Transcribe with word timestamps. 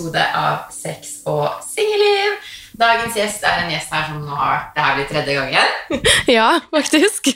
episode 0.00 0.22
av 0.32 0.70
Sex 0.72 1.20
og 1.28 1.60
singelliv. 1.64 2.38
Dagens 2.80 3.16
gjest 3.18 3.42
er 3.44 3.64
en 3.64 3.72
gjest 3.72 3.92
her 3.92 4.06
som 4.08 4.22
nå 4.24 4.36
har 4.38 4.70
Det 4.72 4.84
her 4.84 4.94
blir 4.96 5.08
tredje 5.10 5.34
gangen. 5.36 6.00
Ja, 6.38 6.60
faktisk. 6.72 7.28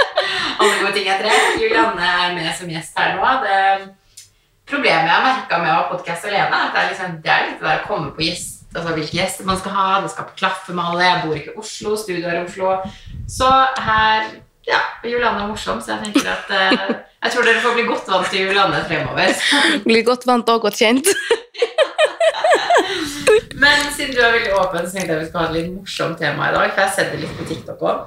Alle 0.58 0.72
gode 0.80 0.92
ting 0.96 1.06
er 1.06 1.20
tre. 1.22 1.36
Julianne 1.62 2.02
er 2.02 2.34
med 2.34 2.50
som 2.58 2.70
gjest 2.72 2.98
her 2.98 3.14
nå. 3.14 3.28
Det 3.44 3.94
problemet 4.68 5.06
jeg 5.06 5.14
har 5.14 5.26
merka 5.28 5.60
med 5.62 5.70
å 5.70 5.76
ha 5.76 5.86
podkast 5.92 6.26
alene, 6.28 6.50
er 6.50 6.66
at 6.66 6.74
det 6.74 6.80
er, 6.80 6.88
liksom, 6.90 7.14
det 7.22 7.32
er 7.32 7.46
litt 7.46 7.62
det 7.62 7.68
der 7.68 7.78
å 7.84 7.86
komme 7.88 8.10
på 8.12 8.26
gjest, 8.26 8.66
altså 8.74 8.96
hvilke 8.98 9.16
gjester 9.16 9.46
man 9.48 9.60
skal 9.62 9.76
ha. 9.78 9.86
Det 10.02 10.10
skal 10.12 10.34
klaffe 10.34 10.74
med 10.74 10.90
alle. 10.90 11.06
Jeg 11.06 11.22
bor 11.22 11.38
ikke 11.38 11.54
i 11.54 11.62
Oslo, 11.62 11.94
studio 11.96 12.26
er 12.26 12.40
i 12.40 12.44
Oslo. 12.48 12.74
Så 13.30 13.48
her 13.86 14.28
Ja, 14.68 14.82
Julianne 15.04 15.46
er 15.46 15.48
morsom, 15.48 15.78
så 15.80 15.94
jeg 15.94 16.10
tenker 16.10 16.28
at 16.28 16.50
eh, 16.52 16.72
Jeg 17.24 17.32
tror 17.32 17.46
dere 17.48 17.62
får 17.64 17.74
bli 17.78 17.84
godt 17.88 18.10
vant 18.12 18.28
til 18.30 18.44
Julianne 18.46 18.82
fremover. 18.86 19.32
Bli 19.88 20.02
godt 20.06 20.26
vant 20.28 20.50
og 20.52 20.60
godt 20.66 20.76
kjent. 20.78 21.08
Men 23.62 23.88
siden 23.90 24.14
du 24.14 24.20
er 24.22 24.36
veldig 24.36 24.52
åpen, 24.54 24.84
så 24.86 24.94
tenkte 24.94 25.16
jeg 25.16 25.24
vi 25.24 25.28
skal 25.30 25.40
ha 25.40 25.46
et 25.48 25.56
litt 25.56 25.72
morsomt 25.72 26.20
tema 26.20 26.50
i 26.50 26.54
dag. 26.54 26.68
For 26.70 26.82
jeg 26.82 26.86
har 26.86 26.94
sett 26.94 27.10
det 27.14 27.22
litt 27.24 27.34
på 27.40 27.46
TikTok 27.48 27.82
òg. 27.90 28.04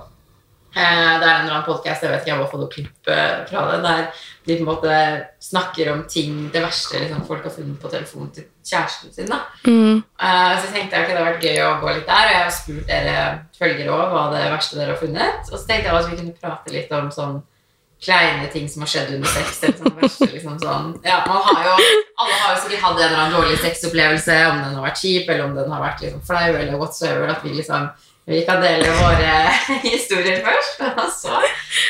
Det 0.74 0.82
er 0.82 0.96
en 0.96 1.22
eller 1.22 1.52
annen 1.52 1.66
podcast, 1.66 2.04
jeg 2.06 2.12
vet 2.14 2.22
ikke, 2.22 2.32
jeg 2.32 2.40
bare 2.40 2.52
fått 2.52 2.74
klipp 2.76 3.10
eh, 3.12 3.42
fra 3.50 3.64
det, 3.72 3.80
der 3.84 4.06
de 4.48 4.56
på 4.56 4.62
en 4.64 4.70
måte 4.70 4.94
snakker 5.44 5.92
om 5.92 6.04
ting, 6.10 6.38
det 6.54 6.62
verste 6.64 7.02
liksom, 7.02 7.26
folk 7.28 7.44
har 7.44 7.52
funnet 7.54 7.78
på 7.82 7.92
telefonen 7.92 8.32
til 8.34 8.46
kjæresten 8.66 9.12
sin. 9.14 9.28
da. 9.30 9.42
Mm. 9.68 10.00
Eh, 10.00 10.54
Så 10.64 10.72
tenkte 10.72 10.96
jeg 10.96 11.04
at 11.04 11.08
det 11.12 11.18
hadde 11.18 11.28
vært 11.28 11.44
gøy 11.46 11.60
å 11.68 11.76
gå 11.84 11.92
litt 11.98 12.08
der, 12.08 12.26
og 12.30 12.36
jeg 12.38 12.44
har 12.46 12.56
spurt 12.56 12.88
dere 12.88 13.16
følgere 13.60 13.96
òg 14.00 14.12
hva 14.16 14.24
det 14.34 14.48
verste 14.56 14.80
dere 14.80 14.94
har 14.96 15.02
funnet. 15.04 15.52
Og 15.52 15.58
så 15.60 15.66
tenkte 15.68 15.90
jeg 15.92 15.96
at 16.00 16.10
vi 16.12 16.20
kunne 16.22 16.38
prate 16.42 16.74
litt 16.74 16.92
om 16.98 17.12
sånn 17.12 17.42
kleine 18.02 18.48
ting 18.50 18.66
som 18.72 18.82
har 18.82 18.90
skjedd 18.90 19.12
under 19.14 19.30
sex. 19.30 19.60
eller 19.64 19.78
Sånn 19.78 19.98
verste, 20.00 20.30
liksom 20.32 20.56
sånn. 20.64 20.88
ja, 21.06 21.20
man 21.28 21.44
har 21.46 21.68
jo, 21.68 21.74
alle 22.18 22.38
har 22.40 22.56
jo 22.56 22.62
sikkert 22.64 22.82
hatt 22.88 22.98
en 22.98 23.04
eller 23.06 23.20
annen 23.20 23.36
dårlig 23.38 23.60
sexopplevelse, 23.62 24.38
om 24.50 24.64
den 24.64 24.80
har 24.80 24.88
vært 24.88 25.02
kjip, 25.04 25.30
eller 25.30 25.44
om 25.46 25.54
den 25.60 25.70
har 25.76 25.84
vært 25.84 26.02
liksom 26.08 26.24
flau, 26.26 26.48
eller 26.56 26.80
whatsoever. 26.82 27.30
At 27.36 27.44
vi 27.46 27.54
liksom 27.60 27.92
vi 28.26 28.42
kan 28.46 28.62
dele 28.62 28.90
våre 29.00 29.34
historier 29.94 30.42
først. 30.46 30.82
Og 30.92 31.08
så 31.14 31.38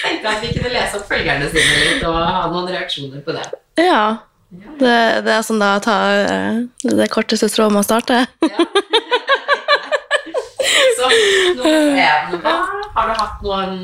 tenkte 0.04 0.28
jeg 0.28 0.36
at 0.36 0.44
vi 0.44 0.52
kunne 0.56 0.74
lese 0.74 1.00
opp 1.00 1.08
følgerne 1.10 1.50
sine 1.52 1.80
litt 1.86 2.06
og 2.08 2.20
ha 2.20 2.46
noen 2.52 2.70
reaksjoner 2.72 3.24
på 3.26 3.36
det. 3.36 3.48
Ja. 3.82 4.04
Det, 4.52 4.96
det 5.24 5.32
er 5.32 5.44
sånn 5.48 5.62
da 5.64 5.78
ta 5.80 5.98
eh, 6.12 6.64
det 6.84 7.08
korteste 7.14 7.48
strået 7.52 7.72
med 7.74 7.84
å 7.84 7.88
starte. 7.88 8.26
Ja. 8.52 8.68
Så 11.02 11.08
én 11.66 12.36
hva? 12.44 12.52
Har 12.94 13.08
du 13.10 13.14
hatt 13.18 13.40
noen 13.42 13.78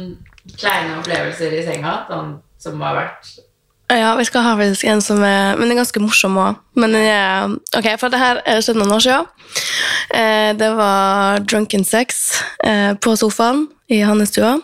kleine 0.59 0.99
opplevelser 0.99 1.55
i 1.57 1.63
senga 1.65 1.93
sånn, 2.09 2.35
som 2.61 2.83
har 2.85 2.93
vært 2.99 3.31
Ja, 3.87 4.15
vi 4.15 4.25
skal 4.27 4.43
ha 4.43 4.55
faktisk 4.59 4.83
en 4.83 5.01
som 5.01 5.21
er 5.23 5.55
Men 5.55 5.69
den 5.69 5.77
er 5.77 5.83
ganske 5.83 6.01
morsom 6.03 6.35
òg. 6.41 6.59
Men 6.75 6.91
den 6.91 7.05
er 7.07 7.55
Ok, 7.77 7.87
for 7.99 8.11
det 8.11 8.19
her 8.19 8.41
er 8.43 8.59
skjedd 8.61 8.79
noen 8.81 8.91
år 8.97 9.03
siden. 9.05 9.29
Eh, 10.11 10.51
det 10.59 10.69
var 10.75 11.39
drunken 11.47 11.85
sex 11.87 12.41
eh, 12.63 12.93
på 12.99 13.15
sofaen 13.15 13.67
i 13.87 14.01
hans 14.03 14.33
stua. 14.33 14.57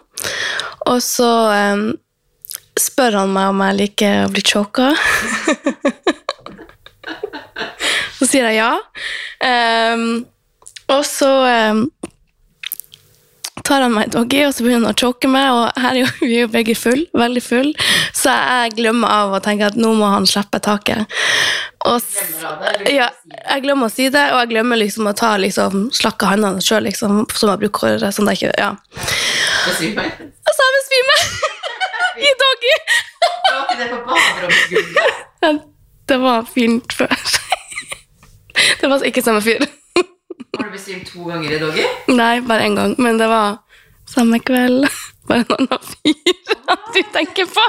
Og 0.92 1.00
så 1.04 1.32
eh, 1.56 1.86
spør 2.80 3.22
han 3.22 3.32
meg 3.32 3.54
om 3.54 3.64
jeg 3.64 3.80
liker 3.80 4.26
å 4.26 4.34
bli 4.34 4.44
choka. 4.44 4.92
så 8.18 8.28
sier 8.28 8.50
jeg 8.52 8.60
ja. 8.60 8.74
Og 10.92 11.04
så 11.08 11.32
tar 13.64 13.84
han 13.86 13.94
meg 13.96 14.10
i 14.10 14.14
doggy, 14.14 14.42
og 14.48 14.54
så 14.56 14.66
begynner 14.66 14.84
han 14.84 14.96
å 14.96 15.00
choke 15.00 15.30
meg, 15.32 15.50
og 15.56 15.82
her 15.84 15.96
er 15.96 16.02
jo, 16.02 16.10
vi 16.28 16.38
er 16.38 16.46
jo 16.46 16.52
begge 16.54 16.76
full, 16.78 17.04
veldig 17.18 17.44
full, 17.44 17.72
så 18.16 18.36
jeg 18.36 18.76
glemmer 18.80 19.14
av 19.14 19.36
å 19.38 19.42
tenke 19.44 19.70
at 19.72 19.78
nå 19.80 19.94
må 19.98 20.10
han 20.12 20.28
slippe 20.30 20.62
taket. 20.64 21.08
Og, 21.88 22.00
det? 22.04 22.94
ja, 22.96 23.10
det? 23.28 23.40
jeg 23.42 23.66
glemmer 23.66 23.90
å 23.90 23.94
si 23.94 24.08
det, 24.14 24.24
og 24.32 24.44
jeg 24.44 24.54
glemmer 24.54 24.80
liksom 24.80 25.10
å 25.10 25.16
ta 25.18 25.34
liksom, 25.42 25.90
slakke 25.96 26.32
hendene 26.32 26.64
selv, 26.64 26.88
liksom, 26.90 27.24
som 27.34 27.54
jeg 27.54 27.64
bruker, 27.66 28.08
sånn 28.16 28.32
jeg 28.32 28.42
ikke, 28.42 28.56
ja. 28.60 28.72
Og 29.68 30.56
så 30.56 30.60
har 30.64 30.80
jeg 30.80 30.88
svime 30.90 31.20
i 32.28 32.34
doggy. 32.44 32.74
Var 33.24 33.62
ikke 33.64 33.78
det 33.80 33.92
på 33.92 34.02
baderomsgulvet? 34.10 35.22
Det 36.04 36.18
var 36.20 36.42
fint 36.44 36.92
før. 36.92 37.14
Det 38.82 38.90
var 38.92 39.06
ikke 39.08 39.22
samme 39.24 39.40
fyr. 39.42 39.64
Har 40.58 40.68
du 40.68 40.72
bestilt 40.76 41.08
to 41.10 41.24
ganger 41.26 41.56
i 41.56 41.60
doggy? 41.62 41.84
Nei, 42.14 42.36
bare 42.46 42.68
én 42.68 42.76
gang, 42.78 42.94
men 43.02 43.18
det 43.18 43.26
var 43.32 43.56
samme 44.10 44.38
kveld. 44.46 44.86
Bare 45.28 45.46
en 45.46 45.54
annen 45.56 45.80
fyr 45.88 46.34
du 46.94 47.00
tenker 47.16 47.48
på. 47.48 47.64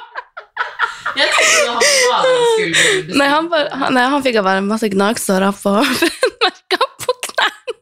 Jeg 1.15 1.29
trodde 1.31 1.69
han 1.71 1.85
baderomsgulvet. 2.11 3.13
Nei, 3.15 3.29
han, 3.31 3.47
bare, 3.51 3.69
han, 3.79 3.95
nei, 3.95 4.03
han 4.11 4.25
fikk 4.25 4.41
bare 4.43 4.65
masse 4.67 4.89
gnagsår 4.91 5.47
på 5.61 5.75
merke 6.43 6.81
på 7.05 7.15
knærne. 7.29 7.77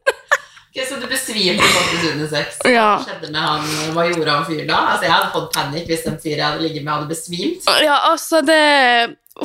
Ok, 0.69 0.83
så 0.91 0.99
du 1.01 1.07
besvimte 1.09 1.71
faktisk 1.73 2.05
under 2.11 2.29
sex. 2.35 2.61
Ja. 2.69 2.91
Hva 2.99 3.07
skjedde 3.09 3.33
med 3.33 3.41
han? 3.41 3.65
Hva 3.97 4.07
gjorde 4.11 4.37
han 4.37 4.45
fyren 4.51 4.69
da? 4.69 4.83
Altså, 4.93 5.09
jeg 5.09 5.15
hadde 5.17 5.33
fått 5.39 5.49
panikk 5.57 5.89
hvis 5.89 6.05
den 6.07 6.21
fyren 6.21 6.37
jeg 6.37 6.47
hadde 6.51 6.67
ligget 6.67 6.85
med, 6.85 6.93
hadde 6.93 7.11
besvimt. 7.15 7.73
Ja, 7.83 7.97
altså, 8.13 8.45
det 8.45 8.61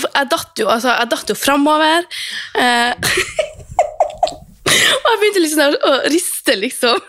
Jeg 0.04 0.32
datt 0.36 0.60
jo, 0.60 0.68
altså, 0.68 0.92
jeg 0.92 1.14
datt 1.16 1.32
jo 1.32 1.40
framover. 1.40 2.08
Eh, 2.60 3.16
og 5.02 5.10
jeg 5.12 5.20
begynte 5.22 5.44
liksom 5.44 5.78
å 5.90 5.94
riste, 6.14 6.58
liksom. 6.60 7.02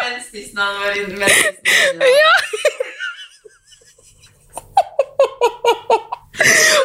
Mens 0.00 0.30
tissen 0.32 0.60
han 0.60 0.78
var 0.80 0.96
inne. 0.96 1.18
Mens 1.20 1.40
tissen 1.44 2.00
var 2.00 2.06
inne. 2.06 2.16
Ja. 2.20 2.34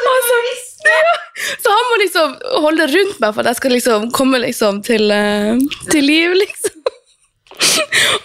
Altså, 0.05 0.35
ja. 0.85 1.13
Så 1.63 1.71
han 1.71 1.89
må 1.89 1.99
liksom 2.01 2.33
holde 2.65 2.87
rundt 2.91 3.21
meg 3.23 3.35
for 3.35 3.41
at 3.43 3.53
jeg 3.53 3.59
skal 3.61 3.73
liksom 3.75 4.09
komme 4.15 4.41
liksom 4.43 4.81
til, 4.85 5.11
eh, 5.11 5.55
til 5.91 6.03
liv, 6.05 6.35
liksom. 6.41 6.75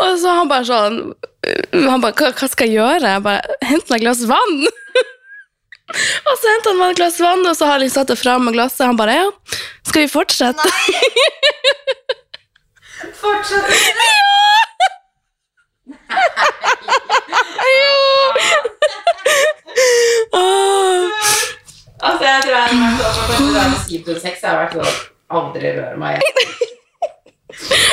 Og 0.00 0.16
så 0.18 0.32
han 0.40 0.48
bare 0.50 0.66
sånn 0.66 0.96
Han 1.72 2.02
bare, 2.02 2.16
hva, 2.18 2.32
hva 2.34 2.48
skal 2.50 2.66
jeg 2.66 2.80
gjøre? 2.80 3.12
Jeg 3.14 3.22
bare, 3.24 3.54
hent 3.64 3.86
meg 3.88 4.00
et 4.00 4.04
glass 4.04 4.24
vann. 4.28 4.56
Og 5.90 6.34
så 6.38 6.52
hentet 6.52 6.70
han 6.70 6.78
meg 6.80 6.92
et 6.94 7.00
glass 7.00 7.18
vann, 7.22 7.42
og 7.46 7.56
så 7.56 7.68
har 7.68 7.78
jeg 7.78 7.88
liksom 7.88 8.00
satt 8.00 8.12
det 8.12 8.18
fram 8.20 8.44
med 8.46 8.56
glasset. 8.56 8.86
Han 8.86 8.98
bare, 8.98 9.16
ja, 9.16 9.28
skal 9.86 10.04
vi 10.04 10.12
fortsette? 10.12 10.66
Fortsatt. 13.20 13.70
Åh. 20.32 21.10
Altså, 22.00 22.24
jeg 22.24 22.42
tror 22.42 22.54
jeg 22.56 22.74
når 22.74 24.06
jeg 24.06 24.20
sex, 24.20 24.42
jeg 24.42 24.50
har 24.50 24.58
vært 24.62 24.76
sånn 24.78 24.94
Aldri 25.30 25.72
rør 25.76 25.98
meg 26.00 26.18
igjen. 26.18 26.76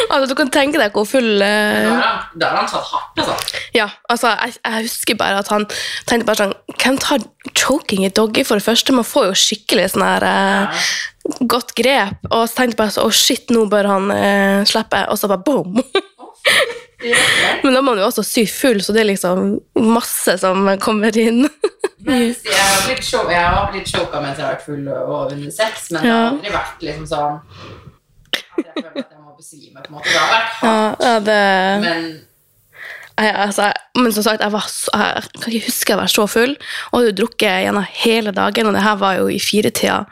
Altså, 0.10 0.28
du 0.30 0.36
kan 0.40 0.50
tenke 0.54 0.80
deg 0.80 0.94
hvor 0.96 1.06
full 1.08 1.42
eh, 1.42 1.84
Da 1.84 1.90
har 1.90 2.02
han- 2.04 2.40
da 2.40 2.50
har 2.52 2.58
han 2.62 2.68
tatt 2.72 2.88
hardt, 2.92 3.20
altså. 3.24 3.62
Ja, 3.76 3.88
altså, 4.10 4.32
jeg, 4.46 4.56
jeg 4.64 4.88
husker 4.88 5.16
bare 5.20 5.40
at 5.42 5.48
han 5.54 5.66
tenkte 6.08 6.26
bare 6.30 6.42
sånn 6.44 6.54
Hvem 6.78 6.98
tar 7.04 7.26
choking 7.58 8.06
i 8.06 8.10
doggy, 8.14 8.44
for 8.46 8.56
det 8.60 8.66
første? 8.68 8.94
Man 8.96 9.08
får 9.08 9.30
jo 9.32 9.38
skikkelig 9.44 9.90
sånn 9.94 10.06
her 10.06 10.24
eh, 10.28 10.84
godt 11.52 11.74
grep. 11.76 12.20
Og 12.32 12.46
så 12.48 12.56
tenkte 12.62 12.76
jeg 12.76 12.82
bare 12.84 12.96
så, 12.96 13.06
å 13.08 13.12
shit, 13.12 13.50
nå 13.52 13.66
bør 13.72 13.90
han 13.96 14.12
eh, 14.14 14.62
slippe. 14.70 15.04
Og 15.12 15.18
så 15.20 15.28
bare 15.32 15.44
boom! 15.44 15.82
Men 17.64 17.74
da 17.74 17.80
er 17.80 17.86
man 17.86 18.00
jo 18.00 18.06
også 18.08 18.24
sykt 18.26 18.54
full, 18.58 18.80
så 18.82 18.94
det 18.96 19.04
er 19.04 19.10
liksom 19.12 19.58
masse 19.94 20.38
som 20.42 20.64
kommer 20.82 21.14
inn. 21.20 21.44
Mens 22.08 22.40
jeg 22.48 22.56
har 22.58 22.86
blitt 22.88 23.04
show- 23.06 23.30
jeg 23.30 23.44
har 23.44 23.68
blitt 23.74 23.90
choka 23.92 24.22
mens 24.24 24.38
jeg 24.40 24.46
har 24.48 24.56
vært 24.56 24.66
full 24.66 24.88
og 24.94 25.34
under 25.36 25.52
sex, 25.52 25.90
men 25.92 26.02
det 26.02 26.10
har 26.12 26.22
Ja. 26.24 26.30
aldri 26.32 26.54
vært 26.56 26.86
liksom 26.88 27.08
sånn 27.12 27.42
at 28.58 28.66
jeg 28.66 28.74
føler 28.74 29.04
at 29.04 29.12
jeg 29.12 29.17
besvime. 29.38 29.84
på 29.84 29.92
en 29.92 29.98
måte. 30.00 30.10
Det 30.10 30.22
har 30.22 30.34
vært 30.34 30.58
hardt, 30.62 31.06
ja, 31.06 31.20
det, 31.28 31.44
men 31.84 32.10
jeg, 33.18 33.34
altså, 33.34 33.72
men 33.98 34.14
som 34.14 34.26
sagt, 34.28 34.44
jeg, 34.46 34.54
var 34.54 34.66
så, 34.70 34.92
jeg 34.94 35.42
kan 35.42 35.54
ikke 35.54 35.70
huske 35.72 35.94
jeg 35.94 36.02
var 36.02 36.12
så 36.14 36.26
full. 36.30 36.58
Og 36.92 37.00
hadde 37.00 37.16
drukket 37.18 37.64
gjennom 37.66 37.88
hele 38.04 38.34
dagen, 38.36 38.70
og 38.70 38.78
det 38.78 38.84
her 38.86 39.00
var 39.02 39.18
jo 39.22 39.32
i 39.34 39.40
firetida 39.42 40.04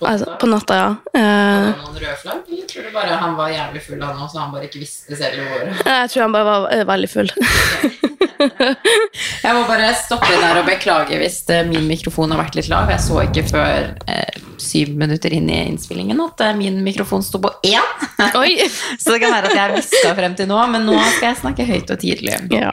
på 0.00 0.08
altså, 0.10 0.34
på 0.40 0.48
natta. 0.50 0.80
ja. 0.80 0.88
Hadde 1.14 1.20
var 1.22 1.68
han 1.68 1.78
noen 1.84 2.00
røde 2.00 2.16
flagg, 2.22 2.48
eller 2.50 2.66
tror 2.70 2.88
du 2.88 2.96
bare 2.96 3.20
han 3.22 3.36
var 3.38 3.52
jævlig 3.54 3.84
full, 3.86 4.02
han 4.02 4.28
så 4.32 4.42
han 4.42 4.56
bare 4.56 4.66
ikke 4.66 4.82
visste 4.82 5.18
selv 5.20 5.44
hvor 5.46 5.70
jeg 5.70 6.10
tror 6.10 6.24
han 6.24 6.34
bare 6.34 6.48
var 6.50 6.66
eh, 6.74 6.84
veldig 6.90 7.10
full. 7.12 7.30
Jeg 9.44 9.54
må 9.56 9.64
bare 9.68 9.90
stoppe 9.98 10.30
der 10.40 10.60
og 10.60 10.68
beklage 10.68 11.18
hvis 11.20 11.40
eh, 11.52 11.64
min 11.68 11.86
mikrofon 11.88 12.32
har 12.34 12.40
vært 12.42 12.58
litt 12.58 12.70
lav. 12.72 12.90
Jeg 12.92 13.02
så 13.04 13.20
ikke 13.24 13.44
før 13.48 13.90
eh, 14.10 14.40
syv 14.62 14.94
minutter 15.00 15.34
inn 15.36 15.50
i 15.52 15.60
innspillingen 15.68 16.20
at 16.24 16.44
eh, 16.46 16.56
min 16.58 16.80
mikrofon 16.86 17.24
sto 17.26 17.40
på 17.42 17.52
én. 17.66 18.06
Så 19.02 19.12
det 19.12 19.20
kan 19.22 19.34
være 19.34 19.50
at 19.50 19.58
jeg 19.58 19.76
hviska 19.76 20.14
frem 20.16 20.38
til 20.38 20.48
nå, 20.50 20.60
men 20.72 20.86
nå 20.88 20.96
skal 21.16 21.30
jeg 21.32 21.42
snakke 21.42 21.68
høyt 21.68 21.92
og 21.94 22.00
tidlig. 22.02 22.38
Ja. 22.54 22.72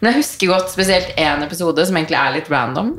Men 0.00 0.12
jeg 0.12 0.22
husker 0.22 0.54
godt 0.54 0.72
spesielt 0.72 1.16
én 1.20 1.44
episode 1.46 1.86
som 1.86 1.98
egentlig 1.98 2.18
er 2.18 2.36
litt 2.36 2.50
random. 2.52 2.94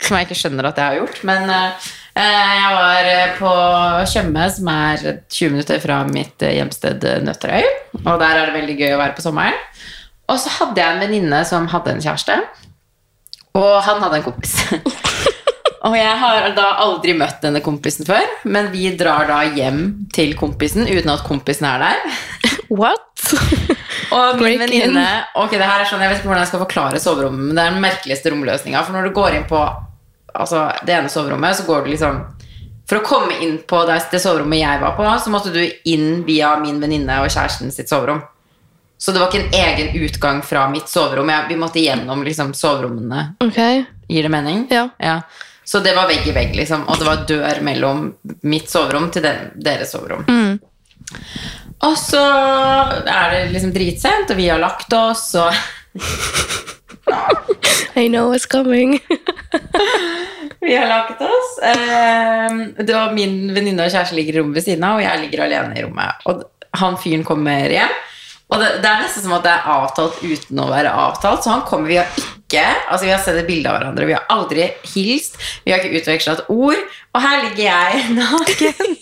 Som 0.00 0.18
jeg 0.18 0.28
ikke 0.28 0.38
skjønner 0.38 0.68
at 0.70 0.78
jeg 0.78 0.92
har 0.92 1.00
gjort. 1.00 1.22
Men 1.28 1.50
eh, 1.52 1.90
jeg 2.20 2.72
var 2.74 3.08
eh, 3.08 3.34
på 3.38 3.50
Tjøme, 4.10 4.46
som 4.52 4.70
er 4.72 5.04
20 5.30 5.52
minutter 5.54 5.80
fra 5.82 6.00
mitt 6.08 6.42
eh, 6.42 6.56
hjemsted 6.58 7.04
eh, 7.06 7.20
Nøtterøy. 7.24 7.68
Og 8.02 8.16
der 8.20 8.34
er 8.34 8.48
det 8.48 8.56
veldig 8.58 8.76
gøy 8.80 8.94
å 8.96 9.00
være 9.00 9.16
på 9.16 9.24
sommeren. 9.24 9.56
Og 10.30 10.38
så 10.38 10.52
hadde 10.60 10.78
jeg 10.78 10.94
en 10.94 11.02
venninne 11.02 11.42
som 11.48 11.66
hadde 11.72 11.96
en 11.96 12.02
kjæreste. 12.04 12.38
Og 13.58 13.72
han 13.82 14.02
hadde 14.04 14.20
en 14.20 14.26
kompis. 14.28 14.56
Og 15.88 15.94
jeg 15.96 16.16
har 16.20 16.50
da 16.52 16.66
aldri 16.82 17.14
møtt 17.16 17.40
denne 17.40 17.62
kompisen 17.64 18.04
før, 18.04 18.26
men 18.44 18.68
vi 18.72 18.90
drar 19.00 19.24
da 19.30 19.38
hjem 19.48 20.10
til 20.12 20.34
kompisen 20.36 20.84
uten 20.84 21.08
at 21.08 21.24
kompisen 21.24 21.64
er 21.70 21.80
der. 21.86 22.18
What? 22.68 23.22
Og 24.14 24.40
min 24.42 24.60
venninne 24.60 25.06
Ok, 25.38 25.54
det 25.54 25.66
her 25.66 25.82
er 25.82 25.86
sånn, 25.86 26.02
Jeg 26.02 26.10
vet 26.10 26.20
ikke 26.20 26.30
hvordan 26.30 26.42
jeg 26.42 26.50
skal 26.50 26.62
forklare 26.64 27.00
soverommet, 27.02 27.46
men 27.48 27.56
det 27.56 27.62
er 27.64 27.72
den 27.74 27.84
merkeligste 27.84 28.32
romløsninga. 28.34 28.82
For 28.84 28.96
når 28.96 29.08
du 29.08 29.16
går 29.16 29.38
inn 29.38 29.48
på 29.48 29.62
altså, 30.34 30.66
det 30.84 30.98
ene 30.98 31.12
soverommet, 31.12 31.56
så 31.56 31.66
går 31.68 31.86
du 31.86 31.94
liksom 31.94 32.20
For 32.90 33.00
å 33.00 33.06
komme 33.06 33.38
inn 33.40 33.56
på 33.70 33.80
det, 33.88 34.00
det 34.12 34.20
soverommet 34.20 34.60
jeg 34.60 34.82
var 34.82 34.96
på, 34.98 35.08
så 35.24 35.32
måtte 35.32 35.54
du 35.54 35.62
inn 35.88 36.26
via 36.28 36.52
min 36.60 36.80
venninne 36.82 37.22
og 37.22 37.30
kjæresten 37.30 37.72
sitt 37.72 37.88
soverom. 37.88 38.20
Så 39.00 39.12
det 39.12 39.20
var 39.22 39.30
ikke 39.30 39.46
en 39.46 39.54
egen 39.56 40.02
utgang 40.04 40.42
fra 40.44 40.66
mitt 40.68 40.88
soverom. 40.88 41.30
Vi 41.48 41.56
måtte 41.56 41.80
gjennom 41.80 42.20
liksom, 42.24 42.52
soverommene. 42.54 43.30
Okay. 43.40 43.84
Gir 44.12 44.26
det 44.26 44.28
mening? 44.28 44.66
Ja. 44.68 45.22
Så 45.64 45.80
det 45.80 45.94
var 45.96 46.10
vegg 46.10 46.26
i 46.28 46.34
vegg, 46.36 46.52
liksom. 46.58 46.82
Og 46.84 47.00
det 47.00 47.06
var 47.08 47.22
dør 47.28 47.62
mellom 47.64 48.02
mitt 48.44 48.68
soverom 48.68 49.08
til 49.14 49.24
den, 49.24 49.54
deres 49.56 49.94
soverom. 49.94 50.26
Mm. 50.28 50.58
Og 51.88 51.96
så 51.96 52.20
er 52.20 53.32
det 53.32 53.40
liksom 53.54 53.72
dritsent, 53.72 54.34
og 54.34 54.36
vi 54.36 54.50
har 54.52 54.60
lagt 54.60 54.92
oss, 54.92 55.30
og 55.40 55.48
I 57.96 58.12
know 58.12 58.36
it's 58.36 58.44
coming. 58.50 58.98
Vi 60.60 60.76
har 60.76 60.88
lagt 60.88 61.22
oss. 61.24 61.54
Eh, 61.62 62.84
det 62.84 62.92
var 62.92 63.14
min 63.16 63.54
venninne 63.54 63.86
og 63.86 63.90
kjæreste 63.90 64.14
ligger 64.14 64.36
i 64.36 64.40
rommet 64.42 64.58
ved 64.58 64.64
siden 64.66 64.84
av, 64.84 64.98
og 64.98 65.04
jeg 65.06 65.20
ligger 65.22 65.46
alene 65.46 65.78
i 65.78 65.84
rommet. 65.86 66.20
Og 66.28 66.42
han 66.76 66.98
fyren 67.00 67.24
kommer 67.24 67.72
hjem. 67.72 67.94
Og 68.50 68.58
det, 68.58 68.68
det 68.82 68.88
er 68.90 69.02
nesten 69.04 69.22
som 69.22 69.34
at 69.36 69.44
det 69.46 69.52
er 69.54 69.66
avtalt 69.70 70.16
uten 70.26 70.58
å 70.58 70.66
være 70.70 70.90
avtalt. 70.90 71.44
Så 71.44 71.52
han 71.52 71.62
kommer, 71.68 71.86
vi 71.90 72.00
har 72.00 72.10
ikke 72.18 72.64
Altså 72.90 73.04
vi 73.06 73.12
har 73.12 73.20
sett 73.22 73.36
et 73.38 73.46
bilde 73.46 73.70
av 73.70 73.76
hverandre, 73.78 74.08
vi 74.08 74.14
har 74.16 74.24
aldri 74.34 74.64
hilst, 74.90 75.36
vi 75.62 75.70
har 75.70 75.78
ikke 75.78 76.00
utveksla 76.00 76.32
et 76.34 76.48
ord. 76.50 76.80
Og 77.14 77.22
her 77.22 77.44
ligger 77.44 77.62
jeg 77.68 78.08
naken. 78.18 78.96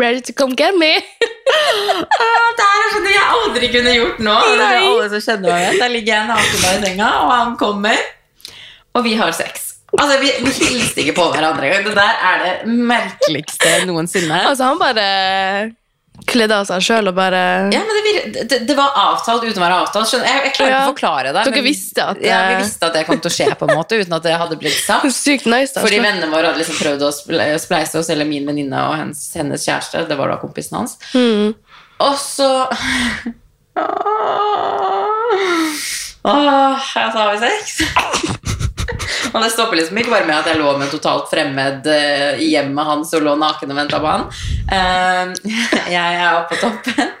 Ready 0.00 0.22
to 0.24 0.32
come 0.32 0.56
get 0.56 0.72
me. 0.80 0.94
Ah, 0.96 2.48
det 2.56 2.64
er 2.64 2.86
sånn 2.94 3.10
jeg 3.10 3.26
aldri 3.36 3.68
kunne 3.74 3.92
gjort 3.98 4.22
nå. 4.24 4.32
Og 4.32 4.56
det 4.56 4.64
er 4.70 4.78
alle 4.86 5.10
som 5.12 5.22
kjenner 5.26 5.52
meg. 5.52 5.76
Der 5.82 5.92
ligger 5.92 6.14
jeg 6.16 6.30
naken 6.30 6.56
i 6.56 6.80
senga, 6.86 7.10
og 7.26 7.34
han 7.34 7.52
kommer, 7.60 8.00
og 8.96 9.04
vi 9.06 9.12
har 9.20 9.36
sex. 9.36 9.68
Altså, 9.92 10.16
Vi, 10.22 10.32
vi 10.40 10.54
hilste 10.56 11.04
ikke 11.04 11.18
på 11.20 11.28
hverandre 11.34 11.68
engang. 11.68 11.84
Det 11.84 11.94
der 12.00 12.24
er 12.30 12.42
det 12.46 12.74
merkeligste 12.88 13.74
noensinne. 13.90 14.40
Altså, 14.48 14.70
han 14.72 14.80
bare 14.80 15.06
kledde 16.28 16.54
av 16.56 16.64
seg 16.68 16.82
sjøl 16.84 17.08
og 17.10 17.14
bare 17.16 17.40
Ja, 17.72 17.80
men 17.86 17.94
det, 17.96 18.02
vir- 18.06 18.46
det, 18.48 18.58
det 18.68 18.76
var 18.78 18.90
avtalt 18.96 19.42
uten 19.44 19.58
å 19.60 19.64
være 19.64 19.78
avtalt. 19.82 20.08
Skjønner, 20.10 20.26
jeg, 20.28 20.42
jeg 20.46 20.54
klarer 20.56 20.70
ikke 20.70 20.78
Ja. 20.78 20.84
å 20.86 20.92
forklare 20.92 21.32
det. 21.32 21.42
Dere 21.48 21.56
men- 21.56 21.66
visste 21.66 22.06
at 22.06 22.22
ja, 22.22 22.38
Vi 22.48 22.54
eh, 22.54 22.60
visste 22.62 22.86
at 22.88 22.94
det 22.98 23.04
kom 23.08 23.20
til 23.24 23.30
å 23.30 23.34
skje, 23.36 23.48
på 23.58 23.68
en 23.68 23.76
måte 23.78 23.98
uten 24.00 24.16
at 24.18 24.22
det 24.28 24.36
hadde 24.38 24.56
blitt 24.60 24.78
sagt. 24.78 25.08
Sykt 25.22 25.46
nice. 25.50 25.72
da. 25.74 25.80
Fordi 25.84 25.98
vennene 26.04 26.30
våre 26.32 26.46
hadde 26.52 26.62
liksom 26.62 26.78
prøvd 26.80 27.02
å 27.08 27.12
spleise 27.58 27.98
oss, 28.02 28.10
eller 28.14 28.24
min 28.28 28.46
venninne 28.48 28.86
og 28.88 28.96
hennes, 29.00 29.20
hennes 29.36 29.66
kjæreste. 29.68 30.06
Det 30.08 30.16
var 30.18 30.28
da 30.34 30.36
kompisen 30.42 30.78
hans. 30.80 30.98
Mm. 31.14 31.52
Og 32.02 32.16
så 32.18 32.48
Åh, 36.22 36.78
jeg 36.94 37.12
sa 37.12 37.22
vi 37.32 37.38
sex. 37.42 38.51
Og 39.34 39.42
det 39.42 39.50
stopper 39.54 39.78
liksom 39.80 39.98
ikke 40.02 40.12
bare 40.12 40.26
med 40.28 40.36
at 40.36 40.46
jeg 40.52 40.60
lå 40.60 40.74
med 40.80 40.90
totalt 40.92 41.30
fremmed 41.30 41.86
eh, 41.88 42.40
i 42.42 42.50
hjemmet 42.52 42.84
hans 42.88 43.14
og 43.16 43.24
lå 43.24 43.32
naken 43.40 43.72
og 43.72 43.78
venta 43.80 44.00
på 44.02 44.10
han. 44.12 44.28
Eh, 44.68 45.24
jeg 45.96 46.20
er 46.20 46.38
oppe 46.42 46.56
på 46.56 46.60
toppen. 46.66 47.10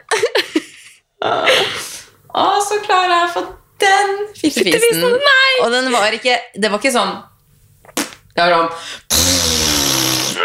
Og 2.32 2.56
så 2.64 2.78
klarer 2.82 3.12
jeg 3.12 3.26
å 3.28 3.32
få 3.34 3.42
den 3.82 4.12
fittefisen. 4.38 5.04
Og 5.62 5.68
den 5.74 5.90
var 5.92 6.14
ikke 6.16 6.38
Det 6.54 6.70
var 6.70 6.80
ikke 6.80 6.92
sånn 6.94 7.12
Det 8.32 8.40
var 8.40 8.54
sånn 8.56 8.70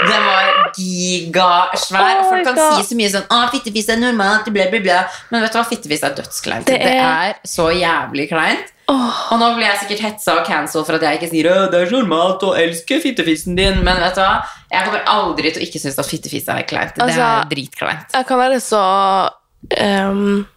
den 0.07 0.23
var 0.23 0.49
gigasvær. 0.77 2.19
Oh 2.21 2.27
Folk 2.29 2.45
kan 2.45 2.55
God. 2.55 2.75
si 2.77 2.85
så 2.91 2.97
mye 2.99 3.09
sånn 3.11 3.25
Å, 3.33 3.39
fittefis 3.51 3.87
er 3.89 3.97
normalt, 3.99 4.45
bla, 4.53 4.67
bla, 4.71 4.79
bla. 4.83 4.99
Men 5.33 5.41
vet 5.43 5.55
du 5.55 5.57
hva? 5.57 5.63
Fittefis 5.67 6.03
er 6.05 6.13
dødskleint. 6.19 6.67
Det 6.69 6.77
Det 6.83 6.93
er- 7.01 7.39
så 7.43 7.65
jævlig 7.73 8.27
kleint. 8.29 8.69
Åh, 8.87 9.15
Og 9.33 9.39
nå 9.41 9.47
blir 9.57 9.65
jeg 9.67 9.79
sikkert 9.81 10.03
hetsa 10.05 10.37
og 10.39 10.45
cancelled 10.47 10.85
for 10.87 10.95
at 10.95 11.01
jeg 11.03 11.17
ikke 11.19 11.29
sier 11.33 11.49
det 11.73 11.81
er 11.81 11.89
så 11.89 11.97
normalt 11.99 12.45
å 12.47 12.53
elske 12.55 13.01
fittefisen 13.03 13.57
din. 13.59 13.81
Men 13.83 13.99
vet 13.99 14.15
du 14.15 14.21
hva? 14.23 14.37
Jeg 14.71 14.85
kommer 14.87 15.03
aldri 15.11 15.51
til 15.51 15.61
å 15.63 15.67
ikke 15.67 15.81
synes 15.83 15.99
at 15.99 16.07
fittefis 16.07 16.47
er 16.53 16.63
kleint. 16.69 16.95
det 16.95 17.03
Altså- 17.03 17.27
er 17.27 17.51
dritkleint. 17.51 18.07
jeg 18.15 18.27
kan 18.29 18.39
være 18.39 18.61
så 18.63 18.81
um, 19.81 20.47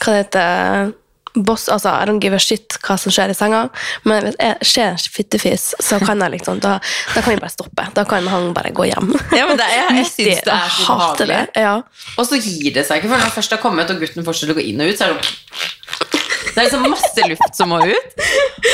Hva 0.00 0.12
det 0.14 0.24
heter 0.24 0.92
Boss, 1.36 1.68
altså, 1.68 1.90
I 1.94 2.06
don't 2.06 2.18
give 2.18 2.34
a 2.34 2.38
shit 2.42 2.74
hva 2.82 2.96
som 2.98 3.12
skjer 3.14 3.30
i 3.30 3.34
senga, 3.38 3.68
men 4.04 4.24
hvis 4.24 4.34
jeg 4.40 4.56
skjer 4.66 4.88
en 4.90 4.96
fittefis, 4.98 5.66
så 5.78 6.00
kan 6.02 6.18
jeg 6.24 6.32
liksom 6.32 6.58
da, 6.58 6.72
da 7.14 7.20
kan 7.22 7.30
vi 7.36 7.38
bare 7.38 7.52
stoppe. 7.54 7.84
Da 7.94 8.02
kan 8.04 8.26
han 8.26 8.48
bare 8.52 8.72
gå 8.74 8.88
hjem. 8.90 9.12
Ja, 9.38 9.46
men 9.46 9.56
det 9.56 9.68
er, 9.70 9.94
jeg 9.94 10.06
synes 10.16 10.42
det 10.42 10.50
er 10.56 10.72
så 10.74 10.96
behagelig. 10.98 11.38
Ja. 11.54 11.76
Og 12.18 12.26
så 12.26 12.34
gir 12.42 12.74
det 12.74 12.82
seg 12.88 12.98
ikke, 12.98 13.12
for 13.12 13.22
når 13.22 13.30
det 13.30 13.36
først 13.38 13.54
har 13.54 13.62
kommet, 13.62 13.90
og 13.94 14.02
gutten 14.02 14.26
fortsetter 14.26 14.56
å 14.56 14.58
gå 14.58 14.66
inn 14.72 14.82
og 14.82 14.90
ut, 14.90 14.98
så 14.98 15.06
er 15.06 15.14
det 15.14 16.20
det 16.40 16.56
er 16.56 16.66
liksom 16.66 16.86
masse 16.90 17.28
luft 17.28 17.56
som 17.56 17.70
må 17.72 17.80
ut. 17.84 18.24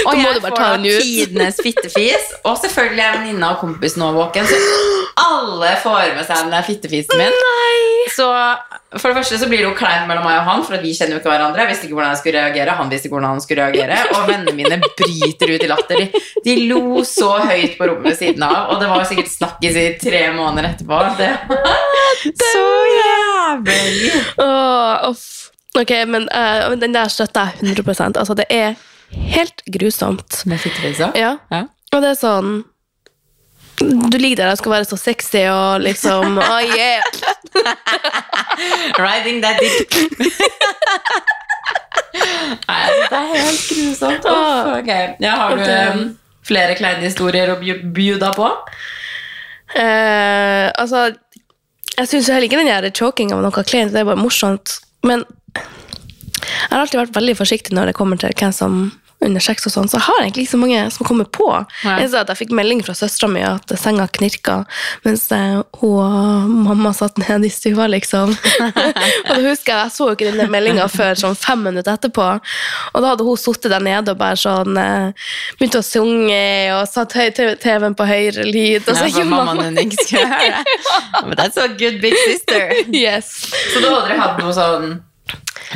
Og 0.06 0.18
må 0.18 0.30
jeg 0.30 0.42
får 0.44 0.56
da 0.56 0.70
den 0.76 0.86
tidenes 1.02 1.60
fittefis. 1.62 2.32
Og 2.44 2.56
selvfølgelig 2.62 3.04
er 3.04 3.18
venninna 3.18 3.52
og 3.54 3.62
kompisen 3.62 4.02
nå 4.02 4.12
våken, 4.16 4.48
så 4.48 4.60
alle 5.26 5.74
får 5.82 6.14
med 6.16 6.26
seg 6.28 6.44
den 6.44 6.54
der 6.54 6.66
fittefisen 6.66 7.20
min. 7.20 7.38
Så 8.14 8.26
for 8.96 9.10
det 9.10 9.18
første 9.18 9.38
så 9.40 9.48
blir 9.50 9.60
det 9.60 9.66
jo 9.66 9.74
kleint 9.76 10.06
mellom 10.08 10.24
meg 10.24 10.38
og 10.38 10.46
han, 10.46 10.62
for 10.66 10.78
vi 10.80 10.92
kjenner 10.96 11.16
jo 11.16 11.20
ikke 11.20 11.32
hverandre. 11.32 11.64
Jeg 11.64 11.72
visste 11.72 11.88
ikke 11.88 11.98
hvordan 11.98 12.14
jeg 12.14 12.20
skulle 12.22 12.44
reagere, 12.44 12.76
han 12.78 12.92
visste 12.92 13.08
ikke 13.08 13.16
hvordan 13.16 13.34
han 13.34 13.42
skulle 13.44 13.66
reagere. 13.66 13.98
Og 14.14 14.28
vennene 14.30 14.54
mine 14.56 14.78
bryter 15.00 15.52
ut 15.54 15.66
i 15.66 15.70
latter. 15.72 16.04
De, 16.46 16.56
lo 16.70 17.02
så 17.06 17.32
høyt 17.42 17.76
på 17.78 17.90
rommet 17.90 18.12
ved 18.12 18.20
siden 18.20 18.46
av, 18.46 18.70
og 18.72 18.80
det 18.82 18.90
var 18.92 19.02
jo 19.02 19.10
sikkert 19.10 19.32
snakkis 19.32 19.80
i 19.82 19.88
tre 20.00 20.22
måneder 20.36 20.70
etterpå. 20.70 21.02
Det 21.18 21.32
var 21.50 21.82
så 22.54 22.68
jævlig. 22.94 24.12
Åh, 24.46 25.10
uff. 25.10 25.45
Ok, 25.76 25.92
men 26.08 26.28
uh, 26.32 26.68
men 26.70 26.80
den 26.80 26.94
der 26.94 27.08
støtter 27.12 27.52
jeg 27.60 27.76
100% 27.76 28.16
Altså, 28.18 28.34
det 28.34 28.46
er 28.50 28.74
helt 29.10 29.62
grusomt. 29.78 30.42
Med 30.46 30.58
fittefisa? 30.58 31.10
Ja. 31.14 31.36
Ja. 31.50 31.62
Og 31.92 32.02
det 32.02 32.10
er 32.10 32.18
sånn 32.20 32.64
Du 34.10 34.16
ligger 34.18 34.36
der 34.42 34.50
og 34.54 34.58
skal 34.60 34.72
være 34.72 34.88
så 34.88 34.96
sexy 35.00 35.44
og 35.52 35.84
liksom 35.84 36.38
Oh 36.42 36.62
yeah! 36.64 37.02
Riding 38.98 39.42
that 39.44 39.60
dick. 39.60 39.96
Nei, 42.16 42.86
det 43.10 43.16
er 43.16 43.26
helt 43.32 43.64
grusomt. 43.68 44.24
Oh, 44.30 44.78
ok. 44.78 44.90
Ja, 45.20 45.34
har 45.36 45.56
du 45.56 45.64
um, 46.00 46.04
flere 46.46 46.76
kleine 46.78 47.04
historier 47.04 47.52
å 47.52 47.58
bjuda 47.60 48.30
på? 48.36 48.48
Eh, 49.76 50.66
altså, 50.72 51.10
jeg 51.96 52.08
syns 52.10 52.30
heller 52.32 52.48
ikke 52.48 52.60
den 52.60 52.70
der 52.70 52.88
chokinga 52.94 53.36
var 53.36 53.44
noe 53.44 53.64
kleint, 53.66 53.92
det 53.92 54.02
er 54.02 54.08
bare 54.08 54.20
morsomt. 54.20 54.78
Men 55.06 55.24
jeg 55.56 56.70
har 56.70 56.82
alltid 56.84 57.00
vært 57.00 57.16
veldig 57.16 57.36
forsiktig 57.38 57.74
når 57.76 57.90
det 57.92 57.98
kommer 57.98 58.20
til 58.20 58.34
hvem 58.36 58.52
som 58.54 58.80
under 59.24 59.40
sex 59.40 59.64
og 59.64 59.72
sånn, 59.72 59.86
så 59.88 59.96
jeg 59.96 60.04
har 60.06 60.18
egentlig 60.22 60.42
ikke 60.44 60.52
så 60.52 60.58
mange 60.60 60.80
som 60.92 61.06
kommer 61.08 61.26
på. 61.32 61.46
Ja. 61.86 61.94
Jeg, 62.02 62.10
sa 62.12 62.20
at 62.20 62.28
jeg 62.34 62.40
fikk 62.42 62.50
melding 62.58 62.82
fra 62.84 62.92
søstera 62.96 63.30
mi 63.32 63.40
at 63.48 63.72
senga 63.80 64.04
knirka 64.12 64.58
mens 65.06 65.24
eh, 65.32 65.62
hun 65.80 65.94
og 66.04 66.50
mamma 66.66 66.92
satt 66.96 67.16
nede 67.22 67.48
i 67.48 67.52
stua, 67.52 67.86
liksom. 67.88 68.34
og 69.30 69.30
da 69.32 69.38
husker 69.40 69.72
jeg, 69.72 69.80
jeg 69.86 69.94
så 69.94 70.10
jo 70.10 70.18
ikke 70.18 70.34
den 70.36 70.52
meldinga 70.52 70.84
før 70.92 71.16
sånn 71.22 71.38
fem 71.40 71.64
minutter 71.64 71.96
etterpå. 71.96 72.28
Og 72.92 73.00
da 73.00 73.14
hadde 73.14 73.26
hun 73.26 73.40
sittet 73.40 73.72
der 73.72 73.86
nede 73.88 74.12
og 74.12 74.20
bare 74.20 74.36
sånn 74.40 74.76
eh, 74.84 75.26
Begynte 75.56 75.80
å 75.80 75.86
synge 75.86 76.44
og 76.76 76.84
satt 76.90 77.16
høy- 77.16 77.32
TV-en 77.32 77.96
på 77.96 78.04
høyre 78.08 78.44
lyd. 78.44 78.84
Og 78.84 78.92
så 79.00 79.08
Ja, 79.08 79.14
for 79.16 79.32
mammaen 79.32 79.80
din 79.80 79.88
ikke 79.88 80.04
skulle 80.04 80.28
høre 80.36 80.60
det. 80.60 80.78
But 81.24 81.38
that's 81.40 81.56
a 81.56 81.68
good 81.72 82.02
big 82.04 82.20
sister. 82.26 82.68
Yes. 82.92 83.32
Så 83.72 83.80
da 83.80 83.88
hadde 83.88 84.02
aldri 84.04 84.20
hatt 84.20 84.44
noe 84.44 84.52
sånn 84.60 84.98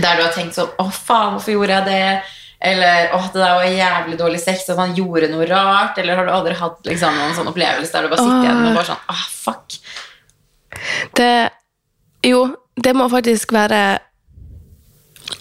der 0.00 0.16
du 0.16 0.22
har 0.22 0.32
tenkt 0.34 0.54
sånn 0.54 0.70
Å, 0.78 0.86
faen, 0.94 1.32
hvorfor 1.34 1.52
gjorde 1.56 1.78
jeg 1.80 1.86
det? 1.90 2.22
Eller 2.70 3.14
åh, 3.16 3.26
det 3.32 3.40
der 3.40 3.54
var 3.56 3.64
jævlig 3.64 4.18
dårlig 4.20 4.40
sex, 4.42 4.66
at 4.68 4.76
han 4.78 4.92
gjorde 4.94 5.30
noe 5.32 5.46
rart? 5.48 5.96
Eller 5.98 6.18
har 6.18 6.26
du 6.28 6.32
aldri 6.36 6.54
hatt 6.58 6.84
liksom, 6.86 7.14
noen 7.16 7.34
sånn 7.38 7.48
opplevelse 7.48 7.92
der 7.94 8.04
du 8.04 8.12
bare 8.12 8.20
sitter 8.26 8.44
igjen 8.44 8.66
og 8.68 8.76
bare 8.76 8.88
sånn 8.90 9.04
Åh, 9.14 9.22
fuck. 9.46 9.78
Det 11.16 11.30
Jo, 12.28 12.42
det 12.76 12.92
må 12.96 13.08
faktisk 13.12 13.52
være 13.56 13.80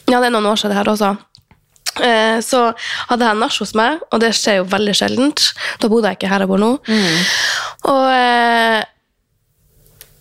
Ja, 0.10 0.20
det 0.20 0.30
er 0.30 0.34
noen 0.34 0.48
år 0.50 0.56
siden 0.60 0.72
det 0.74 0.80
her 0.80 0.89
også. 0.94 1.12
Eh, 2.00 2.39
Så 2.46 2.62
hadde 3.10 3.28
jeg 3.28 3.38
nach 3.42 3.58
hos 3.60 3.74
meg, 3.75 4.00
og 4.13 4.22
det 4.24 4.32
skjer 4.38 4.62
jo 4.62 4.68
veldig 4.72 4.94
sjeldent. 4.96 5.50
Da 5.84 5.89
bodde 5.92 6.08
jeg 6.08 6.18
ikke 6.22 6.30
her 6.32 6.46
jeg 6.46 6.50
bor 6.51 6.62
nå. 6.62 6.72
Og 7.89 8.06
eh, 8.16 8.84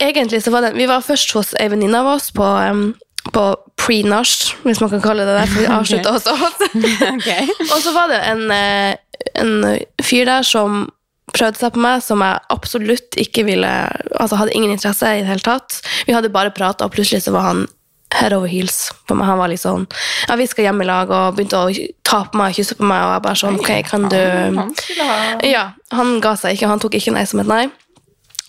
egentlig 0.02 0.42
så 0.44 0.50
var 0.54 0.66
det 0.66 0.74
Vi 0.78 0.86
var 0.90 1.04
først 1.06 1.32
hos 1.38 1.54
ei 1.60 1.68
venninne 1.70 2.00
av 2.02 2.10
oss 2.16 2.30
på, 2.34 2.42
em, 2.44 2.82
på 3.32 3.44
pre-nach, 3.78 4.34
hvis 4.64 4.80
man 4.82 4.92
kan 4.92 5.02
kalle 5.04 5.26
det 5.28 5.36
det. 5.38 5.46
For 5.52 5.62
vi 5.62 5.72
avslutta 5.78 6.12
okay. 6.16 6.36
også. 6.36 6.68
okay. 7.16 7.48
Og 7.72 7.80
så 7.84 7.94
var 7.96 8.12
det 8.12 8.20
en, 8.28 8.44
eh, 8.54 8.94
en 9.38 9.54
fyr 10.02 10.28
der 10.28 10.46
som 10.46 10.86
prøvde 11.34 11.60
seg 11.60 11.74
på 11.74 11.82
meg, 11.84 12.02
som 12.04 12.22
jeg 12.24 12.40
absolutt 12.54 13.18
ikke 13.20 13.44
ville 13.44 13.70
Altså 14.16 14.38
hadde 14.40 14.54
ingen 14.56 14.72
interesse 14.72 15.10
i 15.12 15.20
det 15.20 15.28
hele 15.28 15.44
tatt. 15.44 15.82
Vi 16.08 16.14
hadde 16.16 16.32
bare 16.32 16.54
prata, 16.54 16.86
og 16.86 16.94
plutselig 16.94 17.26
så 17.26 17.34
var 17.34 17.50
han 17.50 17.66
head 18.14 18.32
over 18.32 18.48
heels 18.48 18.88
på 19.06 19.16
meg. 19.16 19.28
Han 19.28 19.40
var 19.40 19.52
litt 19.52 19.62
sånn 19.62 19.84
Ja, 20.28 20.38
vi 20.40 20.46
skal 20.48 20.68
hjem 20.68 20.82
i 20.82 20.88
lag, 20.88 21.10
og 21.12 21.36
begynte 21.36 21.60
å 21.60 21.72
ta 22.08 22.22
på 22.24 22.40
meg 22.40 22.54
og 22.54 22.60
kysse 22.60 22.78
på 22.78 22.88
meg, 22.88 23.02
og 23.04 23.12
jeg 23.12 23.24
bare 23.26 23.42
sånn 23.42 23.60
Ok, 23.60 23.72
kan 23.88 24.08
du 24.08 25.44
Ja, 25.48 25.64
han 25.94 26.16
ga 26.24 26.34
seg 26.40 26.56
ikke. 26.56 26.70
Han 26.72 26.82
tok 26.82 26.96
ikke 26.98 27.14
nei 27.16 27.26
som 27.28 27.44
et 27.44 27.50
nei. 27.50 27.66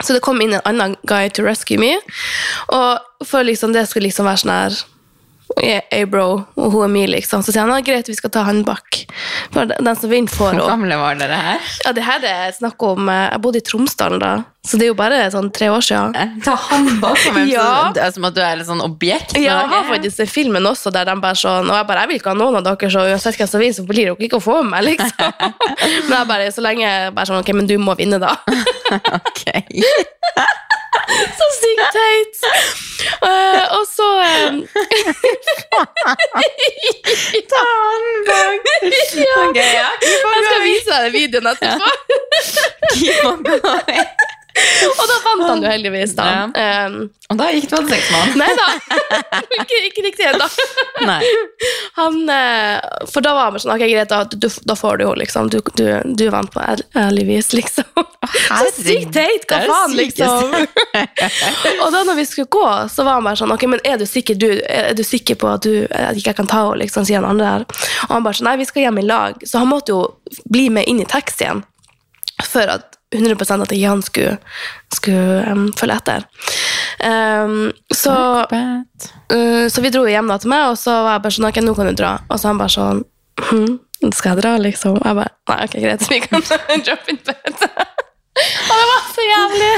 Så 0.03 0.15
det 0.15 0.21
kom 0.23 0.39
inn 0.41 0.53
en 0.55 0.63
annen 0.65 0.95
guy 1.09 1.29
to 1.29 1.43
rescue 1.43 1.77
me. 1.81 1.95
Og 2.71 3.25
for 3.27 3.43
liksom, 3.43 3.73
det 3.75 3.87
skulle 3.89 4.07
liksom 4.07 4.29
være 4.29 4.43
sånn 4.45 4.55
her 4.55 4.79
Hey, 5.59 6.05
bro, 6.05 6.45
og 6.61 6.71
hun 6.71 6.83
er 6.85 6.91
mi, 6.93 7.01
liksom. 7.09 7.41
Så 7.43 7.51
sier 7.51 7.65
han 7.65 7.83
greit, 7.83 8.07
vi 8.07 8.13
skal 8.15 8.29
ta 8.31 8.43
han 8.47 8.61
bak. 8.63 8.99
For 9.51 9.65
den 9.67 9.87
som 9.97 10.11
vinner, 10.11 10.31
får 10.31 10.53
Hvor 10.55 10.69
gamle 10.69 10.95
var 11.01 11.17
dere 11.19 11.39
her? 11.41 11.71
Ja, 11.83 11.91
det 11.97 12.03
her 12.05 12.23
er 12.23 12.53
snakk 12.55 12.79
om 12.85 13.09
eh, 13.09 13.25
Jeg 13.33 13.41
bodde 13.43 13.59
i 13.59 13.65
Tromsdalen 13.65 14.21
da, 14.21 14.31
så 14.63 14.77
det 14.77 14.85
er 14.85 14.91
jo 14.91 14.97
bare 14.99 15.17
sånn 15.33 15.49
tre 15.55 15.71
år 15.73 15.83
siden. 15.83 16.37
Ta 16.45 16.53
håndbak 16.67 17.17
som, 17.23 17.39
Ja. 17.49 17.65
er 17.97 18.13
som 18.15 18.27
at 18.29 18.37
du 18.37 18.41
er 18.45 18.61
et 18.61 18.69
sånn 18.69 18.83
objekt. 18.85 19.33
Ja, 19.41 19.57
jeg 19.63 19.71
har 19.73 19.89
faktisk 19.89 20.21
den 20.21 20.29
filmen 20.31 20.69
også, 20.69 20.93
der 20.95 21.09
de 21.09 21.17
bare 21.23 21.39
sånn 21.41 21.67
Og 21.67 21.75
jeg 21.75 21.87
bare, 21.89 22.05
jeg 22.05 22.11
vil 22.13 22.21
ikke 22.21 22.33
ha 22.35 22.39
noen 22.39 22.59
av 22.61 22.67
dere, 22.69 22.91
så 22.93 23.07
uansett 23.09 23.41
hvem 23.41 23.51
som 23.51 23.63
vinner, 23.65 23.79
så 23.81 23.87
blir 23.89 24.11
dere 24.13 24.29
ikke 24.29 24.39
å 24.39 24.45
få 24.45 24.59
meg, 24.69 24.85
liksom. 24.91 25.33
Men 26.07 26.15
jeg 26.21 26.29
bare, 26.29 26.51
så 26.55 26.63
lenge 26.63 26.85
jeg 26.85 27.15
bare 27.17 27.31
sånn, 27.33 27.41
ok, 27.41 27.51
men 27.57 27.67
du 27.67 27.75
må 27.81 27.97
vinne, 27.99 28.21
da. 28.21 28.35
Ok. 29.29 29.43
Så 31.37 31.45
sykt 31.57 31.87
teit! 31.93 32.35
Uh, 33.23 33.63
og 33.79 33.85
så 33.89 34.07
um... 34.49 34.59
Ta 37.51 37.63
bak. 38.27 38.67
ja. 39.17 39.35
Okay, 39.49 39.71
ja. 39.73 39.89
Jeg 40.01 40.43
skal 40.45 40.61
vise 40.63 40.89
deg 40.93 41.13
videoen 41.15 41.49
etterpå. 41.53 41.89
Keep 42.93 43.25
on 43.25 43.43
going. 43.47 44.37
Og 44.99 45.05
da 45.07 45.15
vant 45.23 45.43
han 45.45 45.61
jo 45.63 45.69
heldigvis, 45.69 46.13
da. 46.17 46.25
Um, 46.87 46.95
Og 47.31 47.37
da 47.39 47.49
gikk 47.53 47.67
du 47.69 47.75
og 47.77 47.89
seks 47.91 48.07
mann? 48.11 48.31
nei 48.41 48.47
da, 48.57 48.67
ikke, 49.59 49.77
ikke 49.89 50.03
riktig 50.07 50.25
ennå. 50.31 50.47
Han, 51.99 52.17
eh, 52.29 52.79
for 53.11 53.21
da 53.25 53.33
var 53.37 53.51
han 53.51 53.59
sånn, 53.61 53.73
ok, 53.75 53.83
greit, 53.91 54.09
da, 54.09 54.23
du, 54.25 54.47
da 54.67 54.75
får 54.79 54.97
du 54.99 55.05
jo, 55.05 55.13
liksom. 55.21 55.49
Du, 55.53 55.59
du, 55.77 55.85
du 56.17 56.25
vant 56.33 56.49
på 56.53 56.63
ærl- 56.63 56.85
ærlig 56.97 57.25
vis, 57.29 57.51
liksom. 57.53 57.87
Så 58.49 58.71
sykt 58.79 59.13
teit, 59.15 59.45
hva 59.49 59.61
Det 59.61 59.67
det 59.67 59.71
faen, 59.71 59.95
liksom. 59.99 60.43
og 61.85 61.93
da 61.95 62.03
når 62.09 62.19
vi 62.19 62.25
skulle 62.29 62.49
gå, 62.51 62.65
så 62.91 63.05
var 63.07 63.19
han 63.19 63.27
bare 63.29 63.39
sånn, 63.39 63.53
ok, 63.55 63.65
men 63.75 63.83
er 63.87 63.99
du 64.01 64.05
sikker, 64.09 64.39
du, 64.39 64.49
er 64.65 64.91
du 64.97 65.03
sikker 65.07 65.37
på 65.39 65.49
at, 65.53 65.65
du, 65.65 65.85
at 65.93 66.17
ikke 66.19 66.33
jeg 66.33 66.39
kan 66.41 66.49
ta 66.51 66.63
henne, 66.65 66.81
liksom, 66.83 67.05
sier 67.07 67.21
han 67.21 67.29
andre 67.31 67.53
der. 67.59 67.67
Og 68.09 68.15
han 68.17 68.25
bare 68.27 68.39
sånn, 68.41 68.49
nei, 68.51 68.57
vi 68.63 68.67
skal 68.69 68.87
hjem 68.87 69.01
i 69.03 69.07
lag. 69.07 69.39
Så 69.47 69.61
han 69.63 69.69
måtte 69.71 69.93
jo 69.95 70.01
bli 70.51 70.67
med 70.73 70.89
inn 70.89 71.03
i 71.03 71.07
taxien, 71.09 71.63
for 72.49 72.75
at 72.79 72.98
100 73.15 73.63
at 73.63 73.71
ikke 73.73 73.89
han 73.89 74.01
skulle, 74.05 74.37
skulle 74.93 75.43
um, 75.49 75.67
følge 75.77 75.97
etter. 75.97 76.25
Um, 77.01 77.71
så, 77.93 78.15
uh, 78.45 79.65
så 79.69 79.81
vi 79.81 79.93
dro 79.93 80.05
hjem 80.05 80.29
da 80.29 80.37
til 80.41 80.51
meg, 80.53 80.67
og 80.69 80.77
så 80.77 80.93
var 81.07 81.17
jeg 81.17 81.23
bare 81.25 81.37
sånn, 81.37 81.47
ok, 81.49 81.61
nå 81.65 81.77
kan 81.77 81.89
du 81.89 81.95
dra. 81.97 82.11
Og 82.29 82.41
så 82.41 82.51
han 82.51 82.61
bare 82.61 82.75
sånn, 82.75 83.01
hm, 83.49 83.79
skal 84.13 84.35
jeg 84.35 84.43
dra, 84.43 84.53
liksom? 84.61 85.01
Jeg 85.01 85.19
bare, 85.21 85.33
nei, 85.49 85.57
ok, 85.65 85.79
greit, 85.87 86.05
vi 86.11 86.21
kan 86.27 86.45
drop 86.85 87.09
in 87.09 87.19
bed. 87.25 87.65
og 88.69 88.77
det 88.77 88.87
var 88.93 89.09
så 89.09 89.27
jævlig. 89.31 89.73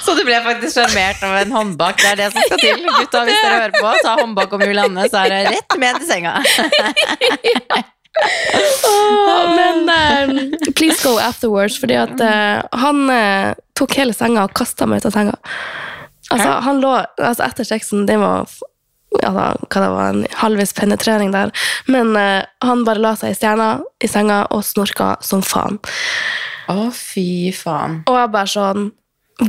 Så 0.00 0.16
du 0.16 0.24
ble 0.24 0.40
faktisk 0.48 0.80
sjarmert 0.80 1.22
av 1.28 1.38
en 1.44 1.56
håndbak. 1.60 2.00
Det 2.00 2.14
er 2.14 2.20
det 2.24 2.32
som 2.32 2.48
skal 2.48 2.64
til. 2.64 2.84
Gutta, 2.88 3.24
hvis 3.28 3.44
dere 3.44 3.60
hører 3.60 3.76
på, 3.76 3.94
ta 4.00 4.16
håndbak 4.24 4.56
om 4.56 4.68
Julianne, 4.70 5.08
så 5.12 5.26
er 5.26 5.36
det 5.36 5.46
rett 5.52 5.80
med 5.84 6.00
til 6.00 6.12
senga. 6.14 6.38
Åh, 8.18 9.56
men 9.56 9.78
um, 9.88 10.72
please 10.74 11.02
go 11.02 11.18
afterwards, 11.18 11.78
fordi 11.80 11.96
at 12.00 12.20
uh, 12.20 12.62
han 12.80 13.06
uh, 13.10 13.54
tok 13.78 13.94
hele 14.00 14.14
senga 14.16 14.44
og 14.48 14.56
kastet 14.56 14.90
meg 14.90 15.00
ut 15.00 15.08
av 15.10 15.14
senga. 15.14 15.38
Altså, 16.30 16.48
Hæ? 16.48 16.58
han 16.66 16.82
lå, 16.82 16.92
altså 17.18 17.46
etter 17.46 17.66
sexen, 17.66 18.04
det 18.06 18.18
var, 18.20 18.46
altså, 19.22 19.46
hva 19.66 19.82
det 19.82 19.90
var, 19.94 20.12
en 20.12 20.26
halvvis 20.42 20.74
penetrering 20.78 21.32
der, 21.34 21.54
men 21.90 22.14
uh, 22.18 22.42
han 22.66 22.84
bare 22.86 23.02
la 23.02 23.16
seg 23.18 23.34
i 23.34 23.38
stjerna 23.38 23.72
i 24.02 24.10
senga 24.10 24.44
og 24.54 24.64
snorka 24.66 25.14
som 25.24 25.42
faen. 25.46 25.80
Å, 26.70 26.90
fy 26.94 27.50
faen. 27.56 28.02
Og 28.10 28.18
jeg 28.20 28.34
bare 28.34 28.52
sånn, 28.52 28.90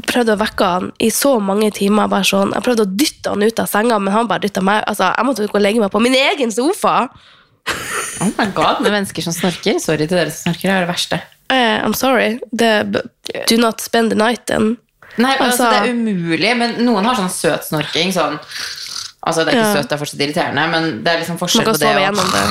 prøvde 0.08 0.38
å 0.38 0.40
vekke 0.40 0.72
han 0.78 0.90
i 1.04 1.12
så 1.14 1.36
mange 1.44 1.70
timer, 1.76 2.10
bare 2.12 2.26
sånn, 2.28 2.56
jeg 2.56 2.66
prøvde 2.66 2.88
å 2.88 2.96
dytte 3.04 3.36
han 3.36 3.44
ut 3.44 3.62
av 3.62 3.70
senga, 3.70 4.00
men 4.00 4.16
han 4.16 4.30
bare 4.32 4.46
dyttet 4.48 4.66
meg, 4.66 4.82
altså, 4.88 5.12
jeg 5.12 5.28
måtte 5.28 5.52
gå 5.52 5.60
og 5.60 5.66
legge 5.66 5.84
meg 5.84 5.94
på 5.94 6.02
min 6.04 6.18
egen 6.18 6.54
sofa. 6.56 6.96
Oh 8.22 8.30
my 8.38 8.46
god, 8.54 8.82
med 8.86 8.92
mennesker 8.94 9.24
som 9.26 9.34
snorker. 9.34 9.80
Sorry 9.82 10.06
til 10.08 10.18
dere 10.18 10.32
som 10.34 10.52
snorker, 10.52 10.68
det 10.70 10.76
er 10.76 10.86
det 10.86 10.92
verste. 10.92 11.22
Uh, 11.52 11.78
I'm 11.86 11.94
sorry, 11.98 12.40
The, 12.56 12.86
do 13.48 13.58
not 13.58 13.82
spend 13.82 14.12
the 14.12 14.16
night 14.20 14.46
then. 14.48 14.78
Nei, 15.18 15.34
altså, 15.38 15.66
Altså- 15.68 15.84
Det 15.84 15.90
er 15.90 15.96
umulig, 15.96 16.52
men 16.58 16.76
noen 16.86 17.04
har 17.06 17.16
sånn 17.16 17.30
søt 17.34 17.66
snorking. 17.68 18.12
Sånn, 18.16 18.38
altså 19.26 19.44
Det 19.46 19.54
er 19.54 19.58
ikke 19.58 19.66
Ja. 19.68 19.74
søt, 19.76 19.90
det 19.90 19.92
er 19.98 20.06
fortsatt 20.06 20.22
irriterende, 20.22 20.68
men 20.72 21.04
det 21.04 21.12
er 21.14 21.20
liksom 21.20 21.38
forskjell 21.40 21.66
på 21.66 21.78
det. 21.80 22.10
og- 22.10 22.16
det. 22.32 22.46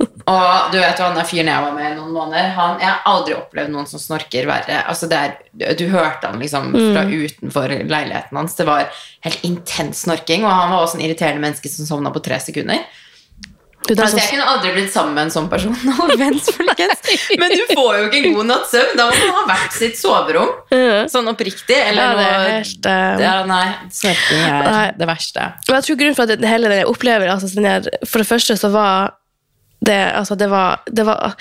Og 0.30 0.72
du 0.72 0.78
vet 0.78 0.96
jo, 0.98 1.04
han 1.04 1.26
fyren 1.26 1.46
jeg 1.50 1.62
var 1.62 1.72
med 1.74 1.92
i 1.92 1.94
noen 1.94 2.12
måneder, 2.14 2.50
han, 2.54 2.78
jeg 2.80 2.88
har 2.88 3.00
aldri 3.04 3.34
opplevd 3.34 3.70
noen 3.70 3.86
som 3.88 3.98
snorker 4.00 4.46
verre. 4.46 4.84
Altså 4.88 5.08
det 5.10 5.18
er, 5.18 5.74
du 5.76 5.88
hørte 5.88 6.26
han 6.30 6.38
liksom 6.40 6.70
fra 6.72 7.02
utenfor 7.04 7.68
leiligheten 7.88 8.36
hans. 8.38 8.54
Det 8.54 8.66
var 8.66 8.88
helt 9.26 9.44
intens 9.44 10.04
snorking, 10.06 10.44
og 10.44 10.50
han 10.50 10.70
var 10.70 10.86
også 10.86 10.94
en 10.96 11.04
irriterende 11.04 11.40
menneske 11.44 11.68
som 11.68 11.84
sovna 11.88 12.10
på 12.14 12.22
tre 12.22 12.38
sekunder. 12.40 12.78
Altså, 13.88 14.20
jeg 14.20 14.28
sånn, 14.28 14.34
kunne 14.36 14.46
aldri 14.52 14.70
blitt 14.74 14.90
sammen 14.92 15.16
med 15.16 15.26
en 15.26 15.32
sånn 15.32 15.46
person. 15.50 15.72
Men 17.40 17.54
du 17.56 17.62
får 17.72 17.94
jo 17.96 18.02
ikke 18.06 18.18
en 18.20 18.36
god 18.36 18.48
natts 18.50 18.74
søvn. 18.74 18.92
Da 18.98 19.06
må 19.08 19.14
man 19.16 19.32
ha 19.38 19.44
hvert 19.48 19.74
sitt 19.74 19.96
soverom. 19.98 20.52
Sånn 21.10 21.30
oppriktig. 21.32 21.78
Eller 21.78 22.04
ja, 22.04 22.10
det 22.18 22.26
er 22.26 22.44
helt 22.52 22.90
um... 22.90 23.24
ja, 23.24 23.32
Nei, 23.48 23.64
snorking 23.96 24.44
er 24.44 24.68
Nei. 24.68 24.84
det 25.00 25.08
verste. 25.10 25.48
Og 25.66 25.74
jeg 25.74 25.88
tror 25.88 26.00
grunnen 26.02 26.18
for 26.18 26.28
at 26.28 26.44
det, 26.44 26.52
hele 26.52 26.74
jeg 26.76 26.90
opplever 26.92 27.32
altså, 27.32 27.50
den 27.56 27.66
her, 27.70 27.88
For 28.04 28.22
det 28.22 28.28
første 28.28 28.58
så 28.60 28.70
var 28.74 29.16
det 29.80 29.98
Altså, 30.20 30.36
det 30.38 30.50
var, 30.52 30.84
det 30.86 31.08
var 31.08 31.34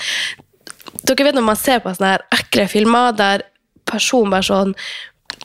Dere 1.03 1.27
vet 1.27 1.37
når 1.37 1.47
man 1.51 1.59
ser 1.59 1.83
på 1.83 1.91
sånne 1.93 2.15
her 2.15 2.25
ekle 2.39 2.65
filmer 2.71 3.13
der 3.19 3.45
personen 3.89 4.31
bare 4.31 4.47
sånn 4.47 4.73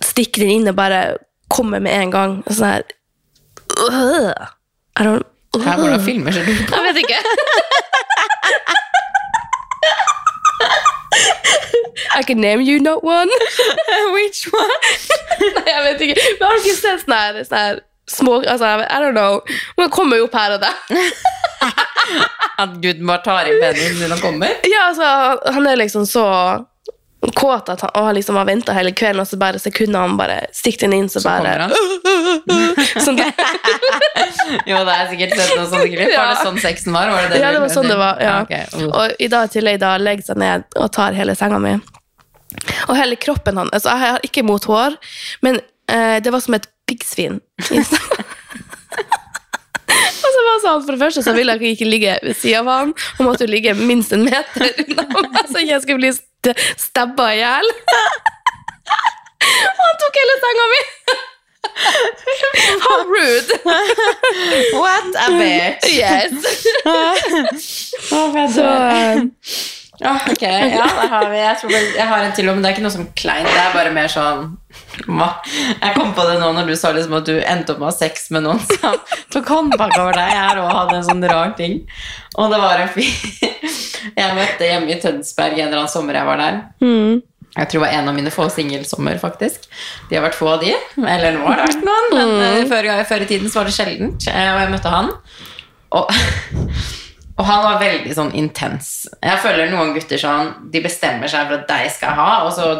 stikker 0.04 0.44
den 0.44 0.60
inn 0.60 0.70
og 0.70 0.76
bare 0.78 1.04
kommer 1.52 1.82
med 1.82 1.94
en 1.94 2.10
gang. 2.12 2.34
Sånn 2.48 2.70
her 2.70 2.84
øh, 3.84 4.32
I 4.98 5.06
don't, 5.06 5.26
Her, 5.62 5.78
hvordan 5.78 6.02
filmer 6.04 6.34
ser 6.34 6.44
du 6.46 6.52
på? 6.52 6.74
Jeg 6.76 6.82
vet 6.88 6.96
ikke. 7.04 7.20
I 12.14 12.22
can 12.22 12.38
name 12.40 12.62
you 12.62 12.78
not 12.78 13.02
one. 13.04 13.30
Which 14.14 14.46
one? 14.52 14.76
Nei, 15.40 15.64
jeg 15.66 15.82
vet 15.84 16.00
ikke. 16.06 16.16
Men 16.38 16.46
har 16.46 16.54
du 16.54 16.62
ikke 16.62 16.76
sett 16.78 17.02
sånne 17.02 17.18
her, 17.18 17.38
sånn 17.48 17.58
her 17.58 17.80
små 18.10 18.36
altså, 18.42 18.68
I 18.84 19.00
don't 19.02 19.16
know. 19.16 19.40
Man 19.78 19.90
kommer 19.90 20.20
jo 20.20 20.28
opp 20.28 20.36
her 20.38 20.54
og 20.56 20.62
der. 20.62 20.76
At 22.62 22.76
Gud 22.82 23.02
bare 23.02 23.22
tar 23.24 23.50
i 23.50 23.56
pennen 23.58 23.98
sin 23.98 24.14
og 24.14 24.22
kommer? 24.22 24.60
Ja, 24.68 24.88
altså, 24.92 25.08
han 25.56 25.66
er 25.66 25.80
liksom 25.80 26.06
så 26.06 26.26
kåt 27.32 27.68
at 27.72 27.80
han, 27.84 27.92
å, 27.96 28.12
liksom 28.12 28.36
har 28.36 28.46
venta 28.48 28.74
hele 28.76 28.92
kvelden, 28.96 29.22
og 29.22 29.28
så 29.30 29.38
bare 29.40 29.60
sekunder 29.62 30.04
han 30.04 30.16
bare 30.18 30.40
stikker 30.52 30.86
den 30.86 30.96
inn, 30.98 31.08
så, 31.08 31.22
Så 31.22 31.30
bare 31.30 31.68
sånn 33.06 33.18
der. 33.20 33.32
Jo, 34.68 34.80
det 34.84 34.94
er 34.94 35.10
sikkert 35.12 35.36
sett 35.38 35.54
noen 35.54 35.70
sånne 35.70 35.88
klipp. 35.88 36.12
Var 36.12 36.32
det 36.32 36.38
sånn 36.42 36.60
sexen 36.62 36.96
var? 36.96 37.12
var 37.12 37.26
det 37.26 37.34
det 37.34 37.42
Ja, 37.42 37.52
det 37.54 37.62
var 37.64 37.72
sånn 37.72 37.88
det 37.88 37.98
var. 38.00 38.20
Ja. 38.22 38.36
Okay. 38.44 38.66
Uh. 38.76 38.88
Og 38.90 39.22
i 39.22 39.28
dag 39.32 39.52
tillegg 39.52 39.80
da 39.82 39.94
legger 40.00 40.28
seg 40.30 40.40
ned 40.42 40.66
og 40.76 40.90
tar 40.94 41.16
hele 41.16 41.36
senga 41.38 41.60
mi. 41.62 41.76
Og 42.88 42.94
hele 42.98 43.16
kroppen 43.18 43.58
hans 43.58 43.72
altså, 43.74 43.90
Jeg 43.90 44.14
har 44.14 44.26
ikke 44.26 44.44
mot 44.46 44.64
hår, 44.70 44.98
men 45.42 45.58
eh, 45.90 46.20
det 46.22 46.32
var 46.34 46.44
som 46.44 46.56
et 46.58 46.68
piggsvin. 46.88 47.40
så 50.44 50.50
var 50.50 50.56
det 50.58 50.64
sånn, 50.66 50.84
For 50.84 50.92
det 50.96 51.00
første 51.02 51.24
så 51.24 51.32
ville 51.36 51.54
jeg 51.56 51.76
ikke 51.76 51.88
ligge 51.88 52.14
ved 52.22 52.36
siden 52.36 52.60
av 52.60 52.72
han. 52.72 52.94
Han 53.18 53.28
måtte 53.28 53.46
jo 53.46 53.52
ligge 53.54 53.74
minst 53.78 54.12
en 54.12 54.24
meter 54.26 54.68
unna 54.84 55.06
meg, 55.14 55.38
så 55.50 55.62
jeg 55.64 55.80
skulle 55.84 56.02
bli 56.02 56.12
st 56.12 56.52
stabba 56.76 57.30
i 57.32 57.38
hjel. 57.40 57.70
Og 59.44 59.80
han 59.80 59.96
tok 60.02 60.18
hele 60.20 60.34
senga 60.42 60.66
mi! 60.72 60.82
How 62.84 62.98
rude! 63.08 63.56
What 64.76 65.08
a 65.24 65.26
bitch! 65.40 65.88
Yes. 65.96 66.32
Så, 68.04 68.20
Så 68.52 68.64
eh, 68.64 69.16
ok, 70.28 70.42
ja, 70.42 70.84
der 70.84 71.08
har 71.08 71.30
vi 71.30 71.38
Jeg 71.38 71.56
tror 71.60 71.70
jeg 71.72 72.08
har 72.08 72.24
en 72.24 72.32
til, 72.36 72.50
men 72.50 72.62
det 72.62 72.70
er 72.70 72.76
ikke 72.76 72.84
noe 72.84 72.94
som 72.94 73.08
kleint. 73.16 73.48
Det 73.48 73.60
er 73.62 73.72
bare 73.76 73.92
mer 73.96 74.12
sånn? 74.12 74.52
Jeg 75.82 75.94
kom 75.96 76.12
på 76.16 76.24
det 76.28 76.38
nå 76.40 76.52
når 76.56 76.68
du 76.70 76.74
sa 76.78 76.92
liksom 76.94 77.16
at 77.18 77.26
du 77.28 77.34
endte 77.40 77.74
opp 77.74 77.80
med 77.82 77.88
å 77.88 77.90
ha 77.92 77.96
sex 77.96 78.28
med 78.34 78.44
noen 78.46 78.60
som 78.62 78.96
tok 79.34 79.50
håndbak 79.50 79.94
over 79.98 80.16
deg. 80.18 80.32
Jeg 80.34 80.58
også 80.62 80.78
hadde 80.78 80.96
en 81.00 81.06
sånn 81.10 81.26
rar 81.30 81.54
ting. 81.58 81.78
Og 82.38 82.50
det 82.52 82.58
var 82.62 82.82
en 82.84 82.90
fyr 82.94 83.12
jeg 84.20 84.36
møtte 84.38 84.66
hjemme 84.68 84.90
i 84.92 84.98
Tønsberg 85.02 85.58
en 85.58 85.66
eller 85.68 85.82
annen 85.84 85.92
sommer 85.94 86.18
jeg 86.20 86.28
var 86.30 86.42
der. 86.44 86.60
mm. 86.84 87.22
Jeg 87.54 87.68
tror 87.70 87.84
det 87.84 87.86
var 87.86 87.92
en 88.00 88.08
av 88.10 88.14
mine 88.16 88.30
få 88.34 88.48
singelsommer, 88.50 89.14
faktisk. 89.22 89.68
De 90.10 90.16
har 90.16 90.24
vært 90.24 90.34
få 90.34 90.48
av 90.56 90.64
de. 90.64 90.72
Eller 90.98 91.36
nå 91.36 91.44
har 91.46 91.60
det 91.60 91.68
vært 91.68 91.84
noen, 91.86 92.08
men 92.16 92.32
eh, 92.42 92.64
før, 92.66 92.88
før 93.06 93.22
i 93.22 93.28
tiden 93.30 93.46
så 93.52 93.60
var 93.60 93.68
det 93.70 93.74
sjeldent. 93.76 94.26
eh, 94.26 94.48
Og 94.50 94.58
jeg 94.64 94.72
møtte 94.72 94.90
han. 94.90 95.12
Og, 95.94 96.10
og 97.38 97.44
han 97.46 97.62
var 97.68 97.78
veldig 97.84 98.16
sånn 98.18 98.32
intens. 98.42 98.88
Jeg 99.22 99.38
føler 99.44 99.70
noen 99.70 99.94
gutter 99.94 100.18
sånn 100.18 100.50
De 100.74 100.82
bestemmer 100.82 101.30
seg 101.30 101.46
for 101.46 101.60
at 101.60 101.70
deg 101.70 101.94
skal 101.94 102.10
jeg 102.10 102.18
ha, 102.24 102.34
og 102.48 102.50
så 102.58 102.72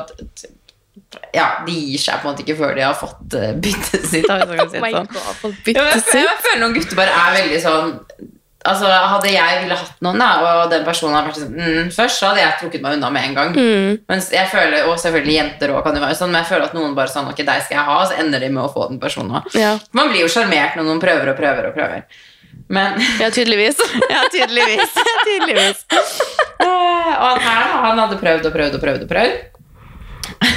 Ja, 1.34 1.48
de 1.66 1.74
gir 1.74 2.00
seg 2.02 2.20
på 2.22 2.28
en 2.28 2.34
måte 2.34 2.44
ikke 2.44 2.58
før 2.58 2.76
de 2.76 2.84
har 2.86 2.94
fått 2.98 3.34
uh, 3.38 3.50
byttet 3.56 4.06
sitt. 4.10 4.28
Har 4.30 4.44
Oh 4.44 4.68
sånn. 4.70 5.56
God, 5.58 5.74
Ja, 5.74 5.88
jeg, 5.94 6.04
jeg 6.20 6.38
føler 6.46 6.62
noen 6.62 6.76
gutter 6.76 6.98
bare 6.98 7.18
er 7.24 7.36
veldig 7.40 7.60
sånn 7.64 7.92
Altså, 8.64 8.88
Hadde 8.88 9.28
jeg 9.28 9.56
ville 9.60 9.76
hatt 9.76 9.98
noen, 10.04 10.20
da, 10.22 10.28
og 10.40 10.70
den 10.72 10.86
personen 10.86 11.18
hadde 11.18 11.28
vært 11.28 11.40
sånn 11.42 11.56
mm, 11.58 11.88
Først 11.92 12.20
så 12.20 12.30
hadde 12.30 12.40
jeg 12.40 12.54
trukket 12.62 12.84
meg 12.84 12.96
unna 12.96 13.10
med 13.12 13.26
en 13.28 13.34
gang. 13.36 13.50
Mm. 13.58 13.98
Mens 14.08 14.30
jeg 14.32 14.48
føler, 14.48 14.86
Og 14.88 14.96
selvfølgelig 15.02 15.36
jenter 15.36 15.74
også 15.74 15.84
kan 15.84 15.98
jo 15.98 16.04
være 16.06 16.18
sånn, 16.20 16.32
men 16.32 16.40
jeg 16.40 16.50
føler 16.52 16.68
at 16.70 16.76
noen 16.78 16.94
bare 16.96 17.12
sånn 17.12 17.28
Ok, 17.28 17.42
deg 17.44 17.64
skal 17.66 17.76
jeg 17.76 17.88
ha, 17.90 17.98
og 18.00 18.06
så 18.08 18.16
ender 18.24 18.40
de 18.40 18.48
med 18.54 18.64
å 18.64 18.70
få 18.72 18.88
den 18.88 19.00
personen 19.02 19.36
òg. 19.36 19.50
Ja. 19.60 19.74
Man 19.96 20.08
blir 20.12 20.24
jo 20.24 20.30
sjarmert 20.32 20.78
når 20.78 20.88
noen 20.88 21.02
prøver 21.02 21.34
og 21.34 21.36
prøver 21.40 21.68
og 21.68 21.76
prøver. 21.76 22.06
Men 22.72 22.96
ja, 23.22 23.28
tydeligvis. 23.34 23.82
Ja, 24.08 24.24
tydeligvis. 24.32 24.96
tydeligvis. 25.28 25.84
Eh, 25.92 26.64
og 26.64 27.26
han 27.34 27.44
her, 27.44 27.74
han 27.84 28.00
hadde 28.00 28.20
prøvd 28.22 28.48
og 28.48 28.56
prøvd 28.56 28.78
og 28.78 28.86
prøvd 28.86 29.04
og 29.04 29.12
prøvd. 29.12 30.53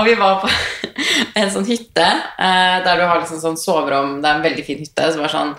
Og 0.00 0.08
vi 0.08 0.14
var 0.18 0.40
på 0.42 0.48
en 1.40 1.52
sånn 1.52 1.68
hytte 1.68 2.06
eh, 2.06 2.78
der 2.84 3.00
du 3.00 3.04
har 3.04 3.20
liksom 3.20 3.42
sånn 3.42 3.60
soverom 3.60 4.18
Det 4.22 4.30
er 4.30 4.38
en 4.38 4.46
veldig 4.46 4.64
fin 4.66 4.80
hytte 4.80 5.10
som 5.12 5.26
er 5.26 5.34
sånn 5.34 5.52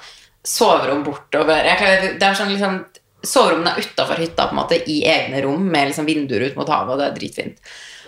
soverom 0.47 1.03
bortover 1.05 1.69
klarer, 1.77 2.15
Det 2.17 2.27
er 2.27 2.37
sånn 2.37 2.53
liksom 2.53 2.81
Soverommene 3.21 3.75
er 3.75 3.83
utafor 3.85 4.17
hytta, 4.17 4.47
på 4.49 4.55
en 4.55 4.57
måte, 4.57 4.79
i 4.89 5.03
egne 5.05 5.43
rom 5.43 5.67
med 5.69 5.91
liksom 5.91 6.07
vinduer 6.07 6.41
ut 6.41 6.55
mot 6.57 6.69
havet, 6.73 6.95
og 6.95 6.97
det 6.97 7.05
er 7.05 7.17
dritfint. 7.19 7.59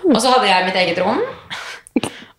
Og 0.07 0.15
så 0.17 0.31
hadde 0.33 0.47
jeg 0.49 0.65
mitt 0.65 0.79
eget 0.81 1.01
rom. 1.03 1.19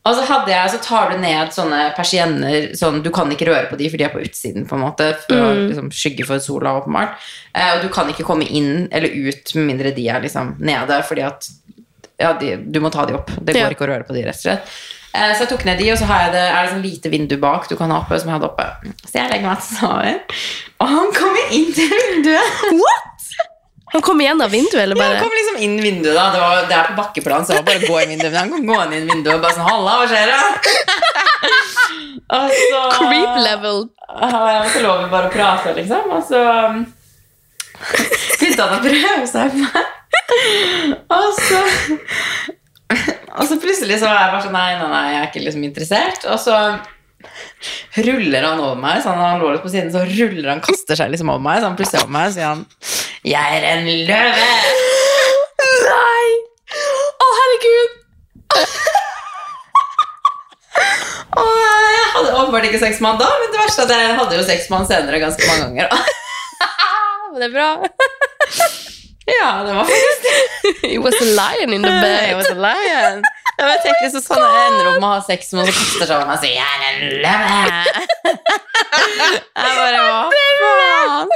Og 0.04 0.16
så, 0.18 0.24
jeg, 0.50 0.70
så 0.72 0.80
tar 0.84 1.14
du 1.14 1.20
ned 1.22 1.52
sånne 1.54 1.78
persienner 1.96 2.66
sånn, 2.76 2.98
Du 3.04 3.08
kan 3.14 3.30
ikke 3.32 3.46
røre 3.48 3.70
på 3.70 3.78
de, 3.80 3.86
for 3.92 4.00
de 4.00 4.08
er 4.08 4.12
på 4.12 4.24
utsiden. 4.26 4.66
på 4.68 4.76
en 4.76 4.82
måte 4.84 5.06
For 5.22 5.38
å 5.38 5.52
liksom, 5.62 5.88
skygge 5.94 6.26
for 6.28 6.42
sola, 6.44 6.74
åpenbart. 6.82 7.14
Eh, 7.54 7.70
og 7.76 7.86
du 7.86 7.88
kan 7.94 8.10
ikke 8.12 8.26
komme 8.26 8.44
inn 8.44 8.88
eller 8.90 9.08
ut 9.08 9.54
med 9.56 9.70
mindre 9.70 9.94
de 9.96 10.08
er 10.12 10.26
liksom 10.26 10.56
nede, 10.60 10.98
fordi 11.08 11.24
at 11.24 11.48
ja, 12.20 12.32
de, 12.40 12.56
du 12.70 12.80
må 12.80 12.90
ta 12.94 13.04
de 13.08 13.14
opp. 13.18 13.30
Det 13.40 13.54
går 13.56 13.60
Ja. 13.64 13.70
ikke 13.74 13.86
å 13.86 13.90
røre 13.90 14.06
på 14.06 14.14
de, 14.16 14.22
rett 14.26 14.36
og 14.38 14.46
slett. 14.46 14.74
Eh, 15.14 15.30
så 15.34 15.44
jeg 15.44 15.48
tok 15.52 15.64
ned 15.64 15.78
de, 15.78 15.92
og 15.92 15.98
så 15.98 16.04
har 16.10 16.22
jeg 16.24 16.32
det, 16.34 16.42
er 16.50 16.62
det 16.64 16.70
sånn 16.74 16.82
lite 16.82 17.10
vindu 17.12 17.36
bak 17.42 17.68
du 17.70 17.76
kan 17.78 17.90
ha 17.94 18.00
oppe. 18.02 18.18
som 18.20 18.28
jeg 18.30 18.38
hadde 18.40 18.48
oppe. 18.50 18.66
Så 19.06 19.14
jeg 19.20 19.30
legger 19.30 19.46
meg 19.48 19.60
til 19.62 19.76
sover. 19.78 20.38
Og 20.82 20.88
han 20.94 21.12
kommer 21.14 21.52
inn 21.54 21.68
til 21.76 21.90
vinduet. 21.90 22.62
What?! 22.82 23.10
Han 23.94 24.02
kom 24.02 24.18
gjennom 24.18 24.50
vinduet, 24.50 24.80
eller 24.82 24.96
Ja, 24.98 25.02
han 25.04 25.12
bare? 25.14 25.22
kom 25.22 25.34
liksom 25.38 25.58
inn 25.62 25.76
vinduet 25.78 26.16
da 26.18 26.24
Det, 26.34 26.38
var, 26.42 26.64
det 26.66 26.74
er 26.74 26.86
på 26.88 26.94
bakkeplan, 26.98 27.44
så 27.46 27.52
det 27.52 27.60
var 27.60 27.66
bare 27.68 27.78
å 27.84 27.90
gå 27.92 27.98
inn 28.02 28.10
vinduet 28.16 28.32
Men 28.32 28.40
han 28.40 28.50
kom 28.50 28.64
gående 28.66 28.96
inn 28.98 29.06
vinduet 29.12 29.36
og 29.36 29.44
bare 29.44 29.54
sånn 29.54 29.68
Halla, 29.68 29.92
hva 30.00 30.06
skjer 30.10 30.32
da? 30.32 30.40
og 32.34 32.56
så 32.58 32.80
Creep 32.96 33.36
level. 33.44 33.78
Jeg 34.18 34.32
måtte 34.64 34.82
love 34.82 35.06
bare 35.12 35.28
å 35.30 35.34
prate, 35.36 35.76
liksom 35.78 36.10
Og 36.16 36.26
så 36.26 36.42
Begynte 38.40 38.66
han 38.66 38.74
å 38.78 38.82
prøve 38.82 39.26
seg 39.30 39.54
på 39.54 39.62
meg 39.62 39.92
Og 41.14 41.28
så 41.46 41.60
Og 43.34 43.46
så 43.48 43.56
plutselig 43.60 43.98
så 44.00 44.08
var 44.08 44.18
jeg 44.20 44.32
bare 44.34 44.42
sånn 44.44 44.56
Nei, 44.56 44.70
nei, 44.78 44.88
nei, 44.92 45.04
jeg 45.12 45.20
er 45.20 45.28
ikke 45.30 45.44
liksom 45.44 45.64
interessert 45.66 46.26
Og 46.30 46.38
så 46.42 46.58
ruller 48.04 48.44
han 48.44 48.60
over 48.60 48.76
meg, 48.76 48.98
så 49.00 49.14
han, 49.14 49.22
han 49.22 49.40
lå 49.40 49.54
litt 49.54 49.62
på 49.64 49.70
siden, 49.72 49.88
så 49.94 50.02
ruller 50.04 50.50
han, 50.50 50.60
kaster 50.64 50.98
seg 50.98 51.08
liksom 51.12 51.30
over 51.32 51.40
meg, 51.46 51.60
så 51.62 51.70
han 51.70 51.78
plutselig 51.78 52.02
over 52.02 52.12
meg, 52.12 52.26
og 52.28 52.34
sier 52.34 52.50
han, 52.50 52.60
jeg 53.24 53.54
er 53.56 53.64
en 53.70 53.88
løve. 54.10 54.50
Nei! 55.88 56.26
Å, 57.24 57.30
herregud! 57.38 57.96
Og 61.34 61.48
jeg 61.58 62.04
hadde 62.14 62.34
åpenbart 62.38 62.66
ikke 62.68 62.82
sex 62.82 63.00
med 63.02 63.14
han 63.14 63.22
da, 63.22 63.30
men 63.40 63.50
det 63.50 63.62
verste 63.62 63.82
er 63.82 63.88
at 63.88 63.94
jeg 63.96 64.18
hadde 64.20 64.36
jo 64.38 64.44
sex 64.46 64.68
med 64.70 64.78
han 64.80 64.90
senere 64.90 65.22
ganske 65.22 65.48
mange 65.50 65.64
ganger. 65.66 65.86
Men 67.34 67.42
det 67.42 67.48
er 67.48 67.54
bra. 67.56 67.70
Ja, 69.24 69.62
det 69.66 69.72
var 69.72 69.84
faktisk 69.84 70.22
det. 70.22 70.88
It 70.94 71.00
was 71.00 71.14
a 71.20 71.24
lion 71.24 71.72
in 71.72 71.82
the 71.82 71.88
I 71.92 72.30
It 72.30 72.36
was 72.36 72.50
a 72.50 72.54
lion. 72.54 73.24
Ja, 73.56 73.66
men 73.68 73.78
tenk 73.84 74.00
liksom 74.02 74.22
sånn 74.24 74.40
jeg 74.42 74.62
ender 74.68 74.88
opp 74.90 74.96
med 74.98 75.06
å 75.06 75.12
ha 75.12 75.20
sex 75.22 75.52
med 75.54 75.68
noen 75.68 75.76
kaster 75.76 76.10
meg 76.26 76.32
og 76.34 76.40
sier 76.42 76.56
'jeg 76.58 76.72
er 76.74 76.82
en 76.88 76.98
løve'. 77.22 77.82
Jeg 79.54 79.76
bare 79.78 80.00
hva 80.02 80.20
faen? 80.34 81.28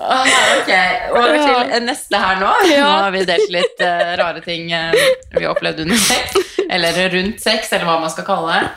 Åh, 0.00 0.30
ok, 0.60 0.70
over 1.18 1.36
til 1.36 1.84
neste 1.84 2.20
her 2.22 2.40
nå. 2.40 2.50
Nå 2.70 2.86
har 2.86 3.10
vi 3.12 3.24
delt 3.28 3.52
litt 3.52 3.82
uh, 3.84 4.12
rare 4.20 4.40
ting 4.44 4.70
uh, 4.72 4.94
vi 5.34 5.42
har 5.44 5.50
opplevd 5.50 5.82
under 5.84 5.98
sex. 6.00 6.36
Eller 6.70 7.00
rundt 7.12 7.42
sex, 7.42 7.72
eller 7.72 7.88
hva 7.88 7.98
man 8.00 8.12
skal 8.12 8.28
kalle 8.28 8.54
det. 8.54 8.70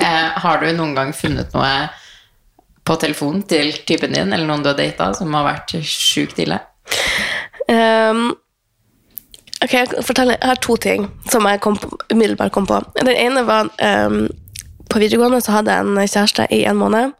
Uh, 0.00 0.28
har 0.42 0.62
du 0.62 0.70
noen 0.72 0.96
gang 0.96 1.12
funnet 1.14 1.52
noe 1.54 1.72
på 2.82 2.96
telefonen 2.98 3.44
til 3.46 3.74
typen 3.86 4.16
din, 4.16 4.32
eller 4.32 4.48
noen 4.48 4.64
du 4.64 4.72
har 4.72 4.78
data, 4.78 5.12
som 5.14 5.34
har 5.36 5.46
vært 5.46 5.76
sjukt 5.86 6.40
ille? 6.42 6.58
Um, 7.70 8.36
ok, 9.62 9.72
jeg, 9.72 9.88
kan 9.92 10.06
fortelle, 10.06 10.36
jeg 10.40 10.50
har 10.50 10.60
to 10.64 10.76
ting 10.76 11.08
som 11.30 11.46
jeg 11.48 11.60
kom 11.64 11.78
på, 11.80 11.90
umiddelbart 12.12 12.52
kom 12.54 12.66
på. 12.68 12.80
Den 12.98 13.14
ene 13.14 13.44
var 13.46 13.70
um, 13.78 14.24
På 14.92 15.00
videregående 15.00 15.38
så 15.40 15.54
hadde 15.54 15.72
jeg 15.72 15.86
en 15.86 15.96
kjæreste 16.04 16.46
i 16.52 16.64
en 16.68 16.76
måned, 16.76 17.14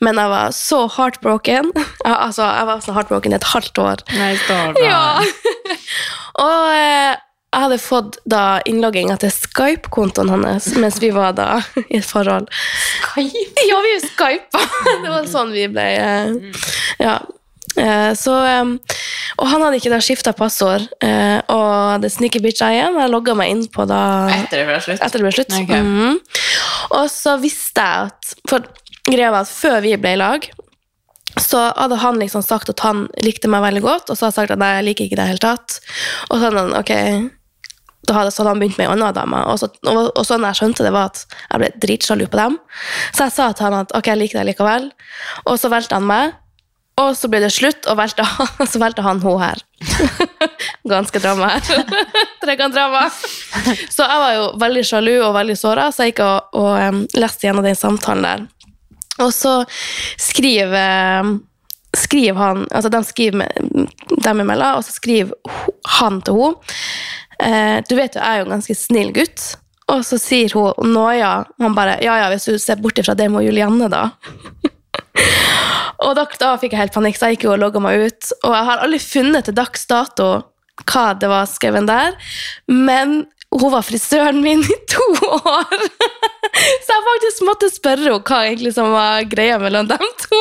men 0.00 0.16
jeg 0.16 0.30
var 0.32 0.54
så 0.56 0.86
heartbroken. 0.96 1.72
Altså, 2.08 2.46
jeg 2.46 2.66
var 2.66 2.80
så 2.80 2.94
heartbroken 2.96 3.34
i 3.34 3.36
et 3.36 3.48
halvt 3.52 3.78
år. 3.84 4.04
Nei, 4.16 4.34
står 4.46 4.78
Ja! 4.80 5.00
Og 6.46 6.70
eh, 6.72 7.18
jeg 7.48 7.64
hadde 7.64 7.78
fått 7.80 8.16
da 8.28 8.60
innlogginga 8.68 9.16
til 9.20 9.32
Skype-kontoen 9.32 10.28
hans 10.30 10.68
mens 10.76 10.98
vi 11.00 11.08
var 11.16 11.32
da 11.36 11.62
i 11.88 11.98
et 11.98 12.06
forhold. 12.06 12.48
Skype? 13.02 13.64
Ja, 13.68 13.80
vi 13.84 13.94
skypa! 14.04 14.64
Det 15.02 15.12
var 15.12 15.28
sånn 15.28 15.52
vi 15.56 15.66
ble 15.72 15.86
eh, 15.98 16.62
Ja. 17.02 17.18
Eh, 17.76 18.12
Så 18.14 18.32
Og 19.38 19.46
han 19.46 19.62
hadde 19.62 19.76
ikke 19.78 19.90
da 19.92 19.98
skifta 20.02 20.32
passord, 20.34 20.86
eh, 21.04 21.40
og 21.52 22.00
det 22.02 22.10
snikebitcha 22.10 22.70
igjen. 22.74 22.96
Jeg 22.98 23.10
logga 23.12 23.34
meg 23.38 23.50
inn 23.52 23.66
på 23.70 23.86
da 23.86 24.28
Etter 24.34 24.62
det 24.62 24.66
ble 24.66 24.78
slutt? 24.82 25.00
etter 25.04 25.18
det 25.18 25.26
ble 25.26 25.32
slutt. 25.36 25.52
Ok. 25.60 25.74
Mhm. 25.76 26.18
Og 26.98 27.06
så 27.12 27.36
visste 27.40 27.80
jeg 27.84 28.08
at 28.08 28.34
For 28.48 28.64
greia 29.08 29.30
var 29.30 29.40
at 29.46 29.52
før 29.52 29.80
vi 29.82 29.96
ble 29.96 30.12
i 30.16 30.20
lag, 30.20 30.48
så 31.38 31.72
hadde 31.76 31.96
han 32.02 32.18
liksom 32.18 32.42
sagt 32.42 32.68
at 32.72 32.80
han 32.80 33.06
likte 33.22 33.48
meg 33.48 33.62
veldig 33.62 33.82
godt, 33.84 34.10
og 34.10 34.16
så 34.16 34.26
hadde 34.26 34.32
jeg 34.34 34.38
sagt 34.40 34.50
at 34.56 34.58
nei, 34.58 34.70
jeg 34.78 34.84
liker 34.88 35.04
ikke 35.06 35.16
deg 35.16 35.22
i 35.22 35.22
det 35.22 35.28
hele 35.28 35.44
tatt. 35.44 35.76
Og 36.30 36.38
så 36.38 36.48
hadde 36.48 36.58
han, 36.64 36.72
ok, 36.80 37.30
da 38.08 38.14
hadde, 38.16 38.32
så 38.32 38.42
hadde 38.42 38.54
han 38.56 38.60
begynt 38.64 38.78
med 38.80 38.88
ei 38.88 38.92
anna 38.96 39.12
dame. 39.12 39.44
Og 39.52 39.58
så, 39.60 39.68
og, 39.86 40.10
og 40.18 40.24
sånn 40.26 40.42
jeg 40.48 40.58
skjønte 40.58 40.82
det, 40.88 40.92
var 40.96 41.12
at 41.12 41.22
jeg 41.52 41.60
ble 41.62 41.70
dritsjalu 41.84 42.26
på 42.32 42.40
dem. 42.40 42.58
Så 43.12 43.28
jeg 43.28 43.36
sa 43.36 43.52
til 43.52 43.68
han 43.68 43.78
at 43.84 43.94
ok, 43.94 44.06
jeg 44.10 44.18
liker 44.24 44.40
deg 44.40 44.50
likevel. 44.50 44.90
Og 45.46 45.58
så 45.60 45.70
valgte 45.72 45.94
han 46.00 46.08
meg. 46.08 46.34
Og 46.98 47.12
så 47.14 47.28
ble 47.30 47.40
det 47.44 47.50
slutt, 47.54 47.86
og 47.86 47.98
valgte, 48.00 48.24
han- 48.26 48.66
så 48.72 48.80
valgte 48.82 49.04
han 49.06 49.20
hun 49.22 49.40
her. 49.42 49.60
Ganske 50.92 51.20
drama 51.22 51.52
her. 51.54 51.84
Trekantdrama. 52.42 53.04
Så 53.12 54.02
jeg 54.06 54.22
var 54.24 54.32
jo 54.34 54.46
veldig 54.60 54.84
sjalu 54.88 55.12
og 55.26 55.34
veldig 55.36 55.56
såra, 55.60 55.90
så 55.92 56.06
jeg 56.06 56.14
gikk 56.16 56.24
og, 56.26 56.56
og 56.58 56.70
um, 56.88 57.02
leste 57.18 57.46
gjennom 57.48 57.66
den 57.66 57.78
samtalen 57.78 58.24
der. 58.26 58.46
Og 59.22 59.32
så 59.34 59.60
skriver 60.22 61.38
skriver 61.96 62.36
han, 62.38 62.66
altså 62.70 62.90
de 62.92 62.98
skriver 63.08 63.46
dem 64.24 64.42
imellom, 64.44 64.76
og 64.78 64.84
så 64.86 64.92
skriver 64.92 65.32
han 65.98 66.20
til 66.22 66.36
henne. 66.36 66.74
Eh, 67.38 67.78
du 67.88 67.94
vet 67.96 68.14
jo, 68.16 68.20
jeg 68.20 68.28
er 68.28 68.40
jo 68.42 68.46
en 68.48 68.54
ganske 68.56 68.74
snill 68.76 69.10
gutt. 69.16 69.44
Og 69.88 70.02
så 70.04 70.18
sier 70.20 70.52
hun 70.52 70.90
Nåja, 70.92 71.30
han 71.62 71.74
bare 71.76 71.94
Ja 72.04 72.18
ja, 72.20 72.26
hvis 72.32 72.44
du 72.50 72.58
ser 72.60 72.76
bort 72.82 72.98
ifra 73.00 73.14
det 73.16 73.30
med 73.32 73.46
Julianne, 73.46 73.88
da. 73.88 74.02
Og 76.04 76.14
da, 76.18 76.26
da 76.38 76.52
fikk 76.60 76.74
jeg 76.74 76.82
helt 76.84 76.94
panikk, 76.94 77.16
så 77.18 77.28
jeg 77.28 77.38
gikk 77.38 77.48
jo 77.48 77.54
og 77.56 77.62
logga 77.62 77.82
meg 77.82 78.06
ut. 78.06 78.30
Og 78.44 78.52
jeg 78.54 78.68
har 78.68 78.84
aldri 78.84 79.00
funnet 79.02 79.48
til 79.48 79.56
dags 79.58 79.82
dato 79.90 80.28
hva 80.86 81.06
det 81.18 81.28
var 81.30 81.48
skrevet 81.50 81.88
der, 81.88 82.14
men 82.70 83.26
hun 83.50 83.72
var 83.72 83.82
frisøren 83.82 84.42
min 84.44 84.60
i 84.62 84.76
to 84.90 85.06
år. 85.26 85.74
Så 86.84 86.92
jeg 86.92 87.06
faktisk 87.06 87.42
måtte 87.46 87.68
spørre 87.72 88.04
henne 88.04 88.20
hva 88.28 88.38
egentlig 88.46 88.72
som 88.76 88.92
var 88.92 89.24
greia 89.30 89.58
mellom 89.60 89.88
dem 89.88 90.06
to. 90.22 90.40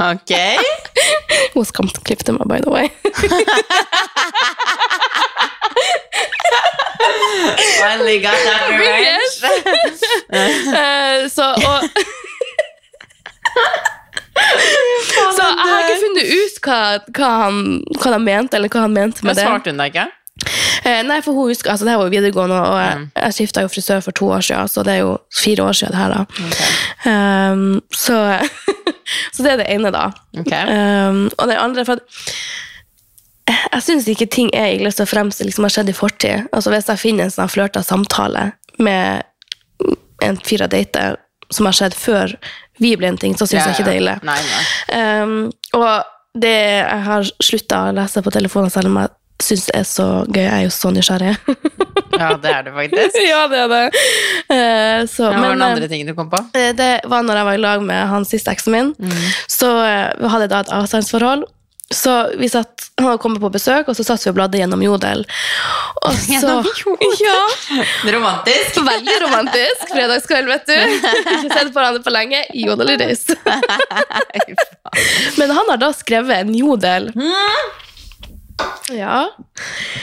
Ok. 0.00 0.32
Hun 1.54 1.64
skamklipte 1.68 2.32
meg, 2.32 2.46
by 2.48 2.60
the 2.64 2.70
way. 2.72 2.86
Finally 7.80 8.20
got 8.22 8.38
that 8.44 8.70
revenge. 8.70 9.44
Eh, 10.30 11.28
så, 11.30 11.54
og, 11.66 11.82
så 15.36 15.42
jeg 15.44 15.66
har 15.70 15.84
ikke 15.84 16.00
funnet 16.04 16.32
ut 16.36 16.60
hva, 16.64 16.78
hva, 17.16 17.28
han, 17.44 17.60
hva 17.98 18.12
han 18.14 18.24
mente, 18.26 18.56
eller 18.58 18.72
hva 18.72 18.86
han 18.86 18.94
mente 18.96 19.22
Men 19.24 19.30
med 19.34 19.40
det. 19.40 19.46
svarte 19.48 19.72
hun 19.72 19.80
deg 19.82 19.94
ikke? 19.94 20.06
Eh, 20.88 21.02
nei, 21.04 21.18
for 21.20 21.36
hun 21.36 21.50
husker, 21.50 21.70
altså 21.74 21.84
det 21.84 21.92
her 21.92 21.98
var 22.00 22.08
jo 22.08 22.14
videregående, 22.14 22.60
og 22.64 22.78
jeg, 22.80 22.94
Mm. 23.00 23.08
jeg 23.22 23.34
skifta 23.36 23.64
jo 23.66 23.68
frisør 23.68 24.00
for 24.06 24.16
to 24.16 24.30
år 24.32 24.40
siden, 24.46 24.68
så 24.72 24.82
det 24.86 24.94
er 24.94 25.00
jo 25.02 25.10
fire 25.36 25.66
år 25.68 25.76
siden 25.76 25.92
det 25.92 26.00
her, 26.00 26.14
da. 26.14 27.50
Um, 27.52 27.82
så, 27.92 28.16
så 29.34 29.44
det 29.44 29.52
er 29.52 29.60
det 29.60 29.68
ene, 29.74 29.92
da. 29.92 30.06
Okay. 30.40 30.64
Um, 31.10 31.26
og 31.36 31.48
det 31.50 31.58
andre, 31.60 31.84
for 31.84 32.00
at 32.00 32.00
jeg 33.50 33.82
syns 33.82 34.06
ikke 34.08 34.28
ting 34.30 34.50
er 34.54 34.76
ille 34.76 34.92
så 34.94 35.04
fremst 35.08 35.40
det 35.42 35.48
liksom 35.50 35.66
har 35.66 35.72
skjedd 35.74 35.90
i 35.90 35.96
fortid. 35.96 36.46
Altså 36.54 36.70
Hvis 36.72 36.86
jeg 36.88 37.00
finner 37.02 37.26
en 37.26 37.32
sånn 37.34 37.50
flørta 37.50 37.82
samtale 37.82 38.52
med 38.78 39.24
en 40.22 40.36
fyr 40.46 40.62
jeg 40.64 40.70
dater, 40.70 41.16
som 41.50 41.66
har 41.66 41.74
skjedd 41.74 41.96
før 41.98 42.36
vi 42.80 42.94
blir 42.96 43.12
en 43.12 43.20
ting, 43.20 43.36
så 43.36 43.46
syns 43.46 43.60
Ja, 43.60 43.68
jeg 43.70 43.78
ikke 43.78 43.88
det 43.90 43.94
er 43.94 44.00
ille. 44.00 44.16
Nei, 44.26 44.40
nei. 44.48 45.22
Um, 45.22 45.38
og 45.76 46.40
det, 46.40 46.56
jeg 46.80 47.02
har 47.06 47.32
slutta 47.42 47.86
å 47.88 47.94
lese 47.96 48.22
på 48.24 48.32
telefonen 48.34 48.72
selv 48.72 48.90
om 48.90 49.00
jeg 49.02 49.12
syns 49.40 49.66
det 49.70 49.76
er 49.78 49.86
så 49.88 50.06
gøy. 50.28 50.42
Jeg 50.44 50.52
er 50.52 50.64
jo 50.66 50.72
så 50.74 50.94
nysgjerrig. 50.96 51.34
Ja, 52.20 52.34
det 52.36 52.50
er 52.52 52.64
det 52.66 52.72
faktisk. 52.74 53.14
ja, 53.30 53.44
det 53.48 53.60
er 53.62 53.68
det. 53.70 53.84
Uh, 54.50 55.06
så, 55.08 55.30
Ja, 55.30 55.38
hva 55.38 55.46
var 55.46 55.54
det 55.54 55.62
eh, 55.62 55.70
andre 55.70 55.86
ting 55.88 56.02
du 56.04 56.10
kom 56.18 56.28
på? 56.28 56.40
Uh, 56.52 56.66
Det 56.76 56.88
var 57.08 57.22
når 57.24 57.38
jeg 57.38 57.46
var 57.48 57.56
i 57.56 57.62
lag 57.62 57.84
med 57.86 58.00
han 58.10 58.26
siste 58.28 58.52
eksen 58.52 58.74
min. 58.74 58.90
Så 59.48 59.70
uh, 59.78 60.10
vi 60.20 60.32
hadde 60.34 60.50
da 60.52 60.60
et 60.60 60.72
avstandsforhold. 60.82 61.46
Så 61.94 62.30
vi 62.38 62.48
satt, 62.48 62.90
Han 62.96 63.06
hadde 63.06 63.18
kommet 63.18 63.40
på 63.42 63.50
besøk, 63.50 63.88
og 63.90 63.96
så 63.98 64.04
satt 64.06 64.22
vi 64.22 64.30
og 64.30 64.36
bladde 64.36 64.60
gjennom 64.60 64.82
Jodel. 64.84 65.24
Og 66.06 66.14
så, 66.18 66.28
Gjennom 66.30 66.68
Jodel? 66.84 67.16
Ja, 67.24 67.40
Romantisk. 68.14 68.78
Veldig 68.86 69.16
romantisk 69.24 69.90
fredagskveld, 69.90 70.50
vet 70.52 70.70
du. 70.70 70.76
Ikke 70.76 71.50
sett 71.50 71.72
på 71.72 71.80
hverandre 71.80 72.04
på 72.06 72.14
lenge. 72.14 72.44
Jodel 72.54 72.94
i 72.94 72.98
is. 73.10 73.26
Men 75.40 75.50
han 75.50 75.72
har 75.72 75.80
da 75.82 75.90
skrevet 75.96 76.44
en 76.44 76.54
jodel. 76.54 77.10
Ja. 78.94 79.30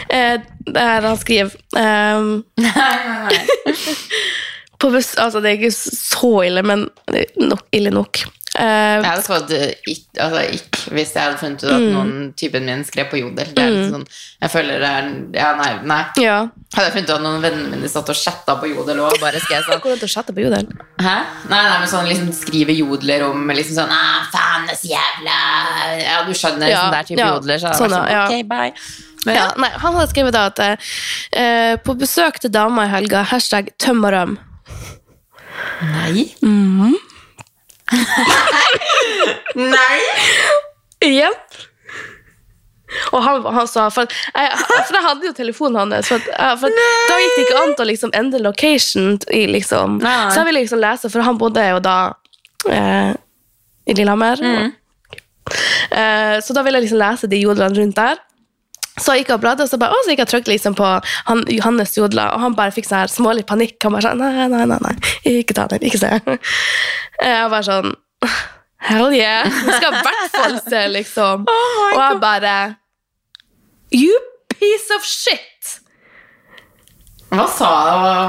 Eh, 0.09 0.41
der 0.67 1.07
han 1.07 1.17
skriver 1.17 1.53
ehm, 1.77 2.43
på 4.77 4.89
bes 4.91 5.13
altså, 5.17 5.39
Det 5.39 5.51
er 5.51 5.59
ikke 5.59 5.75
så 5.75 6.31
ille, 6.47 6.63
men 6.65 6.87
det 7.13 7.29
nok, 7.39 7.63
ille 7.71 7.93
nok. 7.93 8.25
Eh, 8.57 8.97
Jeg 8.97 9.05
hadde 9.05 9.21
fått 9.21 9.51
eh, 9.53 9.73
ikk, 9.91 10.05
altså, 10.17 10.39
ikk 10.57 10.77
hvis 10.95 11.11
jeg 11.13 11.21
hadde 11.21 11.37
funnet 11.37 11.61
ut 11.61 11.69
at 11.75 11.83
noen 11.93 12.13
typen 12.39 12.63
min 12.65 12.79
skrev 12.87 13.05
på 13.11 13.19
Jodel. 13.19 13.51
Det 13.53 13.65
litt 13.69 13.91
sånn, 13.93 14.05
jeg 14.41 14.49
føler 14.49 14.79
det 14.81 14.89
er 14.89 15.09
Ja, 15.37 15.49
nei. 15.59 15.67
nei. 15.85 15.99
ja. 16.23 16.37
Hadde 16.73 16.87
jeg 16.87 16.93
funnet 16.95 17.11
ut 17.11 17.15
at 17.17 17.21
noen 17.27 17.43
venner 17.43 17.69
mine 17.75 17.91
satt 17.91 18.09
og 18.09 18.17
chatta 18.17 18.55
på 18.57 18.71
Jodel 18.71 19.03
òg, 19.05 19.19
bare 19.21 19.37
skrev 19.43 19.61
sånn 19.67 19.83
Hvordan 19.83 20.09
chatte 20.09 20.33
på 20.33 20.41
jodel? 20.41 20.65
Hæ? 21.03 21.15
Nei, 21.51 21.61
nei, 21.69 21.77
men 21.83 21.91
sånn 21.91 22.09
liksom 22.09 22.31
skrive 22.33 22.73
jodler 22.73 23.27
om 23.29 23.45
liksom 23.53 23.77
sånn 23.83 23.93
ah, 23.93 24.25
faen, 24.33 24.65
det 24.71 24.79
så 24.81 24.89
jævla 24.95 25.37
Ja, 26.01 26.17
du 26.25 26.33
skjønner 26.33 26.71
Ja, 26.73 26.81
sånn 26.81 26.97
der 26.97 27.07
type 27.11 27.21
ja, 27.21 27.29
jodler. 27.35 27.61
Så 27.61 27.75
sånn, 27.77 27.93
sånn, 27.93 28.09
ja. 28.09 28.25
ok, 28.25 28.41
bye. 28.49 28.73
Men, 29.27 29.35
Ja, 29.35 29.45
nei, 29.59 29.69
han 29.85 29.93
hadde 29.99 30.09
skrevet 30.15 30.33
da 30.33 30.45
at 30.49 30.59
eh, 30.65 31.75
på 31.83 31.93
besøk 31.99 32.39
til 32.41 32.49
dama 32.53 32.87
i 32.87 32.91
helga, 32.95 33.21
hashtag 33.35 33.69
tøm 33.77 34.01
og 34.07 34.13
røm. 34.17 34.37
Nei. 35.81 36.31
Mhm. 36.41 36.95
Nei! 39.55 39.99
Jepp. 41.07 41.57
Og 43.11 43.19
han, 43.23 43.43
han 43.51 43.67
sa 43.67 43.87
For, 43.91 44.07
jeg, 44.07 44.59
for 44.71 44.95
jeg 44.95 45.03
hadde 45.03 45.27
jo 45.27 45.33
telefonen 45.35 45.93
hans. 45.95 46.09
For, 46.09 46.23
for 46.61 46.71
da 46.71 47.19
gikk 47.21 47.35
det 47.35 47.45
ikke 47.45 47.61
an 47.63 47.75
å 47.83 47.87
liksom 47.89 48.13
endre 48.17 48.41
location. 48.43 49.17
I, 49.27 49.45
liksom. 49.51 49.99
Så 50.03 50.41
jeg 50.41 50.49
ville 50.49 50.63
liksom 50.63 50.81
lese, 50.83 51.11
for 51.11 51.25
han 51.25 51.39
bodde 51.39 51.63
jo 51.67 51.81
da 51.83 51.97
eh, 52.71 53.11
i 53.87 53.95
Lillehammer. 53.97 54.41
Mm. 54.43 54.71
Eh, 55.91 56.37
så 56.43 56.55
da 56.55 56.63
ville 56.65 56.79
jeg 56.79 56.87
liksom 56.87 57.01
lese 57.01 57.29
de 57.31 57.41
jodlene 57.43 57.79
rundt 57.79 57.99
der. 57.99 58.23
Så 58.97 59.13
jeg 59.13 59.23
gikk 59.25 59.35
og 59.35 59.41
bladde, 59.43 59.65
og 59.65 59.69
så, 59.69 59.77
bare, 59.81 59.93
å, 59.93 60.03
så 60.03 60.09
gikk 60.13 60.23
jeg 60.23 60.27
og 60.27 60.31
trykte 60.33 60.51
liksom 60.53 60.75
på 60.77 60.87
han, 61.29 61.43
Johannes 61.53 61.93
Jodla, 61.97 62.31
og 62.33 62.41
han 62.41 62.55
bare 62.57 62.73
fikk 62.73 62.87
sånn 62.89 63.03
her 63.03 63.11
smålig 63.13 63.45
panikk. 63.49 63.77
Han 63.85 63.93
bare 63.93 64.07
sånn 64.09 64.21
Nei, 64.21 64.47
nei, 64.49 64.63
nei, 64.69 64.79
nei. 64.83 64.95
ikke 65.37 65.55
ta 65.57 65.67
den. 65.71 65.85
Ikke 65.85 66.01
se. 66.01 66.09
Jeg 67.21 67.49
bare 67.53 67.65
sånn 67.65 67.93
Hell 68.87 69.13
yeah! 69.13 69.45
Du 69.45 69.71
skal 69.73 69.93
i 69.93 70.01
hvert 70.05 70.35
fall 70.35 70.57
se, 70.65 70.81
liksom. 70.93 71.45
og 71.95 71.97
jeg 71.97 72.19
bare 72.21 72.53
You 73.93 74.13
piece 74.53 74.93
of 74.93 75.05
shit! 75.05 75.79
Hva 77.27 77.43
sa, 77.51 77.67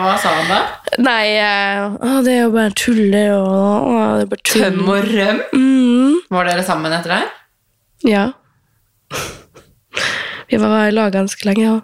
hva, 0.02 0.14
sa 0.18 0.32
han 0.34 0.48
da? 0.50 0.58
Nei, 1.04 1.26
eh, 1.38 1.84
å, 2.02 2.16
det 2.26 2.32
er 2.34 2.40
jo 2.42 2.54
bare 2.56 2.72
tull, 2.74 3.04
det 3.12 3.26
er 3.28 4.24
det 4.26 4.40
tull. 4.42 4.64
Tøm 4.64 4.88
og 4.90 5.06
røm? 5.06 5.42
Mm, 5.54 6.16
Var 6.34 6.50
dere 6.50 6.64
sammen 6.66 6.96
etter 6.96 7.14
det? 7.14 7.20
ja. 8.10 8.24
Vi 10.48 10.56
var 10.62 10.88
i 10.88 10.94
lag 10.96 11.12
ganske 11.12 11.48
lenge, 11.48 11.64
ja. 11.68 11.76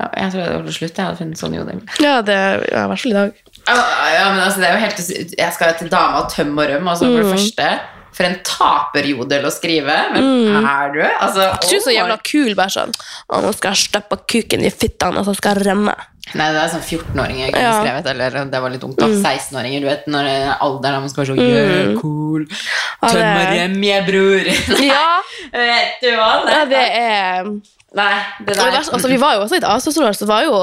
Ja, 0.00 0.08
jeg 0.16 0.32
tror 0.32 0.42
det 0.42 0.52
var 0.52 0.62
sluttet. 0.62 0.76
slutt 0.78 0.98
jeg 0.98 1.06
hadde 1.06 1.20
funnet 1.20 1.38
sånn 1.38 1.56
jodel. 1.56 1.80
Ja, 2.02 2.14
det 2.26 2.36
ja, 2.72 2.84
i 2.86 2.90
hvert 2.90 3.02
fall 3.02 3.12
i 3.12 3.18
dag. 3.18 3.34
Ja, 3.68 3.74
ja, 4.16 4.22
men 4.32 4.40
altså, 4.42 4.58
det 4.62 4.68
er 4.68 4.78
jo 4.78 4.82
helt 4.82 5.34
Jeg 5.38 5.52
skal 5.54 5.74
til 5.78 5.90
dama 5.92 6.22
tøm 6.32 6.56
og 6.58 6.70
røm. 6.70 6.88
Altså, 6.90 7.10
for 7.10 7.20
det 7.22 7.34
første, 7.36 7.66
for 8.12 8.28
en 8.28 8.38
taperjodel 8.48 9.44
å 9.46 9.52
skrive. 9.52 9.98
Hvem 10.16 10.56
er 10.68 10.94
du? 10.96 11.02
Altså, 11.06 11.44
Jeg 11.44 11.68
tror 11.68 11.84
så 11.84 11.92
oh 11.92 11.96
jævla 11.98 12.16
kul, 12.26 12.54
bare 12.58 12.72
sånn 12.74 12.90
Å, 12.96 13.42
nå 13.44 13.52
skal 13.56 13.76
jeg 13.76 13.84
stappe 13.86 14.18
kuken 14.32 14.64
i 14.66 14.72
fittene, 14.72 15.20
og 15.22 15.28
så 15.28 15.36
skal 15.38 15.60
jeg 15.60 15.68
rømme. 15.70 15.94
Nei, 16.38 16.46
det 16.54 16.60
er 16.62 16.70
sånn 16.72 16.84
14-åringer 16.86 17.50
kunne 17.52 17.62
Ja. 17.66 17.72
skrevet, 17.82 18.06
eller 18.12 18.36
det 18.48 18.60
var 18.62 18.70
litt 18.72 18.84
ungt 18.86 19.00
da, 19.00 19.08
16-åringer, 19.10 19.82
du 19.82 19.88
vet, 19.90 20.04
når 20.08 20.28
det 20.28 20.34
er 20.46 20.52
alderen 20.64 20.94
da 20.96 21.00
man 21.02 21.10
skal 21.12 21.24
være 21.24 21.34
så 21.34 21.46
yeah, 21.50 21.96
cool, 21.98 22.46
Ja, 22.46 23.10
det 23.10 23.12
tøm 23.12 23.40
og 23.42 23.50
røm, 23.58 23.76
jeg 23.88 24.06
bror. 24.06 24.50
Ja, 24.92 25.06
vet 25.52 26.04
du 26.04 26.10
hva? 26.16 26.30
ja 26.54 26.62
det 26.70 26.84
er 27.02 27.50
Nei, 27.94 28.14
det 28.46 28.54
der. 28.56 28.62
Var, 28.72 28.78
altså, 28.96 29.08
Vi 29.10 29.18
var 29.20 29.34
jo 29.36 29.44
også 29.44 29.58
litt 29.58 29.68
asosiale, 29.68 30.14
så 30.16 30.24
det 30.24 30.32
var 30.32 30.46
jo 30.46 30.58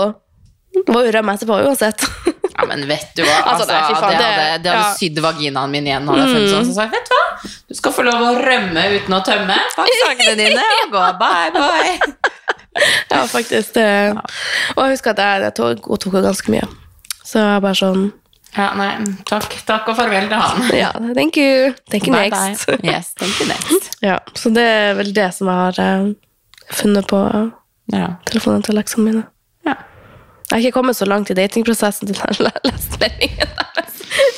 det 0.79 0.93
var 0.93 1.05
jo 1.07 1.11
rømme 1.17 1.33
etterpå 1.37 1.61
uansett. 1.67 2.05
Ja, 2.59 2.65
men 2.67 2.81
vet 2.89 3.13
du 3.15 3.21
hva? 3.23 3.37
Altså, 3.47 3.63
Altså, 3.63 3.67
nei, 3.71 3.77
fy 3.87 3.93
faen, 3.95 4.17
det 4.19 4.25
hadde, 4.25 4.47
det- 4.65 4.71
hadde 4.73 4.81
ja. 4.83 4.95
sydd 4.99 5.19
vaginaen 5.23 5.71
min 5.71 5.85
igjen. 5.87 6.09
Hadde 6.09 6.25
jeg 6.25 6.33
funnet 6.35 6.51
sånn, 6.51 6.65
så 6.67 6.73
sa 6.75 6.81
jeg, 6.83 6.91
vet 6.91 7.07
du 7.07 7.13
hva? 7.15 7.51
Du 7.69 7.77
skal 7.79 7.93
få 7.95 8.03
lov 8.03 8.25
å 8.25 8.31
rømme 8.43 8.83
uten 8.97 9.15
å 9.15 9.19
tømme. 9.23 9.55
Pakk 9.77 9.91
sakene 10.01 10.33
dine 10.35 10.65
og 10.83 10.91
gå. 10.97 11.03
Bye, 11.21 11.53
bye. 11.55 12.33
Ja, 13.13 13.21
faktisk. 13.31 13.73
Det. 13.79 13.87
Og 14.75 14.81
jeg 14.83 14.97
husker 14.97 15.15
at 15.15 15.21
jeg, 15.23 15.45
jeg 15.47 15.55
tok, 15.61 15.87
hun 15.87 16.03
tok 16.03 16.19
ganske 16.27 16.51
mye. 16.57 16.67
Så 17.23 17.39
jeg 17.45 17.63
bare 17.63 17.79
sånn 17.79 18.05
Ja, 18.57 18.67
nei, 18.75 18.91
takk, 19.29 19.55
takk 19.69 19.87
og 19.93 19.95
farvel 20.01 20.27
til 20.27 20.41
han. 20.43 20.69
Ja, 20.75 20.91
thank 21.15 21.37
you. 21.39 21.71
Thank 21.93 22.09
you 22.09 22.15
Bye, 22.17 22.27
next. 22.33 22.67
bye. 22.67 22.79
Yes, 22.83 23.13
thank 23.15 23.39
you 23.39 23.47
next. 23.53 23.93
Ja, 24.03 24.17
så 24.35 24.51
det 24.51 24.67
er 24.67 24.97
vel 24.99 25.13
det 25.15 25.29
som 25.37 25.47
jeg 25.47 25.63
har 25.63 25.79
eh, 25.85 26.09
funnet 26.71 27.07
på 27.09 27.19
Ja. 27.91 28.07
telefonen 28.29 28.61
til 28.63 28.75
leksene 28.77 29.03
mine. 29.05 29.23
Ja. 29.65 29.73
Jeg 30.49 30.51
har 30.51 30.59
ikke 30.67 30.77
kommet 30.79 30.95
så 30.97 31.05
langt 31.09 31.29
i 31.31 31.33
datingprosessen 31.37 32.07
til 32.07 32.15
den 32.15 32.45
deres. 32.45 32.87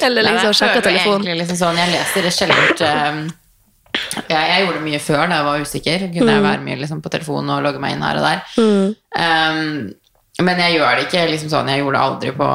Eller 0.02 0.24
Nei, 0.24 0.32
liksom 0.34 0.52
jeg 0.52 0.60
sjekka 0.62 0.82
telefonen. 0.88 1.38
Liksom 1.38 1.58
sånn, 1.60 1.78
jeg 1.78 1.92
leser 1.94 2.26
det 2.26 2.34
sjelden 2.36 2.84
um, 2.88 3.22
ja, 4.32 4.40
jeg 4.48 4.64
gjorde 4.66 4.78
det 4.80 4.86
mye 4.88 5.00
før 5.04 5.28
da 5.28 5.36
jeg 5.42 5.46
var 5.46 5.64
usikker. 5.66 6.06
Kunne 6.14 6.22
Mm. 6.32 6.36
jeg 6.38 6.44
være 6.48 6.64
mye 6.66 6.78
liksom, 6.80 7.02
på 7.04 7.10
telefonen 7.12 7.50
og 7.58 7.64
logge 7.66 7.80
meg 7.84 7.96
inn 7.98 8.02
her 8.06 8.20
og 8.22 8.24
der. 8.24 8.40
Um, 9.20 9.92
men 10.42 10.58
jeg 10.64 10.78
gjør 10.80 10.96
det 10.98 11.04
ikke 11.06 11.26
liksom 11.30 11.50
sånn, 11.52 11.68
jeg 11.70 11.82
gjorde 11.84 11.98
det 12.00 12.06
aldri 12.08 12.32
på 12.40 12.48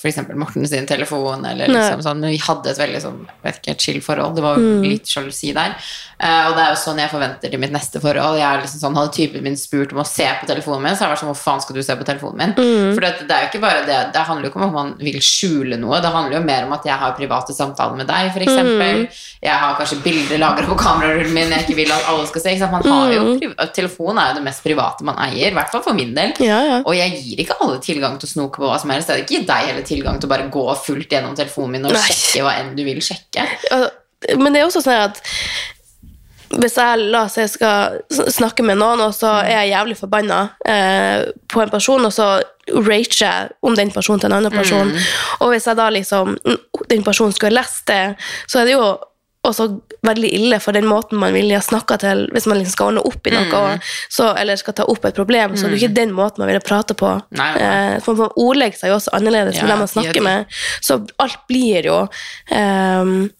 f.eks. 0.00 0.20
Morten 0.40 0.66
sin 0.66 0.86
telefon. 0.88 1.44
Eller 1.46 1.68
liksom 1.70 2.00
Nei. 2.00 2.06
sånn, 2.08 2.24
vi 2.26 2.40
hadde 2.42 2.72
et 2.72 2.80
veldig 2.80 3.02
sånn, 3.04 3.20
vet 3.44 3.60
ikke, 3.60 3.76
chill 3.78 4.00
forhold. 4.02 4.34
Det 4.36 4.42
var 4.42 4.56
Mm. 4.58 4.82
litt 4.88 5.06
sjalusi 5.06 5.52
der. 5.54 5.76
Eh, 6.20 6.46
og 6.50 6.56
det 6.56 6.64
er 6.64 6.74
jo 6.74 6.80
sånn 6.82 6.98
jeg 7.00 7.08
forventer 7.08 7.48
til 7.52 7.60
mitt 7.62 7.72
neste 7.72 8.00
forhold. 8.02 8.36
Jeg 8.36 8.44
er 8.44 8.60
liksom 8.60 8.82
sånn, 8.82 8.96
Hadde 9.00 9.14
typen 9.16 9.44
min 9.46 9.56
spurt 9.56 9.94
om 9.94 10.02
å 10.02 10.04
se 10.04 10.26
på 10.40 10.48
telefonen 10.50 10.84
min, 10.84 10.96
så 10.96 11.06
hadde 11.06 11.08
jeg 11.08 11.14
vært 11.14 11.22
sånn 11.22 11.30
Hvor 11.30 11.40
faen 11.40 11.62
skal 11.64 11.78
du 11.78 11.82
se 11.86 11.96
på 11.96 12.06
telefonen 12.08 12.40
min? 12.42 12.52
Mm. 12.58 12.90
For 12.92 13.06
det, 13.06 13.12
det 13.24 13.36
er 13.36 13.46
jo 13.46 13.48
ikke 13.48 13.62
bare 13.62 13.84
det 13.86 14.00
Det 14.12 14.24
handler 14.28 14.44
jo 14.44 14.50
ikke 14.50 14.60
om 14.60 14.66
at 14.66 14.74
man 14.74 14.90
vil 15.00 15.16
skjule 15.24 15.78
noe. 15.80 16.02
Det 16.04 16.12
handler 16.12 16.36
jo 16.36 16.42
mer 16.44 16.66
om 16.68 16.74
at 16.76 16.88
jeg 16.90 17.00
har 17.00 17.16
private 17.16 17.56
samtaler 17.56 17.96
med 18.02 18.10
deg, 18.10 18.28
f.eks. 18.34 18.60
Mm. 18.68 19.06
Jeg 19.40 19.56
har 19.64 19.78
kanskje 19.78 20.00
bilder 20.04 20.42
lagra 20.42 20.68
på 20.68 20.76
kamerarullen 20.82 21.32
min 21.32 21.54
jeg 21.56 21.64
ikke 21.64 21.78
vil 21.78 21.94
at 21.94 22.10
alle 22.12 22.28
skal 22.28 22.44
se. 22.44 22.56
Man 22.70 22.84
har 22.84 23.14
jo 23.16 23.24
Telefon 23.40 23.80
Telefonen 23.80 24.20
er 24.20 24.30
jo 24.30 24.38
det 24.38 24.44
mest 24.44 24.64
private 24.64 25.06
man 25.06 25.18
eier, 25.24 25.50
i 25.50 25.56
hvert 25.56 25.72
fall 25.72 25.82
for 25.84 25.96
min 25.96 26.12
del. 26.16 26.34
Ja, 26.44 26.60
ja. 26.66 26.78
Og 26.84 26.94
jeg 26.96 27.16
gir 27.16 27.42
ikke 27.44 27.56
alle 27.64 27.80
tilgang 27.84 28.20
til 28.20 28.28
å 28.28 28.32
snoke 28.34 28.60
på 28.60 28.68
hva 28.68 28.76
som 28.80 28.92
helst. 28.92 29.10
Jeg 29.12 29.24
gir 29.24 29.40
ikke 29.40 29.48
deg 29.50 29.70
heller 29.70 29.86
tilgang 29.88 30.20
til 30.20 30.28
å 30.28 30.32
bare 30.34 30.48
gå 30.52 30.64
fullt 30.84 31.16
gjennom 31.16 31.36
telefonen 31.38 31.78
min 31.78 31.88
og 31.88 31.96
Nei. 31.96 32.04
sjekke 32.04 32.44
hva 32.44 32.56
enn 32.60 32.74
du 32.76 32.84
vil 32.86 33.00
sjekke. 33.04 33.46
Men 34.36 34.52
det 34.52 34.60
er 34.60 34.68
også 34.68 34.82
sånn 34.84 35.08
at 35.08 35.20
hvis 36.58 36.78
jeg 36.80 37.10
la 37.12 37.24
oss 37.28 37.36
si 37.38 37.44
skal 37.46 38.00
snakke 38.10 38.64
med 38.66 38.80
noen, 38.80 39.02
og 39.04 39.14
så 39.14 39.36
er 39.44 39.52
jeg 39.60 39.74
jævlig 39.74 39.98
forbanna 40.00 40.40
eh, 40.66 41.28
på 41.50 41.62
en 41.62 41.70
person, 41.70 42.08
og 42.08 42.14
så 42.14 42.30
rager 42.70 43.20
jeg 43.22 43.52
om 43.66 43.76
den 43.78 43.92
personen 43.94 44.22
til 44.22 44.30
en 44.30 44.38
annen 44.40 44.54
person, 44.54 44.90
og 45.40 45.52
hvis 45.52 45.68
jeg 45.70 45.78
da 45.78 45.86
liksom 45.94 46.34
den 46.90 47.06
personen 47.06 47.34
skulle 47.36 47.54
lest 47.54 47.86
det, 47.90 48.16
så 48.50 48.60
er 48.60 48.68
det 48.68 48.76
jo 48.76 48.90
også 49.46 49.66
veldig 50.04 50.28
ille 50.36 50.58
for 50.60 50.76
den 50.76 50.84
måten 50.88 51.16
man 51.20 51.32
ville 51.32 51.56
ha 51.56 51.64
snakka 51.64 51.96
til 52.02 52.26
hvis 52.34 52.44
man 52.50 52.58
liksom 52.60 52.74
skal 52.74 52.90
ordne 52.90 53.04
opp 53.08 53.28
i 53.28 53.32
noe, 53.32 53.62
mm. 53.72 53.86
så, 54.12 54.28
eller 54.36 54.60
skal 54.60 54.76
ta 54.76 54.84
opp 54.90 55.06
et 55.08 55.16
problem, 55.16 55.56
så 55.56 55.64
er 55.64 55.72
det 55.72 55.78
jo 55.78 55.86
ikke 55.86 55.96
den 55.96 56.12
måten 56.16 56.42
man 56.42 56.50
ville 56.50 56.64
prate 56.64 56.96
på. 56.98 57.14
Nei, 57.38 57.50
nei. 57.56 57.70
Eh, 57.70 57.96
for 58.04 58.20
man 58.20 58.34
ordlegger 58.36 58.82
seg 58.82 58.92
jo 58.92 58.98
også 58.98 59.14
annerledes 59.16 59.56
Ja, 59.56 59.64
med 59.64 59.72
dem 59.72 59.84
man 59.84 59.92
snakker 59.94 60.26
med, 60.26 60.60
så 60.84 61.00
alt 61.24 61.40
blir 61.48 61.88
jo 61.88 62.00
ehm, 62.52 63.30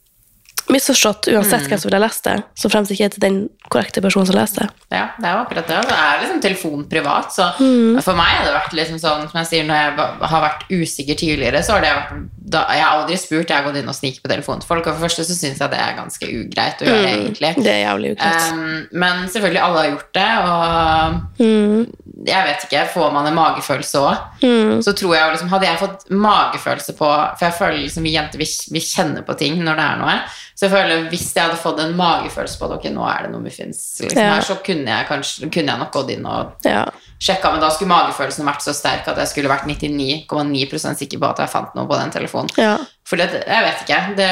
misforstått 0.73 1.29
uansett 1.33 1.67
hvem 1.69 1.79
som 1.81 1.89
ville 1.91 2.01
lest 2.03 2.25
det, 2.25 2.37
så 2.59 2.71
fremst 2.71 2.91
ikke 2.95 3.05
er 3.09 3.15
til 3.15 3.21
den 3.25 3.39
korrekte 3.71 4.03
personen 4.05 4.27
som 4.27 4.37
leser 4.39 4.65
det. 4.65 4.69
Ja, 4.91 5.07
det 5.19 5.27
er 5.29 5.37
jo 5.37 5.43
akkurat 5.45 5.69
det. 5.71 5.81
Det 5.91 5.97
er 5.97 6.21
liksom 6.23 6.41
telefon 6.45 6.85
privat. 6.91 7.33
Så 7.35 7.51
Mm. 7.61 8.01
for 8.03 8.15
meg 8.15 8.27
har 8.39 8.45
det 8.45 8.55
vært 8.55 8.73
liksom 8.79 8.99
sånn, 8.99 9.31
som 9.31 9.39
jeg 9.41 9.47
sier, 9.47 9.65
når 9.65 9.75
jeg 9.75 10.29
har 10.31 10.43
vært 10.49 10.65
usikker 10.71 11.15
tidligere, 11.19 11.63
så 11.63 11.73
har 11.73 11.81
det 11.81 11.93
vært 11.95 12.13
da, 12.51 12.65
Jeg 12.75 12.83
har 12.83 12.99
aldri 12.99 13.17
spurt, 13.21 13.49
jeg 13.49 13.57
har 13.57 13.65
gått 13.69 13.79
inn 13.81 13.89
og 13.89 13.95
sniket 13.95 14.23
på 14.25 14.31
telefonen 14.33 14.61
til 14.61 14.69
folk. 14.69 14.87
Og 14.87 14.95
for 14.97 15.01
det 15.01 15.07
første 15.09 15.25
så 15.29 15.37
syns 15.39 15.61
jeg 15.63 15.71
det 15.71 15.79
er 15.79 15.97
ganske 15.99 16.27
ugreit 16.41 16.83
å 16.83 16.89
gjøre, 16.91 17.09
egentlig. 17.15 17.53
Det 17.63 17.73
er 17.73 17.83
jævlig 17.87 18.13
ugreit. 18.17 18.51
Um, 18.53 18.89
men 19.05 19.25
selvfølgelig, 19.31 19.63
alle 19.63 19.79
har 19.85 19.91
gjort 19.95 20.13
det, 20.19 20.31
og 20.45 21.21
Mm. 21.41 21.87
jeg 22.27 22.45
vet 22.47 22.65
ikke, 22.67 22.85
får 22.93 23.13
man 23.13 23.27
en 23.27 23.35
magefølelse 23.39 23.99
òg? 24.05 24.17
Mm. 24.43 24.83
Så 24.85 24.93
tror 24.99 25.15
jeg 25.17 25.31
liksom, 25.33 25.49
Hadde 25.49 25.67
jeg 25.67 25.79
fått 25.81 26.05
magefølelse 26.11 26.93
på 26.99 27.09
For 27.39 27.45
jeg 27.47 27.55
føler 27.59 27.79
liksom 27.85 28.03
vi 28.05 28.13
jenter 28.15 28.39
vi, 28.39 28.47
vi 28.75 28.81
kjenner 28.81 29.23
på 29.27 29.37
ting 29.39 29.57
når 29.65 29.77
det 29.81 29.85
er 29.87 29.97
noe. 30.03 30.17
Så 30.55 30.67
jeg 30.67 30.73
føler 30.75 31.07
Hvis 31.11 31.35
jeg 31.35 31.43
hadde 31.47 31.57
fått 31.63 31.81
en 31.81 31.95
magefølelse 31.97 32.59
på 32.61 32.69
at 32.69 32.77
ok, 32.77 32.85
nå 32.93 33.07
er 33.09 33.23
det 33.25 33.31
noe 33.33 33.41
muffins, 33.41 33.81
liksom, 34.03 34.19
Ja. 34.21 34.35
her, 34.35 34.43
så 34.43 34.57
kunne 34.65 34.87
jeg 34.91 35.07
kanskje 35.09 35.51
kunne 35.53 35.73
jeg 35.73 35.79
nok 35.79 35.93
gått 35.93 36.11
inn 36.11 36.27
og 36.27 36.53
Ja. 36.65 36.85
sjekka. 37.21 37.53
Men 37.53 37.61
da 37.61 37.69
skulle 37.71 37.89
magefølelsen 37.91 38.45
vært 38.45 38.63
så 38.63 38.75
sterk 38.75 39.09
at 39.09 39.17
jeg 39.17 39.29
skulle 39.29 39.49
vært 39.49 39.67
99,9% 39.67 40.97
sikker 40.99 41.19
på 41.19 41.31
at 41.31 41.39
jeg 41.39 41.49
fant 41.49 41.75
noe 41.75 41.87
på 41.87 41.99
den 41.99 42.11
telefonen. 42.11 42.40
Ja. 42.57 42.77
For 43.09 43.21
det, 43.21 43.43
jeg 43.43 43.67
vet 43.67 43.85
ikke. 43.85 44.01
Det, 44.19 44.31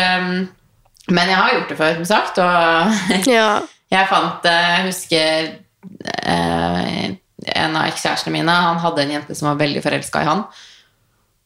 men 1.09 1.33
jeg 1.33 1.40
har 1.40 1.55
gjort 1.55 1.73
det 1.73 1.79
før, 1.79 1.94
som 2.01 2.09
sagt. 2.09 2.40
Og 2.42 3.29
ja. 3.31 3.51
jeg 3.94 4.11
fant 4.11 4.49
eh, 4.49 4.66
Jeg 4.75 4.87
husker 4.90 5.53
eh, 6.25 7.05
en 7.55 7.79
av 7.79 7.87
ekskjærestene 7.88 8.35
mine 8.35 8.53
Han 8.53 8.83
hadde 8.83 9.05
en 9.05 9.14
jente 9.16 9.37
som 9.38 9.53
var 9.53 9.62
veldig 9.62 9.85
forelska 9.85 10.25
i 10.25 10.29
han. 10.29 10.44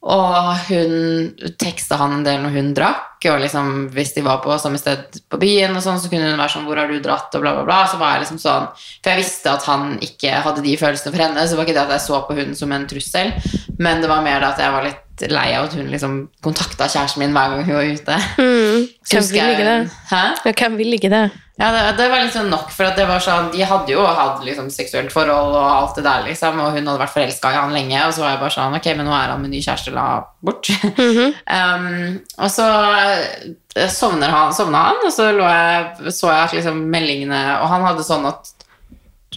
Og 0.02 0.56
hun 0.66 1.52
teksta 1.62 1.94
han 2.00 2.16
en 2.16 2.24
del 2.26 2.40
når 2.42 2.56
hun 2.56 2.70
drakk, 2.74 3.22
og 3.30 3.38
liksom 3.38 3.68
hvis 3.94 4.16
de 4.16 4.24
var 4.26 4.40
på 4.42 4.56
samme 4.58 4.80
sted 4.80 5.20
på 5.30 5.38
byen, 5.38 5.76
og 5.78 5.84
sånn, 5.84 6.00
så 6.02 6.10
kunne 6.10 6.32
hun 6.32 6.40
være 6.42 6.54
sånn 6.56 6.64
'Hvor 6.66 6.80
har 6.80 6.90
du 6.90 6.98
dratt?' 6.98 7.36
og 7.38 7.44
bla, 7.44 7.52
bla, 7.54 7.62
bla. 7.68 7.86
Så 7.86 8.00
var 8.00 8.16
jeg 8.16 8.24
liksom 8.24 8.40
sånn 8.42 8.66
For 8.74 9.10
jeg 9.12 9.22
visste 9.22 9.52
at 9.52 9.62
han 9.70 10.00
ikke 10.02 10.42
hadde 10.42 10.64
de 10.66 10.74
følelsene 10.76 11.14
for 11.14 11.22
henne, 11.22 11.46
så 11.46 11.54
det 11.54 11.58
var 11.60 11.66
ikke 11.68 11.78
det 11.78 11.86
at 11.86 11.94
jeg 11.94 12.06
så 12.08 12.18
på 12.26 12.34
hun 12.34 12.54
som 12.58 12.72
en 12.72 12.88
trussel, 12.90 13.32
men 13.78 14.02
det 14.02 14.10
var 14.10 14.26
mer 14.26 14.40
det 14.40 14.48
at 14.48 14.58
jeg 14.58 14.72
var 14.72 14.82
litt 14.82 15.06
lei 15.30 15.52
av 15.54 15.68
at 15.68 15.76
hun 15.78 15.90
liksom 15.92 16.16
kontakta 16.42 16.88
kjæresten 16.90 17.22
min 17.22 17.36
hver 17.36 17.54
gang 17.54 17.64
hun 17.68 17.78
var 17.78 17.92
ute. 17.92 18.18
Mm. 18.42 18.88
Hvem 19.06 19.24
vil 19.30 19.50
ikke 19.52 19.64
det? 19.66 19.90
Hæ? 20.10 20.22
Ja, 20.46 20.52
hvem 20.58 20.76
vil 20.78 20.92
ikke 20.96 21.10
det? 21.12 21.22
Ja, 21.60 21.68
det, 21.74 21.80
det 21.98 22.06
var 22.10 22.22
liksom 22.24 22.48
nok, 22.50 22.70
for 22.72 22.88
det 22.96 23.04
var 23.06 23.20
sånn 23.22 23.50
De 23.52 23.60
hadde 23.68 23.92
jo 23.92 24.02
hatt 24.06 24.40
liksom 24.42 24.70
seksuelt 24.72 25.12
forhold 25.12 25.52
og 25.52 25.66
alt 25.68 25.98
det 25.98 26.04
der, 26.06 26.24
liksom, 26.26 26.56
og 26.58 26.72
hun 26.72 26.88
hadde 26.88 27.02
vært 27.02 27.12
forelska 27.12 27.52
i 27.52 27.58
han 27.58 27.74
lenge, 27.76 27.98
og 28.06 28.14
så 28.16 28.24
var 28.24 28.32
jeg 28.32 28.40
bare 28.40 28.54
sånn 28.56 28.78
Ok, 28.78 28.88
men 28.96 29.06
nå 29.06 29.12
er 29.14 29.34
han 29.34 29.42
med 29.44 29.52
ny 29.52 29.60
kjæreste, 29.62 29.92
la 29.94 30.06
bort. 30.40 30.72
Mhm. 31.02 31.36
um, 31.44 32.16
og 32.38 32.50
så 32.50 32.66
eh, 32.96 33.86
sovner 33.92 34.32
han, 34.32 34.56
sovna 34.56 34.86
han, 34.88 35.04
og 35.06 35.12
så 35.12 35.28
jeg, 35.36 36.12
så 36.16 36.32
jeg 36.32 36.58
liksom 36.62 36.82
meldingene 36.92 37.42
Og 37.60 37.68
han 37.72 37.86
hadde 37.86 38.06
sånn 38.06 38.26
at 38.32 38.52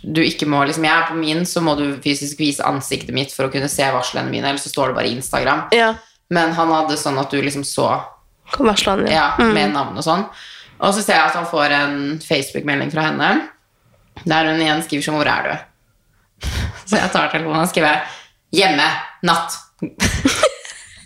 du 0.01 0.21
ikke 0.23 0.47
må 0.49 0.63
liksom, 0.65 0.83
Jeg 0.87 0.95
er 0.95 1.07
på 1.09 1.15
min, 1.19 1.45
så 1.45 1.61
må 1.63 1.75
du 1.79 1.85
fysisk 2.03 2.39
vise 2.39 2.65
ansiktet 2.65 3.15
mitt 3.15 3.33
for 3.33 3.47
å 3.47 3.53
kunne 3.53 3.69
se 3.71 3.85
varslene 3.93 4.31
mine, 4.31 4.49
eller 4.49 4.61
så 4.61 4.71
står 4.71 4.91
det 4.91 4.97
bare 4.99 5.13
Instagram. 5.13 5.63
Ja. 5.75 5.93
Men 6.33 6.55
han 6.57 6.73
hadde 6.73 6.97
sånn 6.99 7.19
at 7.21 7.31
du 7.31 7.39
liksom 7.41 7.65
så 7.67 7.89
Versland, 8.59 9.07
ja, 9.09 9.31
ja. 9.39 9.45
med 9.55 9.73
navn 9.73 9.97
og 9.97 10.05
sånn. 10.05 10.25
Og 10.77 10.91
så 10.93 11.01
ser 11.01 11.17
jeg 11.17 11.31
at 11.31 11.37
han 11.37 11.47
får 11.49 11.73
en 11.73 11.95
Facebook-melding 12.21 12.91
fra 12.93 13.07
henne, 13.07 13.29
der 14.23 14.51
hun 14.51 14.61
igjen 14.61 14.83
skriver 14.85 15.07
sånn 15.07 15.17
'Hvor 15.17 15.31
er 15.31 15.47
du?' 15.47 16.45
Så 16.89 16.99
jeg 16.99 17.11
tar 17.11 17.31
telefonen 17.31 17.63
og 17.63 17.71
skriver 17.71 18.03
'Hjemme. 18.53 18.89
Natt'. 19.25 19.57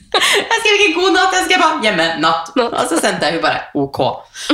Jeg 0.09 0.57
skrev 0.61 0.73
ikke 0.75 0.93
'god 0.97 1.13
natt', 1.13 1.33
jeg 1.37 1.45
skrev 1.45 1.61
bare 1.61 1.81
'hjemme. 1.83 2.05
Natt'. 2.19 2.49
Og 2.57 2.85
så 2.89 2.97
sendte 2.99 3.25
jeg 3.25 3.37
hun 3.37 3.41
bare 3.45 3.61
'ok'. 3.75 3.99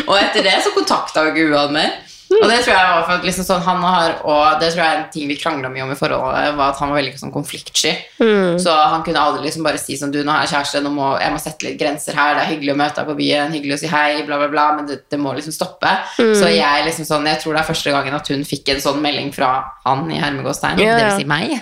Og 0.07 0.15
etter 0.19 0.43
det 0.43 0.59
så 0.63 0.73
kontakta 0.75 1.23
hun 1.23 1.31
ikke 1.31 1.47
hun 1.47 1.73
mer. 1.73 1.91
Og 2.33 2.47
det 2.49 2.57
tror 2.65 2.73
jeg 2.73 2.89
var 2.89 3.03
for 3.05 3.13
at 3.19 3.25
liksom 3.27 3.45
sånn, 3.45 3.61
han 3.65 3.83
har, 3.85 4.15
og 4.25 4.57
det 4.61 4.71
tror 4.71 4.81
jeg 4.81 4.93
er 4.95 4.99
en 5.03 5.09
ting 5.13 5.27
vi 5.29 5.37
krangla 5.37 5.69
mye 5.69 5.83
om 5.85 5.91
i 5.93 5.97
forholdet, 5.99 6.55
var 6.57 6.71
at 6.73 6.79
han 6.81 6.89
var 6.89 6.97
veldig 6.97 7.19
sånn 7.21 7.33
konfliktsky. 7.33 7.91
Mm. 8.17 8.57
Så 8.61 8.73
han 8.73 9.03
kunne 9.05 9.21
aldri 9.21 9.45
liksom 9.45 9.65
bare 9.65 9.79
si 9.81 9.97
sånn 9.99 10.13
Du, 10.13 10.21
nå 10.25 10.33
har 10.33 10.45
jeg 10.45 10.55
kjæreste, 10.55 10.81
nå 10.85 10.91
må, 10.95 11.11
jeg 11.21 11.33
må 11.33 11.41
sette 11.41 11.67
litt 11.67 11.77
grenser 11.79 12.17
her. 12.17 12.33
Det 12.37 12.43
er 12.45 12.51
hyggelig 12.53 12.73
å 12.73 12.79
møte 12.81 12.97
deg 13.01 13.11
på 13.11 13.17
byen, 13.19 13.53
hyggelig 13.53 13.77
å 13.77 13.79
si 13.83 13.91
hei, 13.91 14.23
bla, 14.27 14.39
bla, 14.41 14.49
bla, 14.51 14.65
men 14.79 14.89
det, 14.89 14.99
det 15.11 15.21
må 15.21 15.35
liksom 15.37 15.55
stoppe. 15.55 15.93
Så 16.17 16.49
jeg 16.49 16.85
liksom 16.87 17.07
sånn 17.07 17.29
Jeg 17.29 17.41
tror 17.43 17.55
det 17.55 17.61
er 17.61 17.69
første 17.69 17.93
gangen 17.93 18.17
at 18.17 18.33
hun 18.33 18.45
fikk 18.47 18.73
en 18.73 18.83
sånn 18.83 19.01
melding 19.03 19.31
fra 19.35 19.51
han 19.85 20.07
i 20.09 20.17
hermegåstein, 20.21 20.81
yeah. 20.81 20.97
det 20.97 21.09
vil 21.11 21.19
si 21.21 21.29
meg. 21.29 21.59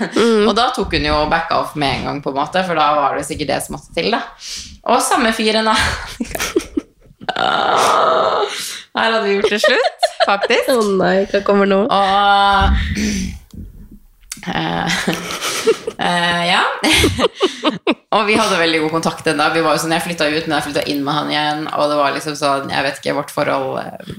Og 0.47 0.53
da 0.57 0.69
tok 0.75 0.95
hun 0.95 1.09
jo 1.09 1.23
backa 1.31 1.59
off 1.59 1.75
med 1.79 1.99
en 1.99 2.07
gang, 2.07 2.23
på 2.23 2.31
en 2.31 2.39
måte, 2.39 2.63
for 2.63 2.79
da 2.79 2.93
var 3.01 3.19
det 3.19 3.27
sikkert 3.27 3.51
det 3.51 3.63
som 3.65 3.75
måtte 3.77 3.91
til, 3.95 4.13
da. 4.15 4.23
Og 4.93 5.03
samme 5.03 5.35
fyren, 5.35 5.67
da. 5.67 5.75
Her 8.93 9.09
hadde 9.09 9.23
vi 9.25 9.35
gjort 9.39 9.53
det 9.55 9.61
slutt, 9.63 10.07
faktisk. 10.27 10.69
Å 10.69 10.83
nei, 10.99 11.15
hva 11.31 11.39
kommer 11.47 11.69
nå? 11.69 11.79
Og 11.87 11.93
uh, 14.47 14.87
uh, 15.97 16.43
Ja. 16.49 16.61
og 18.13 18.27
vi 18.27 18.35
hadde 18.37 18.59
veldig 18.59 18.83
god 18.85 18.93
kontakt 18.99 19.27
ennå. 19.31 19.47
Vi 19.55 19.63
var 19.65 19.77
jo 19.77 19.83
sånn, 19.85 19.95
Jeg 19.95 20.05
flytta 20.05 20.27
ut, 20.29 20.45
men 20.45 20.57
jeg 20.59 20.67
flytta 20.69 20.85
inn 20.93 21.01
med 21.05 21.17
han 21.17 21.31
igjen. 21.33 21.65
Og 21.77 21.89
det 21.89 21.97
var 21.99 22.13
liksom 22.17 22.37
sånn, 22.39 22.69
jeg 22.73 22.85
vet 22.87 22.99
ikke, 23.01 23.17
vårt 23.17 23.33
forhold 23.33 23.79
eh, 23.81 24.13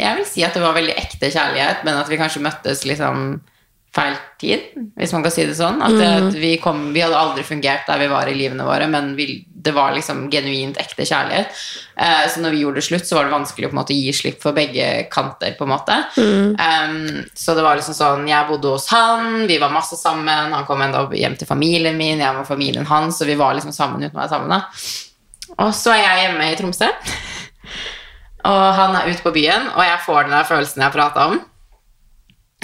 Jeg 0.00 0.18
vil 0.20 0.28
si 0.28 0.44
at 0.44 0.56
det 0.56 0.64
var 0.64 0.76
veldig 0.76 0.96
ekte 1.00 1.30
kjærlighet, 1.32 1.84
men 1.88 2.00
at 2.00 2.10
vi 2.10 2.20
kanskje 2.20 2.44
møttes 2.44 2.84
liksom 2.88 3.40
feil 3.94 4.14
tid, 4.38 4.68
hvis 4.94 5.12
man 5.12 5.24
kan 5.24 5.32
si 5.34 5.44
det 5.48 5.56
sånn. 5.58 5.80
At, 5.82 5.94
mm. 5.94 6.28
at 6.30 6.36
vi, 6.38 6.52
kom, 6.62 6.90
vi 6.94 7.02
hadde 7.02 7.18
aldri 7.18 7.42
fungert 7.46 7.88
der 7.90 7.98
vi 7.98 8.10
var 8.10 8.28
i 8.30 8.36
livene 8.38 8.66
våre, 8.66 8.86
men 8.90 9.12
vi, 9.18 9.42
det 9.50 9.72
var 9.74 9.96
liksom 9.96 10.28
genuint 10.30 10.78
ekte 10.80 11.06
kjærlighet. 11.08 11.50
Eh, 11.98 12.22
så 12.30 12.42
når 12.42 12.54
vi 12.54 12.62
gjorde 12.62 12.78
det 12.78 12.86
slutt, 12.86 13.08
så 13.08 13.18
var 13.18 13.26
det 13.26 13.34
vanskelig 13.34 13.66
å 13.66 13.72
på 13.72 13.76
en 13.76 13.80
måte 13.80 13.98
gi 13.98 14.14
slipp 14.14 14.38
for 14.44 14.56
begge 14.56 14.86
kanter. 15.10 15.56
på 15.58 15.66
en 15.66 15.72
måte. 15.74 15.98
Um, 16.16 17.26
så 17.34 17.58
det 17.58 17.66
var 17.66 17.80
liksom 17.80 17.98
sånn, 17.98 18.30
jeg 18.30 18.48
bodde 18.48 18.76
hos 18.76 18.86
han, 18.94 19.44
vi 19.50 19.58
var 19.58 19.74
masse 19.74 19.98
sammen, 19.98 20.54
han 20.54 20.66
kom 20.70 20.86
enda 20.86 21.04
hjem 21.10 21.36
til 21.40 21.50
familien 21.50 21.98
min, 21.98 22.22
jeg 22.22 22.38
var 22.38 22.46
familien 22.46 22.86
hans, 22.86 23.20
og 23.20 23.30
vi 23.30 23.38
var 23.40 23.58
liksom 23.58 23.74
sammen 23.74 24.06
uten 24.06 24.14
å 24.14 24.22
være 24.22 24.34
sammen. 24.36 24.54
da. 24.54 25.58
Og 25.58 25.74
så 25.74 25.96
er 25.96 26.04
jeg 26.04 26.24
hjemme 26.28 26.46
i 26.46 26.56
Tromsø, 26.58 26.88
og 28.54 28.64
han 28.78 28.94
er 28.96 29.10
ute 29.10 29.26
på 29.26 29.34
byen, 29.34 29.72
og 29.74 29.82
jeg 29.82 30.04
får 30.06 30.28
den 30.28 30.38
der 30.38 30.46
følelsen 30.46 30.86
jeg 30.86 30.94
prata 30.94 31.32
om. 31.32 31.40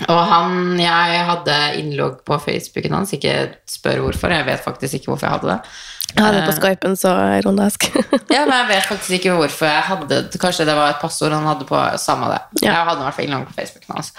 Og 0.04 0.18
han, 0.28 0.76
jeg 0.76 1.20
hadde 1.30 1.56
innlogg 1.80 2.18
på 2.28 2.37
Facebooken 2.42 2.98
hans, 2.98 3.14
ikke 3.16 3.37
spør 3.70 4.02
hvorfor, 4.04 4.35
jeg 4.35 4.44
vet 4.48 4.64
faktisk 4.64 4.98
ikke 4.98 5.12
hvorfor 5.12 5.28
jeg 5.28 5.38
hadde 5.38 5.54
det. 5.54 5.76
Jeg 6.16 6.24
hadde 6.24 6.38
det 6.40 6.46
på 6.48 6.55
Skypen, 6.57 6.94
så 6.96 7.12
ironisk. 7.37 7.90
Ja, 8.37 8.42
men 8.48 8.55
jeg 8.57 8.68
vet 8.70 8.87
faktisk 8.88 9.12
ikke 9.18 9.35
hvorfor 9.38 9.68
jeg 9.68 9.83
hadde 9.87 10.16
Kanskje 10.40 10.64
det 10.68 10.74
var 10.76 10.90
et 10.90 11.00
passord 11.00 11.33
han 11.33 11.46
hadde 11.46 11.66
på 11.68 11.79
samme 12.00 12.31
det. 12.33 12.40
Ja. 12.62 12.72
Jeg 12.72 12.88
hadde 12.88 13.02
i 13.02 13.05
hvert 13.07 13.16
fall 13.16 13.26
innlogg 13.29 13.44
på 13.50 13.57
Facebooken 13.59 13.94
hans. 13.96 14.11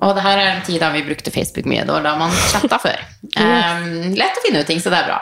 Og 0.00 0.14
det 0.16 0.24
her 0.24 0.40
er 0.40 0.48
en 0.54 0.64
tid 0.66 0.80
da 0.82 0.90
vi 0.94 1.04
brukte 1.06 1.32
Facebook 1.32 1.68
mye, 1.68 1.84
det 1.86 1.92
var 1.92 2.04
da 2.04 2.14
man 2.20 2.34
chatta 2.52 2.80
før. 2.82 3.04
Um, 3.36 4.14
lett 4.16 4.38
å 4.38 4.40
finne 4.40 4.60
ut 4.62 4.68
ting, 4.70 4.78
så 4.80 4.88
det 4.88 5.00
er 5.00 5.08
bra. 5.10 5.16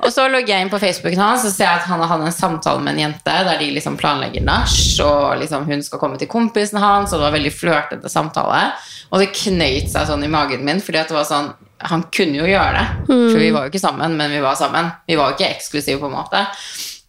Og 0.00 0.08
så 0.10 0.24
logger 0.32 0.54
jeg 0.54 0.64
inn 0.64 0.70
på 0.72 0.80
Facebooken 0.82 1.20
hans 1.20 1.44
og 1.44 1.52
ser 1.52 1.68
jeg 1.68 1.82
at 1.82 1.86
han 1.86 2.00
har 2.02 2.08
hatt 2.10 2.24
en 2.24 2.34
samtale 2.34 2.80
med 2.82 2.96
en 2.96 3.02
jente 3.04 3.34
der 3.46 3.60
de 3.60 3.68
liksom 3.76 3.98
planlegger 4.00 4.42
nach, 4.42 4.74
og 5.04 5.36
liksom 5.42 5.68
hun 5.68 5.84
skal 5.84 6.00
komme 6.00 6.18
til 6.18 6.30
kompisen 6.32 6.80
hans, 6.82 7.12
og 7.12 7.20
det 7.20 7.28
var 7.28 7.36
veldig 7.36 7.52
flørtete 7.54 8.10
samtale. 8.10 8.64
Og 9.12 9.22
det 9.22 9.30
knøyt 9.36 9.92
seg 9.92 10.08
sånn 10.08 10.24
i 10.26 10.32
magen 10.32 10.64
min, 10.66 10.82
fordi 10.82 11.04
det 11.04 11.14
var 11.14 11.28
sånn 11.28 11.52
Han 11.82 12.04
kunne 12.14 12.38
jo 12.38 12.46
gjøre 12.46 12.72
det, 12.78 12.84
for 13.08 13.38
vi 13.42 13.50
var 13.52 13.64
jo 13.66 13.72
ikke 13.72 13.82
sammen, 13.82 14.14
men 14.16 14.30
vi 14.30 14.40
var 14.40 14.54
sammen. 14.56 14.90
Vi 15.06 15.16
var 15.18 15.30
jo 15.30 15.36
ikke 15.36 15.50
eksklusive, 15.56 15.98
på 16.00 16.06
en 16.06 16.14
måte. 16.14 16.44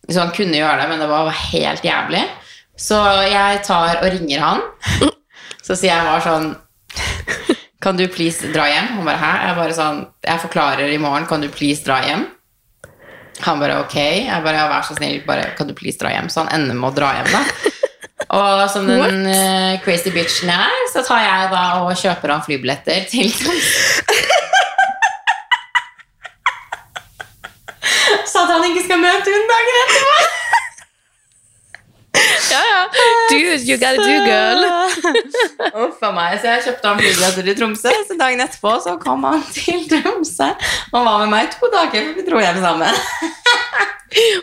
Så 0.10 0.19
han 0.19 0.34
kunne 0.36 0.58
gjøre 0.58 0.82
det, 0.82 0.88
men 0.89 0.99
det 0.99 1.08
var 1.10 1.30
helt 1.32 1.86
jævlig. 1.86 2.23
Så 2.78 2.97
jeg 3.30 3.62
tar 3.63 4.01
og 4.01 4.10
ringer 4.12 4.41
han. 4.43 4.63
Så 5.63 5.78
sier 5.78 5.95
jeg 5.95 6.06
bare 6.06 6.21
sånn 6.21 6.49
Kan 7.82 7.97
du 7.97 8.04
please 8.12 8.49
dra 8.54 8.65
hjem? 8.67 8.91
Han 8.97 9.08
bare 9.08 9.21
hæ? 9.21 9.32
Jeg 9.47 9.56
bare 9.58 9.78
sånn 9.78 10.01
Jeg 10.25 10.41
forklarer 10.43 10.91
i 10.91 10.99
morgen. 11.01 11.25
Kan 11.30 11.41
du 11.41 11.47
please 11.54 11.86
dra 11.86 12.01
hjem? 12.04 12.25
Han 13.45 13.62
bare 13.62 13.80
ok. 13.84 13.95
Jeg 13.95 14.43
bare 14.43 14.60
ja, 14.60 14.67
vær 14.71 14.86
så 14.88 14.97
snill, 14.97 15.21
bare 15.28 15.54
kan 15.58 15.69
du 15.69 15.73
please 15.78 15.99
dra 16.01 16.12
hjem? 16.13 16.30
Så 16.32 16.43
han 16.43 16.51
ender 16.56 16.78
med 16.78 16.91
å 16.91 16.95
dra 16.99 17.13
hjem, 17.17 17.32
da. 17.32 17.71
Og 18.36 18.62
som 18.71 18.88
den 18.89 19.25
eh, 19.30 19.75
crazy 19.84 20.12
bitchen 20.12 20.49
jeg 20.49 20.75
er, 20.75 20.86
så 20.91 21.04
tar 21.06 21.21
jeg 21.23 21.49
da 21.51 21.63
og 21.84 21.91
kjøper 21.99 22.32
han 22.34 22.43
flybilletter 22.45 23.06
til 23.12 23.32
Tromsø. 23.39 24.04
Så 28.35 28.41
at 28.43 28.49
han 28.51 28.65
ikke 28.67 28.81
skal 28.83 28.99
møte 28.99 29.31
henne 29.31 29.47
dagen 29.47 29.77
etterpå. 29.85 30.15
ja, 32.51 32.61
ja. 32.67 32.81
Dude, 33.29 33.55
you 33.63 33.77
gotta 33.79 34.01
do, 34.03 34.15
girl. 34.27 34.65
Uff 35.85 36.03
a 36.03 36.11
meg. 36.15 36.35
Så 36.41 36.51
jeg 36.51 36.63
kjøpte 36.67 36.89
han 36.91 36.99
flybilletter 36.99 37.47
til 37.47 37.57
Tromsø, 37.61 37.93
så 38.09 38.17
dagen 38.19 38.43
etterpå 38.43 38.73
så 38.83 38.95
kom 39.01 39.23
han 39.27 39.43
til 39.55 39.85
Tromsø. 39.91 40.49
Han 40.93 41.07
var 41.07 41.23
med 41.23 41.31
meg 41.33 41.51
to 41.55 41.69
dager, 41.73 42.09
for 42.09 42.19
vi 42.19 42.25
dro 42.27 42.43
hjem 42.43 42.59
sammen. 42.63 42.91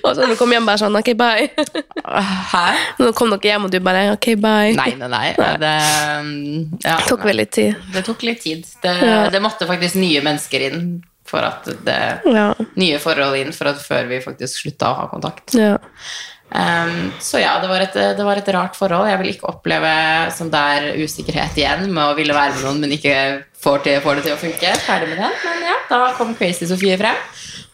Og 0.05 0.11
så 0.13 0.19
når 0.27 0.35
du 0.35 0.37
kom 0.41 0.51
hjem, 0.53 0.67
bare 0.69 0.81
sånn, 0.83 0.97
ok, 0.99 1.13
bye. 1.17 1.47
Hæ? 2.53 2.65
Nå 3.01 3.13
kom 3.17 3.31
dere 3.33 3.53
hjem, 3.55 3.69
og 3.69 3.73
du 3.73 3.79
bare, 3.81 4.03
ok, 4.17 4.27
bye. 4.43 4.75
Nei, 4.77 4.91
nei, 5.01 5.09
nei. 5.09 5.29
Det, 5.63 5.71
ja, 6.85 6.97
Det 6.99 7.07
tok 7.09 7.25
vel 7.29 7.39
litt 7.41 7.55
tid. 7.57 7.79
det 7.95 8.03
tok 8.09 8.25
litt 8.27 8.43
tid. 8.45 8.67
Det, 8.83 8.93
Ja. 9.01 9.23
det 9.33 9.41
måtte 9.41 9.69
faktisk 9.71 9.97
nye 10.03 10.21
mennesker 10.25 10.67
inn 10.69 10.83
for 11.33 11.45
at 11.49 11.65
det 11.87 11.99
Ja, 12.29 12.51
nye 12.77 13.01
forhold 13.01 13.41
inn 13.41 13.55
for 13.57 13.73
at 13.73 13.81
før 13.81 14.07
vi 14.13 14.21
faktisk 14.25 14.61
slutta 14.67 14.93
å 14.93 15.01
ha 15.03 15.09
kontakt. 15.13 15.57
ja. 15.57 15.79
Um, 16.53 17.07
så 17.17 17.39
ja, 17.41 17.55
det 17.63 17.69
var, 17.71 17.81
et, 17.81 17.95
det 17.97 18.25
var 18.27 18.37
et 18.37 18.49
rart 18.53 18.75
forhold. 18.77 19.07
Jeg 19.09 19.17
vil 19.23 19.31
ikke 19.31 19.49
oppleve 19.49 19.93
sånn 20.37 20.51
der 20.53 20.91
usikkerhet 21.01 21.57
igjen 21.57 21.87
med 21.89 22.11
å 22.11 22.17
ville 22.19 22.35
være 22.37 22.59
med 22.59 22.67
noen, 22.67 22.83
men 22.85 22.93
ikke 22.93 23.15
får, 23.57 23.79
til, 23.87 23.97
får 24.05 24.19
det 24.21 24.25
til 24.27 24.35
å 24.35 24.41
funke. 24.43 24.75
Ferdig 24.85 25.09
med 25.15 25.23
den. 25.23 25.39
Men 25.47 25.65
ja, 25.71 25.79
da 25.89 26.11
kom 26.19 26.35
Crazy 26.37 26.69
Sofie 26.69 26.99
frem. 27.01 27.17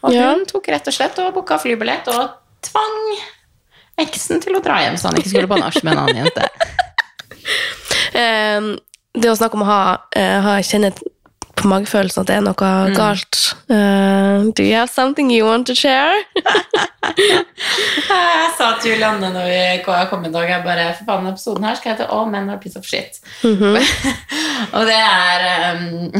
Og 0.06 0.14
Ja. 0.14 0.28
hun 0.30 0.46
tok 0.46 0.70
rett 0.70 0.86
og 0.86 0.94
slett 0.94 1.18
og 1.24 1.34
booka 1.34 1.58
flybillett 1.58 2.06
og 2.14 2.36
tvang 2.68 3.00
eksen 4.06 4.38
til 4.46 4.54
å 4.54 4.62
dra 4.62 4.78
hjem 4.84 4.94
så 4.94 5.10
han 5.10 5.18
ikke 5.18 5.32
skulle 5.34 5.50
på 5.50 5.58
nach 5.58 5.82
med 5.82 5.96
en 5.96 6.04
annen 6.04 6.22
jente. 6.22 6.46
um, 8.14 8.68
det 9.20 9.30
å 9.32 9.36
snakke 9.42 9.58
om 9.58 9.64
å 9.66 9.70
ha, 9.72 9.82
uh, 10.14 10.38
ha 10.46 10.54
kjenne 10.62 10.92
på 11.58 11.68
magefølelsen 11.70 12.22
at 12.22 12.28
det 12.30 12.36
er 12.38 12.44
noe 12.46 12.54
Mm. 12.88 12.94
galt. 12.96 13.38
Uh, 13.68 14.50
do 14.56 14.62
you 14.62 14.74
have 14.74 14.88
something 14.90 15.30
you 15.30 15.44
want 15.46 15.66
to 15.66 15.74
share? 15.74 16.14
Jeg 18.08 18.50
sa 18.58 18.68
til 18.80 18.92
Julianne 18.92 19.30
når 19.32 19.46
vi 19.48 19.60
kom 20.10 20.24
en 20.26 20.32
dag 20.34 20.48
Jeg 20.50 20.62
bare, 20.64 20.86
for 20.98 21.04
faen, 21.08 21.26
episoden 21.30 21.64
her 21.66 21.74
skal 21.78 21.92
hete 21.94 22.06
All 22.12 22.26
men 22.30 22.50
are 22.50 22.58
piece 22.62 22.78
of 22.78 22.84
shit. 22.86 23.18
og 24.76 24.82
det 24.88 24.98
er 24.98 25.40
um, 25.72 26.12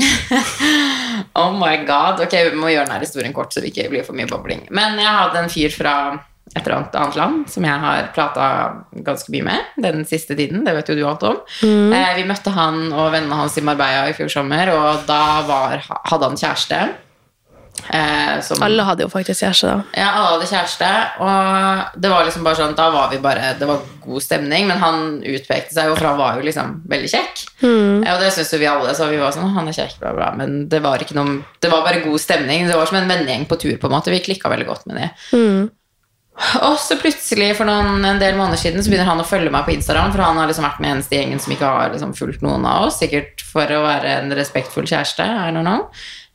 Oh 1.43 1.53
my 1.55 1.77
god. 1.87 2.21
Ok, 2.25 2.35
vi 2.51 2.57
må 2.59 2.71
gjøre 2.73 2.87
denne 2.89 3.05
historien 3.05 3.35
kort, 3.37 3.53
så 3.55 3.61
det 3.61 3.73
ikke 3.73 3.89
blir 3.93 4.07
for 4.07 4.17
mye 4.17 4.29
bobling. 4.31 4.67
Men 4.71 4.99
jeg 4.99 5.13
hadde 5.21 5.43
en 5.45 5.51
fyr 5.53 5.71
fra 5.75 5.95
et 6.55 6.63
eller 6.65 6.77
annet 6.79 6.95
annet 6.97 7.17
land 7.21 7.49
som 7.53 7.65
jeg 7.69 7.81
har 7.85 8.07
prata 8.17 8.47
ganske 9.05 9.33
mye 9.35 9.45
med 9.49 9.83
den 9.85 10.05
siste 10.09 10.37
tiden. 10.39 10.65
Det 10.65 10.75
vet 10.79 10.89
jo 10.89 10.97
du 10.99 11.05
alt 11.09 11.23
om. 11.29 11.43
Eh, 11.65 12.15
vi 12.17 12.25
møtte 12.29 12.55
han 12.57 12.89
og 12.93 13.13
vennene 13.13 13.37
hans 13.43 13.59
i 13.61 13.65
Marbella 13.67 14.09
i 14.09 14.17
fjor 14.17 14.33
sommer, 14.33 14.73
og 14.73 15.05
da 15.11 15.43
var, 15.49 15.85
hadde 16.09 16.33
han 16.33 16.41
kjæreste. 16.41 16.81
Eh, 17.95 18.41
som, 18.43 18.59
Alle 18.67 18.83
hadde 18.83 19.05
jo 19.05 19.09
faktisk 19.13 19.45
kjæreste, 19.45 19.69
da. 19.71 20.01
ja, 20.01 20.09
alle 20.19 20.33
hadde 20.33 20.49
kjæreste, 20.51 20.89
og 21.23 22.01
det 22.03 22.11
var 22.11 22.25
liksom 22.27 22.43
bare 22.43 22.59
sånn 22.59 22.75
Da 22.75 22.89
var 22.91 23.07
vi 23.13 23.21
bare 23.23 23.53
Det 23.55 23.69
var 23.71 23.85
god 24.03 24.25
stemning, 24.25 24.67
men 24.67 24.81
han 24.83 24.99
utpekte 25.23 25.77
seg 25.77 25.87
jo, 25.87 25.95
for 25.95 26.09
han 26.11 26.19
var 26.19 26.41
jo 26.41 26.47
liksom 26.49 26.73
veldig 26.91 27.11
kjekk. 27.13 27.45
Ja, 27.63 28.17
og 28.17 28.25
det 28.25 28.33
syns 28.35 28.51
jo 28.53 28.59
vi 28.59 28.67
alle, 28.67 28.97
så 28.99 29.07
vi 29.13 29.21
var 29.23 29.31
sånn 29.37 29.55
Han 29.55 29.71
er 29.71 29.79
kjekk, 29.79 29.95
bla, 30.03 30.11
bla. 30.17 30.33
Men 30.41 30.65
det 30.73 30.83
var 30.83 30.99
ikke 31.07 31.15
noe 31.21 31.39
Det 31.63 31.71
var 31.71 31.87
bare 31.87 32.03
god 32.03 32.19
stemning. 32.19 32.67
Det 32.67 32.77
var 32.81 32.91
som 32.91 32.99
en 32.99 33.09
vennegjeng 33.15 33.47
på 33.47 33.61
tur, 33.63 33.77
på 33.79 33.87
en 33.87 33.95
måte. 33.95 34.11
Vi 34.11 34.25
klikka 34.27 34.51
veldig 34.51 34.67
godt 34.67 34.89
med 34.91 34.99
det. 35.05 35.11
Og 36.69 36.77
så 36.79 36.97
plutselig, 37.01 37.51
for 37.59 37.67
noen, 37.69 38.05
en 38.07 38.21
del 38.21 38.37
måneder 38.39 38.61
siden, 38.61 38.83
så 38.83 38.93
begynner 38.93 39.09
han 39.11 39.23
å 39.23 39.27
følge 39.27 39.51
meg 39.51 39.67
på 39.67 39.75
Instagram, 39.75 40.13
for 40.15 40.23
han 40.23 40.39
har 40.39 40.51
liksom 40.51 40.67
vært 40.69 40.83
den 40.83 40.91
eneste 40.93 41.17
i 41.17 41.23
gjengen 41.23 41.43
som 41.43 41.55
ikke 41.55 41.73
har 41.75 41.95
liksom 41.95 42.13
fulgt 42.19 42.45
noen 42.47 42.67
av 42.69 42.89
oss. 42.89 43.01
Sikkert 43.03 43.43
for 43.43 43.67
å 43.75 43.83
være 43.87 44.21
en 44.21 44.37
respektfull 44.39 44.87
kjæreste. 44.87 45.27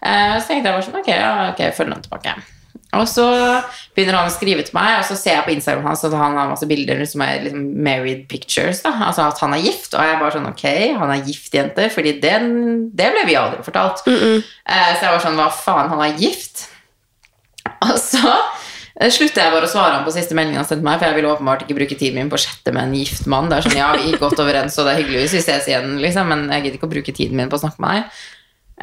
Eh, 0.03 0.33
så 0.39 0.49
tenkte 0.49 0.67
jeg 0.67 0.73
bare 0.73 0.83
sånn, 0.89 0.99
ok, 0.99 1.13
ja, 1.13 1.31
ok, 1.53 1.63
følg 1.77 1.95
han 1.95 2.03
tilbake. 2.03 2.35
Og 2.93 3.07
så 3.09 3.25
begynner 3.95 4.19
han 4.19 4.29
å 4.29 4.33
skrive 4.33 4.61
til 4.67 4.75
meg, 4.77 4.99
og 4.99 5.07
så 5.07 5.15
ser 5.17 5.39
jeg 5.39 5.45
på 5.47 5.53
Instagram 5.55 5.87
hans 5.87 6.03
at 6.05 6.13
han 6.13 6.35
har 6.37 6.51
masse 6.51 6.67
bilder 6.69 6.99
som 7.09 7.23
er 7.25 7.39
liksom 7.47 7.63
married 7.87 8.27
pictures. 8.29 8.83
da, 8.85 8.91
Altså 9.07 9.25
at 9.25 9.39
han 9.41 9.55
er 9.55 9.63
gift. 9.65 9.95
Og 9.95 10.03
jeg 10.05 10.19
bare 10.19 10.35
sånn, 10.35 10.49
ok, 10.51 10.65
han 10.99 11.13
er 11.15 11.23
gift, 11.25 11.49
jenter, 11.55 11.89
fordi 11.93 12.17
den, 12.21 12.51
det 12.93 13.09
ble 13.15 13.23
vi 13.31 13.39
aldri 13.39 13.63
fortalt. 13.65 14.03
Eh, 14.67 14.91
så 14.99 15.07
jeg 15.07 15.15
var 15.15 15.23
sånn, 15.25 15.39
hva 15.39 15.49
faen, 15.49 15.89
han 15.95 16.03
er 16.05 16.19
gift? 16.21 16.67
Og 17.87 17.97
så 17.97 18.21
eh, 18.99 19.11
slutter 19.13 19.43
jeg 19.43 19.55
bare 19.55 19.67
å 19.67 19.71
svare 19.71 19.97
han 19.97 20.05
på 20.07 20.13
siste 20.15 20.37
meldingen 20.37 20.61
han 20.61 20.69
sendte 20.69 20.85
meg, 20.85 20.99
for 20.99 21.09
jeg 21.09 21.17
ville 21.17 21.33
åpenbart 21.33 21.65
ikke 21.65 21.77
bruke 21.79 21.97
tiden 21.99 22.21
min 22.21 22.31
på 22.31 22.39
å 22.39 22.43
chatte 22.45 22.75
med 22.75 22.87
en 22.87 22.95
gift 22.99 23.27
mann. 23.31 23.49
Det 23.51 23.59
er 23.59 23.67
sånn, 23.67 23.79
ja, 23.79 23.91
vi 23.97 24.11
gikk 24.11 24.23
godt 24.23 24.41
overens, 24.43 24.77
og 24.77 24.87
det 24.87 24.95
er 24.95 25.03
hyggelig 25.03 25.25
hvis 25.25 25.35
vi 25.39 25.43
ses 25.45 25.69
igjen, 25.71 25.97
liksom, 26.03 26.31
men 26.31 26.47
jeg 26.53 26.65
gidder 26.65 26.79
ikke 26.79 26.89
å 26.89 26.95
bruke 26.95 27.15
tiden 27.15 27.39
min 27.39 27.51
på 27.51 27.59
å 27.59 27.63
snakke 27.65 27.83
med 27.83 27.99
deg. 27.99 28.23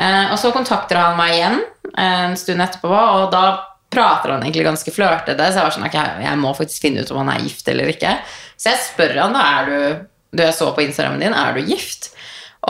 Eh, 0.00 0.30
og 0.30 0.38
så 0.40 0.52
kontakter 0.54 1.00
han 1.00 1.18
meg 1.18 1.34
igjen 1.34 1.58
eh, 1.60 2.22
en 2.30 2.38
stund 2.38 2.62
etterpå, 2.64 2.90
og 2.90 3.30
da 3.34 3.44
prater 3.90 4.34
han 4.34 4.44
egentlig 4.44 4.68
ganske 4.68 4.94
flørtete, 4.94 5.48
så 5.50 5.58
jeg 5.58 5.66
var 5.66 5.74
sånn, 5.74 5.88
ok, 5.88 5.98
jeg 6.22 6.38
må 6.38 6.52
faktisk 6.54 6.86
finne 6.86 7.02
ut 7.02 7.10
om 7.10 7.24
han 7.24 7.32
er 7.34 7.42
gift 7.42 7.68
eller 7.70 7.90
ikke. 7.90 8.14
Så 8.54 8.70
jeg 8.70 8.84
spør 8.84 9.16
han 9.18 9.34
da, 9.34 9.46
er 9.58 9.70
du, 9.70 10.04
du 10.38 10.44
jeg 10.44 10.56
så 10.56 10.70
på 10.76 10.84
Instagrammen 10.84 11.24
din, 11.24 11.34
er 11.34 11.56
du 11.56 11.66
gift? 11.66 12.12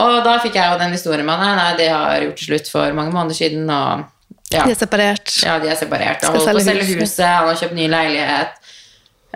Og 0.01 0.21
da 0.25 0.37
fikk 0.41 0.55
jeg 0.57 0.71
jo 0.71 0.79
den 0.79 0.95
historien 0.95 1.27
med 1.27 1.37
han, 1.37 1.51
nei, 1.51 1.59
nei, 1.59 1.77
de 1.77 1.91
har 1.91 2.25
gjort 2.25 2.41
til 2.41 2.51
slutt 2.53 2.71
for 2.73 2.97
mange 2.97 3.13
måneder 3.13 3.37
siden, 3.37 3.69
og 3.69 4.07
ja. 4.51 4.63
De 4.65 4.71
er 4.71 4.75
separert. 4.75 5.35
Ja, 5.43 5.59
de 5.59 5.69
er 5.71 5.75
separert. 5.79 6.23
Han 6.25 6.35
holder 6.35 6.53
på 6.53 6.59
å 6.59 6.65
selge 6.65 6.85
huset. 6.85 7.01
huset, 7.01 7.25
han 7.25 7.47
har 7.47 7.55
kjøpt 7.55 7.73
ny 7.77 7.87
leilighet. 7.87 8.57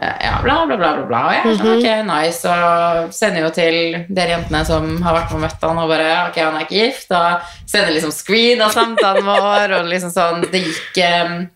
Eh, 0.01 0.13
Ja, 0.25 0.41
bla, 0.43 0.65
bla, 0.67 0.75
bla, 0.75 0.89
bla, 0.97 1.05
bla. 1.07 1.19
Er 1.33 1.43
Mhm. 1.45 1.57
sånn, 1.57 1.77
ok, 1.79 2.05
nice. 2.09 2.45
Og 2.45 3.13
sender 3.13 3.41
jo 3.45 3.49
til 3.55 4.05
dere 4.09 4.35
jentene 4.35 4.65
som 4.65 5.01
har 5.01 5.13
vært 5.15 5.31
med 5.31 5.37
og 5.37 5.41
møtt 5.49 5.61
han, 5.69 5.77
og 5.77 5.89
bare 5.89 6.27
Ok, 6.29 6.35
han 6.43 6.55
er 6.57 6.65
ikke 6.65 6.81
gift. 6.85 7.11
Og 7.11 7.41
sender 7.65 7.93
liksom 7.95 8.11
screen 8.11 8.61
av 8.61 8.71
samtalen 8.75 9.23
vår, 9.23 9.71
og 9.79 9.85
liksom 9.87 10.11
sånn 10.11 10.41
Det 10.51 10.61
gikk 10.65 10.99
um, 11.25 11.49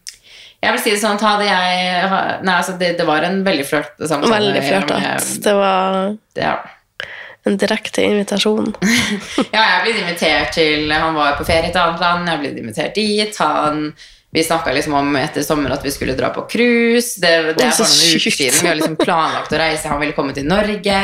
Jeg 0.63 0.71
vil 0.71 0.79
si 0.79 0.89
det 0.91 1.01
sånn 1.01 1.15
at 1.15 1.21
hadde 1.21 1.45
jeg 1.47 2.41
Nei, 2.43 2.53
altså, 2.55 2.77
det, 2.79 2.97
det 2.97 3.05
var 3.07 3.23
en 3.23 3.43
veldig 3.43 3.65
flørtete 3.67 4.07
samtale. 4.07 4.39
Veldig 4.39 4.63
flørtete. 4.63 5.41
Det 5.43 5.53
var 5.55 6.17
Ja. 6.35 6.55
En 7.47 7.57
direkte 7.57 8.03
invitasjon. 8.03 8.73
Ja, 9.55 9.63
jeg 9.63 9.83
blitt 9.85 9.99
invitert 10.03 10.53
til 10.57 10.91
Han 10.91 11.17
var 11.17 11.37
på 11.39 11.47
ferie 11.47 11.69
til 11.69 11.73
et 11.73 11.81
annet 11.81 12.03
land, 12.03 12.29
jeg 12.29 12.41
blitt 12.43 12.63
invitert 12.63 12.97
dit. 12.97 13.39
Han, 13.39 13.93
vi 14.35 14.43
snakka 14.45 14.73
liksom 14.75 14.93
om 14.99 15.15
etter 15.17 15.45
sommer 15.45 15.73
at 15.73 15.85
vi 15.85 15.93
skulle 15.93 16.17
dra 16.17 16.29
på 16.35 16.45
cruise. 16.51 17.17
Det, 17.21 17.31
det 17.57 17.65
er 17.65 17.73
Så 17.73 17.87
noen 17.87 18.19
uker 18.19 18.35
siden. 18.35 18.59
Vi 18.61 18.69
har 18.69 18.77
liksom 18.77 18.99
planlagt 18.99 19.55
å 19.55 19.61
reise. 19.61 19.89
Han 19.89 20.03
ville 20.03 20.17
komme 20.17 20.35
til 20.37 20.45
Norge. 20.49 20.99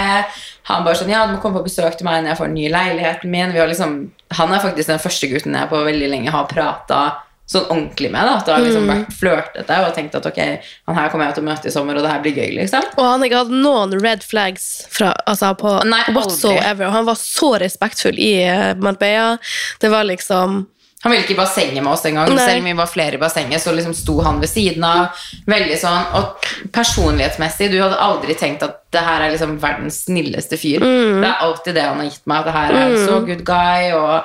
Han 0.70 0.86
bare 0.86 1.00
sånn 1.00 1.14
Ja, 1.14 1.26
du 1.26 1.36
må 1.36 1.42
komme 1.42 1.62
på 1.62 1.70
besøk 1.70 1.98
til 1.98 2.08
meg 2.08 2.24
når 2.24 2.34
jeg 2.34 2.42
får 2.42 2.52
den 2.52 2.60
nye 2.60 2.74
leiligheten 2.74 3.34
min. 3.34 3.54
Vi 3.56 3.62
har 3.62 3.72
liksom, 3.72 3.98
han 4.38 4.54
er 4.54 4.64
faktisk 4.64 4.92
den 4.92 5.02
første 5.02 5.30
gutten 5.32 5.58
jeg 5.58 5.72
på 5.72 5.86
veldig 5.88 6.12
lenge 6.12 6.36
har 6.36 6.50
prata 6.52 7.02
sånn 7.46 7.68
ordentlig 7.70 8.10
med. 8.12 8.26
Da. 8.26 8.38
At 8.40 8.46
det 8.48 8.54
har 8.56 8.64
liksom 8.66 8.86
Mm. 8.86 8.92
vært 8.96 9.18
flørtete 9.20 9.76
og 9.86 9.96
tenkt 9.96 10.16
at 10.18 10.26
ok, 10.26 10.40
han 10.88 10.96
her 10.96 11.10
kommer 11.10 11.26
jeg 11.26 11.36
til 11.36 11.44
å 11.44 11.50
møte 11.52 11.68
i 11.68 11.72
sommer, 11.72 11.96
og 11.96 12.02
det 12.02 12.12
her 12.12 12.22
blir 12.24 12.34
gøy, 12.34 12.54
liksom. 12.58 12.84
Og 12.98 13.04
han 13.06 13.20
har 13.20 13.30
ikke 13.30 13.42
hatt 13.44 13.52
noen 13.54 13.94
red 14.02 14.24
flags 14.24 14.88
fra, 14.90 15.14
altså 15.28 15.52
på 15.58 15.84
Nei, 15.86 16.04
whatsoever. 16.10 16.88
Og 16.88 16.92
han 16.92 17.06
var 17.06 17.16
så 17.16 17.60
respektfull 17.62 18.18
i 18.18 18.32
eh, 18.44 18.74
Marbella. 18.76 19.38
Det 19.80 19.90
var 19.90 20.04
liksom 20.10 20.66
Han 21.04 21.12
ville 21.12 21.22
ikke 21.22 21.36
i 21.36 21.38
bassenget 21.38 21.84
med 21.84 21.92
oss 21.94 22.06
engang. 22.10 22.32
Selv 22.34 22.58
om 22.58 22.66
vi 22.66 22.74
var 22.74 22.88
flere 22.90 23.14
i 23.14 23.18
bassenget, 23.22 23.62
så 23.62 23.72
liksom 23.76 23.94
sto 23.94 24.22
han 24.26 24.40
ved 24.42 24.50
siden 24.50 24.84
av. 24.84 25.12
Veldig 25.46 25.76
sånn, 25.78 26.16
Og 26.18 26.48
personlighetsmessig, 26.74 27.70
du 27.70 27.78
hadde 27.78 28.00
aldri 28.02 28.34
tenkt 28.34 28.64
at 28.66 28.80
det 28.90 29.04
her 29.06 29.22
er 29.22 29.30
liksom 29.36 29.60
verdens 29.62 30.00
snilleste 30.08 30.58
fyr. 30.58 30.80
Det 30.80 31.28
er 31.30 31.44
alltid 31.46 31.76
det 31.76 31.84
han 31.86 32.00
har 32.02 32.10
gitt 32.10 32.26
meg, 32.26 32.40
at 32.40 32.46
det 32.46 32.56
her 32.56 32.74
er 32.74 32.96
mm. 32.96 33.06
så 33.06 33.20
good 33.28 33.44
guy. 33.46 33.92
og 33.94 34.24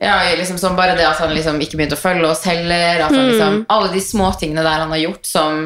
ja, 0.00 0.14
liksom 0.38 0.56
sånn 0.58 0.76
Bare 0.78 0.94
det 0.96 1.04
at 1.06 1.18
han 1.20 1.34
liksom 1.36 1.60
ikke 1.60 1.76
begynte 1.76 1.98
å 1.98 2.00
følge 2.00 2.30
oss 2.30 2.44
heller. 2.48 3.02
At 3.04 3.12
han 3.12 3.28
liksom, 3.28 3.58
Alle 3.68 3.90
de 3.92 4.00
småtingene 4.00 4.64
der 4.64 4.84
han 4.86 4.90
har 4.94 5.02
gjort 5.02 5.26
som 5.28 5.58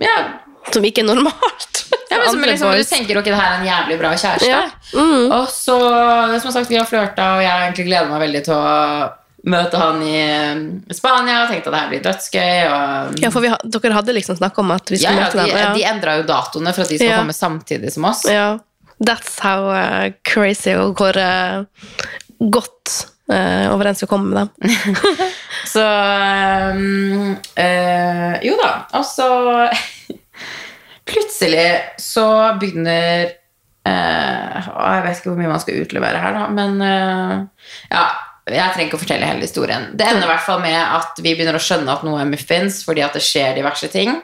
Ja, 0.00 0.18
Som 0.72 0.84
ikke 0.86 1.02
er 1.02 1.08
normalt. 1.10 1.82
ja 2.12 2.20
men 2.22 2.28
som 2.30 2.44
liksom, 2.46 2.70
du 2.78 2.84
tenker 2.86 3.18
ok, 3.18 3.24
det 3.32 3.34
her 3.40 3.56
er 3.56 3.58
en 3.60 3.66
jævlig 3.66 3.98
bra 3.98 4.12
kjæreste. 4.14 4.46
Ja. 4.48 4.62
Mm. 4.94 5.32
Og 5.32 5.48
så, 5.50 5.76
som 6.44 6.52
sagt, 6.54 6.70
vi 6.70 6.78
har 6.78 6.86
flørta, 6.86 7.32
og 7.38 7.42
jeg 7.42 7.50
egentlig 7.66 7.86
gleder 7.88 8.08
meg 8.12 8.22
veldig 8.22 8.42
til 8.46 8.54
å 8.54 9.10
møte 9.52 9.78
han 9.80 10.02
i 10.06 10.12
eh, 10.22 10.60
Spania. 10.94 11.40
Tenkte 11.50 11.72
at 11.72 11.74
det 11.74 11.80
her 11.80 11.88
blir 11.90 12.02
dødsgøy. 12.04 12.58
Og, 12.68 13.16
Ja, 13.24 13.30
for 13.34 13.42
vi, 13.42 13.50
ha- 13.50 13.58
dere 13.64 13.96
hadde 13.96 14.14
liksom 14.14 14.38
snakka 14.38 14.62
om 14.62 14.70
at 14.76 14.92
vi 14.92 15.00
skulle 15.02 15.18
ja, 15.18 15.24
møte 15.26 15.40
de, 15.42 15.56
dem. 15.56 15.74
de 15.80 15.86
endra 15.90 16.14
jo 16.20 16.26
datoene 16.30 16.74
for 16.76 16.84
at 16.86 16.92
de 16.94 17.00
skal 17.00 17.10
Ja. 17.10 17.18
komme 17.24 17.34
samtidig 17.36 17.90
som 17.96 18.06
oss. 18.12 18.22
Ja. 18.30 18.52
That's 19.02 19.34
how 19.42 19.66
uh, 19.72 20.12
crazy 20.22 20.76
og 20.78 20.94
hvor 21.00 21.16
uh, 21.18 21.64
godt 22.38 23.08
uh, 23.30 23.66
overens 23.72 24.02
å 24.02 24.08
kommer 24.10 24.32
med 24.32 24.40
dem. 24.42 24.74
Så 25.72 25.82
um, 25.82 27.36
uh, 27.56 28.34
Jo 28.42 28.56
da. 28.58 28.72
Og 28.98 29.06
så 29.06 29.28
plutselig 31.12 31.68
så 32.00 32.26
begynner 32.60 33.30
uh, 33.86 34.58
Jeg 34.58 35.04
vet 35.06 35.20
ikke 35.20 35.30
hvor 35.30 35.38
mye 35.38 35.52
man 35.52 35.62
skal 35.62 35.80
utlevere 35.84 36.20
her, 36.22 36.36
da, 36.36 36.50
men 36.52 36.84
eh, 36.86 37.38
ja. 37.92 38.04
Jeg 38.42 38.74
trenger 38.74 38.88
ikke 38.88 38.98
å 38.98 39.00
fortelle 39.04 39.26
hele 39.28 39.46
historien. 39.46 39.84
Det 39.94 40.02
ender 40.02 40.26
i 40.26 40.30
hvert 40.32 40.42
fall 40.42 40.58
med 40.64 40.74
at 40.74 41.20
vi 41.22 41.30
begynner 41.30 41.54
å 41.54 41.62
skjønne 41.62 41.92
at 41.92 42.00
noe 42.02 42.18
er 42.18 42.26
muffins, 42.26 42.80
fordi 42.82 43.04
at 43.06 43.14
det 43.14 43.22
skjer 43.22 43.54
diverse 43.54 43.86
ting. 43.92 44.16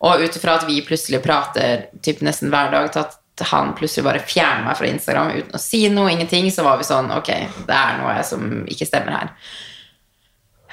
Og 0.00 0.24
ut 0.24 0.38
ifra 0.38 0.54
at 0.56 0.64
vi 0.64 0.78
plutselig 0.84 1.20
prater 1.20 1.84
typ 2.00 2.22
nesten 2.24 2.48
hver 2.48 2.72
dag 2.72 2.88
til 2.94 3.04
at 3.04 3.18
han 3.44 3.74
plutselig 3.76 4.04
bare 4.06 4.22
fjerner 4.24 4.64
meg 4.64 4.76
fra 4.78 4.88
Instagram 4.88 5.32
uten 5.36 5.58
å 5.58 5.60
si 5.60 5.82
noe, 5.92 6.10
ingenting, 6.12 6.48
så 6.52 6.64
var 6.64 6.78
vi 6.80 6.86
sånn 6.88 7.10
Ok, 7.12 7.28
det 7.68 7.76
er 7.76 7.98
noe 8.00 8.16
som 8.24 8.64
ikke 8.70 8.88
stemmer 8.88 9.18
her. 9.18 9.30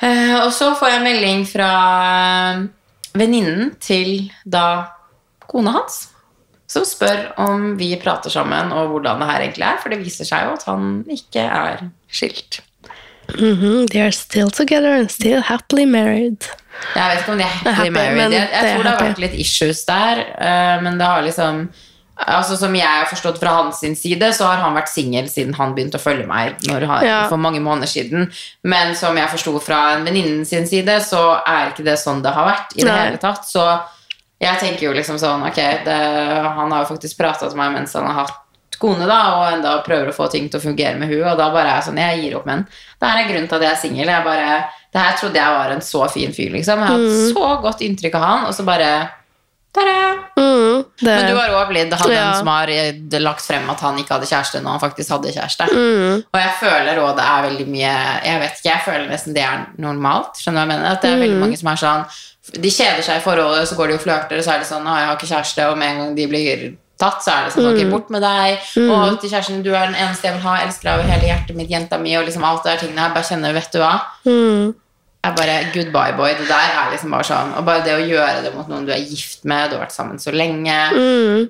Eh, 0.03 0.35
og 0.41 0.51
så 0.55 0.71
får 0.79 0.89
jeg 0.95 1.03
melding 1.05 1.43
fra 1.47 1.69
venninnen 3.13 3.75
til 3.83 4.29
da 4.45 4.65
kona 5.47 5.75
hans, 5.77 6.07
som 6.67 6.85
spør 6.87 7.33
om 7.43 7.73
vi 7.77 7.91
prater 8.01 8.33
sammen, 8.33 8.71
og 8.73 8.89
hvordan 8.95 9.21
det 9.21 9.29
her 9.29 9.45
egentlig 9.45 9.67
er. 9.67 9.79
For 9.83 9.93
det 9.93 10.01
viser 10.01 10.27
seg 10.27 10.47
jo 10.47 10.55
at 10.57 10.65
han 10.69 10.91
ikke 11.13 11.43
er 11.45 11.83
skilt. 12.09 12.61
Mhm, 13.37 13.87
They 13.89 14.01
are 14.01 14.11
still 14.11 14.49
together 14.49 14.93
and 14.97 15.11
still 15.11 15.41
happily 15.41 15.85
married. 15.85 16.43
Jeg 16.95 17.09
vet 17.09 17.21
ikke 17.21 17.31
om 17.31 17.37
de 17.39 17.45
er 17.45 17.53
happily 17.77 17.91
married. 17.93 18.33
Jeg, 18.33 18.49
jeg 18.51 18.73
tror 18.73 18.83
det 18.83 18.91
har 18.91 19.05
vært 19.07 19.21
litt 19.23 19.37
issues 19.39 19.85
der, 19.87 20.23
eh, 20.41 20.81
men 20.83 20.97
det 20.99 21.07
har 21.07 21.21
liksom 21.23 21.67
Altså 22.27 22.57
Som 22.57 22.75
jeg 22.75 22.87
har 22.87 23.05
forstått 23.09 23.39
fra 23.39 23.49
hans 23.57 23.79
side, 23.79 24.29
så 24.33 24.45
har 24.45 24.61
han 24.63 24.75
vært 24.75 24.89
singel 24.91 25.29
siden 25.29 25.53
han 25.57 25.73
begynte 25.75 25.99
å 25.99 26.03
følge 26.03 26.27
meg 26.27 26.55
han, 26.67 27.05
Ja. 27.05 27.27
for 27.29 27.37
mange 27.37 27.59
måneder 27.59 27.87
siden. 27.87 28.31
Men 28.63 28.95
som 28.95 29.15
jeg 29.17 29.29
forsto 29.29 29.59
fra 29.61 29.95
en 29.95 30.05
venninnen 30.05 30.45
sin 30.45 30.67
side, 30.67 30.99
så 31.01 31.41
er 31.45 31.71
ikke 31.71 31.83
det 31.83 31.97
sånn 31.99 32.21
det 32.23 32.33
har 32.33 32.45
vært. 32.45 32.77
i 32.77 32.81
det 32.81 32.91
Nei. 32.91 33.05
hele 33.05 33.17
tatt 33.17 33.45
Så 33.45 33.81
jeg 34.41 34.59
tenker 34.59 34.87
jo 34.87 34.93
liksom 34.93 35.17
sånn 35.19 35.45
Ok, 35.47 35.55
det, 35.55 35.99
han 36.43 36.71
har 36.71 36.83
jo 36.83 36.95
faktisk 36.95 37.17
prata 37.17 37.47
til 37.49 37.57
meg 37.57 37.73
mens 37.73 37.93
han 37.93 38.05
har 38.05 38.25
hatt 38.25 38.39
kone, 38.79 39.05
da, 39.07 39.19
og 39.37 39.53
enda 39.53 39.77
prøver 39.85 40.09
å 40.09 40.15
få 40.15 40.29
ting 40.31 40.49
til 40.49 40.59
å 40.59 40.63
fungere 40.63 40.97
med 40.99 41.07
hun, 41.07 41.23
og 41.23 41.37
da 41.37 41.49
bare 41.53 41.69
er 41.69 41.75
jeg 41.79 41.87
sånn 41.87 42.01
Jeg 42.01 42.21
gir 42.23 42.37
opp 42.37 42.45
med 42.45 42.55
han. 42.55 42.67
Det 42.99 43.09
er 43.09 43.17
en 43.21 43.29
grunn 43.31 43.47
til 43.47 43.55
at 43.55 43.61
jeg 43.61 43.71
er 43.71 43.81
singel. 43.81 44.07
Det 44.93 45.01
her 45.01 45.17
trodde 45.17 45.39
jeg 45.39 45.57
var 45.57 45.71
en 45.71 45.81
så 45.81 46.09
fin 46.11 46.33
fyr, 46.35 46.51
liksom. 46.51 46.79
Jeg 46.79 46.87
har 46.87 46.97
hatt 46.97 47.33
så 47.33 47.61
godt 47.63 47.81
inntrykk 47.85 48.15
av 48.19 48.25
han, 48.27 48.45
og 48.49 48.53
så 48.53 48.65
bare! 48.67 49.22
Mm, 49.73 50.83
det, 50.99 51.05
Men 51.05 51.27
du 51.31 51.35
har 51.37 51.49
òg 51.49 51.67
blitt 51.71 51.93
han 51.93 52.11
Ja. 52.11 52.33
som 52.37 52.47
har 52.47 52.67
eh, 52.69 52.93
lagt 53.19 53.41
frem 53.45 53.69
at 53.69 53.79
han 53.79 53.97
ikke 53.97 54.13
hadde 54.17 54.27
kjæreste 54.29 54.61
når 54.61 54.69
han 54.77 54.79
faktisk 54.79 55.09
hadde 55.09 55.33
kjæreste. 55.33 55.65
mm, 55.71 56.23
Og 56.33 56.39
jeg 56.39 56.51
føler 56.59 56.99
òg 57.01 57.15
det 57.17 57.25
er 57.25 57.47
veldig 57.49 57.67
mye 57.67 57.95
Jeg 58.25 58.39
vet 58.39 58.59
ikke, 58.59 58.69
jeg 58.69 58.81
føler 58.85 59.09
nesten 59.09 59.33
det 59.33 59.43
er 59.43 59.65
normalt. 59.77 60.37
Skjønner 60.37 60.53
du 60.53 60.59
hva 60.59 60.67
jeg 60.67 60.73
mener? 60.77 60.91
At 60.91 61.01
det 61.01 61.09
er 61.11 61.15
Mm. 61.15 61.21
veldig 61.25 61.39
mange 61.39 61.57
som 61.57 61.67
er 61.69 61.75
sånn 61.75 62.05
De 62.61 62.69
kjeder 62.69 63.01
seg 63.01 63.17
i 63.17 63.23
forholdet, 63.23 63.67
så 63.67 63.75
går 63.77 63.87
de 63.87 63.93
og 63.93 64.01
flørter, 64.01 64.37
og 64.37 64.43
så 64.43 64.51
er 64.53 64.59
det 64.59 64.67
sånn 64.67 64.83
'Å, 64.83 64.97
jeg 64.99 65.07
har 65.07 65.15
ikke 65.15 65.31
kjæreste', 65.33 65.71
og 65.71 65.77
med 65.77 65.87
en 65.89 65.97
gang 65.97 66.15
de 66.15 66.27
blir 66.27 66.75
tatt, 66.99 67.23
så 67.23 67.31
er 67.31 67.43
det 67.45 67.53
sånn 67.53 67.71
'Ok, 67.71 67.89
bort 67.89 68.09
med 68.09 68.21
deg', 68.21 68.59
og 68.91 69.19
til 69.21 69.29
kjæresten 69.29 69.63
'Du 69.63 69.73
er 69.73 69.85
den 69.87 69.95
eneste 69.95 70.23
jeg 70.27 70.33
vil 70.33 70.41
ha, 70.41 70.57
elsker 70.57 70.83
deg 70.83 70.93
over 70.99 71.09
hele 71.09 71.27
hjertet 71.31 71.55
mitt, 71.55 71.69
jenta 71.69 71.97
mi', 71.97 72.17
og 72.19 72.25
liksom 72.27 72.43
alt 72.43 72.63
det 72.63 72.71
der 72.79 72.87
tingene 72.87 72.99
her. 72.99 73.13
Bare 73.13 73.23
kjenner, 73.23 73.53
vet 73.53 73.71
du 73.71 73.79
hva 73.79 74.01
mm, 74.25 74.75
er 75.23 75.35
bare 75.37 75.57
goodbye 75.73 76.13
boy. 76.17 76.33
Det 76.39 76.47
der 76.49 76.77
er 76.81 76.91
liksom 76.91 77.11
bare 77.15 77.23
sånn 77.27 77.53
Og 77.57 77.65
bare 77.65 77.83
det 77.85 77.93
å 77.95 78.03
gjøre 78.03 78.41
det 78.43 78.53
mot 78.55 78.67
noen 78.71 78.85
du 78.87 78.91
er 78.91 78.99
gift 79.03 79.45
med, 79.47 79.69
du 79.71 79.77
har 79.77 79.85
vært 79.85 79.95
sammen 79.95 80.19
så 80.19 80.33
lenge 80.35 80.75
mm. 80.93 81.43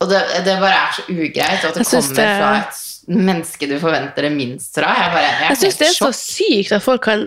Og 0.00 0.08
det, 0.10 0.20
det 0.46 0.54
bare 0.62 0.78
er 0.86 0.94
så 0.96 1.04
ugreit 1.12 1.64
at 1.68 1.74
det 1.76 1.84
kommer 1.86 2.16
det- 2.16 2.30
fra 2.40 2.52
et 2.60 2.86
menneske 3.10 3.66
du 3.68 3.74
forventer 3.82 4.22
det 4.22 4.30
minst 4.32 4.74
fra. 4.74 4.90
Jeg, 4.96 5.10
bare, 5.12 5.28
jeg 5.28 5.48
Jeg 5.50 5.58
syns 5.60 5.78
det 5.80 5.86
er 5.88 5.96
så 5.98 6.08
sykt 6.14 6.72
at 6.76 6.82
folk 6.84 7.02
kan 7.04 7.24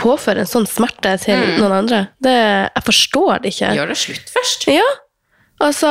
påføre 0.00 0.42
en 0.44 0.48
sånn 0.50 0.66
smerte 0.68 1.12
til 1.22 1.36
Mm. 1.38 1.58
noen 1.60 1.72
andre. 1.72 2.00
Det, 2.22 2.34
jeg 2.74 2.82
forstår 2.86 3.40
det 3.42 3.52
ikke. 3.54 3.70
Gjør 3.78 3.88
det 3.92 3.96
slutt 3.96 4.28
først. 4.34 4.66
Ja, 4.74 4.88
altså 5.60 5.90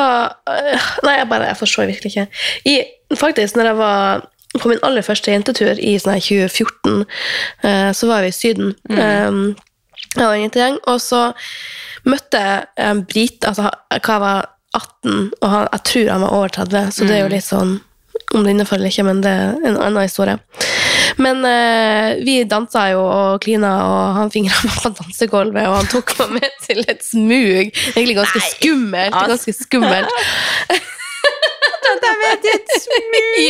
øh, 0.50 0.88
Nei, 1.04 1.16
jeg 1.18 1.30
bare, 1.30 1.48
jeg 1.50 1.58
forstår 1.58 1.88
virkelig 1.90 2.12
ikke. 2.14 2.28
I, 2.66 2.76
faktisk, 3.16 3.56
når 3.56 3.66
jeg 3.72 3.78
var 3.78 4.28
på 4.58 4.70
min 4.72 4.82
aller 4.86 5.06
første 5.06 5.32
jentetur 5.32 5.78
i 5.78 5.96
sånn 6.02 6.16
her 6.16 6.24
2014, 6.26 7.04
eh, 7.68 7.90
så 7.94 8.10
var 8.10 8.26
vi 8.26 8.32
i 8.32 8.36
Syden. 8.36 8.72
Mm. 8.90 9.52
jeg 10.16 10.24
var 10.26 10.34
en 10.34 10.46
jentegjeng, 10.46 10.80
og 10.90 11.02
så 11.04 11.28
møtte 12.10 12.42
jeg 12.42 12.66
en 12.82 13.04
brit 13.06 13.46
altså, 13.46 13.70
hva 13.70 14.00
jeg 14.16 14.24
var 14.24 14.50
18, 14.78 15.30
og 15.42 15.48
han, 15.50 15.70
jeg 15.74 15.86
tror 15.92 16.12
han 16.14 16.26
var 16.26 16.36
over 16.40 16.58
30, 16.58 16.92
så 16.96 17.06
det 17.06 17.16
er 17.18 17.24
jo 17.24 17.32
litt 17.36 17.46
sånn 17.46 17.78
om 18.34 18.44
det 18.44 18.54
innenfor 18.54 18.78
eller 18.78 18.94
ikke, 18.94 19.06
men 19.08 19.24
det 19.26 19.32
er 19.32 19.56
en 19.66 19.80
annen 19.80 20.06
historie. 20.06 20.38
Men 21.18 21.42
eh, 21.48 22.20
vi 22.26 22.44
dansa 22.48 22.86
jo 22.94 23.02
og 23.02 23.42
klina, 23.44 23.72
og 23.86 24.20
han 24.20 24.32
fingra 24.34 24.60
meg 24.68 24.78
på 24.84 24.92
dansegulvet, 25.00 25.66
og 25.66 25.80
han 25.80 25.90
tok 25.92 26.14
meg 26.22 26.38
med 26.38 26.62
til 26.66 26.84
et 26.86 27.02
smug. 27.06 27.74
Egentlig 27.96 28.20
ganske 28.20 28.44
Nei. 28.44 28.52
skummelt. 28.54 29.20
Ganske 29.34 29.56
skummelt. 29.58 30.14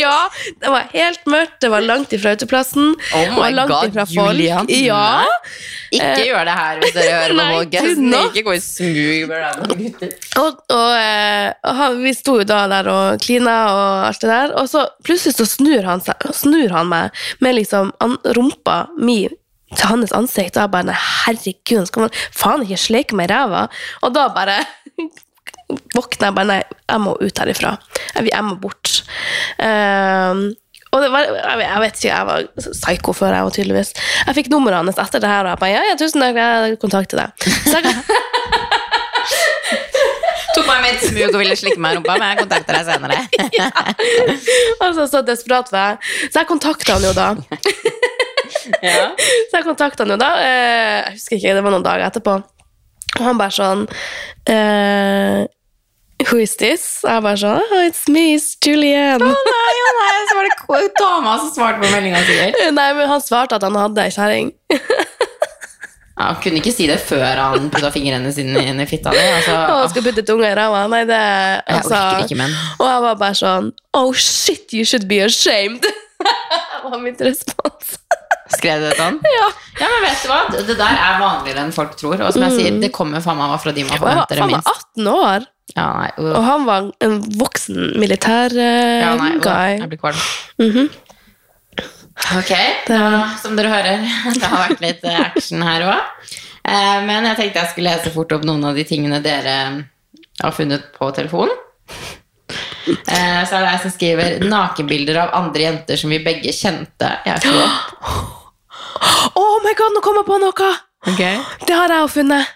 ja, 0.00 0.16
det 0.62 0.72
var 0.72 0.88
helt 0.92 1.26
mørkt, 1.30 1.58
det 1.62 1.70
var 1.72 1.84
langt 1.84 2.12
ifra 2.16 2.32
uteplassen. 2.36 2.94
Oh 2.94 3.20
det 3.20 3.34
var 3.36 3.50
my 3.50 3.56
langt 3.56 3.72
God, 3.72 3.90
ifra 3.90 4.06
folk. 4.06 4.16
Julian. 4.16 4.70
Ja. 4.70 5.24
Ikke 5.90 6.24
gjør 6.28 6.46
det 6.46 6.54
her 6.54 6.80
hvis 6.80 6.94
dere 6.94 7.16
hører 7.16 7.34
på 7.74 7.94
nå. 8.12 8.22
Ikke 8.30 8.44
gå 8.46 8.54
i 8.54 8.62
smug 8.62 9.32
med 9.32 9.74
gutter. 9.80 10.14
Og, 10.40 10.60
og, 10.70 10.92
eh, 10.94 11.50
og 11.72 11.98
vi 12.04 12.14
sto 12.16 12.36
jo 12.40 12.46
da 12.46 12.62
der 12.70 12.90
og 12.92 13.24
klina 13.24 13.56
og 13.74 14.06
alt 14.08 14.22
det 14.22 14.30
der, 14.30 14.54
og 14.60 14.70
så 14.70 14.86
plutselig 15.06 15.36
så 15.38 15.48
snur 15.50 15.86
han, 15.88 16.02
seg, 16.04 16.30
snur 16.36 16.70
han 16.76 16.90
meg 16.92 17.24
med 17.42 17.58
liksom 17.58 17.94
an, 18.04 18.18
rumpa 18.38 18.84
mi 18.98 19.24
til 19.76 19.86
hans 19.86 20.14
ansikt, 20.16 20.56
og 20.56 20.64
jeg 20.64 20.74
bare 20.74 20.94
herregud, 20.98 21.86
skal 21.86 22.06
man 22.06 22.14
faen 22.34 22.64
ikke 22.66 22.78
sleike 22.84 23.18
meg 23.18 23.30
i 23.30 23.34
ræva? 23.34 23.66
Og 24.06 24.14
da 24.16 24.26
bare 24.34 24.60
våkner 25.94 26.30
jeg 26.30 26.36
bare 26.38 26.48
nei, 26.50 26.60
jeg 26.90 27.00
må 27.04 27.14
ut 27.20 27.42
herifra. 27.44 27.74
Jeg, 28.16 28.28
jeg 28.32 28.44
må 28.46 28.56
bort. 28.62 28.96
Uh, 29.60 30.50
og 30.90 31.04
det 31.04 31.10
var, 31.14 31.22
jeg, 31.30 31.80
vet- 31.84 31.98
ikke, 32.00 32.08
jeg 32.10 32.26
var 32.26 32.46
psyko 32.58 33.12
før 33.14 33.36
jeg 33.36 33.46
var 33.46 33.54
tydeligvis. 33.54 33.92
Jeg 34.26 34.34
fikk 34.40 34.48
nummeret 34.50 34.80
hans 34.82 34.98
etter 34.98 35.22
det 35.22 35.30
her, 35.30 35.46
og 35.46 35.52
jeg 35.54 35.60
bare 35.62 35.74
ja, 35.76 35.82
ja, 35.86 35.94
tusen 36.00 36.24
takk, 36.24 36.40
jeg 36.40 36.78
kontakter 36.82 37.20
deg. 37.22 37.28
Så 37.70 37.78
jeg, 37.78 37.94
Tok 40.50 40.66
meg 40.66 40.80
med 40.82 40.96
et 40.96 41.04
smug 41.06 41.28
og 41.30 41.38
ville 41.38 41.54
slikke 41.58 41.78
meg 41.82 41.94
i 41.94 41.98
rumpa, 42.00 42.16
men 42.18 42.32
jeg 42.32 42.40
kontakter 42.42 42.74
deg 42.74 42.84
senere. 42.88 43.16
Altså, 44.84 45.04
så 45.12 45.20
desperat 45.22 45.68
var 45.70 45.92
jeg. 45.92 46.30
Så 46.32 46.40
jeg 46.40 46.48
kontakta 46.50 46.96
han 46.96 47.04
jo 47.06 47.12
da. 47.16 47.28
Ja. 48.82 49.10
Så 49.16 49.56
jeg 49.60 49.64
kontakta 49.66 50.02
han 50.04 50.10
jo 50.14 50.18
da. 50.20 50.30
Eh, 50.42 50.96
jeg 51.06 51.14
husker 51.20 51.36
ikke, 51.38 51.54
det 51.56 51.62
var 51.64 51.74
noen 51.74 51.84
dager 51.86 52.06
etterpå. 52.08 52.34
Og 53.20 53.22
han 53.26 53.38
bare 53.38 53.54
sånn 53.54 53.86
eh, 54.50 55.40
Who 56.28 56.36
is 56.42 56.52
this? 56.60 56.82
Og 57.06 57.10
jeg 57.14 57.24
bare 57.24 57.40
sånn 57.40 57.60
oh, 57.62 57.84
It's 57.86 58.04
me, 58.12 58.24
it's 58.36 58.52
Julian. 58.64 59.22
Å 59.24 59.30
nei, 59.30 59.76
å 59.86 59.92
nei, 59.98 60.10
så 60.28 60.36
var 60.36 60.50
det 60.84 60.90
dama 61.00 61.36
som 61.40 61.52
svarte 61.54 61.80
på 61.80 61.92
meldinga 61.94 62.20
sikkert. 62.28 62.60
Nei, 62.76 62.88
men 62.98 63.08
han 63.10 63.22
svarte 63.24 63.56
at 63.56 63.64
han 63.66 63.78
hadde 63.80 64.04
ei 64.04 64.12
kjerring. 64.14 64.52
Ja, 66.20 66.26
han 66.34 66.36
kunne 66.44 66.60
ikke 66.60 66.72
si 66.76 66.84
det 66.90 66.98
før 67.00 67.38
han 67.40 67.70
putta 67.72 67.88
fingrene 67.94 68.28
sine 68.36 68.60
inn 68.68 68.82
i 68.82 68.84
fitta 68.88 69.08
di. 69.14 69.16
Og 69.16 69.46
han 69.46 69.62
Altså, 69.70 69.86
skal 69.94 70.04
putte 70.04 70.24
tunga 70.28 70.50
i 70.50 70.56
ræva. 70.58 70.82
Nei, 70.92 71.06
det 71.08 71.20
jeg 71.20 71.78
altså, 71.78 71.96
orker 71.96 72.26
ikke, 72.26 72.36
men 72.42 72.56
Og 72.76 72.84
jeg 72.90 73.04
var 73.06 73.16
bare 73.22 73.38
sånn 73.40 73.70
Oh 73.96 74.10
shit, 74.12 74.74
you 74.76 74.84
should 74.84 75.08
be 75.08 75.22
ashamed. 75.24 75.86
Det 76.20 76.88
var 76.92 77.00
mitt 77.00 77.20
respons. 77.24 77.94
Skrev 78.56 78.82
du 78.82 78.86
det 78.90 78.96
sånn? 78.98 79.16
Ja. 79.24 79.48
Ja, 79.80 79.88
men 79.88 80.04
vet 80.04 80.22
du 80.24 80.28
hva? 80.30 80.38
Det 80.52 80.74
der 80.76 80.96
er 81.06 81.18
vanligere 81.22 81.64
enn 81.64 81.72
folk 81.72 81.92
tror. 82.00 82.16
Og 82.26 82.34
som 82.34 82.44
jeg 82.48 82.56
sier, 82.56 82.78
det 82.82 82.90
kommer 82.92 83.22
faen 83.24 83.38
meg 83.40 83.56
fra 83.62 83.72
de 83.76 83.84
man 83.86 83.94
jeg 83.94 84.02
forventer 84.02 84.36
det 84.40 84.42
han 84.44 84.52
var 84.52 84.64
minst. 84.64 84.88
18 84.98 85.10
år, 85.14 85.46
Ja, 85.76 85.86
nei, 85.94 86.10
uh, 86.18 86.32
og 86.34 86.42
han 86.44 86.64
var 86.66 86.88
en 87.06 87.18
voksen 87.38 87.92
militær 88.00 88.50
uh, 88.56 89.00
ja, 89.04 89.14
nei, 89.20 89.32
uh, 89.36 89.42
guy. 89.44 89.76
jeg 89.78 89.88
blir 89.92 90.02
kvalm. 90.02 90.20
Mhm. 90.62 90.90
Ok, 92.36 92.50
da, 92.90 93.02
som 93.40 93.54
dere 93.56 93.70
hører, 93.72 94.02
det 94.36 94.44
har 94.44 94.66
vært 94.68 94.82
litt 94.84 95.04
eh, 95.08 95.20
action 95.22 95.62
her 95.64 95.86
òg. 95.88 96.32
Men 97.08 97.24
jeg 97.30 97.38
tenkte 97.38 97.62
jeg 97.62 97.70
skulle 97.72 97.94
lese 97.94 98.12
fort 98.12 98.34
opp 98.36 98.44
noen 98.44 98.66
av 98.68 98.76
de 98.76 98.84
tingene 98.84 99.22
dere 99.24 99.54
har 100.42 100.52
funnet 100.52 100.90
på 100.98 101.08
telefonen. 101.16 101.56
Eh, 102.90 103.40
Så 103.48 103.56
er 103.56 103.64
det 103.64 103.70
jeg 103.70 103.80
som 103.86 103.94
skriver 103.94 104.44
'nakenbilder 104.44 105.16
av 105.22 105.34
andre 105.38 105.62
jenter 105.62 105.96
som 105.96 106.10
vi 106.12 106.18
begge 106.24 106.52
kjente'. 106.52 107.10
Jeg 107.24 107.40
opp. 107.64 109.36
Oh 109.36 109.56
my 109.64 109.72
god, 109.78 109.94
nå 109.94 110.00
kom 110.04 110.20
jeg 110.20 110.26
på 110.28 110.38
noe! 110.42 110.70
Okay. 111.14 111.38
Det 111.66 111.74
har 111.74 111.88
jeg 111.88 112.04
jo 112.04 112.08
funnet. 112.08 112.46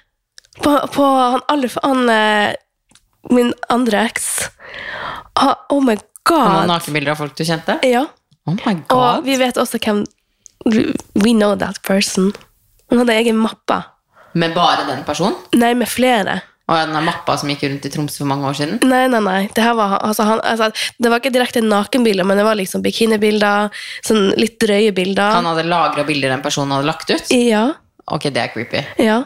På, 0.63 0.77
på 0.93 1.05
han, 1.05 1.41
alle, 1.49 1.71
han 1.83 2.09
eh, 2.11 2.55
Min 3.31 3.53
andre 3.73 4.05
eks. 4.11 4.51
Ah, 5.41 5.57
oh 5.71 5.81
my 5.83 5.97
god. 6.29 6.67
nakenbilder 6.69 7.15
av 7.15 7.23
folk 7.23 7.37
du 7.37 7.45
kjente? 7.45 7.79
Ja. 7.87 8.07
Oh 8.47 8.57
my 8.59 8.75
Og 8.93 9.25
vi 9.25 9.39
vet 9.41 9.57
også 9.61 9.81
hvem 9.81 10.05
We 10.65 11.33
know 11.33 11.55
that 11.57 11.83
person. 11.85 12.33
Han 12.91 13.03
hadde 13.03 13.17
egen 13.19 13.37
mappe. 13.37 13.83
Med 14.35 14.55
bare 14.57 14.87
den 14.89 15.05
personen? 15.05 15.37
Nei, 15.55 15.75
med 15.77 15.89
flere. 15.89 16.41
Og 16.65 16.79
den 16.81 16.95
der 16.97 17.05
mappa 17.05 17.35
som 17.37 17.51
gikk 17.53 17.67
rundt 17.67 17.85
i 17.85 17.91
Tromsø 17.93 18.23
for 18.23 18.31
mange 18.31 18.49
år 18.49 18.57
siden? 18.57 18.79
Nei, 18.89 19.03
nei, 19.13 19.21
nei. 19.21 19.41
Det, 19.53 19.65
var, 19.77 19.99
altså, 20.01 20.25
han, 20.25 20.41
altså, 20.49 20.71
det 20.97 21.11
var 21.13 21.21
ikke 21.21 21.35
direkte 21.35 21.61
nakenbilder, 21.61 22.25
men 22.25 22.41
det 22.41 22.47
var 22.47 22.57
liksom 22.57 22.81
bikinibilder. 22.85 23.69
Sånn 24.07 24.31
litt 24.41 24.57
drøye 24.63 24.95
bilder. 24.97 25.37
Han 25.37 25.51
hadde 25.51 25.67
lagra 25.69 26.07
bilder 26.09 26.33
den 26.33 26.45
personen 26.45 26.73
hadde 26.73 26.89
lagt 26.89 27.13
ut? 27.13 27.35
Ja. 27.37 27.67
Ok, 28.09 28.31
det 28.33 28.41
er 28.47 28.53
creepy. 28.57 28.85
ja. 29.05 29.23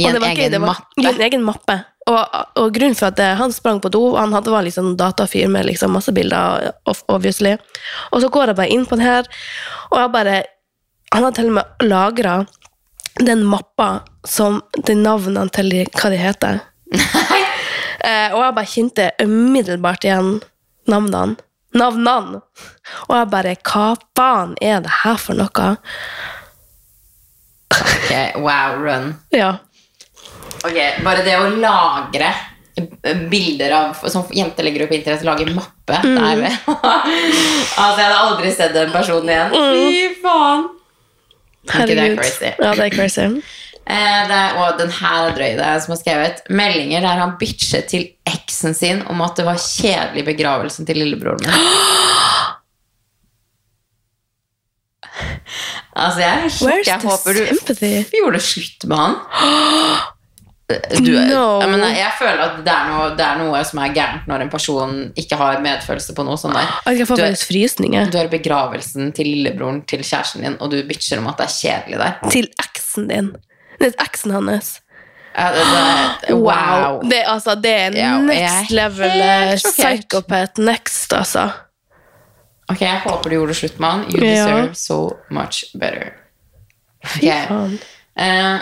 I 0.00 0.06
en 0.08 0.16
egen 0.16 0.32
ikke- 0.32 0.60
var, 0.60 0.66
mappe? 0.66 1.02
I 1.02 1.06
en 1.10 1.20
egen 1.20 1.42
mappe. 1.44 1.74
Og, 2.10 2.20
og 2.60 2.74
grunnen 2.74 2.96
for 2.98 3.08
at 3.08 3.16
det, 3.16 3.30
han 3.38 3.52
sprang 3.52 3.78
på 3.80 3.88
do, 3.92 4.02
han 4.18 4.34
hadde 4.36 4.52
var 4.52 4.66
liksom 4.66 4.92
datafyr 5.00 5.48
med 5.48 5.64
liksom 5.70 5.94
masse 5.96 6.12
bilder, 6.12 6.72
obviously. 7.08 7.54
Og 8.12 8.20
så 8.20 8.28
går 8.28 8.52
jeg 8.52 8.58
bare 8.58 8.74
inn 8.74 8.84
på 8.88 8.98
den 8.98 9.06
her, 9.06 9.30
og 9.90 10.02
jeg 10.02 10.12
bare 10.18 10.42
Han 11.14 11.22
har 11.22 11.30
til 11.30 11.46
og 11.46 11.52
med 11.54 11.82
lagra 11.86 12.32
den 13.22 13.44
mappa 13.46 14.00
som 14.26 14.56
de 14.86 14.96
navnene 14.98 15.44
til 15.54 15.68
de, 15.70 15.84
hva 15.94 16.10
de 16.10 16.16
heter. 16.18 16.56
eh, 18.08 18.34
og 18.34 18.40
jeg 18.40 18.54
bare 18.56 18.70
kjente 18.72 19.06
umiddelbart 19.22 20.08
igjen 20.08 20.40
navnene. 20.90 21.36
Navnene! 21.74 22.40
Og 23.06 23.14
jeg 23.14 23.30
bare 23.30 23.54
Hva 23.62 23.86
faen 24.18 24.56
er 24.62 24.82
det 24.82 24.96
her 25.04 25.22
for 25.22 25.38
noe? 25.38 25.70
Ok, 27.74 28.10
wow, 28.42 28.74
run. 28.78 29.08
Ja. 29.34 29.56
Ok, 30.64 30.78
Bare 31.04 31.24
det 31.26 31.36
å 31.38 31.48
lagre 31.60 32.30
bilder 33.30 33.70
av 33.76 34.00
Som 34.10 34.24
jenter 34.34 34.66
legger 34.66 34.86
opp 34.86 34.94
på 34.94 34.96
internett, 34.98 35.26
lage 35.26 35.46
mappe 35.54 35.70
Mm. 35.84 36.16
det 36.40 36.50
Altså, 36.66 37.98
jeg 38.00 38.06
hadde 38.08 38.22
aldri 38.22 38.52
sett 38.54 38.72
den 38.74 38.90
personen 38.90 39.28
igjen. 39.28 39.52
Fy 39.52 40.22
faen! 40.22 40.64
Herregud. 41.68 41.96
det 41.96 42.06
er 42.06 42.16
crazy? 42.16 42.50
Ja, 42.58 42.70
det 42.74 42.86
er 42.86 42.94
crazy. 42.94 43.26
Eh, 43.84 44.22
det 44.30 44.38
er, 44.38 44.56
og 44.62 44.78
den 44.80 44.90
her 44.96 45.26
er 45.28 45.36
drøy, 45.36 45.50
det 45.58 45.64
er 45.68 45.82
som 45.84 45.92
har 45.92 46.00
skrevet 46.00 46.40
meldinger 46.48 47.04
der 47.04 47.20
han 47.20 47.34
bitchet 47.40 47.88
til 47.92 48.06
eksen 48.28 48.74
sin 48.76 49.02
om 49.12 49.20
at 49.24 49.36
det 49.36 49.44
var 49.44 49.60
kjedelig 49.60 50.24
begravelsen 50.32 50.88
til 50.88 51.02
lillebroren 51.02 51.44
min. 51.44 51.52
Altså, 55.94 56.20
jeg. 56.24 56.50
Jeg 56.88 56.98
håper 57.04 57.36
du 57.36 57.44
gjorde 57.44 58.00
gjorde 58.10 58.40
slutt 58.42 58.88
med 58.90 58.98
han. 58.98 59.14
Du, 60.64 61.10
No. 61.12 61.60
jeg, 61.60 61.68
mener, 61.68 61.90
jeg 61.92 62.12
føler 62.18 62.40
at 62.40 62.54
det 62.64 62.72
er, 62.72 62.86
noe, 62.88 63.08
det 63.18 63.24
er 63.26 63.40
noe 63.42 63.58
som 63.68 63.80
er 63.84 63.90
gærent 63.92 64.28
når 64.30 64.44
en 64.46 64.50
person 64.52 64.94
ikke 65.20 65.36
har 65.36 65.58
medfølelse 65.60 66.14
på 66.16 66.24
noe 66.24 66.38
sånt 66.40 66.56
der. 66.56 66.70
Du 67.04 67.20
er- 67.20 67.36
frysninger. 67.36 68.08
Du 68.10 68.16
er 68.16 68.30
begravelsen 68.32 69.12
til 69.12 69.28
lillebroren 69.28 69.82
til 69.86 70.00
kjæresten 70.00 70.40
din, 70.46 70.56
og 70.60 70.70
du 70.72 70.78
bitcher 70.88 71.18
om 71.20 71.26
at 71.28 71.36
det 71.42 71.50
er 71.50 71.52
kjedelig 71.58 71.98
der. 72.00 72.30
Til 72.32 72.48
eksen 72.64 73.08
din. 73.12 73.28
Det 73.78 73.90
er 73.92 74.04
eksen 74.06 74.32
hans. 74.32 74.80
Ja, 75.36 75.50
det, 75.52 75.66
det, 76.28 76.34
wow. 76.48 77.00
Det, 77.10 77.20
altså, 77.26 77.54
det 77.60 77.70
er 77.74 77.96
Ja, 78.00 78.14
er 78.16 78.22
next 78.30 78.70
level 78.72 79.20
eh, 79.20 79.54
psychopath 79.60 80.58
next, 80.62 81.12
altså. 81.12 81.50
Ok, 82.70 82.80
jeg 82.80 83.02
håper 83.04 83.28
du 83.28 83.36
gjorde 83.36 83.54
slutt 83.58 83.76
med 83.80 83.90
han. 83.90 84.04
You 84.14 84.24
Ja. 84.24 84.30
deserve 84.30 84.74
so 84.74 85.16
much 85.30 85.64
better. 85.76 86.14
Fy 87.04 87.26
Ok. 87.28 87.48
faen. 87.50 87.78
Eh, 88.16 88.60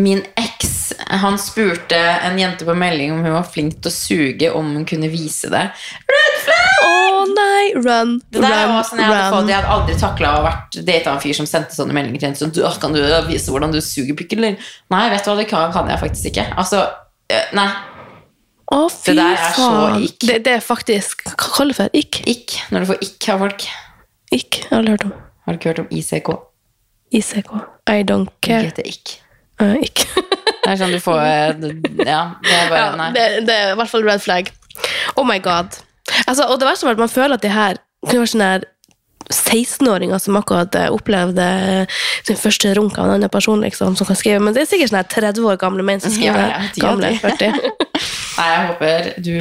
min 0.00 0.22
eks 0.38 0.78
han 1.08 1.38
spurte 1.38 1.96
en 1.96 2.38
jente 2.38 2.64
på 2.64 2.74
melding 2.74 3.12
om 3.12 3.22
hun 3.24 3.32
var 3.32 3.46
flink 3.48 3.78
til 3.82 3.90
å 3.90 3.94
suge, 3.94 4.50
om 4.54 4.70
hun 4.76 4.84
kunne 4.88 5.08
vise 5.12 5.50
det. 5.52 5.64
Red 6.10 6.38
flag! 6.44 6.86
Å 6.88 7.24
nei, 7.32 7.64
run, 7.76 8.14
Det 8.30 8.42
der 8.42 8.66
run, 8.68 8.80
sånn 8.86 9.02
jeg 9.02 9.10
hadde 9.10 9.28
fått. 9.32 9.50
Jeg 9.50 9.58
hadde 9.58 9.74
aldri 9.74 9.98
takla 10.00 10.32
å 10.38 10.42
vært 10.46 10.80
data 10.86 11.14
en 11.14 11.22
fyr 11.22 11.36
som 11.36 11.48
sendte 11.48 11.76
sånne 11.76 11.96
meldinger 11.96 12.24
til 12.24 12.30
en 12.30 12.38
sånn, 12.40 12.54
du, 12.54 12.62
Kan 12.82 12.96
du 12.96 13.00
vise 13.28 13.52
hvordan 13.52 13.74
du 13.74 13.80
suger 13.84 14.16
pikken, 14.18 14.44
din? 14.44 14.58
Nei, 14.92 15.04
vet 15.12 15.24
du 15.24 15.32
hva, 15.32 15.36
det 15.40 15.46
kan, 15.50 15.70
kan 15.74 15.90
jeg 15.90 16.02
faktisk 16.02 16.32
ikke. 16.32 16.48
Altså, 16.60 16.82
eh, 17.32 17.54
nei. 17.56 17.68
Å, 18.68 18.82
fy 18.92 19.14
Det 19.14 19.16
der 19.22 19.38
er 19.38 19.54
så 19.56 19.68
faen. 19.68 20.02
ikk. 20.04 20.18
Det, 20.26 20.40
det 20.44 20.56
er 20.58 20.64
faktisk 20.64 21.24
Hva 21.30 21.52
kaller 21.54 21.78
du 21.78 21.84
det? 21.86 22.02
Ikk? 22.02 22.20
Ikk. 22.34 22.58
Når 22.74 22.84
du 22.84 22.90
får 22.92 23.06
ikk 23.08 23.30
av 23.32 23.46
folk. 23.46 23.64
Ikk? 24.28 24.60
Jeg 24.60 24.68
har 24.74 24.82
aldri 24.82 24.98
hørt 24.98 25.08
om. 25.08 25.14
Har 25.46 25.56
du 25.56 25.60
ikke 25.60 25.72
hørt 25.72 25.80
om 25.86 25.88
ICK? 26.00 26.34
ICK. 27.16 27.56
I 27.88 28.04
don't 28.04 28.34
care. 28.44 28.66
Det 28.66 28.74
heter 28.74 28.92
ikk. 28.92 29.16
Uh, 29.58 29.76
ikke. 29.82 30.06
Det 30.68 30.74
er 30.74 30.80
sånn 30.82 30.90
du 30.92 31.00
får 31.00 31.20
eh, 31.24 31.68
Ja, 32.04 32.22
det 32.44 32.52
er 32.52 32.66
bare 32.68 32.80
ja, 32.82 32.88
Nei. 32.98 33.06
det, 33.14 33.22
det 33.48 33.54
er 33.56 33.70
i 33.72 33.76
hvert 33.78 33.88
fall 33.88 34.02
red 34.04 34.20
flag. 34.20 34.50
Oh 35.16 35.24
my 35.24 35.38
god. 35.40 35.78
Altså, 36.26 36.44
og 36.44 36.58
det 36.60 36.68
verste 36.68 36.84
var 36.84 36.98
at 36.98 37.00
man 37.00 37.12
føler 37.12 37.38
at 37.38 37.44
de 37.46 37.52
her 37.54 37.78
kunne 38.04 38.20
vært 38.20 38.32
sånne 38.34 38.50
her 38.52 38.66
16-åringer 39.28 40.20
som 40.20 40.36
akkurat 40.40 40.76
eh, 40.78 40.90
opplevde 40.92 41.46
sin 42.26 42.38
første 42.38 42.72
runk 42.76 42.96
av 42.96 43.08
en 43.08 43.16
annen 43.18 43.32
person, 43.32 43.60
liksom, 43.64 43.96
som 43.96 44.08
kan 44.08 44.16
skrive. 44.16 44.40
Men 44.44 44.56
det 44.56 44.64
er 44.64 44.70
sikkert 44.70 44.92
sånne 44.92 45.04
30 45.12 45.48
år 45.50 45.58
gamle 45.60 45.84
menn 45.84 46.00
som 46.04 46.12
skriver. 46.12 46.48
Ja, 46.48 46.62
ja, 46.64 46.84
gamle, 46.84 47.12
40. 47.20 47.56
Nei, 48.38 48.46
jeg 48.52 48.66
håper 48.68 49.08
du 49.26 49.34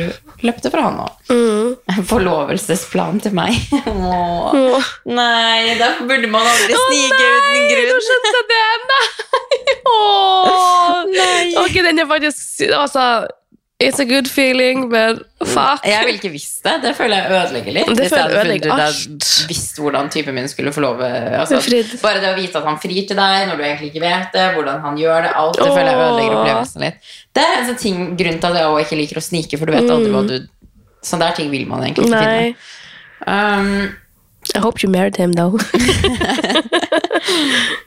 løpte 0.48 0.72
fra 0.74 0.88
nå. 0.94 1.06
Mm. 1.30 2.04
Forlovelsesplan 2.10 3.22
til 3.24 3.36
meg. 3.38 3.56
Åh. 3.88 4.92
Nei, 5.12 5.76
da 5.80 5.94
burde 6.02 6.32
man 6.32 6.48
aldri 6.48 6.74
snike 6.74 7.22
uten 7.22 7.86
Nå 7.88 8.00
skjønte 8.08 8.58
jeg 8.58 8.88
det! 8.92 9.37
Nei. 11.18 11.52
Ok, 11.64 11.76
den 11.86 12.00
er 12.00 12.08
faktisk 12.10 12.64
Altså, 12.76 13.04
it's 13.84 14.00
a 14.02 14.06
good 14.06 14.28
feeling, 14.30 14.90
but 14.90 15.22
fuck. 15.46 15.86
Jeg 15.86 16.06
ville 16.06 16.18
ikke 16.18 16.32
visst 16.34 16.64
det. 16.66 16.74
Det 16.84 16.94
føler 16.98 17.22
jeg 17.22 17.32
ødelegger 17.38 17.76
litt. 17.78 17.92
Det 17.92 17.98
Hvis 18.02 18.16
jeg 18.16 18.24
hadde 18.24 18.42
funnet 18.42 18.66
ut 18.68 19.50
visst 19.52 19.80
hvordan 19.82 20.10
typen 20.14 20.36
min 20.36 20.50
skulle 20.52 20.74
få 20.76 20.84
lov 20.84 21.04
altså, 21.04 21.62
Bare 22.02 22.24
det 22.24 22.32
å 22.34 22.36
vite 22.38 22.60
at 22.60 22.66
han 22.68 22.80
frir 22.82 23.06
til 23.08 23.20
deg 23.20 23.48
når 23.52 23.60
du 23.60 23.64
egentlig 23.68 23.92
ikke 23.94 24.04
vet 24.04 24.34
det, 24.36 24.48
hvordan 24.58 24.82
han 24.86 24.98
gjør 25.00 25.28
det, 25.28 25.32
alt 25.44 25.62
det 25.62 25.70
føler 25.70 25.92
jeg 25.92 26.02
ødelegger 26.08 26.40
opplevelsen 26.42 26.88
litt. 26.88 27.14
Det 27.38 27.46
er 27.46 27.56
en 27.60 27.70
sånn 27.70 27.80
ting, 27.86 28.02
grunnen 28.20 28.42
til 28.44 28.50
at 28.52 28.60
jeg 28.62 28.74
også 28.74 28.86
ikke 28.88 29.00
liker 29.04 29.22
å 29.22 29.26
snike, 29.30 29.62
for 29.62 29.70
du 29.70 29.78
vet 29.78 29.96
aldri 29.98 30.14
hva 30.16 30.26
du 30.28 30.38
Sånne 31.08 31.28
der 31.30 31.36
ting 31.38 31.52
vil 31.54 31.68
man 31.70 31.86
egentlig 31.86 32.10
ikke 32.10 32.18
Mm. 32.18 32.24
Finne. 32.28 32.56
Um, 33.28 33.96
I 34.56 34.60
hope 34.60 34.84
you 34.84 34.90
married 34.90 35.18
him, 35.18 35.34
though. 35.34 35.58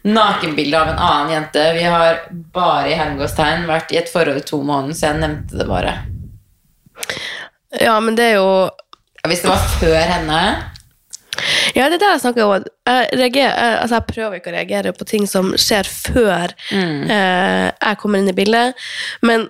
Nakenbilde 0.02 0.80
av 0.80 0.88
en 0.88 0.98
annen 0.98 1.32
jente. 1.32 1.72
Vi 1.74 1.82
har 1.82 2.18
bare 2.54 2.90
i 2.90 2.96
hermegåstegn 2.98 3.66
vært 3.68 3.92
i 3.94 3.98
et 4.00 4.10
forhold 4.12 4.40
i 4.40 4.46
to 4.46 4.60
måneder, 4.62 4.96
så 4.96 5.06
jeg 5.10 5.20
nevnte 5.22 5.58
det 5.60 5.66
bare. 5.68 5.94
ja, 7.80 7.94
men 8.00 8.16
det 8.18 8.24
er 8.32 8.34
jo 8.40 8.50
Hvis 9.28 9.40
det 9.44 9.48
var 9.48 9.62
før 9.80 9.96
henne 10.10 10.40
Ja, 11.74 11.86
det 11.88 11.96
er 11.96 12.02
det 12.02 12.08
jeg 12.10 12.20
snakker 12.24 12.44
om. 12.44 12.64
Jeg, 12.88 13.06
reagerer, 13.16 13.54
jeg, 13.54 13.78
altså 13.80 13.94
jeg 14.00 14.08
prøver 14.10 14.36
ikke 14.40 14.50
å 14.50 14.56
reagere 14.58 14.92
på 14.96 15.06
ting 15.08 15.24
som 15.30 15.54
skjer 15.56 15.88
før 15.88 16.52
eh, 16.74 17.70
jeg 17.70 17.98
kommer 18.02 18.20
inn 18.20 18.28
i 18.28 18.36
bildet. 18.36 18.76
Men 19.22 19.48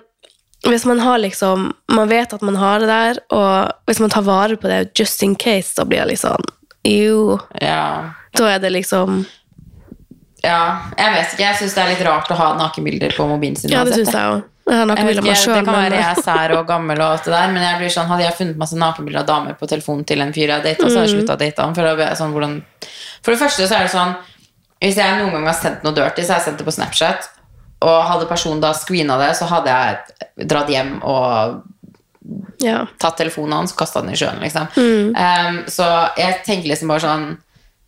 hvis 0.67 0.85
man 0.85 0.99
har 1.01 1.17
liksom 1.17 1.71
Man 1.89 2.07
vet 2.11 2.33
at 2.37 2.41
man 2.45 2.55
har 2.61 2.79
det 2.79 2.87
der, 2.91 3.19
og 3.33 3.71
hvis 3.89 3.99
man 3.99 4.13
tar 4.13 4.21
vare 4.27 4.55
på 4.61 4.69
det 4.69 4.91
just 4.95 5.23
in 5.25 5.35
case, 5.35 5.73
da 5.75 5.83
blir 5.85 6.03
jeg 6.03 6.13
litt 6.13 6.21
sånn 6.23 6.45
Jo. 6.87 7.37
Ja, 7.61 8.13
Da 8.37 8.47
er 8.55 8.59
det 8.63 8.71
liksom 8.73 9.25
ja 10.41 10.61
jeg 10.97 11.11
vet 11.13 11.33
ikke. 11.35 11.43
Jeg 11.43 11.57
syns 11.59 11.75
det 11.77 11.81
er 11.83 11.91
litt 11.93 12.05
rart 12.05 12.31
å 12.33 12.37
ha 12.37 12.47
nakenbilder 12.57 13.13
på 13.13 13.27
mobilen 13.29 13.59
sin. 13.59 13.69
Ja, 13.73 13.83
det 13.85 13.93
synes 13.93 14.09
jeg 14.09 14.31
også. 14.31 14.47
Jeg 14.71 14.87
Jeg 14.87 15.05
vet 15.05 15.19
ikke, 15.19 15.35
sjøl, 15.35 15.55
det 15.57 15.65
kan 15.65 15.75
være 15.75 15.97
jeg 15.97 16.07
er 16.07 16.19
sær 16.23 16.51
og 16.55 16.67
gammel, 16.69 16.99
og 17.01 17.15
alt 17.15 17.25
det 17.25 17.33
der, 17.33 17.47
men 17.51 17.63
jeg 17.65 17.77
blir 17.79 17.91
sånn, 17.91 18.07
hadde 18.07 18.23
jeg 18.23 18.35
funnet 18.37 18.59
masse 18.61 18.77
nakenbilder 18.77 19.23
av 19.23 19.27
damer 19.27 19.55
på 19.57 19.67
telefonen 19.67 20.05
til 20.07 20.21
en 20.21 20.33
fyr 20.35 20.53
jeg 20.53 20.63
data, 20.63 20.85
så 20.85 21.01
hadde 21.01 21.07
jeg 21.09 21.15
slutta 21.15 21.33
å 21.35 21.41
date 21.41 21.65
ham. 21.65 21.73
For, 21.75 22.01
jeg 22.01 22.19
sånn, 22.19 22.35
hvordan... 22.35 22.53
for 23.25 23.33
det 23.33 23.41
første 23.41 23.67
så 23.67 23.77
er 23.79 23.87
det 23.87 23.93
sånn 23.95 24.13
Hvis 24.81 24.97
jeg 25.01 25.17
noen 25.17 25.33
gang 25.33 25.49
har 25.49 25.57
sendt 25.57 25.83
noe 25.85 25.97
dirty, 25.97 26.23
så 26.23 26.35
har 26.35 26.39
jeg 26.39 26.47
sendt 26.47 26.61
det 26.61 26.67
på 26.69 26.75
Snapchat, 26.77 27.27
og 27.81 27.97
hadde 28.05 28.29
personen 28.29 28.61
da 28.63 28.71
screena 28.77 29.17
det, 29.21 29.31
så 29.37 29.49
hadde 29.49 29.73
jeg 29.73 30.47
dratt 30.49 30.69
hjem 30.69 30.95
og 31.01 31.61
ja. 32.61 32.85
tatt 33.01 33.17
telefonen 33.17 33.61
hans 33.61 33.73
og 33.73 33.79
kasta 33.81 34.03
den 34.03 34.13
i 34.13 34.19
sjøen. 34.19 34.41
Liksom. 34.43 34.67
Mm. 34.75 35.15
Um, 35.15 35.63
så 35.71 35.87
jeg 36.19 36.43
tenker 36.45 36.71
liksom 36.71 36.91
bare 36.93 37.05
sånn 37.05 37.31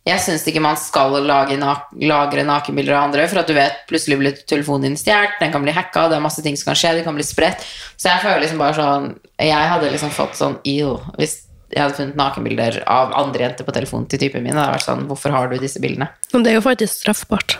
Jeg 0.04 0.20
syns 0.20 0.42
ikke 0.44 0.60
man 0.60 0.76
skal 0.76 1.14
lage 1.24 1.56
nak 1.56 1.86
lagre 1.96 2.42
nakenbilder 2.44 2.92
av 2.92 3.06
andre, 3.06 3.24
for 3.30 3.40
at 3.40 3.48
du 3.48 3.54
vet 3.56 3.86
plutselig 3.88 4.18
blir 4.20 4.42
telefonen 4.44 4.90
din 4.90 4.98
stjålet, 5.00 5.38
den 5.40 5.54
kan 5.54 5.64
bli 5.64 5.72
hacka, 5.72 6.10
det 6.10 6.18
er 6.18 6.24
masse 6.24 6.44
ting 6.44 6.58
som 6.60 6.68
kan 6.68 6.76
skje, 6.76 6.90
det 6.98 7.06
kan 7.06 7.16
bli 7.16 7.24
spredt. 7.24 7.64
Så 7.96 8.10
jeg 8.10 8.20
føler 8.20 8.44
liksom 8.44 8.60
bare 8.60 8.76
sånn 8.76 9.08
Jeg 9.40 9.70
hadde 9.70 9.92
liksom 9.94 10.12
fått 10.12 10.36
sånn 10.36 10.58
ew 10.68 10.98
hvis 11.16 11.40
jeg 11.74 11.80
hadde 11.80 11.96
funnet 11.96 12.18
nakenbilder 12.20 12.82
av 12.90 13.14
andre 13.18 13.48
jenter 13.48 13.66
på 13.66 13.72
telefonen 13.74 14.04
til 14.10 14.20
typen 14.20 14.44
min. 14.44 14.52
Det 14.52 14.60
hadde 14.60 14.76
vært 14.76 14.86
sånn, 14.86 15.08
Hvorfor 15.08 15.32
har 15.34 15.48
du 15.50 15.56
disse 15.58 15.80
bildene? 15.82 16.10
Men 16.34 16.44
det 16.44 16.52
er 16.52 16.60
jo 16.60 16.66
faktisk 16.68 17.00
straffbart 17.00 17.56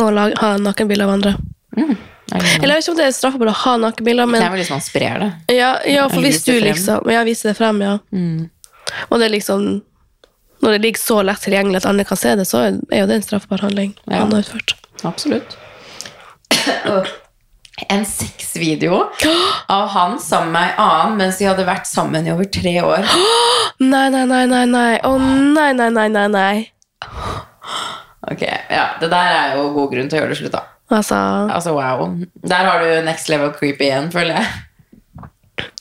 å 0.00 0.08
lage, 0.14 0.38
ha 0.40 0.54
nakenbilder 0.62 1.08
av 1.08 1.16
andre. 1.18 1.34
Noe? 1.76 1.98
Eller 2.32 2.74
jeg 2.74 2.80
vet 2.80 2.84
ikke 2.86 2.92
om 2.94 2.98
det 2.98 3.06
er 3.06 3.14
straffbart 3.16 3.50
å 3.52 3.56
ha 3.62 3.76
nakenbilder, 3.82 4.26
Det 4.32 4.42
er 4.42 4.50
vel 4.54 4.60
liksom 4.62 4.78
man 4.78 4.84
sprer 4.84 5.18
det. 5.22 5.30
Ja, 5.58 5.70
ja 5.86 6.08
for 6.08 6.24
hvis 6.24 6.44
du 6.46 6.52
liksom 6.60 7.10
Ja, 7.12 7.22
viser 7.28 7.50
det 7.52 7.56
frem, 7.58 7.80
ja. 7.84 7.98
Og 9.08 9.18
det 9.18 9.26
er 9.26 9.34
liksom 9.36 9.82
Når 10.62 10.76
det 10.76 10.80
ligger 10.84 11.00
så 11.02 11.22
lett 11.26 11.42
tilgjengelig 11.42 11.82
at 11.82 11.86
andre 11.90 12.04
kan 12.06 12.16
se 12.20 12.34
det, 12.38 12.46
så 12.46 12.62
er 12.68 13.00
jo 13.02 13.06
det 13.10 13.16
en 13.18 13.22
straffbar 13.26 13.60
handling 13.66 13.96
Ja. 14.06 14.22
han 14.22 14.32
har 14.32 14.44
utført. 14.44 14.76
Absolutt. 15.02 15.56
En 17.90 18.04
sexvideo 18.06 18.98
av 19.68 19.88
han 19.88 20.18
sammen 20.20 20.52
med 20.52 20.62
ei 20.68 20.74
annen 20.84 21.16
mens 21.18 21.38
de 21.40 21.48
hadde 21.48 21.64
vært 21.66 21.88
sammen 21.88 22.26
i 22.28 22.30
over 22.34 22.44
tre 22.44 22.76
år. 22.84 23.08
Nei, 23.82 24.08
nei, 24.14 24.24
nei, 24.28 24.44
nei, 24.46 24.64
nei. 24.70 24.98
Å 25.02 25.16
nei, 25.18 25.72
nei, 25.74 25.88
nei, 25.90 26.06
nei, 26.12 26.26
nei. 26.30 26.68
Ok, 28.30 28.42
ja, 28.70 28.84
Det 29.00 29.08
der 29.10 29.32
er 29.34 29.56
jo 29.56 29.72
god 29.74 29.90
grunn 29.96 30.08
til 30.12 30.18
å 30.18 30.22
gjøre 30.22 30.34
det 30.36 30.38
slutt, 30.38 30.52
da. 30.54 30.62
Altså, 30.92 31.16
Altså, 31.54 31.72
wow. 31.72 32.06
Der 32.44 32.64
har 32.68 32.82
du 32.84 33.04
next 33.06 33.28
level 33.32 33.50
creepy 33.56 33.88
igjen, 33.88 34.10
føler 34.12 34.36
jeg. 34.40 34.46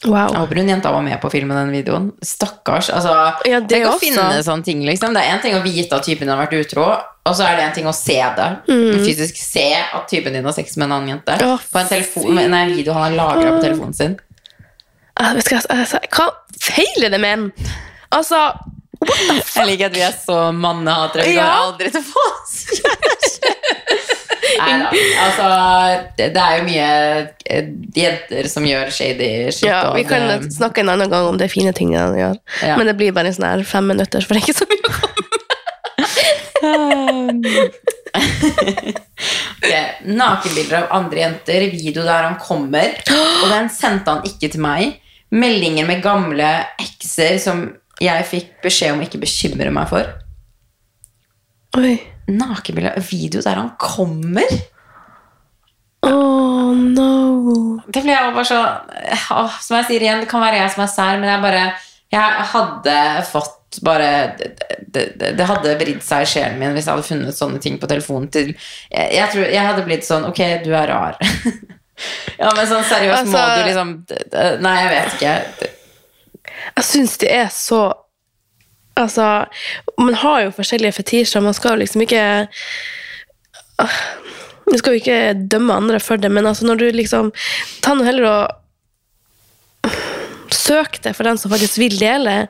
Jeg 0.01 0.09
wow. 0.12 0.34
håper 0.36 0.59
hun 0.62 0.70
jenta 0.70 0.91
var 0.93 1.01
med 1.05 1.20
på 1.22 1.30
å 1.30 1.32
filme 1.34 1.55
den 1.55 1.72
videoen. 1.74 2.09
Stakkars. 2.26 2.89
altså, 2.93 3.14
Ja, 3.47 3.59
det 3.62 3.80
finne 4.01 4.41
sånne 4.45 4.66
ting, 4.66 4.82
liksom. 4.86 5.14
Det 5.16 5.22
er 5.24 5.36
en 5.36 5.41
ting 5.43 5.55
å 5.57 5.62
vite 5.64 5.95
at 5.95 6.05
typen 6.05 6.28
din 6.28 6.34
har 6.34 6.41
vært 6.43 6.57
utro, 6.59 6.86
og 7.26 7.36
så 7.38 7.45
er 7.47 7.55
det 7.57 7.64
en 7.68 7.74
ting 7.78 7.88
å 7.89 7.93
se 7.95 8.18
det. 8.38 8.49
Fysisk 9.05 9.38
se 9.38 9.68
at 9.78 10.07
typen 10.09 10.34
din 10.34 10.45
har 10.45 10.53
sex 10.57 10.76
med 10.78 10.88
en 10.89 10.95
annen 10.97 11.14
jente. 11.16 11.38
Oh, 11.45 11.57
på 11.72 11.80
en, 11.82 11.88
telefon, 11.88 12.38
en 12.41 12.57
video 12.74 12.93
han 12.97 13.07
har 13.07 13.18
lagra 13.18 13.55
på 13.57 13.62
telefonen 13.64 13.93
sin. 13.97 14.18
Jeg 15.22 15.36
vet 15.38 15.45
ikke, 15.51 15.64
altså, 15.78 16.01
hva 16.18 16.28
feiler 16.62 17.09
det 17.14 17.20
med 17.22 17.34
en? 17.38 17.51
Altså 18.12 18.38
Jeg 19.55 19.66
liker 19.66 19.88
at 19.89 19.95
vi 19.95 20.01
er 20.05 20.14
så 20.14 20.51
mannehatere. 20.53 21.26
Vi 21.26 21.36
Ja. 21.36 21.45
kommer 21.47 21.72
aldri 21.72 21.91
til 21.91 22.01
å 22.01 22.09
få 22.12 22.26
oss 22.36 22.55
kjæreste. 24.42 24.60
Nei 24.62 24.74
da. 24.82 24.88
Altså, 25.26 25.46
det, 26.18 26.28
det 26.36 26.42
er 26.44 26.54
jo 26.58 26.64
mye 26.68 26.89
eh, 27.46 27.66
jenter 27.98 28.50
som 28.52 28.66
gjør 28.68 28.92
shady 28.94 29.30
shit. 29.54 29.68
Ja, 29.70 29.82
Vi 29.96 30.04
kan 30.10 30.28
det- 30.30 30.52
snakke 30.56 30.82
en 30.84 30.89
annen 30.96 31.10
gang 31.12 31.26
om 31.30 31.38
de 31.42 31.48
fine 31.52 31.74
tingene 31.78 32.02
han 32.08 32.18
gjør. 32.20 32.38
Ja. 32.66 32.76
Men 32.80 32.86
det 32.92 32.98
blir 33.00 33.14
bare 33.16 33.28
en 33.32 33.38
sånn 33.38 33.50
her 33.50 33.64
fem 33.68 33.88
minutter, 33.94 34.22
for 34.26 34.34
det 34.34 34.42
er 34.42 34.48
ikke 34.50 34.62
så 34.62 34.70
mye 34.72 34.82
å 34.82 34.96
komme 34.98 35.20
okay. 39.62 39.89
Nakenbilder 40.06 40.78
av 40.82 40.88
andre 40.98 41.20
jenter, 41.24 41.68
video 41.72 42.04
der 42.06 42.26
han 42.28 42.38
kommer, 42.42 42.96
og 43.12 43.48
den 43.52 43.70
sendte 43.74 44.12
han 44.16 44.26
ikke 44.28 44.50
til 44.54 44.62
meg. 44.64 44.98
Meldinger 45.32 45.88
med 45.88 46.02
gamle 46.04 46.50
ekser 46.82 47.38
som 47.39 47.64
jeg 48.02 48.26
fikk 48.28 48.50
beskjed 48.66 48.96
om 48.96 49.02
å 49.04 49.06
ikke 49.08 49.22
bekymre 49.22 49.72
meg 49.74 49.88
for. 49.92 50.10
Oi. 51.80 51.94
Nakenbilder, 52.32 53.00
video 53.06 53.42
der 53.46 53.60
han 53.60 53.72
kommer? 53.82 54.48
Oh 56.08 56.74
no. 56.74 57.80
Det 57.92 58.02
ble 58.02 58.14
jeg 58.14 58.34
bare 58.34 58.48
så 58.48 58.60
oh, 59.36 59.58
Som 59.62 59.78
jeg 59.78 59.88
sier 59.90 60.06
igjen, 60.06 60.22
det 60.24 60.30
kan 60.32 60.42
være 60.42 60.62
jeg 60.64 60.72
som 60.74 60.84
er 60.86 60.90
sær, 60.90 61.20
men 61.22 61.30
jeg 61.30 61.44
bare 61.44 61.66
Jeg 62.14 62.46
hadde 62.54 62.96
fått 63.30 63.58
bare 63.86 64.08
det, 64.38 65.04
det, 65.16 65.30
det 65.40 65.46
hadde 65.48 65.76
vridd 65.80 66.02
seg 66.04 66.26
i 66.26 66.28
sjelen 66.28 66.58
min 66.60 66.74
hvis 66.76 66.90
jeg 66.90 66.92
hadde 66.98 67.08
funnet 67.08 67.38
sånne 67.38 67.62
ting 67.64 67.78
på 67.80 67.88
telefonen 67.88 68.28
til 68.34 68.50
Jeg, 68.52 69.06
jeg 69.16 69.30
tror 69.32 69.46
jeg 69.48 69.68
hadde 69.70 69.86
blitt 69.88 70.08
sånn 70.08 70.26
Ok, 70.28 70.42
du 70.66 70.74
er 70.76 70.90
rar. 70.92 71.16
ja, 72.42 72.50
men 72.50 72.68
sånn 72.68 72.84
seriøst, 72.90 73.30
må 73.32 73.38
Altså- 73.38 73.62
du 73.62 73.70
liksom 73.70 73.94
Nei, 74.66 74.76
jeg 74.82 74.92
vet 74.96 75.16
ikke. 75.16 75.70
Jeg 76.76 76.88
syns 76.90 77.16
det 77.22 77.32
er 77.38 77.54
så 77.54 77.82
Altså, 79.00 79.46
man 79.98 80.18
har 80.20 80.42
jo 80.46 80.56
forskjellige 80.56 80.98
fetisjer. 81.00 81.44
Man 81.44 81.56
skal 81.58 81.76
jo 81.76 81.84
liksom 81.84 82.02
ikke 82.06 82.24
Man 83.80 83.88
Du 84.72 84.78
skal 84.78 84.94
jo 84.94 85.02
ikke 85.02 85.48
dømme 85.52 85.74
andre 85.74 86.00
for 86.00 86.22
det, 86.22 86.30
men 86.32 86.46
altså 86.46 86.66
når 86.66 86.76
du 86.80 86.86
liksom 86.96 87.32
Ta 87.82 87.96
nå 87.98 88.06
heller 88.06 88.28
og 88.30 89.92
søk 90.54 91.00
det 91.04 91.16
for 91.18 91.26
den 91.28 91.39
som 91.42 91.52
faktisk 91.52 91.80
vil 91.82 91.96
dele. 92.00 92.48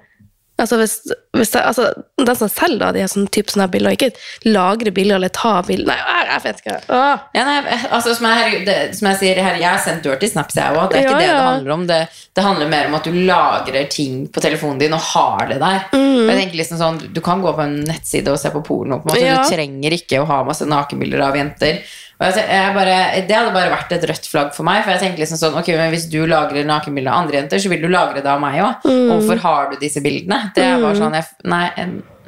Altså 0.59 0.77
hvis, 0.77 0.97
hvis 1.41 1.53
det, 1.55 1.61
altså, 1.65 1.87
Den 2.21 2.37
som 2.37 2.51
selger 2.51 2.83
da, 2.85 2.91
de 2.95 3.01
her 3.03 3.09
sånn 3.11 3.27
type 3.33 3.51
sånne 3.53 3.67
bilder, 3.73 3.95
ikke 3.97 4.11
lagre 4.47 4.93
bilder 4.95 5.17
eller 5.17 5.33
ta 5.33 5.55
bilder 5.65 5.89
Nei, 5.91 5.97
jeg, 5.97 6.27
jeg 6.31 6.43
vet 6.45 6.61
ikke. 6.61 6.75
Åh. 6.93 7.23
Ja, 7.35 7.45
nei, 7.47 7.77
altså, 7.89 8.13
som, 8.17 8.27
jeg, 8.29 8.61
det, 8.67 8.77
som 8.97 9.09
jeg 9.11 9.21
sier, 9.23 9.41
her, 9.41 9.57
jeg 9.61 9.69
har 9.69 9.81
sendt 9.83 10.05
dirty 10.05 10.29
snaps, 10.31 10.59
jeg 10.59 10.77
òg. 10.77 10.91
Det 10.91 11.01
er 11.01 11.07
ikke 11.07 11.15
Ja, 11.15 11.17
det 11.17 11.25
det 11.25 11.31
ja. 11.33 11.47
handler 11.49 11.75
om. 11.75 11.87
Det, 11.89 11.99
det 12.37 12.45
handler 12.45 12.71
mer 12.71 12.91
om 12.91 12.99
at 12.99 13.09
du 13.09 13.17
lagrer 13.31 13.89
ting 13.91 14.21
på 14.31 14.43
telefonen 14.43 14.79
din 14.81 14.95
og 14.97 15.03
har 15.11 15.49
det 15.49 15.59
der. 15.63 15.89
Mm. 15.95 16.29
Jeg 16.29 16.37
tenker 16.43 16.61
liksom 16.61 16.79
sånn, 16.81 17.01
Du 17.15 17.21
kan 17.25 17.41
gå 17.43 17.55
på 17.57 17.65
en 17.65 17.81
nettside 17.87 18.31
og 18.31 18.39
se 18.41 18.53
på 18.53 18.63
porno. 18.65 19.01
På 19.03 19.15
en. 19.15 19.25
Ja. 19.25 19.41
Du 19.41 19.51
trenger 19.51 19.97
ikke 19.97 20.21
å 20.21 20.29
ha 20.29 20.43
masse 20.47 20.67
nakenbilder 20.69 21.25
av 21.27 21.37
jenter. 21.39 21.81
Bare, 22.21 22.97
det 23.25 23.33
hadde 23.33 23.49
bare 23.55 23.71
vært 23.71 23.93
et 23.95 24.03
rødt 24.05 24.27
flagg 24.29 24.51
for 24.53 24.67
meg. 24.67 24.83
For 24.85 24.93
jeg 24.93 25.01
tenker 25.01 25.23
liksom 25.23 25.39
sånn, 25.41 25.55
ok, 25.57 25.71
men 25.73 25.89
Hvis 25.89 26.05
du 26.11 26.19
lagrer 26.29 26.67
nakenbilder 26.69 27.09
av 27.09 27.23
andre 27.23 27.39
jenter, 27.39 27.61
så 27.63 27.71
vil 27.71 27.81
du 27.81 27.87
lagre 27.89 28.21
det 28.21 28.29
av 28.29 28.37
meg 28.43 28.59
òg. 28.61 28.85
Hvorfor 28.85 29.41
har 29.41 29.71
du 29.71 29.79
disse 29.81 30.03
bildene? 30.05 30.51
Det 30.53 30.61
er 30.67 30.77
bare 30.83 30.99
sånn, 30.99 31.17
jeg, 31.17 31.30
Nei. 31.43 31.67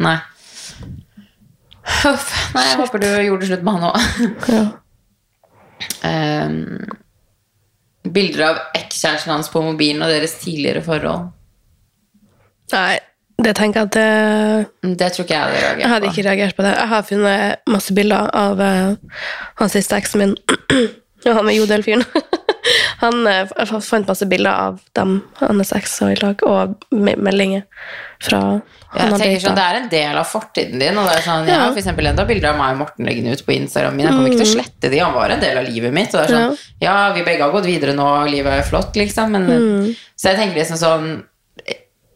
nei. 0.02 0.18
Huff. 1.84 2.32
Nei, 2.56 2.66
jeg 2.70 2.80
håper 2.80 3.04
du 3.04 3.08
gjorde 3.26 3.50
slutt 3.50 3.64
med 3.66 3.80
han 3.80 3.90
òg. 3.92 3.98
Ja. 4.54 4.66
Um, 6.04 6.58
bilder 8.04 8.46
av 8.48 8.60
ekskjæresten 8.78 9.34
hans 9.34 9.50
på 9.52 9.64
mobilen 9.64 10.04
og 10.06 10.12
deres 10.12 10.38
tidligere 10.40 10.84
forhold. 10.86 11.32
Nei, 12.74 13.00
det 13.44 13.54
tenker 13.58 13.84
jeg 13.84 13.90
at 13.90 13.96
det 13.98 14.98
Det 15.00 15.10
tror 15.14 15.26
ikke 15.26 15.36
jeg 15.36 15.44
hadde 15.44 15.58
reagert 15.60 15.82
Jeg 15.82 15.92
hadde 15.92 16.10
ikke 16.10 16.26
reagert 16.30 16.56
på 16.56 16.66
det. 16.66 16.74
Jeg 16.78 16.88
har 16.94 17.08
funnet 17.10 17.72
masse 17.76 17.96
bilder 17.96 18.30
av 18.40 18.64
uh, 18.64 19.20
hans 19.60 19.76
siste 19.76 20.00
eksen 20.00 20.24
min. 20.24 20.38
Og 21.28 21.36
han 21.38 21.46
med 21.48 21.56
jodel-fyren. 21.60 22.04
han 23.04 23.28
eh, 23.30 23.52
jeg 23.60 23.82
fant 23.86 24.08
masse 24.10 24.28
bilder 24.32 24.52
av 24.68 24.80
dem, 24.98 25.18
hans 25.40 25.74
eks 25.76 25.98
og 26.06 26.14
i 26.14 26.20
lag, 26.22 26.44
og 26.48 26.78
meldinger 26.92 27.66
fra 28.24 28.40
Jeg 28.94 29.02
han 29.02 29.14
har 29.14 29.22
tenker 29.22 29.44
sånn. 29.44 29.58
Det 29.58 29.66
er 29.66 29.80
en 29.80 29.90
del 29.92 30.20
av 30.22 30.30
fortiden 30.30 30.84
din. 30.84 30.98
Og 31.02 31.10
det 31.10 31.18
er 31.18 31.26
sånn, 31.26 31.48
Jeg 31.50 31.60
har 31.60 31.72
for 31.72 31.82
eksempel 31.82 32.10
enda 32.12 32.26
bilder 32.30 32.52
av 32.52 32.60
meg 32.60 32.76
og 32.76 32.82
Morten 32.84 33.10
liggende 33.10 33.34
ut 33.34 33.46
på 33.46 33.56
Instagram 33.56 33.98
min. 33.98 34.06
Jeg 34.08 34.16
kommer 34.16 34.32
ikke 34.32 34.42
til 34.44 34.50
å 34.50 34.54
slette 34.54 34.92
de, 34.94 35.02
han 35.04 35.16
var 35.16 35.34
en 35.34 35.44
del 35.44 35.60
av 35.62 35.68
livet 35.68 35.96
mitt. 35.96 36.14
Og 36.14 36.22
det 36.22 36.26
er 36.28 36.36
sånn, 36.38 36.58
ja, 36.84 36.96
vi 37.16 37.26
begge 37.26 37.44
har 37.46 37.54
gått 37.56 37.70
videre 37.70 37.96
nå, 37.98 38.10
livet 38.30 38.60
er 38.60 38.68
flott, 38.68 38.96
liksom. 39.00 39.34
Men, 39.34 39.96
Så 40.16 40.32
jeg 40.32 40.42
tenker 40.42 40.62
liksom 40.62 40.80
sånn 40.82 41.12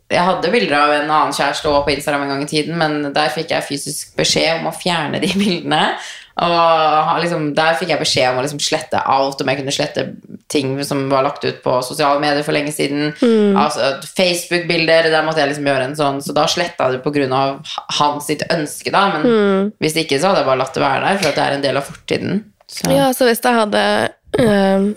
Jeg 0.07 0.23
hadde 0.23 0.51
bilder 0.53 0.77
av 0.77 0.93
en 0.95 1.09
annen 1.11 1.33
kjæreste 1.35 1.67
òg 1.67 1.81
på 1.83 1.91
Instagram 1.91 2.21
en 2.23 2.29
gang 2.31 2.43
i 2.45 2.47
tiden, 2.47 2.77
men 2.79 3.09
der 3.11 3.33
fikk 3.33 3.49
jeg 3.51 3.65
fysisk 3.67 4.13
beskjed 4.15 4.61
om 4.61 4.69
å 4.69 4.75
fjerne 4.75 5.19
de 5.19 5.33
bildene. 5.35 5.97
Og 6.37 7.21
liksom, 7.23 7.47
Der 7.57 7.77
fikk 7.79 7.89
jeg 7.89 8.01
beskjed 8.01 8.29
om 8.29 8.39
å 8.39 8.43
liksom 8.45 8.61
slette 8.61 8.99
alt, 9.09 9.41
om 9.41 9.49
jeg 9.49 9.59
kunne 9.61 9.73
slette 9.73 10.03
ting 10.51 10.75
som 10.85 11.07
var 11.09 11.25
lagt 11.25 11.45
ut 11.47 11.63
på 11.63 11.79
sosiale 11.85 12.21
medier 12.21 12.45
for 12.45 12.55
lenge 12.55 12.73
siden. 12.75 13.09
Altså 13.57 13.95
Facebook-bilder, 14.05 15.09
der 15.11 15.25
måtte 15.25 15.41
jeg 15.41 15.51
liksom 15.51 15.67
gjøre 15.67 15.89
en 15.89 15.97
sånn, 15.97 16.21
så 16.23 16.35
da 16.37 16.45
sletta 16.51 16.91
jeg 16.91 16.99
det 16.99 17.03
pga. 17.07 17.41
hans 17.97 18.29
sitt 18.29 18.45
ønske, 18.53 18.93
da. 18.93 19.07
Men 19.17 19.73
hvis 19.81 19.97
ikke, 19.97 20.21
så 20.21 20.31
hadde 20.31 20.43
jeg 20.43 20.51
bare 20.51 20.61
latt 20.61 20.77
det 20.77 20.85
være 20.85 21.03
der, 21.07 21.19
for 21.23 21.33
det 21.33 21.43
er 21.43 21.57
en 21.57 21.65
del 21.65 21.81
av 21.81 21.89
fortiden. 21.89 22.39
Så. 22.67 22.91
Ja, 22.91 23.11
så 23.15 23.25
hvis 23.25 23.39
jeg 23.43 23.55
hadde 23.55 23.81
øh, 24.39 24.87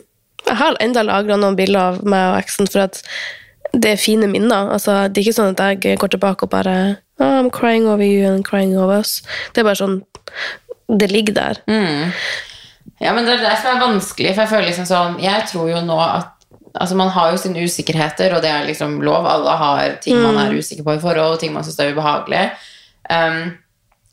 Jeg 0.48 0.56
har 0.58 0.76
enda 0.82 1.04
lagra 1.06 1.36
noen 1.38 1.54
bilder 1.54 1.92
av 1.92 2.00
meg 2.02 2.32
og 2.32 2.40
eksen, 2.40 2.66
for 2.66 2.88
at 2.88 2.98
det 3.72 3.92
er 3.92 4.00
fine 4.02 4.26
minner. 4.26 4.72
Altså, 4.74 5.06
det 5.08 5.20
er 5.20 5.28
ikke 5.28 5.36
sånn 5.36 5.54
at 5.54 5.84
jeg 5.84 5.98
går 6.00 6.10
tilbake 6.16 6.46
og 6.46 6.50
bare 6.50 6.76
oh, 7.20 7.36
I'm 7.38 7.50
crying 7.54 7.86
over 7.86 8.04
you 8.04 8.26
and 8.26 8.44
crying 8.44 8.74
over 8.76 8.98
us. 8.98 9.20
Det 9.54 9.62
er 9.62 9.68
bare 9.68 9.78
sånn 9.78 10.00
Det 10.98 11.10
ligger 11.10 11.36
der. 11.36 11.62
Mm. 11.70 12.10
Ja, 13.00 13.12
men 13.12 13.24
det 13.24 13.38
er 13.38 13.44
det 13.44 13.56
som 13.60 13.74
er 13.74 13.82
vanskelig, 13.84 14.34
for 14.34 14.44
jeg 14.44 14.50
føler 14.50 14.68
liksom 14.68 14.86
sånn 14.88 15.16
Jeg 15.22 15.46
tror 15.48 15.70
jo 15.70 15.80
nå 15.84 15.96
at 16.04 16.36
Altså 16.70 16.94
Man 16.94 17.08
har 17.10 17.32
jo 17.32 17.38
sine 17.40 17.64
usikkerheter, 17.66 18.30
og 18.36 18.44
det 18.44 18.50
er 18.50 18.68
liksom 18.68 19.00
lov. 19.02 19.24
Alle 19.26 19.56
har 19.58 19.96
ting 20.04 20.20
man 20.22 20.36
er 20.38 20.54
usikker 20.54 20.86
på 20.86 20.94
i 20.94 21.00
forhold, 21.02 21.40
ting 21.40 21.50
man 21.50 21.64
syns 21.66 21.80
er 21.82 21.90
ubehagelig. 21.90 22.44
Um, 23.10 23.56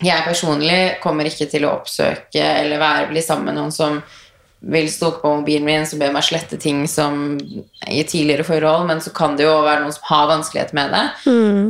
jeg 0.01 0.25
personlig 0.25 0.97
kommer 1.03 1.29
ikke 1.29 1.45
til 1.51 1.67
å 1.67 1.75
oppsøke 1.75 2.41
eller 2.41 2.81
være, 2.81 3.11
bli 3.11 3.21
sammen 3.21 3.51
med 3.51 3.59
noen 3.59 3.75
som 3.75 3.99
vil 4.59 4.87
stalke 4.89 5.21
på 5.21 5.31
mobilen 5.37 5.65
min, 5.67 5.85
som 5.85 5.99
ber 6.01 6.13
meg 6.15 6.25
slette 6.25 6.57
ting 6.57 6.87
som 6.89 7.37
i 7.87 7.99
tidligere 8.03 8.43
forhold, 8.47 8.87
men 8.89 9.01
så 9.03 9.11
kan 9.15 9.35
det 9.37 9.45
jo 9.45 9.51
være 9.61 9.83
noen 9.83 9.93
som 9.93 10.07
har 10.09 10.31
vanskeligheter 10.31 10.77
med 10.77 10.95
det. 10.95 11.03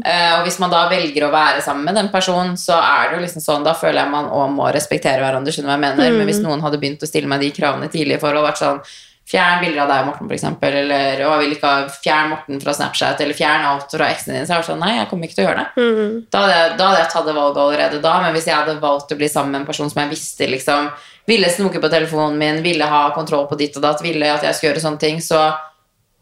Eh, 0.07 0.29
og 0.38 0.45
hvis 0.47 0.59
man 0.63 0.71
da 0.71 0.85
velger 0.91 1.27
å 1.27 1.33
være 1.33 1.65
sammen 1.65 1.83
med 1.89 1.99
den 1.99 2.07
personen, 2.13 2.55
så 2.57 2.79
er 2.79 3.09
det 3.09 3.19
jo 3.19 3.25
liksom 3.25 3.43
sånn, 3.43 3.67
da 3.67 3.75
føler 3.75 4.05
jeg 4.05 4.13
man 4.13 4.31
også 4.31 4.55
må 4.55 4.69
respektere 4.71 5.19
hverandre, 5.19 5.51
skjønner 5.51 5.73
hva 5.73 5.77
jeg 5.77 5.85
mener. 5.88 6.15
Men 6.15 6.31
hvis 6.31 6.39
noen 6.45 6.63
hadde 6.63 6.79
begynt 6.79 7.03
å 7.03 7.11
stille 7.11 7.27
meg 7.27 7.43
de 7.43 7.51
kravene 7.59 7.91
i 7.91 8.07
i 8.07 8.21
forhold, 8.21 8.47
vært 8.47 8.63
sånn 8.63 8.81
Fjern 9.27 9.59
bilder 9.59 9.81
av 9.83 9.89
deg 9.91 9.97
og 9.99 10.05
Morten, 10.07 10.29
eksempel, 10.31 10.75
eller 10.85 11.19
å, 11.25 11.33
jeg 11.35 11.41
vil 11.41 11.55
ikke 11.57 11.67
ha 11.67 11.79
fjern 11.91 12.29
Morten 12.31 12.61
fra 12.63 12.71
Snapchat, 12.77 13.19
eller 13.19 13.35
fjern 13.35 13.65
alt 13.67 13.91
fra 13.91 14.07
eksen 14.13 14.38
din, 14.38 14.45
så 14.47 14.53
jeg 14.53 14.61
var 14.61 14.67
sånn, 14.69 14.79
nei, 14.79 14.93
jeg 15.01 15.09
kommer 15.09 15.27
ikke 15.27 15.35
til 15.35 15.43
å 15.43 15.47
gjøre 15.49 15.65
det. 15.65 15.83
Da 16.31 16.43
hadde, 16.45 16.53
jeg, 16.55 16.69
da 16.79 16.85
hadde 16.88 17.01
jeg 17.01 17.09
tatt 17.11 17.27
det 17.27 17.33
valget 17.35 17.59
allerede 17.65 17.99
da, 18.05 18.13
men 18.23 18.38
hvis 18.38 18.47
jeg 18.47 18.55
hadde 18.55 18.77
valgt 18.79 19.11
å 19.11 19.17
bli 19.19 19.27
sammen 19.33 19.51
med 19.51 19.65
en 19.65 19.67
person 19.67 19.91
som 19.91 19.99
jeg 19.99 20.13
visste 20.13 20.47
liksom 20.47 20.88
ville 21.28 21.49
snoke 21.51 21.82
på 21.84 21.89
telefonen 21.91 22.38
min, 22.39 22.61
ville 22.63 22.86
ha 22.88 23.09
kontroll 23.15 23.47
på 23.49 23.57
ditt 23.59 23.75
og 23.78 23.84
datt, 23.84 24.03
ville 24.03 24.30
at 24.32 24.45
jeg 24.47 24.55
skulle 24.55 24.71
gjøre 24.71 24.84
sånne 24.86 25.01
ting, 25.01 25.19
så 25.23 25.41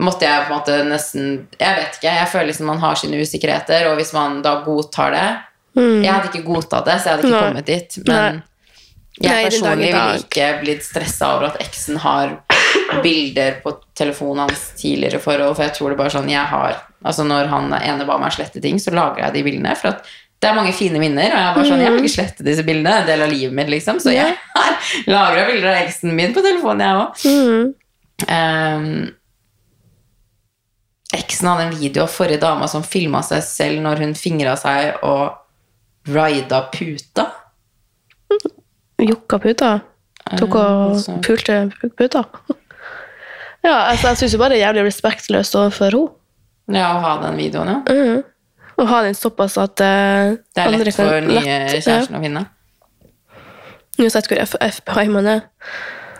måtte 0.02 0.28
jeg 0.28 0.48
på 0.48 0.52
en 0.52 0.58
måte 0.58 0.80
nesten 0.90 1.28
Jeg 1.60 1.78
vet 1.78 2.00
ikke. 2.00 2.16
Jeg 2.18 2.32
føler 2.32 2.50
liksom 2.50 2.68
man 2.68 2.82
har 2.82 2.98
sine 3.00 3.22
usikkerheter, 3.22 3.88
og 3.92 4.00
hvis 4.00 4.12
man 4.16 4.42
da 4.44 4.58
godtar 4.66 5.16
det 5.16 5.28
Jeg 5.78 6.12
hadde 6.12 6.32
ikke 6.32 6.48
godtatt 6.50 6.90
det, 6.90 6.98
så 7.00 7.10
jeg 7.10 7.16
hadde 7.16 7.28
ikke 7.30 7.38
Nei. 7.38 7.48
kommet 7.48 7.70
dit. 7.70 7.98
Men 8.08 8.42
jeg 9.16 9.32
Nei, 9.32 9.44
personlig 9.48 9.88
ville 9.94 10.24
ikke 10.26 10.48
blitt 10.60 10.84
stressa 10.84 11.30
over 11.38 11.54
at 11.54 11.62
eksen 11.64 12.02
har 12.04 12.34
bilder 13.04 13.62
på 13.64 13.72
telefonen 13.96 14.44
hans 14.44 14.66
tidligere 14.76 15.22
forhold, 15.24 15.56
for 15.56 15.64
jeg 15.64 15.76
tror 15.78 15.94
det 15.94 16.00
bare 16.02 16.14
sånn 16.18 16.30
jeg 16.32 16.52
har 16.52 16.82
Altså 17.06 17.22
Når 17.22 17.52
han 17.52 17.70
ene 17.78 18.06
ba 18.08 18.16
meg 18.18 18.34
slette 18.34 18.58
ting, 18.64 18.80
så 18.82 18.90
lagrer 18.90 19.28
jeg 19.28 19.34
de 19.36 19.42
bildene. 19.46 19.76
For 19.78 19.92
at 19.92 20.08
det 20.44 20.50
er 20.50 20.58
mange 20.58 20.74
fine 20.76 21.00
minner, 21.02 21.32
og 21.32 21.40
jeg 21.40 21.54
bare 21.56 21.68
sånn, 21.70 21.82
jeg 21.82 21.94
vil 21.94 22.04
ikke 22.04 22.14
slette 22.16 22.46
disse 22.46 22.64
bildene. 22.68 22.96
En 23.02 23.08
del 23.08 23.24
av 23.26 23.32
livet 23.32 23.56
mitt, 23.56 23.70
liksom. 23.72 24.02
Så 24.04 24.14
jeg 24.14 24.36
har 24.56 24.74
lagra 25.16 25.46
bilder 25.48 25.72
av 25.72 25.80
eksen 25.86 26.12
min 26.18 26.36
på 26.36 26.44
telefonen, 26.46 26.84
jeg 26.86 26.96
òg. 27.02 27.10
Mm. 27.26 27.64
Um, 28.30 28.86
eksen 31.16 31.50
hadde 31.50 31.66
en 31.70 31.80
video 31.80 32.04
av 32.06 32.14
forrige 32.14 32.44
dama 32.44 32.68
som 32.72 32.86
filma 32.86 33.24
seg 33.26 33.42
selv 33.48 33.82
når 33.86 34.04
hun 34.04 34.14
fingra 34.20 34.54
seg 34.60 35.02
og 35.08 35.34
rida 36.12 36.62
puta. 36.74 37.30
Jokka 39.02 39.40
puta. 39.42 39.72
Tok 40.40 40.56
og 40.58 41.02
pulte 41.26 41.58
puta. 41.98 42.24
Ja, 43.66 43.90
altså, 43.90 44.12
jeg 44.12 44.22
syns 44.22 44.34
jo 44.36 44.40
bare 44.42 44.54
det 44.54 44.62
er 44.62 44.68
jævlig 44.68 44.86
respektløst 44.92 45.58
overfor 45.58 45.90
henne. 45.96 46.14
Ja, 46.74 46.96
å 46.96 47.02
ha 47.04 47.12
den 47.22 47.36
videoen, 47.38 47.70
ja. 47.70 47.82
Mhm. 47.90 48.24
Å 48.76 48.86
ha 48.90 49.02
den 49.06 49.16
såpass 49.16 49.56
at 49.62 49.80
uh, 49.80 50.36
Det 50.56 50.64
er 50.66 50.74
lett 50.74 50.92
for 50.98 51.22
nye 51.24 51.40
lett, 51.40 51.74
ja. 51.78 51.82
kjæresten 51.86 52.18
å 52.20 52.24
finne. 52.26 52.46
Uansett 53.96 54.28
hvor 54.28 54.42
F- 54.44 54.60
FBI 54.82 55.08
man 55.14 55.30
er. 55.32 55.42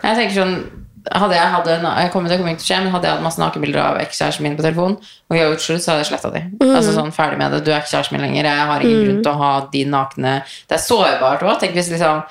Jeg 0.02 0.16
tenker 0.22 0.36
sånn 0.38 0.58
hadde 1.06 1.36
jeg, 1.36 1.50
hadde, 1.52 1.74
jeg 1.86 2.10
kommer, 2.10 2.30
det 2.32 2.36
kommer 2.40 2.54
ikke 2.56 2.62
til 2.64 2.66
å 2.66 2.70
skje, 2.72 2.78
men 2.82 2.90
hadde 2.90 3.06
jeg 3.06 3.14
hatt 3.14 3.22
masse 3.22 3.38
nakenbilder 3.38 3.78
av 3.78 3.98
ekskjæresten 4.02 4.42
min 4.42 4.56
på 4.58 4.64
telefon, 4.64 4.96
og 4.98 5.36
vi 5.36 5.38
har 5.38 5.52
gjort 5.52 5.62
slutt, 5.62 5.84
så 5.84 5.92
hadde 5.92 6.02
jeg 6.02 6.08
sletta 6.08 6.32
de. 6.34 6.40
Altså 6.66 6.94
sånn, 6.96 7.12
Ferdig 7.14 7.38
med 7.38 7.54
det. 7.54 7.60
Du 7.62 7.70
er 7.70 7.78
ikke 7.78 7.92
kjæresten 7.92 8.16
min 8.16 8.24
lenger. 8.26 8.48
Jeg 8.50 8.64
har 8.72 8.82
ingen 8.82 9.04
grunn 9.04 9.20
til 9.22 9.30
å 9.30 9.36
ha 9.38 9.52
de 9.70 9.84
nakne 9.92 10.32
Det 10.66 10.74
er 10.74 10.82
sårbart 10.82 11.44
òg. 11.46 11.52
Tenk 11.62 11.78
hvis 11.78 11.92
liksom 11.94 12.24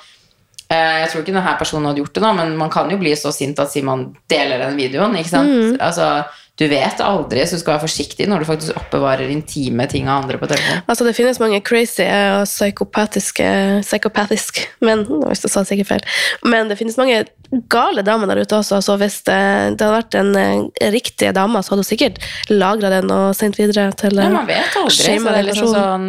eh, 0.68 0.98
Jeg 1.00 1.08
tror 1.08 1.22
ikke 1.24 1.32
denne 1.38 1.54
personen 1.62 1.88
hadde 1.88 2.02
gjort 2.04 2.18
det, 2.18 2.24
nå, 2.26 2.34
men 2.42 2.52
man 2.60 2.74
kan 2.76 2.92
jo 2.92 2.98
bli 3.00 3.14
så 3.16 3.32
sint 3.32 3.62
at 3.64 3.72
sier 3.72 3.86
man 3.88 4.10
deler 4.28 4.66
den 4.66 4.76
videoen. 4.76 5.16
ikke 5.22 5.32
sant? 5.32 5.80
Altså, 5.80 6.10
Du 6.56 6.64
vet 6.70 7.00
aldri, 7.04 7.42
så 7.44 7.58
du 7.58 7.60
skal 7.60 7.74
være 7.74 7.84
forsiktig 7.84 8.26
når 8.30 8.42
du 8.42 8.48
faktisk 8.48 8.78
oppbevarer 8.80 9.28
intime 9.28 9.84
ting 9.92 10.06
av 10.08 10.22
andre 10.22 10.38
på 10.40 10.48
telefonen. 10.48 10.84
Altså, 10.88 11.04
det 11.04 11.12
finnes 11.18 11.40
mange 11.42 11.60
crazy 11.60 12.06
og 12.06 12.46
psykopatiske 12.48 13.48
Psykopatisk 13.84 14.62
menn, 14.84 15.04
hvis 15.26 15.44
jeg 15.44 15.52
sa 15.52 15.62
det 15.62 15.70
sikkert 15.70 15.90
feil. 15.90 16.06
Men 16.48 16.70
det 16.70 16.78
finnes 16.80 16.96
mange 16.96 17.26
gale 17.72 18.02
damer 18.06 18.30
der 18.30 18.40
ute 18.40 18.56
også. 18.56 18.80
Så 18.84 18.96
hvis 19.00 19.18
det, 19.28 19.36
det 19.76 19.84
hadde 19.84 19.98
vært 19.98 20.16
en 20.18 20.32
eh, 20.40 20.88
riktig 20.94 21.32
dame, 21.36 21.60
så 21.60 21.74
hadde 21.74 21.84
hun 21.84 21.90
sikkert 21.90 22.20
lagra 22.48 22.90
den 22.94 23.12
og 23.12 23.36
sendt 23.36 23.60
videre 23.60 23.90
til 24.00 24.16
Ja, 24.16 24.30
eh, 24.30 24.34
man 24.34 24.48
vet 24.48 24.78
aldri. 24.80 24.96
Så 24.96 25.12
det 25.26 25.34
er 25.42 25.48
liksom 25.50 25.72
sånn 25.74 26.08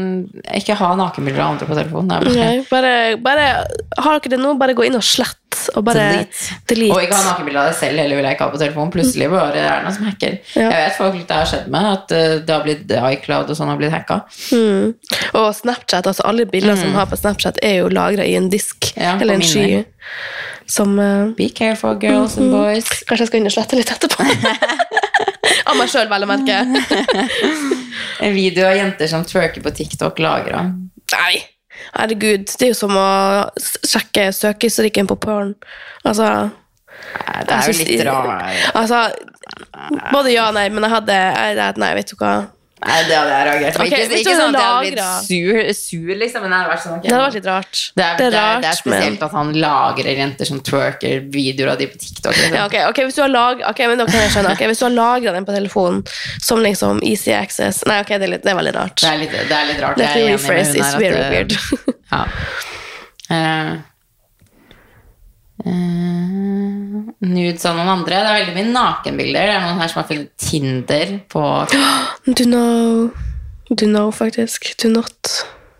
Ikke 0.58 0.78
ha 0.80 0.94
nakenbilder 1.00 1.44
av 1.44 1.56
andre 1.56 1.68
på 1.70 1.78
telefonen. 1.78 2.16
Bare 2.16 2.64
bare, 2.72 2.96
bare 3.22 3.48
Har 4.00 4.22
dere 4.22 4.38
det 4.38 4.42
nå, 4.42 4.56
bare 4.60 4.78
gå 4.78 4.88
inn 4.88 4.98
og 5.00 5.06
slett. 5.06 5.36
Og 5.76 5.86
bare 5.88 6.06
Delete. 6.12 6.58
delete. 6.70 6.96
Og 6.96 7.04
ikke 7.04 7.18
ha 7.18 7.24
nakenbilde 7.28 7.62
av 7.62 7.70
deg 7.72 7.78
selv 7.80 8.02
heller 8.02 8.20
vil 8.20 8.28
jeg 8.28 8.38
ikke 8.38 8.48
ha 8.48 8.54
på 8.54 8.62
telefonen. 8.62 8.94
Plutselig 8.94 9.30
bare 9.34 9.48
er 9.52 9.58
det 9.58 9.86
noen 9.86 9.96
som 9.98 10.08
hacker. 10.10 10.38
Ja. 10.56 10.68
Jeg 10.68 10.84
vet 10.86 10.98
folk 10.98 11.18
det 11.28 11.38
har 11.38 11.50
skjedd 11.52 11.68
med, 11.74 11.90
at 11.92 12.16
eh, 12.18 12.36
det 12.48 12.56
har 12.56 12.66
blitt 12.66 12.96
iCloud 12.98 13.52
og 13.54 13.60
sånn 13.60 13.72
har 13.74 13.80
blitt 13.82 13.94
hacka. 13.96 14.20
Mm. 14.52 14.94
Og 15.34 15.48
Snapchat, 15.58 16.08
altså 16.08 16.26
alle 16.30 16.48
bilder 16.50 16.78
som 16.80 16.94
har 16.98 17.10
på 17.12 17.20
Snapchat, 17.20 17.60
er 17.66 17.82
jo 17.82 17.92
lagra 17.94 18.26
i 18.26 18.36
en 18.40 18.50
disk 18.54 18.94
Mm. 18.98 19.04
Ja, 19.04 19.18
eller 19.22 19.34
en 19.34 19.42
sky. 19.42 19.84
Som 20.66 21.00
uh, 21.00 21.30
Be 21.38 21.50
careful, 21.50 21.96
girls 22.02 22.38
and 22.38 22.52
boys. 22.52 22.88
Kanskje 23.08 23.24
jeg 23.24 23.30
skal 23.32 23.40
inn 23.42 23.50
og 23.50 23.54
slette 23.56 23.78
litt 23.80 23.92
etterpå. 23.94 24.26
Av 25.68 25.78
meg 25.78 25.92
sjøl, 25.92 26.08
vel 26.12 26.26
å 26.26 26.30
merke. 26.30 26.62
En 28.24 28.34
video 28.34 28.66
av 28.66 28.74
jenter 28.78 29.10
som 29.10 29.22
twerker 29.26 29.62
på 29.62 29.72
TikTok 29.78 30.18
lagra. 30.24 30.64
Nei. 31.14 31.36
Herregud, 31.94 32.46
det 32.60 32.68
er 32.68 32.72
jo 32.74 32.78
som 32.78 32.94
å 32.98 33.08
sjekke 33.58 34.30
søkehistorikken 34.36 35.10
på 35.10 35.18
porn. 35.28 35.56
Altså, 36.06 36.50
Nei, 37.28 37.44
Det 37.46 37.54
er 37.54 37.68
jo 37.68 37.74
litt 37.78 38.06
rart. 38.08 38.56
altså 38.76 39.02
Både 40.12 40.32
ja 40.34 40.48
og 40.50 40.56
nei, 40.58 40.68
men 40.74 40.84
jeg 40.84 40.92
hadde 40.92 41.18
jeg, 41.18 41.76
Nei, 41.80 41.92
vet 41.96 42.12
du 42.12 42.16
hva. 42.20 42.32
Nei, 42.78 42.98
det 43.10 43.16
hadde 43.18 43.32
jeg 43.32 43.46
reagert 43.48 43.78
på. 43.78 43.86
Okay, 43.88 44.04
ikke 44.06 44.18
ikke 44.22 44.34
sånn 44.38 44.56
at 44.56 44.62
jeg 44.62 44.68
hadde 44.70 44.82
blitt 44.84 45.00
sur, 45.26 45.70
sur, 45.80 46.12
liksom, 46.22 46.44
men 46.44 46.52
det 46.54 46.58
hadde 46.60 46.72
vært 46.72 46.84
sånn 46.84 46.94
okay, 46.98 47.08
Det 47.08 47.16
hadde 47.16 47.24
vært 47.24 47.38
litt 47.40 47.50
rart. 47.50 47.80
Det 47.98 48.06
er, 48.06 48.20
det, 48.20 48.28
er, 48.28 48.62
det 48.62 48.70
er 48.70 48.78
spesielt 48.78 49.18
men 49.18 49.26
at 49.28 49.38
han 49.40 49.50
lagrer 49.64 50.22
jenter 50.22 50.50
som 50.52 50.62
twerker 50.70 51.26
videoer 51.34 51.74
av 51.74 51.82
de 51.82 51.90
på 51.90 52.02
TikTok. 52.04 52.38
Liksom. 52.38 52.60
ja, 52.60 52.68
ok, 52.70 52.78
ok, 52.92 53.02
hvis 53.08 53.18
du 53.18 53.24
har 53.24 53.34
lag, 53.34 53.66
ok, 53.72 53.84
men 53.90 54.04
da 54.04 54.08
kan 54.12 54.22
jeg 54.22 54.36
skjønne. 54.36 54.54
Okay, 54.54 54.70
hvis 54.70 54.84
du 54.84 54.86
har 54.86 54.94
lagra 54.94 55.36
den 55.40 55.50
på 55.50 55.58
telefonen 55.58 56.06
som 56.38 56.62
liksom 56.62 57.02
easy 57.08 57.34
access 57.34 57.82
Nei, 57.90 57.98
ok, 58.06 58.14
det 58.14 58.30
er, 58.30 58.34
litt, 58.36 58.46
det 58.46 58.54
er 58.54 58.62
veldig 58.62 58.76
rart. 58.78 59.02
Det 59.02 59.10
er 59.10 59.22
litt, 59.26 59.34
det 59.34 59.58
er 59.58 59.70
litt 59.72 59.82
rart. 59.82 60.02
Let 60.04 60.14
Jeg 60.14 60.30
me 60.30 60.38
rephrase, 60.38 60.78
it's 60.78 60.98
very 61.02 61.24
weird. 61.34 61.58
Ja. 62.14 62.26
Eh, 63.28 63.72
eh, 65.66 66.98
nudes 67.28 67.66
av 67.66 67.78
noen 67.78 67.92
andre. 67.98 68.20
Det 68.20 68.32
er 68.32 68.40
veldig 68.42 68.56
mye 68.58 68.74
nakenbilder. 68.74 69.50
Det 69.50 69.56
er 69.56 69.64
noen 69.66 69.82
her 69.82 69.92
som 69.92 70.02
har 70.02 70.10
funnet 70.10 70.34
Tinder 70.42 71.14
på 71.32 71.44
Do 72.28 72.48
know 72.48 73.08
Do 73.70 73.86
know, 73.86 74.12
faktisk. 74.16 74.70
Do 74.80 74.90
not. 74.94 75.34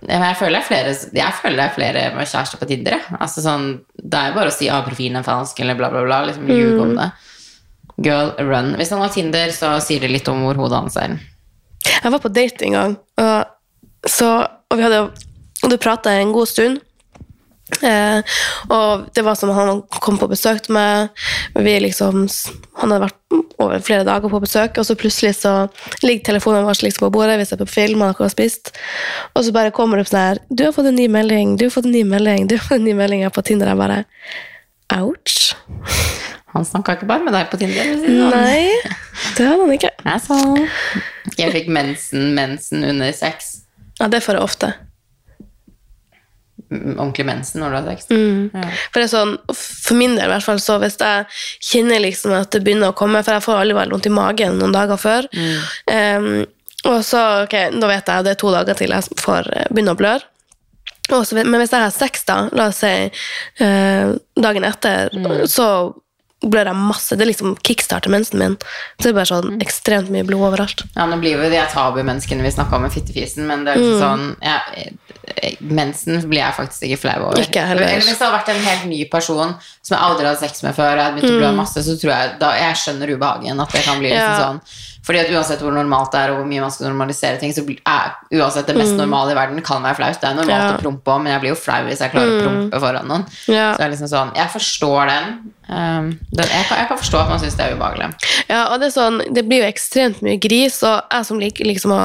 Jeg 0.08 0.36
føler, 0.38 0.60
er 0.60 0.66
flere, 0.68 0.92
jeg 1.16 1.36
føler 1.42 1.56
det 1.58 1.64
er 1.64 1.74
flere 1.74 2.02
med 2.16 2.28
kjærester 2.28 2.60
på 2.60 2.68
Tinder. 2.70 3.00
Altså 3.18 3.42
sånn, 3.42 3.70
det 3.98 4.20
er 4.20 4.30
jo 4.30 4.36
bare 4.36 4.52
å 4.52 4.56
si 4.56 4.68
at 4.70 4.86
profilen 4.86 5.22
er 5.22 5.26
falsk, 5.26 5.62
eller 5.64 5.78
bla, 5.80 5.90
bla, 5.94 6.04
bla. 6.06 6.20
Liksom 6.28 6.52
ljuge 6.52 6.84
om 6.84 6.92
det. 7.00 7.08
Girl, 8.04 8.34
run. 8.44 8.74
Hvis 8.78 8.92
han 8.94 9.02
har 9.02 9.14
Tinder, 9.16 9.56
så 9.56 9.72
sier 9.84 10.04
det 10.04 10.12
litt 10.12 10.28
om 10.30 10.44
hvor 10.46 10.60
hodet 10.60 10.82
hans 10.84 11.00
er. 11.00 11.16
Jeg 11.88 12.12
var 12.14 12.22
på 12.22 12.34
date 12.36 12.68
en 12.68 12.76
gang, 12.76 12.98
og, 13.24 14.04
så, 14.12 14.30
og 14.68 14.78
vi 14.78 14.86
hadde 14.86 15.06
og 15.64 15.74
du 15.74 15.78
prata 15.82 16.14
en 16.16 16.34
god 16.36 16.48
stund. 16.48 16.82
Eh, 17.84 18.22
og 18.72 19.08
det 19.14 19.24
var 19.28 19.36
som 19.36 19.52
han 19.56 19.82
kom 20.02 20.18
på 20.20 20.30
besøk 20.32 20.64
til 20.66 20.78
meg. 20.78 21.10
Vi 21.58 21.76
liksom, 21.84 22.26
han 22.82 22.94
hadde 22.94 23.08
vært 23.08 23.38
over 23.60 23.84
flere 23.84 24.06
dager 24.08 24.32
på 24.32 24.42
besøk, 24.44 24.78
og 24.80 24.88
så 24.88 24.96
plutselig 25.00 25.36
så 25.42 25.54
ligger 26.06 26.30
telefonen 26.32 26.66
vår 26.68 26.84
liksom 26.86 27.08
på 27.08 27.14
bordet, 27.18 27.40
vi 27.42 27.48
ser 27.50 27.60
på 27.60 27.70
film, 27.70 28.02
han 28.02 28.12
har 28.12 28.16
akkurat 28.16 28.36
spist, 28.36 28.72
og 29.34 29.44
så 29.44 29.54
bare 29.56 29.74
kommer 29.76 29.98
det 29.98 30.06
opp 30.06 30.14
sånn 30.14 30.24
her 30.24 30.40
'Du 30.50 30.64
har 30.66 30.76
fått 30.76 30.92
en 30.92 30.96
ny 30.96 31.08
melding, 31.08 31.58
du 31.58 31.66
har 31.66 31.74
fått 31.74 31.90
en 31.90 31.92
ny 31.92 32.04
melding, 32.04 32.48
du 32.48 32.56
har 32.56 32.64
fått 32.64 32.80
en 32.80 32.86
ny 32.86 32.94
melding 32.94 33.24
her 33.24 33.34
på 33.34 33.44
Tinder.' 33.44 33.68
Jeg 33.68 33.78
bare 33.78 34.06
Ouch. 34.96 35.56
Han 36.56 36.64
snakka 36.66 36.96
ikke 36.96 37.08
bare 37.10 37.24
med 37.26 37.34
deg 37.34 37.50
på 37.52 37.58
Tinder. 37.60 37.84
sånn. 37.84 38.30
Nei, 38.32 38.72
det 39.36 39.46
hadde 39.46 39.62
han 39.62 39.74
ikke. 39.76 39.92
Jeg, 40.06 40.70
Jeg 41.38 41.52
fikk 41.52 41.68
mensen, 41.68 42.34
mensen 42.34 42.84
under 42.84 43.12
sex. 43.12 43.68
Ja, 44.00 44.08
det 44.08 44.24
får 44.24 44.38
jeg 44.38 44.44
ofte. 44.44 44.74
Mm, 46.68 46.98
Ordentlig 47.00 47.26
mensen 47.26 47.62
når 47.64 47.70
du 47.70 47.78
har 47.78 47.86
sex. 47.88 48.10
Mm. 48.12 48.50
Ja. 48.54 48.70
For 48.92 49.08
sånn, 49.12 49.34
for 49.56 50.00
min 50.00 50.18
del 50.18 50.28
i 50.28 50.34
hvert 50.34 50.46
fall, 50.46 50.60
så 50.64 50.76
hvis 50.84 51.00
jeg 51.00 51.26
kjenner 51.64 52.04
liksom 52.04 52.36
at 52.36 52.52
det 52.52 52.64
begynner 52.66 52.92
å 52.92 52.98
komme, 52.98 53.24
for 53.24 53.38
jeg 53.38 53.46
får 53.46 53.62
veldig 53.62 53.78
vondt 53.96 54.10
i 54.10 54.14
magen 54.14 54.60
noen 54.60 54.76
dager 54.76 55.00
før, 55.00 55.30
em, 55.92 56.32
og 56.88 56.98
så, 57.04 57.22
ok, 57.46 57.56
da 57.80 57.90
vet 57.90 58.12
jeg, 58.12 58.26
det 58.26 58.34
er 58.34 58.42
to 58.42 58.52
dager 58.54 58.78
til 58.80 58.94
jeg 58.96 59.20
får 59.20 59.48
eh, 59.56 59.70
begynne 59.72 59.96
å 59.96 60.00
blør, 60.00 60.28
men 61.08 61.62
hvis 61.62 61.72
jeg 61.72 61.86
har 61.86 61.94
sex 61.96 62.28
da, 62.28 62.36
la 62.52 62.68
oss 62.68 62.82
si 62.84 62.92
uh, 63.64 64.10
dagen 64.36 64.66
etter, 64.68 65.14
så 65.48 65.68
blør 66.46 66.70
jeg 66.70 66.78
masse, 66.78 67.16
det 67.18 67.26
liksom 67.32 67.56
kickstarter 67.66 68.12
mensen 68.14 68.38
min, 68.40 68.56
så 69.00 69.08
det 69.08 69.10
er 69.10 69.16
bare 69.18 69.30
sånn 69.32 69.56
ekstremt 69.64 70.12
mye 70.14 70.24
blod 70.28 70.44
overalt. 70.52 70.84
Ja, 70.96 71.08
nå 71.10 71.18
blir 71.20 71.34
jo 71.34 71.50
de 71.50 71.64
tabumenneskene 71.74 72.46
vi 72.46 72.52
snakka 72.54 72.78
om 72.78 72.86
med 72.86 72.94
fittefisen, 72.94 73.48
men 73.50 73.66
det 73.66 73.74
er 73.74 73.82
jo 73.82 73.88
liksom 73.88 74.04
sånn 74.06 74.28
ja, 74.46 74.60
eh, 74.78 75.56
Mensen 75.60 76.22
blir 76.30 76.40
jeg 76.40 76.54
faktisk 76.56 76.86
ikke 76.88 77.00
flau 77.02 77.16
over. 77.28 77.42
Ikke 77.42 77.64
heller. 77.68 77.84
Eller 77.90 78.06
hvis 78.06 78.16
det 78.18 78.24
hadde 78.28 78.38
vært 78.38 78.52
en 78.54 78.62
helt 78.64 78.86
ny 78.88 79.00
person 79.12 79.56
som 79.82 79.96
jeg 79.98 80.04
aldri 80.06 80.26
hadde 80.30 80.40
sex 80.40 80.62
med 80.64 80.76
før, 80.78 80.94
og 80.94 80.98
jeg 81.02 81.06
hadde 81.08 81.18
begynt 81.20 81.36
å 81.36 81.42
blø 81.42 81.50
masse, 81.58 81.84
så 81.84 81.98
tror 82.00 82.14
jeg 82.14 82.38
da, 82.40 82.52
Jeg 82.58 82.78
skjønner 82.84 83.12
ubehagen, 83.18 83.60
at 83.66 83.72
det 83.76 83.84
kan 83.84 84.00
bli 84.00 84.10
liksom 84.14 84.28
Mm. 84.28 84.38
Ja. 84.38 84.46
sånn. 84.46 84.62
Fordi 85.08 85.22
at 85.24 85.30
uansett 85.32 85.62
hvor 85.64 85.72
normalt 85.72 86.12
det 86.12 86.20
er, 86.20 86.34
og 86.34 86.42
hvor 86.42 86.48
mye 86.50 86.62
man 86.66 86.74
skal 86.74 86.90
normalisere 86.90 87.40
ting, 87.40 87.54
så 87.56 87.64
er 87.64 88.16
uansett 88.36 88.68
det 88.68 88.76
mest 88.76 88.98
normale 89.00 89.32
i 89.32 89.38
verden 89.38 89.62
kan 89.64 89.80
være 89.86 89.96
flaut. 90.02 90.20
Det 90.20 90.28
er 90.28 90.36
normalt 90.36 90.58
Mm. 90.58 90.66
Ja. 90.68 90.72
Mm. 90.74 90.78
å 90.78 90.82
prompe 90.84 91.12
òg, 91.14 91.22
men 91.24 91.32
jeg 91.34 91.42
blir 91.44 91.52
jo 91.54 91.60
flau 91.60 91.80
hvis 91.88 92.02
jeg 92.04 92.12
klarer 92.12 92.34
å 92.34 92.44
prompe 92.44 92.80
foran 92.84 93.08
noen. 93.08 93.26
Ja. 93.48 93.72
Så 93.72 93.80
det 93.80 93.86
er 93.88 93.94
liksom 93.96 94.12
sånn, 94.12 94.36
Jeg 94.36 94.50
forstår 94.52 95.08
den. 95.14 95.34
Um, 95.68 96.06
den 96.32 96.48
jeg, 96.48 96.66
kan, 96.70 96.78
jeg 96.80 96.88
kan 96.88 96.98
forstå 96.98 97.20
at 97.22 97.30
man 97.30 97.40
syns 97.40 97.56
det 97.60 97.66
er 97.66 97.76
ubehagelig. 97.76 98.10
Ja, 98.50 98.62
og 98.74 98.80
det 98.80 98.88
er 98.92 98.96
sånn, 98.96 99.22
det 99.34 99.46
blir 99.48 99.64
jo 99.64 99.70
ekstremt 99.72 100.22
mye 100.22 100.40
gris, 100.40 100.82
og 100.84 101.02
jeg 101.12 101.26
som 101.32 101.40
liker 101.40 101.66
liksom 101.68 101.92
å 101.96 102.02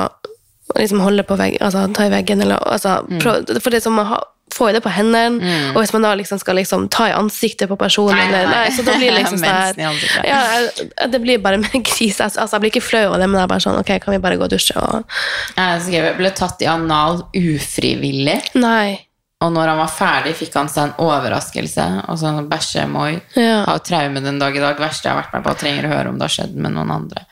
liksom 0.79 1.03
holde 1.05 1.25
på 1.29 1.37
veggen, 1.37 1.61
altså 1.61 1.85
ta 1.93 2.07
i 2.07 2.13
veggen, 2.13 2.41
eller 2.41 2.63
altså, 2.65 3.03
prøv, 3.21 3.51
for 3.61 3.71
det 3.71 3.83
er 3.83 3.85
som 3.85 3.99
å 4.01 4.07
ha, 4.09 4.21
få 4.53 4.69
jo 4.71 4.75
det 4.77 4.83
på 4.85 4.93
hendene, 4.93 5.53
og 5.73 5.79
hvis 5.81 5.93
man 5.97 6.05
da 6.07 6.15
liksom 6.21 6.39
skal 6.43 6.59
liksom 6.61 6.89
ta 6.93 7.09
i 7.11 7.15
ansiktet 7.17 7.71
på 7.71 7.77
personen, 7.81 8.17
Nei, 8.19 8.27
eller, 8.29 8.51
nei. 8.53 8.67
så 8.77 8.85
da 8.87 8.95
blir 8.99 9.11
det 9.13 9.19
liksom 9.23 9.39
sånn 9.43 10.27
ja, 10.29 11.07
det 11.09 11.21
blir 11.25 11.41
bare 11.45 11.59
mer 11.63 11.81
krise. 11.93 12.25
altså, 12.27 12.43
altså 12.45 12.59
jeg 12.59 12.65
blir 12.67 12.73
ikke 12.77 12.85
flau 12.91 13.07
av 13.15 13.19
det, 13.23 13.29
men 13.33 13.41
jeg 13.41 13.47
er 13.49 13.53
bare 13.55 13.65
sånn, 13.67 13.79
ok, 13.81 13.95
kan 14.05 14.17
vi 14.17 14.21
bare 14.27 14.39
gå 14.41 14.47
og 14.49 14.53
dusje, 14.53 14.77
og 14.77 15.17
Jeg 15.57 16.13
ble 16.21 16.31
tatt 16.37 16.63
i 16.63 16.69
anal 16.71 17.25
ufrivillig. 17.37 18.39
nei, 18.61 19.01
Og 19.43 19.51
når 19.51 19.73
han 19.73 19.79
var 19.83 19.91
ferdig, 19.91 20.37
fikk 20.39 20.55
han 20.55 20.69
seg 20.71 20.85
en 20.85 20.93
overraskelse. 21.03 21.85
Og 22.13 22.19
sånn 22.21 22.45
bæsje-moi. 22.47 23.17
Ja. 23.35 23.65
Har 23.67 23.81
traume 23.83 24.21
den 24.23 24.39
dag 24.39 24.55
i 24.55 24.61
dag. 24.63 24.79
Verste 24.79 25.09
jeg 25.09 25.17
har 25.17 25.25
vært 25.25 25.33
med 25.35 25.43
på. 25.49 25.55
Trenger 25.59 25.89
å 25.89 25.91
høre 25.97 26.13
om 26.13 26.21
det 26.21 26.29
har 26.29 26.35
skjedd 26.37 26.55
med 26.63 26.77
noen 26.77 26.93
andre. 26.95 27.25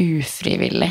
Ufrivillig. 0.00 0.88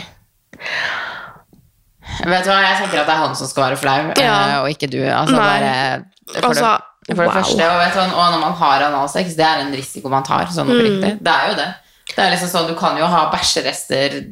Vet 2.26 2.46
du 2.46 2.50
hva, 2.52 2.60
jeg 2.62 2.78
tenker 2.82 3.00
at 3.02 3.08
det 3.10 3.14
er 3.16 3.22
han 3.26 3.36
som 3.36 3.48
skal 3.48 3.64
være 3.70 3.78
flau, 3.78 4.14
Ja. 4.18 4.34
eh, 4.50 4.58
og 4.62 4.70
ikke 4.70 4.88
du. 4.92 5.00
Altså, 5.04 5.36
bare, 5.36 6.04
for, 6.40 6.48
Altså, 6.50 6.72
det, 7.08 7.16
for 7.18 7.24
det 7.24 7.34
første, 7.34 7.64
og, 7.70 7.80
vet 7.80 7.94
du, 7.94 8.00
og 8.16 8.32
når 8.32 8.40
man 8.40 8.54
har 8.54 8.86
analsex, 8.88 9.34
det 9.36 9.46
er 9.46 9.58
en 9.66 9.74
risiko 9.74 10.10
man 10.10 10.24
tar. 10.24 10.46
Sånn 10.54 10.68
Mm. 10.70 11.20
Det 11.24 11.34
er 11.34 11.50
jo 11.50 11.56
det. 11.56 11.74
Det 12.16 12.20
er 12.26 12.32
liksom 12.36 12.50
sånn, 12.52 12.68
Du 12.68 12.76
kan 12.76 12.98
jo 12.98 13.06
ha 13.06 13.30
bæsjerester 13.32 14.24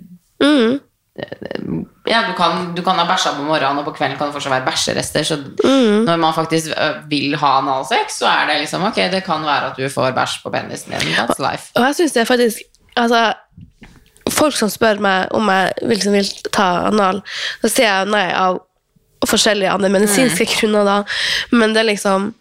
mm, 0.44 0.80
ja, 2.08 2.22
du 2.28 2.34
kan, 2.34 2.74
du 2.76 2.82
kan 2.82 2.96
ha 2.98 3.06
bæsja 3.06 3.34
på 3.36 3.44
morgenen, 3.44 3.78
og 3.82 3.86
på 3.86 3.94
kvelden 3.98 4.18
kan 4.18 4.28
det 4.30 4.34
fortsatt 4.36 4.54
være 4.56 4.66
bæsjerester. 4.66 5.24
Så 5.24 5.36
Mm. 5.64 6.06
når 6.08 6.18
man 6.18 6.34
faktisk 6.34 6.72
vil 7.10 7.36
ha 7.38 7.48
analsex, 7.60 8.18
så 8.20 8.26
er 8.28 8.48
det 8.48 8.60
liksom 8.62 8.84
ok, 8.88 8.96
det 9.12 9.24
kan 9.24 9.42
være 9.44 9.72
at 9.72 9.78
du 9.78 9.90
får 9.90 10.12
bæsj 10.16 10.42
på 10.44 10.50
penisen 10.52 10.92
din. 11.00 11.14
That's 11.16 11.40
life. 11.52 11.72
og 11.76 11.84
jeg 11.84 11.96
synes 11.96 12.12
det 12.12 12.22
er 12.22 12.26
faktisk, 12.26 12.58
altså, 12.98 13.34
folk 14.42 14.58
som 14.58 14.72
spør 14.74 15.02
meg 15.04 15.32
om 15.38 15.50
jeg 15.54 15.88
liksom 15.94 16.18
vil 16.18 16.30
ta 16.50 16.68
anal, 16.90 17.22
så 17.62 17.72
sier 17.72 17.88
jeg 17.88 18.12
nei 18.12 18.28
av 18.36 18.62
forskjellige 19.30 19.74
andre 19.74 19.92
medisinske 19.94 20.48
grunner 20.56 20.88
da, 20.88 20.98
men 21.54 21.76
det 21.76 21.84
er 21.84 21.92
liksom, 21.92 22.32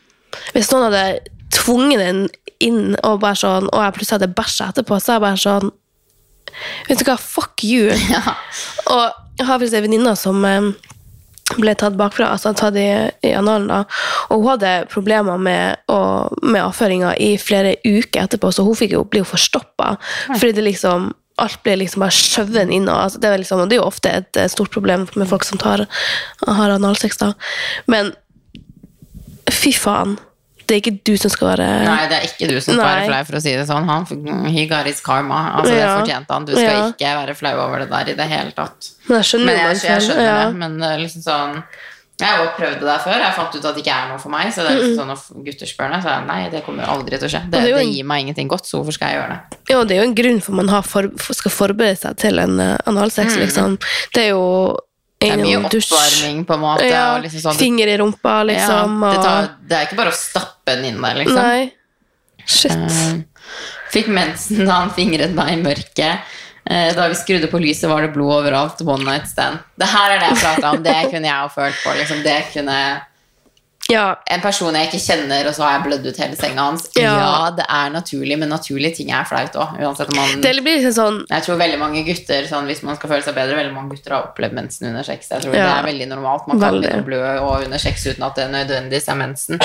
hvis 0.54 0.70
noen 0.72 0.88
hadde 0.88 1.04
tvunget 1.52 2.00
den 2.00 2.22
inn, 2.60 2.94
og 3.04 3.20
bare 3.22 3.38
sånn, 3.40 3.68
og 3.72 3.84
jeg 3.84 3.96
plutselig 3.96 4.18
hadde 4.18 4.36
bæsja 4.36 4.70
etterpå, 4.70 5.00
så 5.00 5.12
er 5.12 5.18
jeg 5.18 5.24
bare 5.26 5.42
sånn, 5.44 5.72
vet 6.88 7.02
du 7.02 7.08
hva, 7.08 7.18
fuck 7.20 7.64
you. 7.66 7.90
Ja. 8.14 8.36
Og 8.90 9.04
jeg 9.38 9.46
har 9.46 9.60
faktisk 9.60 9.78
en 9.78 9.86
venninne 9.86 10.14
som 10.18 10.44
eh, 10.44 10.70
ble 11.58 11.74
tatt 11.78 11.96
bakfra, 11.98 12.30
altså 12.34 12.52
tatt 12.56 12.76
i, 12.78 12.88
i 13.26 13.32
analen 13.36 13.70
da, 13.70 13.80
og 14.28 14.42
hun 14.42 14.50
hadde 14.52 14.74
problemer 14.92 15.40
med, 15.40 15.80
å, 15.90 16.00
med 16.44 16.62
avføringa 16.62 17.14
i 17.22 17.32
flere 17.40 17.76
uker 17.86 18.26
etterpå, 18.26 18.52
så 18.52 18.66
hun 18.66 18.78
fikk 18.78 18.94
jo, 18.98 19.06
bli 19.08 19.24
forstoppa, 19.26 19.94
fordi 20.34 20.52
det 20.58 20.68
liksom, 20.68 21.10
alt 21.42 21.60
ble 21.66 21.76
liksom 21.82 22.04
bare 22.04 22.14
skjøvet 22.16 22.72
inn, 22.72 22.88
og 22.88 22.96
altså, 23.06 23.20
det, 23.22 23.28
er 23.30 23.42
liksom, 23.42 23.62
det 23.68 23.76
er 23.78 23.82
jo 23.82 23.88
ofte 23.90 24.12
et 24.22 24.40
stort 24.52 24.72
problem 24.74 25.06
med 25.16 25.28
folk 25.30 25.46
som 25.48 25.60
tar, 25.60 25.86
har 26.46 26.74
analsex 26.76 27.20
da. 27.20 27.32
Men 27.90 28.12
fy 29.50 29.72
faen, 29.76 30.16
det 30.70 30.76
er 30.76 30.82
ikke 30.84 30.98
du 31.08 31.16
som 31.18 31.32
skal 31.34 31.48
være... 31.50 31.66
Nei, 31.82 32.02
det 32.10 32.18
er 32.20 32.26
ikke 32.28 32.46
du 32.46 32.56
som 32.62 32.76
skal 32.76 32.84
være 32.84 32.98
Nei. 33.00 33.06
flau, 33.10 33.24
for 33.26 33.38
å 33.40 33.42
si 33.42 33.54
det 33.58 33.64
sånn. 33.66 33.88
Han, 33.90 34.44
he 34.54 34.66
got 34.70 34.86
his 34.86 35.00
karma. 35.02 35.40
Altså, 35.58 35.72
Det 35.74 35.88
fortjente 35.88 36.36
han. 36.36 36.46
Du 36.46 36.52
skal 36.54 36.68
Ja. 36.68 36.84
ikke 36.92 37.14
være 37.18 37.34
flau 37.40 37.54
over 37.64 37.82
det 37.82 37.88
der 37.90 38.12
i 38.12 38.14
det 38.20 38.26
hele 38.30 38.54
tatt. 38.54 38.92
Men 39.08 39.18
jeg 39.18 39.28
skjønner 39.32 39.48
Men 39.50 39.58
jeg, 39.58 39.80
jeg 39.88 40.04
skjønner 40.06 40.28
ja. 40.28 40.36
det. 40.44 40.60
Men 40.62 40.78
liksom 41.02 41.24
sånn 41.26 41.56
Jeg 42.20 42.28
har 42.28 42.42
også 42.44 42.56
prøvd 42.58 42.76
det 42.82 42.88
der 42.88 43.02
før. 43.04 43.16
Jeg 43.24 43.36
fant 43.38 43.54
ut 43.56 43.64
at 43.70 43.76
det 43.76 43.84
ikke 43.84 43.94
er 43.96 44.10
noe 44.10 44.20
for 44.22 44.34
meg. 44.34 44.50
Så 44.54 44.66
det 44.66 44.72
er 44.72 44.80
liksom 44.80 44.98
sånn 45.00 45.10
når 45.12 45.46
gutter 45.46 45.70
spør 45.70 45.94
meg, 45.94 46.04
så 46.04 46.12
jeg 46.12 46.26
nei, 46.28 46.40
det 46.52 46.60
kommer 46.66 46.92
aldri 46.92 47.20
til 47.20 47.30
å 47.30 47.32
skje. 47.32 47.40
Det, 47.46 47.62
det 47.64 47.72
jo 47.72 47.80
det 47.80 47.88
gir 47.88 48.10
meg 48.10 48.26
ingenting 48.26 48.52
godt, 48.52 48.68
så 48.68 48.80
hvorfor 48.80 48.96
skal 48.96 49.12
jeg 49.12 49.20
gjøre 49.20 49.36
det? 49.36 49.62
Ja, 49.72 49.80
det 49.84 49.96
er 49.96 50.02
jo 50.02 50.10
en 50.10 50.18
grunn 50.20 50.44
for 50.44 50.60
man 50.60 50.70
har 50.72 50.86
for, 50.86 51.10
for, 51.20 51.38
skal 51.38 51.54
forberede 51.54 51.98
seg 52.02 52.20
til 52.20 52.42
en 52.42 52.60
uh, 52.60 52.76
analsex, 52.90 53.40
liksom. 53.40 53.80
Det 54.14 54.28
er 54.28 54.32
jo 54.34 54.46
Mm. 55.20 55.26
Det 55.26 55.34
er 55.34 55.40
mye 55.44 55.58
oppvarming, 55.68 56.44
på 56.48 56.54
en 56.56 56.60
måte. 56.62 56.84
Ja, 56.88 57.18
liksom 57.20 57.42
sånn, 57.44 57.58
finger 57.60 57.90
i 57.92 57.96
rumpa, 58.00 58.38
liksom. 58.48 59.02
ja, 59.04 59.10
det, 59.12 59.24
tar, 59.26 59.48
det 59.68 59.76
er 59.76 59.84
ikke 59.84 59.98
bare 59.98 60.14
å 60.14 60.16
stappe 60.16 60.76
den 60.78 60.86
inn 60.88 61.02
der, 61.04 61.18
liksom. 61.20 61.36
Nei. 61.36 62.46
Shit. 62.48 62.72
Uh, 62.72 63.20
Fikk 63.92 64.08
mensen 64.14 64.64
da 64.64 64.78
han 64.78 64.92
fingret 64.96 65.34
meg 65.36 65.52
i 65.52 65.58
mørket. 65.60 66.32
Eh, 66.64 66.94
Da 66.94 67.08
vi 67.08 67.14
skrudde 67.14 67.46
på 67.50 67.58
lyset, 67.62 67.88
var 67.90 68.02
det 68.02 68.12
blod 68.14 68.32
overalt. 68.42 68.80
One 68.84 69.04
night 69.04 69.28
stand. 69.28 69.58
Det 69.78 69.86
her 69.88 70.10
er 70.16 70.18
det 70.20 70.28
jeg 70.32 70.42
prata 70.42 70.70
om. 70.74 70.82
Det 70.82 70.96
kunne 71.10 71.26
jeg 71.26 71.34
ha 71.36 71.48
følt 71.48 71.78
på. 71.84 71.94
Liksom. 71.98 72.22
Det 72.22 72.38
kunne 72.52 72.76
Ja, 73.90 74.14
en 74.30 74.40
person 74.40 74.74
jeg 74.74 74.88
ikke 74.88 75.00
kjenner, 75.02 75.46
og 75.50 75.54
så 75.56 75.64
har 75.66 75.72
jeg 75.78 75.84
blødd 75.88 76.06
ut 76.06 76.16
hele 76.22 76.36
senga 76.38 76.62
hans. 76.68 76.86
Ja, 76.96 77.14
Ja. 77.18 77.50
det 77.56 77.64
er 77.68 77.90
naturlig, 77.90 78.38
men 78.38 78.48
naturlige 78.48 78.96
ting 78.96 79.10
er 79.10 79.24
flaut 79.24 79.52
òg. 79.58 79.78
Liksom 79.80 80.92
sånn 80.94 81.18
Jeg 81.28 81.42
tror 81.42 81.56
veldig 81.58 81.78
mange 81.78 82.04
gutter, 82.06 82.46
sånn, 82.46 82.66
hvis 82.70 82.82
man 82.82 82.96
skal 82.96 83.10
føle 83.10 83.22
seg 83.26 83.34
bedre, 83.34 83.56
veldig 83.58 83.74
mange 83.74 83.90
gutter 83.96 84.14
har 84.14 84.28
opplevd 84.30 84.52
mensen 84.54 84.88
under 84.88 85.02
sex. 85.02 85.28
Jeg 85.30 85.42
tror 85.42 85.54
Ja. 85.54 85.66
det 85.66 85.76
er 85.84 85.92
veldig 85.92 86.08
normalt. 86.08 86.46
Man 86.48 86.60
kan 86.60 86.74
Veldig. 86.80 87.04
blø 87.04 87.38
og 87.40 87.64
under 87.64 87.78
sex 87.78 88.06
uten 88.06 88.22
at 88.22 88.34
det 88.36 88.50
nødvendigvis 88.50 89.08
er 89.08 89.14
mensen. 89.16 89.58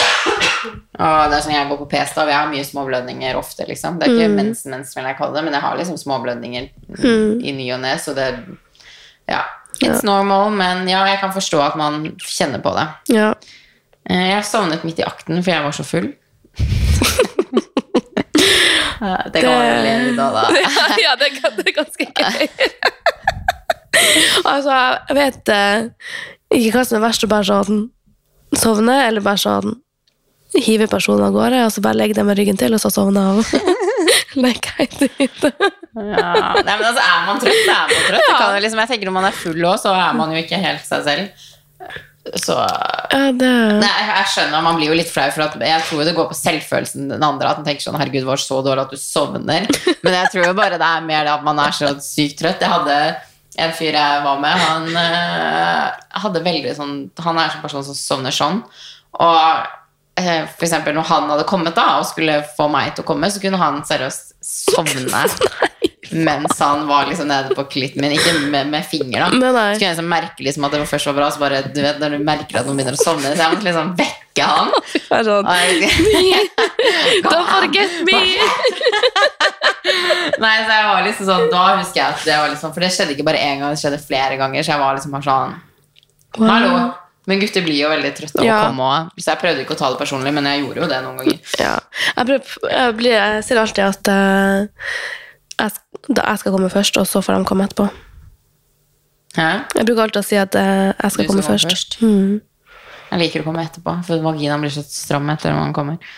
Og 1.00 1.30
det 1.30 1.38
er 1.38 1.42
sånn 1.46 1.54
Jeg 1.56 1.70
går 1.70 1.78
på 1.78 1.90
p-stav, 1.90 2.28
jeg 2.28 2.36
har 2.36 2.48
mye 2.52 2.64
småblødninger 2.66 3.36
ofte. 3.36 3.68
liksom 3.68 4.00
Det 4.00 4.08
er 4.08 4.12
ikke 4.16 4.36
mensen, 4.36 4.72
mensen 4.72 4.96
vil 4.96 5.06
jeg 5.06 5.18
kalle 5.18 5.34
det, 5.36 5.44
men 5.44 5.54
jeg 5.54 5.62
har 5.62 5.78
liksom 5.78 5.98
småblødninger 5.98 6.70
i 7.46 7.52
ny 7.52 7.72
og 7.74 7.80
ne, 7.82 7.96
så 7.98 8.16
det 8.16 8.36
Ja. 9.28 9.44
It's 9.82 10.04
normal, 10.04 10.52
men 10.52 10.88
ja, 10.88 11.04
jeg 11.06 11.20
kan 11.20 11.32
forstå 11.32 11.60
at 11.62 11.76
man 11.76 12.16
kjenner 12.18 12.62
på 12.62 12.72
det. 12.76 12.88
Ja. 13.16 13.34
Eh, 14.10 14.28
Jeg 14.32 14.46
sovnet 14.46 14.84
midt 14.86 15.00
i 15.02 15.06
akten, 15.08 15.42
for 15.42 15.52
jeg 15.52 15.64
var 15.66 15.76
så 15.76 15.86
full. 15.88 16.12
Det 19.34 19.42
kan 19.42 19.52
man 19.52 19.84
le 19.84 19.96
litt 20.08 20.20
av, 20.24 20.34
da. 20.34 20.44
ja, 21.04 21.16
det, 21.20 21.28
er 21.44 21.56
det 21.58 21.66
er 21.68 21.74
ganske 21.76 22.06
gøy. 22.16 22.48
altså, 24.54 24.78
jeg 25.10 25.18
vet 25.18 25.52
eh, 25.54 25.88
ikke 26.56 26.78
hva 26.78 26.86
som 26.88 26.98
er 27.00 27.04
verst, 27.04 27.26
å 27.26 27.30
bare 27.32 27.48
sånn 27.50 27.82
sovne, 28.56 28.96
eller 29.10 29.26
bare 29.26 29.42
sånn 29.42 29.76
hive 30.56 30.88
personen 30.88 31.28
av 31.28 31.36
gårde, 31.36 31.66
og 31.68 31.74
så 31.76 31.84
bare 31.84 32.00
legge 32.00 32.16
dem 32.18 32.30
med 32.30 32.40
ryggen 32.40 32.58
til, 32.60 32.76
og 32.78 32.82
så 32.82 32.92
sovne 32.94 33.20
av. 33.34 33.44
Legg 34.40 34.68
helt 34.80 35.02
ut. 35.04 35.44
Ja, 35.46 36.32
nei, 36.60 36.74
men 36.76 36.86
altså, 36.88 37.04
er 37.04 37.22
man 37.28 37.38
trøtt, 37.44 37.62
så 37.68 37.76
er 37.76 37.92
man 37.92 38.08
trøtt. 38.10 38.32
Ja. 38.32 38.48
liksom, 38.64 38.82
jeg 38.84 38.92
tenker 38.92 39.08
Når 39.10 39.16
man 39.16 39.28
er 39.30 39.38
full 39.44 39.62
òg, 39.68 39.78
så 39.84 39.94
er 39.96 40.16
man 40.18 40.34
jo 40.36 40.42
ikke 40.42 40.60
helt 40.64 40.84
seg 40.88 41.06
selv. 41.08 41.46
Så 42.42 42.56
Ja, 42.58 43.30
det 43.38 43.52
Nei, 43.80 43.92
jeg, 44.08 44.26
skjønner, 44.34 44.64
man 44.66 44.80
blir 44.80 44.90
jo 44.90 44.98
litt 44.98 45.12
flau, 45.12 45.28
for 45.34 45.62
jeg 45.62 45.84
tror 45.86 46.02
det 46.08 46.16
går 46.18 46.28
på 46.32 46.38
selvfølelsen 46.40 47.12
den 47.14 47.26
andre. 47.26 47.52
At 47.52 47.62
man 47.62 47.68
tenker 47.68 47.86
sånn 47.86 48.00
'herregud, 48.00 48.26
var 48.28 48.42
så 48.42 48.62
dårlig 48.66 48.88
at 48.88 48.96
du 48.96 48.98
sovner'. 48.98 49.70
Men 50.04 50.18
jeg 50.20 50.32
tror 50.34 50.50
jo 50.50 50.58
bare 50.58 50.82
det 50.82 50.90
er 50.90 51.06
mer 51.06 51.24
det 51.28 51.36
at 51.36 51.46
man 51.46 51.62
er 51.62 51.76
så 51.76 51.94
sykt 52.02 52.42
trøtt. 52.42 52.66
Jeg 52.66 52.74
hadde 52.74 52.98
en 53.56 53.72
fyr 53.72 53.96
jeg 53.96 54.24
var 54.26 54.40
med, 54.44 54.52
han 54.52 54.90
øh, 55.00 55.92
hadde 56.26 56.44
veldig 56.44 56.74
sånn 56.76 56.96
Han 57.24 57.38
er 57.40 57.54
en 57.54 57.62
person 57.64 57.86
som 57.88 57.96
sovner 57.96 58.36
sånn. 58.36 58.62
Og 59.16 59.40
eh, 60.20 60.44
for 60.50 60.68
eksempel 60.68 60.98
når 60.98 61.08
han 61.08 61.30
hadde 61.32 61.48
kommet 61.48 61.78
da 61.78 62.00
og 62.02 62.10
skulle 62.10 62.42
få 62.58 62.68
meg 62.72 62.96
til 62.96 63.06
å 63.06 63.08
komme, 63.08 63.30
så 63.32 63.40
kunne 63.44 63.62
han 63.62 63.80
seriøst 63.88 64.36
sovne 64.44 65.24
mens 66.12 66.60
han 66.60 66.84
var 66.90 67.08
liksom 67.10 67.28
nede 67.32 67.56
på 67.58 67.64
klitten 67.72 68.02
min. 68.04 68.14
Ikke 68.18 68.34
med, 68.52 68.68
med 68.74 68.86
finger, 68.86 69.20
da. 69.26 69.30
Nei, 69.34 69.52
nei. 69.56 69.70
Så 69.74 69.80
kunne 69.80 69.90
jeg 69.90 69.96
liksom 69.96 70.12
merke 70.12 70.46
liksom 70.46 70.68
at 70.68 70.76
det 70.76 70.82
var 70.84 70.92
først 70.92 71.10
var 71.10 71.18
bra, 71.20 71.28
så 71.34 71.42
bare, 71.42 71.62
du 71.72 71.80
vet, 71.82 72.00
når 72.02 72.18
du 72.18 72.26
merker 72.28 72.60
at 72.62 72.68
noen 72.70 72.78
begynner 72.80 72.98
å 72.98 73.02
sovne, 73.02 73.32
så 73.34 73.42
jeg 73.46 73.52
måtte 73.56 73.68
liksom 73.70 73.88
vekke 74.00 74.50
han. 74.50 74.70
sånn 75.30 75.46
Don't 77.30 77.50
forget 77.54 77.94
me! 78.08 78.20
Nei, 80.42 80.56
så 80.66 80.72
jeg 80.74 80.86
var 80.90 81.04
liksom 81.06 81.26
sånn, 81.30 81.48
da 81.54 81.64
husker 81.80 82.00
jeg 82.02 82.08
at 82.10 82.24
det 82.28 82.38
var 82.42 82.50
liksom, 82.52 82.74
for 82.76 82.82
det 82.84 82.92
skjedde 82.94 83.14
ikke 83.16 83.28
bare 83.28 83.42
én 83.46 83.62
gang, 83.62 83.72
det 83.74 83.82
skjedde 83.82 84.00
flere 84.02 84.36
ganger, 84.42 84.60
så 84.66 84.70
jeg 84.76 84.82
var 84.82 84.92
liksom 84.98 85.14
bare 85.16 85.28
sånn, 85.30 85.52
hallo. 86.50 86.74
Men 87.26 87.40
gutter 87.42 87.64
blir 87.66 87.80
jo 87.80 87.88
veldig 87.90 88.12
trøtte 88.14 88.38
av 88.42 88.46
Ja. 88.46 88.58
å 88.62 88.66
komme 88.70 88.86
òg. 88.86 89.08
Så 89.18 89.32
jeg 89.32 89.40
prøvde 89.42 89.62
ikke 89.64 89.74
å 89.74 89.80
ta 89.80 89.88
det 89.90 89.98
personlig, 89.98 90.30
men 90.36 90.46
jeg 90.46 90.62
gjorde 90.62 90.82
jo 90.84 90.88
det 90.92 91.00
noen 91.02 91.18
ganger. 91.22 91.38
Ja. 91.58 91.72
Jeg, 92.06 92.26
prøver, 92.30 92.46
jeg, 92.76 92.90
blir, 93.00 93.14
jeg 93.16 93.44
ser 93.48 93.58
alltid 93.62 93.84
at 93.86 94.06
eh, 94.14 94.60
jeg, 96.08 96.16
da 96.18 96.26
jeg 96.30 96.42
skal 96.42 96.56
komme 96.56 96.70
først, 96.74 96.98
og 97.02 97.08
så 97.10 97.22
får 97.26 97.38
de 97.38 97.48
komme 97.50 97.68
etterpå. 97.68 97.88
Hæ? 99.36 99.50
Jeg 99.76 99.88
bruker 99.88 100.06
alltid 100.06 100.22
å 100.22 100.26
si 100.26 100.38
at 100.40 100.56
eh, 100.60 100.92
jeg 100.92 101.16
skal 101.16 101.30
komme 101.30 101.44
skal 101.44 101.50
komme 101.50 101.50
først. 101.50 101.70
først. 101.70 101.98
Mm. 102.02 102.42
Jeg 103.12 103.22
liker 103.22 103.44
å 103.44 103.48
komme 103.50 103.66
etterpå, 103.66 103.98
for 104.08 104.26
vaginaen 104.26 104.64
blir 104.64 104.74
så 104.74 104.84
stram 104.88 105.30
etter 105.34 105.54
når 105.54 105.62
man 105.62 105.76
kommer. 105.76 106.16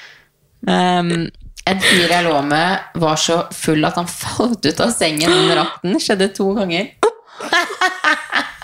Um, 0.68 1.28
en 1.68 1.82
fyr 1.84 2.08
jeg 2.10 2.26
lå 2.26 2.36
med, 2.48 2.94
var 3.02 3.20
så 3.22 3.42
full 3.54 3.86
at 3.88 3.98
han 4.00 4.08
falt 4.22 4.66
ut 4.66 4.84
av 4.84 4.94
sengen 4.96 5.34
under 5.34 5.64
akten. 5.66 5.98
Skjedde 6.02 6.32
to 6.38 6.52
ganger. 6.58 6.94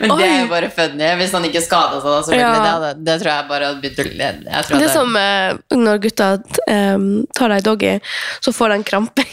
Men 0.00 0.14
det 0.16 0.26
er 0.26 0.38
jo 0.40 0.50
bare 0.50 0.70
funny. 0.72 1.08
Hvis 1.20 1.34
han 1.36 1.46
ikke 1.48 1.62
skada 1.64 2.00
seg, 2.00 2.08
da, 2.08 2.20
selvfølgelig. 2.26 2.68
Ja. 2.68 2.76
Det, 2.82 2.92
det 3.06 3.16
tror 3.20 3.30
jeg 3.32 3.48
bare 3.50 3.70
hadde 3.70 3.82
begynt 3.82 4.00
å 4.00 4.06
le. 4.08 4.30
Det 4.44 4.80
er 4.80 4.92
som 4.92 5.18
eh, 5.20 5.76
når 5.76 6.02
gutta 6.06 6.30
eh, 6.66 7.08
tar 7.36 7.54
deg 7.54 7.62
i 7.62 7.66
doggy, 7.68 7.94
så 8.44 8.54
får 8.56 8.78
en 8.78 8.86
krampe. 8.86 9.26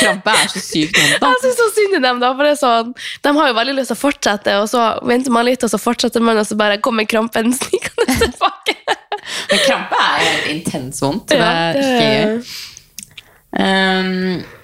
Krampe 0.00 0.32
er 0.36 0.50
så 0.52 0.60
sykt 0.62 0.98
vondt. 0.98 1.24
Jeg 1.24 1.42
syns 1.42 1.58
så 1.58 1.66
synd 1.74 1.96
i 1.96 2.02
dem, 2.04 2.20
da, 2.22 2.30
for 2.36 2.46
det 2.46 2.52
er 2.54 2.60
sånn, 2.60 2.92
de 3.24 3.32
har 3.38 3.50
jo 3.50 3.56
veldig 3.56 3.76
lyst 3.78 3.92
til 3.92 3.98
å 3.98 4.00
fortsette, 4.00 4.56
og 4.60 4.68
så 4.70 4.84
venter 5.08 5.34
man 5.34 5.46
litt, 5.48 5.64
og 5.66 5.72
så 5.72 5.80
fortsetter 5.80 6.24
man, 6.24 6.38
og 6.40 6.46
så 6.46 6.58
bare 6.60 6.80
kommer 6.84 7.08
krampen 7.10 7.52
snikende 7.58 8.18
tilbake. 8.20 8.76
Men 9.50 9.64
krampe 9.66 10.00
er 10.04 10.24
helt 10.26 10.48
intens 10.54 11.02
vondt. 11.02 11.32
Det 11.32 11.40
er 11.40 11.80
ikke 11.80 12.06
gøy. 12.06 12.54
Um, 13.50 14.59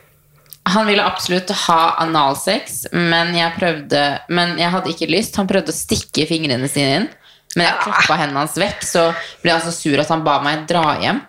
han 0.67 0.89
ville 0.89 1.05
absolutt 1.05 1.51
ha 1.67 1.95
analsex, 2.03 2.87
men 2.93 3.31
jeg 3.37 3.55
prøvde 3.55 4.01
Men 4.35 4.57
jeg 4.59 4.73
hadde 4.73 4.91
ikke 4.91 5.07
lyst. 5.11 5.37
Han 5.39 5.47
prøvde 5.47 5.71
å 5.71 5.77
stikke 5.77 6.27
fingrene 6.27 6.67
sine 6.71 6.99
inn, 7.01 7.09
men 7.55 7.69
jeg 7.69 7.85
klappa 7.85 8.19
hendene 8.19 8.43
hans 8.43 8.59
vekk, 8.59 8.83
så 8.85 9.09
ble 9.45 9.55
han 9.55 9.63
så 9.63 9.73
sur 9.75 10.01
at 10.03 10.11
han 10.11 10.25
ba 10.27 10.41
meg 10.45 10.67
dra 10.69 10.97
hjem. 11.01 11.23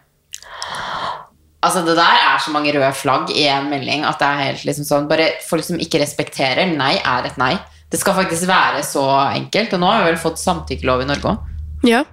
Altså 1.68 1.82
Det 1.86 1.96
der 1.98 2.20
er 2.22 2.42
så 2.42 2.52
mange 2.54 2.74
røde 2.74 2.90
flagg 2.96 3.32
i 3.34 3.48
en 3.50 3.70
melding 3.72 4.04
at 4.06 4.20
det 4.22 4.28
er 4.28 4.44
helt 4.44 4.66
liksom 4.68 4.86
sånn 4.86 5.08
Bare 5.10 5.32
folk 5.48 5.66
som 5.66 5.80
ikke 5.82 6.00
respekterer 6.04 6.70
nei, 6.70 6.94
er 7.02 7.30
et 7.30 7.40
nei. 7.42 7.56
Det 7.92 8.00
skal 8.02 8.18
faktisk 8.18 8.46
være 8.50 8.84
så 8.86 9.06
enkelt. 9.32 9.74
Og 9.74 9.82
nå 9.82 9.90
har 9.90 10.04
vi 10.04 10.12
vel 10.12 10.22
fått 10.22 10.42
samtykkelov 10.42 11.06
i 11.06 11.10
Norge 11.10 11.34
òg. 11.34 11.50
Ja, 11.88 12.04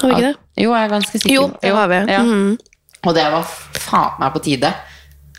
har 0.00 0.08
vi 0.08 0.16
ikke 0.16 0.28
det? 0.28 0.36
Jo, 0.64 0.72
jeg 0.74 0.84
er 0.84 0.92
ganske 0.92 1.20
sikker. 1.20 1.34
Jo, 1.34 1.44
det 1.62 1.72
har 1.76 1.90
vi. 1.92 2.00
Ja. 2.10 2.22
Mhm. 2.26 2.56
Og 3.02 3.14
det 3.16 3.24
var 3.32 3.46
faen 3.82 4.18
meg 4.22 4.34
på 4.34 4.42
tide. 4.44 4.70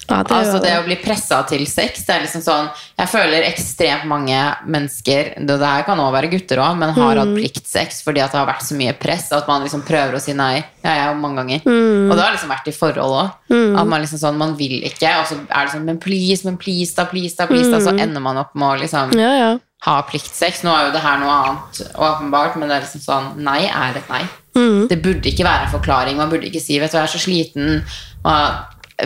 Ja, 0.10 0.18
det, 0.24 0.32
Altså 0.36 0.60
Det 0.62 0.72
å 0.76 0.84
bli 0.84 0.96
pressa 1.00 1.38
til 1.48 1.62
sex 1.66 2.02
det 2.04 2.12
er 2.16 2.24
liksom 2.26 2.42
sånn 2.44 2.66
Jeg 3.00 3.08
føler 3.08 3.46
ekstremt 3.48 4.04
mange 4.06 4.36
mennesker 4.68 5.30
Det 5.48 5.56
her 5.62 5.86
kan 5.88 5.98
også 5.98 6.14
være 6.18 6.30
gutter 6.34 6.60
òg, 6.60 6.76
men 6.78 6.90
har 6.94 7.16
Mm. 7.16 7.22
hatt 7.22 7.36
pliktsex 7.38 8.02
fordi 8.04 8.20
at 8.24 8.32
det 8.34 8.40
har 8.42 8.48
vært 8.50 8.66
så 8.68 8.76
mye 8.76 8.94
press 9.00 9.32
at 9.32 9.48
man 9.48 9.64
liksom 9.64 9.82
prøver 9.88 10.16
å 10.18 10.22
si 10.22 10.34
nei. 10.34 10.64
Ja, 10.84 10.90
har 11.08 11.16
mange 11.16 11.38
ganger. 11.40 11.62
Mm. 11.64 12.12
Og 12.12 12.18
det 12.18 12.24
har 12.26 12.34
liksom 12.36 12.50
vært 12.52 12.68
i 12.68 12.72
forhold 12.76 13.16
òg. 13.16 13.32
At 13.80 13.88
man 13.88 14.02
liksom 14.02 14.20
sånn 14.20 14.38
Man 14.38 14.56
vil 14.58 14.82
ikke, 14.84 15.08
og 15.22 15.26
så 15.28 15.40
er 15.50 15.66
det 15.66 15.72
sånn 15.74 15.86
Men 15.86 15.98
please, 16.00 16.44
men 16.44 16.58
please, 16.58 16.94
da, 16.96 17.06
please, 17.06 17.36
da, 17.36 17.46
please, 17.48 17.70
da. 17.72 17.80
Så 17.80 17.98
ender 17.98 18.20
man 18.20 18.38
opp 18.38 18.54
med 18.56 18.68
å 18.68 18.80
liksom 18.82 19.12
Mm. 19.14 19.20
ja, 19.20 19.32
ja. 19.38 19.58
ha 19.86 20.02
pliktsex. 20.04 20.64
Nå 20.64 20.72
er 20.76 20.86
jo 20.88 20.92
det 20.92 21.02
her 21.02 21.18
noe 21.20 21.32
annet, 21.32 21.82
åpenbart, 21.96 22.56
men 22.58 22.70
det 22.70 22.78
er 22.78 22.86
liksom 22.86 23.02
sånn 23.04 23.38
Nei 23.38 23.66
er 23.68 23.96
et 23.98 24.10
nei. 24.10 24.22
Mm. 24.56 24.88
Det 24.90 25.02
burde 25.02 25.24
ikke 25.32 25.44
være 25.48 25.66
en 25.68 25.80
forklaring. 25.80 26.16
Man 26.18 26.30
burde 26.30 26.46
ikke 26.52 26.62
si 26.62 26.78
'vet 26.80 26.92
du, 26.92 26.98
jeg 26.98 27.04
er 27.04 27.08
så 27.08 27.20
sliten'. 27.20 27.84
Og 28.26 28.54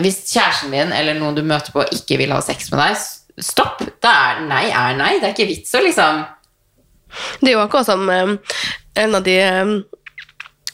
hvis 0.02 0.18
kjæresten 0.32 0.70
din 0.74 0.92
eller 0.92 1.14
noen 1.18 1.34
du 1.38 1.42
møter 1.42 1.72
på, 1.72 1.84
ikke 1.94 2.18
vil 2.20 2.32
ha 2.34 2.40
sex 2.44 2.70
med 2.72 2.80
deg, 2.82 2.96
stopp. 3.44 3.78
Det 3.80 4.10
er 4.10 4.42
nei 4.48 4.66
er 4.70 4.96
nei. 4.98 5.14
Det 5.20 5.28
er 5.30 5.34
ikke 5.36 5.48
vits 5.48 5.74
å 5.74 5.80
liksom 5.84 6.24
Det 7.40 7.48
er 7.48 7.54
jo 7.56 7.62
akkurat 7.64 7.86
som 7.88 8.02
eh, 8.10 8.34
en 9.00 9.14
av 9.14 9.22
de 9.24 9.36
eh, 9.40 9.70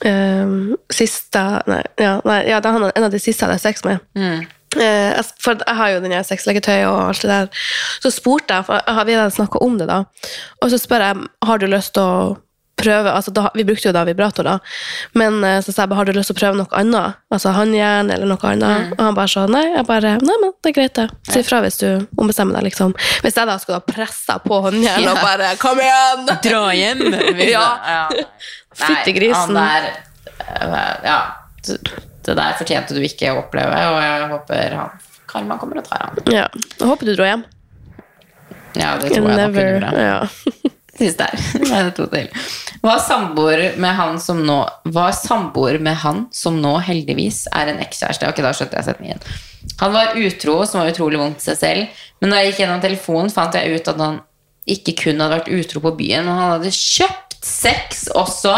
eh, 0.08 0.54
siste 0.92 1.44
Nei, 1.70 1.82
ja, 2.00 2.16
nei, 2.26 2.40
ja 2.50 2.60
det 2.60 2.70
er 2.70 2.78
han- 2.78 2.92
en 2.94 3.04
av 3.04 3.10
de 3.14 3.20
siste 3.22 3.44
jeg 3.44 3.50
hadde 3.52 3.60
sex 3.62 3.84
med. 3.84 4.00
mm. 4.16 4.44
Uh, 4.74 5.22
for 5.38 5.54
jeg 5.54 5.76
har 5.78 5.88
jo 5.92 6.00
den 6.02 6.10
her 6.10 6.24
sexleketøy 6.26 6.80
og 6.88 6.96
alt 7.08 7.20
det 7.22 7.28
der. 7.30 7.46
Så 8.02 8.10
spurte 8.10 8.56
jeg, 8.56 8.64
for 8.66 8.74
jeg 8.74 8.94
har- 8.96 9.04
vi 9.06 9.12
hadde 9.14 9.30
snakka 9.30 9.60
om 9.62 9.76
det 9.78 9.86
da, 9.86 10.00
og 10.60 10.70
så 10.72 10.78
spør 10.82 10.98
jeg 11.04 11.28
har 11.46 11.58
du 11.58 11.66
lyst 11.70 11.92
til 11.94 12.02
å 12.02 12.36
prøve 12.84 13.12
altså 13.16 13.32
da, 13.34 13.48
Vi 13.56 13.64
brukte 13.66 13.88
jo 13.88 13.92
da 13.96 14.04
vibrator, 14.06 14.46
da, 14.46 14.54
men 15.18 15.40
eh, 15.44 15.58
så 15.64 15.72
sa 15.74 15.82
jeg 15.84 15.90
bare 15.92 16.02
har 16.02 16.08
du 16.10 16.14
lyst 16.16 16.30
til 16.32 16.36
å 16.36 16.40
prøve 16.42 16.60
noe 16.60 16.78
annet? 16.80 17.18
Altså 17.34 17.52
håndjern 17.56 18.12
eller 18.14 18.30
noe 18.30 18.50
annet? 18.52 18.92
Og 18.96 19.02
han 19.02 19.16
bare 19.18 19.32
sa 19.32 19.46
nei. 19.50 19.64
Jeg 19.74 19.86
bare 19.88 20.14
nei, 20.22 20.36
men 20.44 20.52
det 20.62 20.72
er 20.72 20.76
greit, 20.78 20.94
det. 21.00 21.06
Si 21.30 21.40
ifra 21.42 21.62
hvis 21.64 21.80
du 21.82 21.88
ombestemmer 22.20 22.58
deg, 22.58 22.68
liksom. 22.70 22.94
Hvis 23.24 23.38
jeg 23.40 23.50
da 23.50 23.56
skulle 23.62 23.80
ha 23.80 23.86
pressa 23.88 24.38
på 24.44 24.60
håndjern 24.68 25.08
og 25.14 25.22
bare 25.24 25.54
kom 25.62 25.80
igjen! 25.82 26.28
Dra 26.46 26.62
hjem! 26.76 27.02
Ja. 27.42 27.66
Fytti 28.74 29.16
grisen. 29.16 29.56
Han 29.56 29.58
der 29.58 29.90
eh, 30.44 31.08
Ja. 31.08 31.18
Det 32.24 32.32
der 32.36 32.54
fortjente 32.58 32.94
du 32.96 33.00
ikke 33.04 33.32
å 33.34 33.42
oppleve, 33.42 33.80
og 33.92 33.98
jeg 34.00 34.28
håper 34.30 34.78
han 34.78 35.02
karma 35.28 35.56
kommer 35.60 35.80
og 35.80 35.88
tar 35.88 36.06
han. 36.06 36.22
Ja. 36.32 36.46
Jeg 36.78 36.88
håper 36.88 37.10
du 37.10 37.14
dro 37.18 37.26
hjem. 37.28 37.42
Ja, 38.74 38.94
det 38.98 39.10
tror 39.12 39.14
jeg 39.14 39.22
nok 39.22 39.30
hun 39.30 39.38
Never. 39.38 39.66
gjorde. 39.74 39.90
Ja. 40.02 40.18
Sist 40.98 41.20
her. 41.20 41.34
Er 41.74 41.90
to 41.96 42.06
til. 42.12 42.28
Var 42.84 43.00
samboer 43.02 43.78
med 43.80 43.96
han 43.98 44.20
som 44.22 44.42
nå 44.46 44.60
Var 44.94 45.14
samboer 45.16 45.80
med 45.82 45.96
han 46.04 46.26
som 46.34 46.60
nå 46.62 46.76
heldigvis 46.86 47.44
er 47.52 47.72
en 47.72 47.82
ekskjæreste. 47.82 48.28
Ok, 48.30 48.42
da 48.44 48.52
skjønte 48.54 48.78
jeg 48.78 48.88
setningen. 48.90 49.24
Han 49.80 49.94
var 49.94 50.14
utro, 50.20 50.60
som 50.68 50.82
var 50.82 50.92
utrolig 50.92 51.18
vondt 51.18 51.40
til 51.40 51.50
seg 51.52 51.60
selv. 51.62 52.04
Men 52.22 52.30
da 52.30 52.40
jeg 52.40 52.52
gikk 52.52 52.62
gjennom 52.62 52.84
telefonen, 52.84 53.32
fant 53.32 53.56
jeg 53.58 53.74
ut 53.74 53.90
at 53.90 54.00
han 54.00 54.22
ikke 54.70 54.94
kun 55.02 55.20
hadde 55.20 55.40
vært 55.40 55.52
utro 55.52 55.82
på 55.84 55.92
byen, 55.98 56.24
men 56.24 56.38
han 56.38 56.54
hadde 56.56 56.72
kjøpt 56.72 57.36
sex 57.44 58.06
også. 58.14 58.54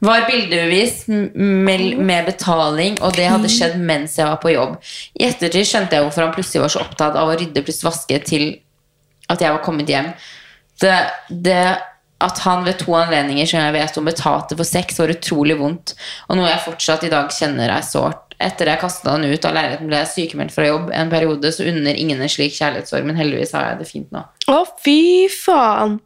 Var 0.00 0.24
bildebevis 0.28 1.04
med, 1.08 1.82
med 2.00 2.28
betaling, 2.28 2.96
og 3.04 3.14
det 3.16 3.28
hadde 3.28 3.52
skjedd 3.52 3.76
mens 3.84 4.16
jeg 4.16 4.28
var 4.28 4.40
på 4.40 4.54
jobb. 4.54 4.78
I 5.20 5.26
ettertid 5.28 5.68
skjønte 5.68 5.96
jeg 5.96 6.06
hvorfor 6.06 6.24
han 6.24 6.34
plutselig 6.36 6.64
var 6.64 6.72
så 6.72 6.84
opptatt 6.84 7.18
av 7.20 7.28
å 7.28 7.36
rydde 7.36 7.64
pluss 7.66 7.82
vaske 7.84 8.20
til 8.24 8.46
at 9.30 9.44
jeg 9.44 9.52
var 9.52 9.64
kommet 9.64 9.92
hjem. 9.92 10.08
Det, 10.80 10.96
det 11.28 11.62
at 12.20 12.38
han 12.44 12.64
ved 12.64 12.78
to 12.82 12.94
anledninger 12.96 13.48
som 13.48 13.62
jeg 13.62 13.74
vet 13.76 13.98
om 14.00 14.08
betalte 14.08 14.56
for 14.58 14.68
sex, 14.68 14.98
var 15.00 15.12
utrolig 15.12 15.56
vondt, 15.60 15.94
og 16.28 16.36
noe 16.36 16.50
jeg 16.50 16.64
fortsatt 16.66 17.06
i 17.08 17.12
dag 17.12 17.32
kjenner 17.32 17.72
er 17.72 17.86
sårt. 17.86 18.26
Etter 18.40 18.70
jeg 18.72 18.80
kastet 18.80 19.08
han 19.12 19.24
ut 19.24 19.44
av 19.44 19.56
leiligheten, 19.56 19.88
ble 19.88 19.98
jeg 20.00 20.10
sykemeldt 20.14 20.54
fra 20.54 20.68
jobb 20.68 20.92
en 20.96 21.12
periode, 21.12 21.52
så 21.52 21.66
unner 21.68 21.96
ingen 21.96 22.20
en 22.20 22.32
slik 22.32 22.54
kjærlighetssorg, 22.56 23.04
men 23.08 23.18
heldigvis 23.20 23.52
har 23.56 23.70
jeg 23.70 23.80
det 23.82 23.88
fint 23.88 24.14
nå. 24.16 24.22
Å, 24.48 24.60
fy 24.84 25.28
faen. 25.32 25.98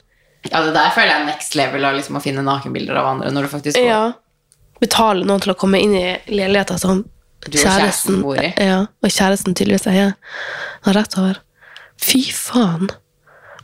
Ja, 0.48 0.60
det 0.66 0.74
der 0.74 0.90
føler 0.94 1.12
jeg 1.12 1.22
er 1.22 1.28
next 1.30 1.54
level 1.58 1.86
av 1.88 1.94
liksom 1.96 2.18
å 2.18 2.22
finne 2.22 2.42
nakenbilder 2.46 2.98
av 3.00 3.12
andre 3.14 3.30
når 3.34 3.46
du 3.46 3.52
faktisk 3.54 3.78
går. 3.78 3.86
Ja. 3.86 4.02
Betale 4.82 5.26
noen 5.26 5.42
til 5.42 5.54
å 5.54 5.58
komme 5.58 5.80
inn 5.82 5.94
i 5.96 6.08
leiligheten 6.30 6.80
som 6.82 7.04
Du 7.46 7.54
og 7.54 7.62
kjæresten 7.62 8.20
bor 8.24 8.38
i. 8.40 8.50
Ja, 8.60 8.84
og 8.90 9.14
kjæresten 9.14 9.54
tydeligvis 9.56 9.86
eier. 9.90 10.14
Har 10.84 10.98
rett 10.98 11.16
over. 11.20 11.40
Fy 12.02 12.26
faen. 12.34 12.90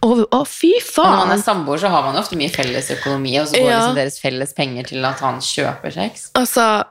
Å, 0.01 0.09
å, 0.33 0.39
fy 0.49 0.71
Og 0.81 1.05
når 1.05 1.19
man 1.27 1.35
er 1.35 1.43
samboer, 1.43 1.81
så 1.83 1.91
har 1.93 2.07
man 2.07 2.17
ofte 2.17 2.39
mye 2.41 2.49
felles 2.53 2.89
økonomi, 2.95 3.35
og 3.41 3.51
så 3.51 3.59
går 3.59 3.69
Ja. 3.69 3.81
liksom 3.83 3.99
deres 3.99 4.17
felles 4.23 4.55
penger 4.57 4.89
til 4.89 5.05
at 5.05 5.21
han 5.21 5.41
kjøper 5.45 5.93
sex. 5.93 6.31
Altså, 6.41 6.85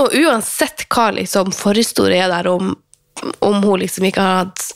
og 0.00 0.16
uansett 0.16 0.86
hva 0.88 1.10
liksom 1.12 1.52
forhistorie 1.52 2.24
er 2.24 2.32
der 2.32 2.48
om, 2.48 2.74
om 3.44 3.62
hun 3.62 3.80
liksom 3.84 4.08
ikke 4.08 4.24
har 4.24 4.42
hatt 4.46 4.72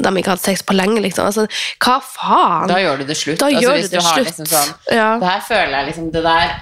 de 0.00 0.08
ikke 0.16 0.30
har 0.30 0.38
hatt 0.38 0.46
sex 0.46 0.62
på 0.64 0.72
lenge, 0.78 1.00
liksom. 1.04 1.26
Altså, 1.26 1.44
hva 1.82 1.98
faen? 2.00 2.68
Da 2.70 2.78
gjør 2.80 3.02
du 3.02 3.08
det 3.10 3.16
slutt. 3.18 3.40
Da 3.42 3.50
gjør 3.52 3.74
hvis 3.76 3.90
du 3.90 3.98
det 3.98 4.04
slutt. 4.06 4.30
Liksom 4.30 4.46
sånn, 4.48 4.70
Ja. 4.94 5.18
Det 5.20 5.28
her 5.28 5.42
føler 5.44 5.74
jeg 5.76 5.86
liksom 5.90 6.06
Det 6.14 6.22
der 6.24 6.54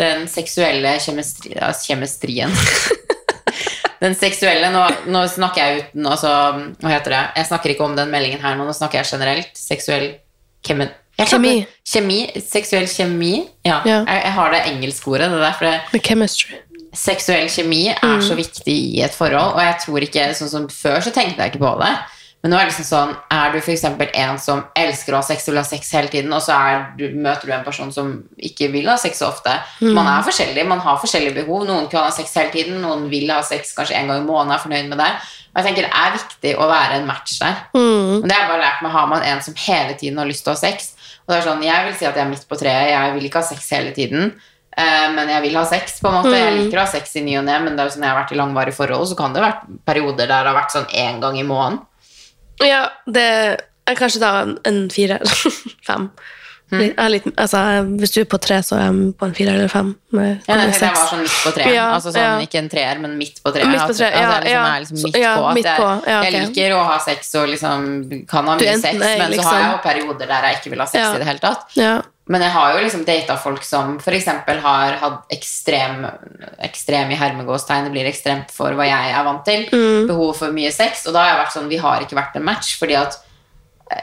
Den 0.00 0.26
seksuelle 0.28 0.96
kjemestri, 1.00 1.54
ja, 1.56 1.70
kjemistrien 1.72 2.50
Den 4.00 4.14
seksuelle 4.16 4.70
Nå, 4.72 4.82
nå 5.12 5.26
snakker 5.28 5.60
jeg 5.60 5.82
uten 5.82 6.06
altså, 6.08 6.30
Hva 6.80 6.88
heter 6.94 7.10
det? 7.12 7.22
Jeg 7.36 7.46
snakker 7.50 7.74
ikke 7.74 7.84
om 7.84 7.96
den 7.98 8.08
meldingen 8.12 8.40
her 8.40 8.54
nå, 8.56 8.64
nå 8.64 8.72
snakker 8.76 9.02
jeg 9.02 9.10
generelt. 9.12 9.50
Seksuell 9.60 10.06
kemi. 10.64 10.86
Kjemi. 11.20 11.66
Kjemi. 11.84 12.18
Seksuell 12.40 12.86
kjemi. 12.88 13.34
Ja, 13.66 13.82
Ja. 13.84 13.98
Jeg, 14.08 14.22
jeg 14.24 14.32
har 14.38 14.50
det 14.54 14.62
engelskordet. 14.70 15.28
Det 15.30 15.40
der, 15.42 15.52
for 15.58 15.68
det, 15.68 16.02
chemistry. 16.06 16.56
seksuell 16.96 17.48
kjemi 17.52 17.82
er 17.90 18.00
Mm. 18.02 18.22
så 18.24 18.34
viktig 18.38 18.76
i 18.96 19.02
et 19.04 19.12
forhold, 19.14 19.52
og 19.54 19.60
jeg 19.60 19.76
tror 19.84 20.00
ikke, 20.08 20.24
sånn 20.34 20.48
som 20.50 20.64
før 20.68 20.98
så 21.04 21.12
tenkte 21.12 21.36
jeg 21.44 21.52
ikke 21.52 21.60
på 21.62 21.74
det, 21.84 21.92
men 22.40 22.54
nå 22.54 22.56
er 22.56 22.64
det 22.64 22.70
liksom 22.70 22.86
sånn, 22.88 23.10
er 23.36 23.50
du 23.52 23.58
eksempel 23.60 24.08
en 24.16 24.38
som 24.40 24.62
elsker 24.78 25.12
å 25.12 25.18
ha 25.18 25.26
sex 25.26 25.44
vil 25.50 25.58
ha 25.60 25.64
sex 25.66 25.90
hele 25.92 26.08
tiden, 26.08 26.32
og 26.32 26.40
så 26.40 26.56
du, 26.96 27.10
møter 27.12 27.50
du 27.50 27.52
en 27.52 27.66
person 27.66 27.90
som 27.92 28.14
ikke 28.40 28.70
vil 28.72 28.88
ha 28.88 28.94
sex 29.00 29.20
så 29.20 29.28
ofte. 29.28 29.52
Mm. 29.82 29.92
Man 29.98 30.08
er 30.08 30.24
forskjellig, 30.24 30.64
man 30.70 30.80
har 30.80 30.96
forskjellige 31.02 31.36
behov, 31.42 31.66
noen 31.68 31.90
kan 31.92 32.06
ha 32.06 32.14
sex 32.16 32.32
hele 32.40 32.54
tiden, 32.54 32.78
noen 32.80 33.10
vil 33.12 33.28
ha 33.34 33.42
sex 33.44 33.74
kanskje 33.76 33.98
en 33.98 34.08
gang 34.08 34.22
i 34.22 34.24
måneden, 34.24 34.54
er 34.56 34.62
fornøyd 34.64 34.88
med 34.88 35.02
det, 35.02 35.10
og 35.50 35.60
jeg 35.60 35.68
tenker 35.68 35.88
det 35.88 35.92
er 36.00 36.16
viktig 36.16 36.54
å 36.56 36.70
være 36.70 37.00
en 37.00 37.10
match 37.10 37.34
der. 37.42 37.60
Mm. 37.76 38.22
Det 38.24 38.32
har 38.32 38.46
jeg 38.46 38.52
bare 38.54 38.62
lært 38.64 38.86
meg, 38.86 38.94
har 38.94 39.10
man 39.12 39.26
en 39.34 39.44
som 39.44 39.60
hele 39.66 39.98
tiden 40.00 40.22
har 40.22 40.30
lyst 40.30 40.46
til 40.46 40.54
å 40.54 40.56
ha 40.56 40.62
sex, 40.62 40.94
og 41.26 41.34
det 41.34 41.42
er 41.42 41.44
sånn, 41.50 41.66
jeg 41.68 41.90
vil 41.90 41.98
si 41.98 42.08
at 42.08 42.16
jeg 42.16 42.24
er 42.24 42.32
midt 42.32 42.48
på 42.48 42.60
treet, 42.62 42.94
jeg 42.94 43.12
vil 43.18 43.28
ikke 43.28 43.44
ha 43.44 43.50
sex 43.50 43.68
hele 43.76 43.92
tiden, 43.92 44.32
eh, 44.80 45.10
men 45.12 45.28
jeg 45.28 45.44
vil 45.44 45.60
ha 45.60 45.66
sex 45.68 46.00
på 46.00 46.08
en 46.08 46.22
måte. 46.22 46.32
Jeg 46.32 46.56
liker 46.56 46.80
å 46.80 46.86
ha 46.86 46.90
sex 46.90 47.12
i 47.20 47.26
ny 47.26 47.36
og 47.42 47.44
ne, 47.50 47.60
men 47.66 47.76
det 47.76 47.84
er 47.84 47.90
jo 47.90 47.98
sånn 47.98 48.08
jeg 48.08 48.14
har 48.14 48.22
vært 48.22 48.32
i 48.32 48.40
langvarige 48.40 48.80
forhold, 48.80 49.12
så 49.12 49.20
kan 49.20 49.36
det 49.36 49.44
ha 49.44 49.50
vært 49.50 49.68
perioder 49.84 50.24
der 50.24 50.32
det 50.32 50.54
har 50.54 50.56
vært 50.62 50.78
sånn 50.78 50.88
en 51.04 51.20
gang 51.20 51.36
i 51.36 51.44
måneden. 51.44 51.84
Ja, 52.66 52.84
det 53.06 53.28
er 53.90 53.96
kanskje 53.98 54.20
da 54.22 54.34
en, 54.68 54.84
fire 54.92 55.18
eller 55.20 55.56
fem. 55.88 56.10
Mm. 56.70 56.82
Litt, 57.10 57.24
jeg 57.26 57.32
altså, 57.34 57.60
hvis 57.98 58.12
du 58.14 58.20
er 58.20 58.26
på 58.30 58.38
tre, 58.38 58.60
så 58.62 58.76
er 58.78 58.84
jeg 58.84 59.06
på 59.18 59.26
en 59.26 59.32
fire 59.34 59.54
eller 59.56 59.70
fem. 59.72 59.88
Med, 60.14 60.44
Ja, 60.46 60.54
med 60.54 60.68
jeg, 60.68 60.76
jeg 60.84 60.92
var 60.94 61.08
sånn 61.10 61.24
midt 61.24 61.38
på 61.42 61.50
treet. 61.56 61.72
Ja, 61.74 61.86
altså 61.96 62.12
sånn, 62.14 62.22
ja. 62.22 62.36
Ikke 62.46 62.60
en 62.60 62.68
treer, 62.70 63.00
men 63.02 63.16
midt 63.18 63.40
på 63.42 63.50
treet. 63.56 63.66
Midt 63.72 63.82
på 63.90 63.96
treet, 63.98 64.14
at 64.14 64.20
ja, 64.22 64.28
jeg 64.36 64.44
liksom 64.44 64.60
ja. 64.60 64.76
liksom 64.84 65.02
midt 65.10 65.18
på. 65.40 65.48
Midt 65.58 65.66
jeg, 65.66 65.80
på, 65.82 65.88
ja, 66.12 66.20
jeg 66.28 66.36
liker 66.36 66.76
å 66.76 66.84
ha 66.86 67.00
sex 67.02 67.34
og 67.40 67.50
liksom 67.50 67.88
kan 68.30 68.52
ha 68.52 68.54
mye 68.60 68.70
enten 68.76 68.86
sex, 68.86 69.02
men 69.02 69.18
men 69.18 69.26
så 69.26 69.34
liksom- 69.34 69.50
har 69.50 69.60
jeg 69.64 69.72
jo 69.72 69.82
perioder 69.88 70.30
der 70.30 70.46
jeg 70.46 70.60
ikke 70.60 70.74
vil 70.76 70.84
ha 70.84 70.88
sex 70.94 71.02
Ja. 71.02 71.10
i 71.10 71.18
det 71.24 71.30
hele 71.32 71.42
tatt. 71.48 71.66
Men 72.30 72.44
jeg 72.46 72.52
har 72.54 72.74
jo 72.76 72.82
liksom 72.84 73.04
data 73.04 73.34
folk 73.42 73.64
som 73.66 73.96
f.eks. 73.98 74.26
har 74.62 74.98
hatt 75.02 75.32
ekstrem 75.34 76.04
Ekstrem 76.62 77.10
i 77.10 77.18
hermegåstegn, 77.18 77.88
det 77.88 77.94
blir 77.94 78.06
ekstremt 78.10 78.52
for 78.54 78.76
hva 78.78 78.86
jeg 78.86 79.14
er 79.16 79.24
vant 79.26 79.42
til. 79.48 79.64
Mm. 79.72 80.06
Behov 80.06 80.36
for 80.38 80.54
mye 80.54 80.70
sex. 80.72 81.02
Og 81.08 81.16
da 81.16 81.24
har 81.24 81.32
jeg 81.34 81.40
vært 81.44 81.56
sånn 81.56 81.68
Vi 81.72 81.80
har 81.82 82.04
ikke 82.06 82.18
vært 82.20 82.36
en 82.38 82.46
match, 82.46 82.76
fordi 82.78 82.94
at 83.00 83.18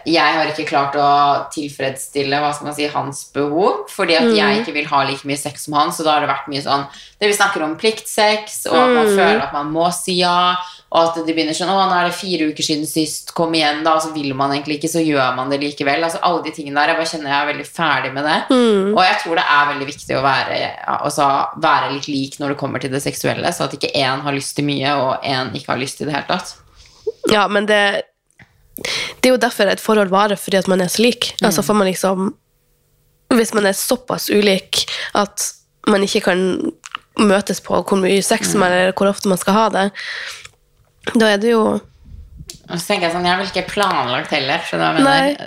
jeg 0.03 0.33
har 0.35 0.49
ikke 0.51 0.65
klart 0.67 0.97
å 0.99 1.47
tilfredsstille 1.53 2.35
hva 2.43 2.49
skal 2.51 2.67
man 2.67 2.75
si, 2.75 2.87
hans 2.91 3.21
behov, 3.31 3.85
fordi 3.87 4.17
at 4.17 4.25
Mm. 4.27 4.35
jeg 4.35 4.57
ikke 4.65 4.73
vil 4.73 4.85
ha 4.91 5.03
like 5.07 5.23
mye 5.23 5.37
sex 5.39 5.63
som 5.63 5.73
han. 5.79 5.93
Så 5.95 6.03
da 6.03 6.11
har 6.17 6.19
det 6.25 6.29
vært 6.29 6.49
mye 6.51 6.61
sånn 6.61 6.83
Det 7.19 7.27
vi 7.31 7.37
snakker 7.37 7.63
om 7.63 7.77
pliktsex, 7.77 8.65
og 8.67 8.75
at 8.75 8.89
Mm. 8.89 8.95
man 8.95 9.07
føler 9.07 9.41
at 9.43 9.53
man 9.53 9.71
må 9.71 9.87
si 9.93 10.19
ja. 10.19 10.57
Og 10.87 11.01
at 11.03 11.17
de 11.27 11.33
begynner 11.35 11.51
sånn 11.51 11.67
'Å, 11.67 11.89
nå 11.89 11.95
er 11.97 12.05
det 12.07 12.15
fire 12.15 12.45
uker 12.47 12.63
siden 12.63 12.87
sist. 12.87 13.33
Kom 13.35 13.51
igjen, 13.53 13.83
da.' 13.83 13.95
Og 13.95 14.01
så 14.01 14.13
vil 14.13 14.33
man 14.33 14.51
egentlig 14.51 14.77
ikke, 14.79 14.91
så 14.93 15.03
gjør 15.03 15.35
man 15.35 15.49
det 15.49 15.59
likevel. 15.59 16.03
Altså 16.03 16.19
Alle 16.23 16.43
de 16.43 16.51
tingene 16.55 16.79
der. 16.79 16.93
Jeg 16.93 16.97
bare 16.97 17.11
kjenner 17.11 17.31
jeg 17.33 17.41
er 17.41 17.51
veldig 17.53 17.67
ferdig 17.67 18.13
med 18.13 18.23
det. 18.23 18.37
Mm. 18.49 18.93
Og 18.95 19.03
jeg 19.03 19.17
tror 19.23 19.35
det 19.35 19.47
er 19.51 19.71
veldig 19.73 19.87
viktig 19.87 20.15
å 20.15 20.23
være, 20.23 20.59
altså, 20.87 21.27
være 21.59 21.91
litt 21.93 22.07
lik 22.07 22.39
når 22.39 22.49
det 22.49 22.57
kommer 22.57 22.79
til 22.79 22.91
det 22.91 23.03
seksuelle, 23.03 23.51
så 23.51 23.65
at 23.67 23.73
ikke 23.75 23.91
én 23.95 24.21
har 24.21 24.31
lyst 24.33 24.55
til 24.55 24.65
mye, 24.65 24.95
og 24.95 25.23
én 25.23 25.51
ikke 25.53 25.73
har 25.73 25.81
lyst 25.81 25.97
til 25.97 26.07
det 26.07 26.15
hele 26.15 26.27
tatt. 26.27 26.55
ja, 27.31 27.47
men 27.47 27.65
det 27.65 28.03
Det 29.21 29.25
er 29.25 29.33
jo 29.33 29.37
derfor 29.37 29.67
et 29.67 29.79
forhold 29.81 30.09
varer, 30.09 30.37
fordi 30.37 30.57
at 30.57 30.67
man 30.67 30.81
er 30.81 30.87
så 30.87 31.01
lik. 31.01 31.33
Mm. 31.41 31.47
Altså 31.47 31.63
får 31.63 31.75
man 31.75 31.87
liksom 31.87 32.33
Hvis 33.29 33.53
man 33.53 33.65
er 33.65 33.73
såpass 33.73 34.29
ulik 34.29 34.85
at 35.13 35.51
man 35.87 36.01
ikke 36.01 36.21
kan 36.21 36.71
møtes 37.19 37.59
på 37.59 37.83
hvor 37.83 37.97
mye 37.97 38.21
sex 38.23 38.53
Mm. 38.53 38.59
man 38.59 38.71
eller 38.71 38.93
hvor 38.93 39.09
ofte 39.09 39.27
man 39.27 39.37
skal 39.37 39.53
ha 39.53 39.69
det, 39.69 39.91
da 41.15 41.29
er 41.35 41.37
det 41.41 41.53
jo 41.53 41.61
Og 42.67 42.73
så 42.75 42.83
tenker 42.83 43.07
Jeg 43.07 43.13
sånn, 43.13 43.27
jeg 43.27 43.39
vel 43.39 43.51
ikke 43.51 43.63
planlagt 43.69 44.33
heller? 44.35 44.63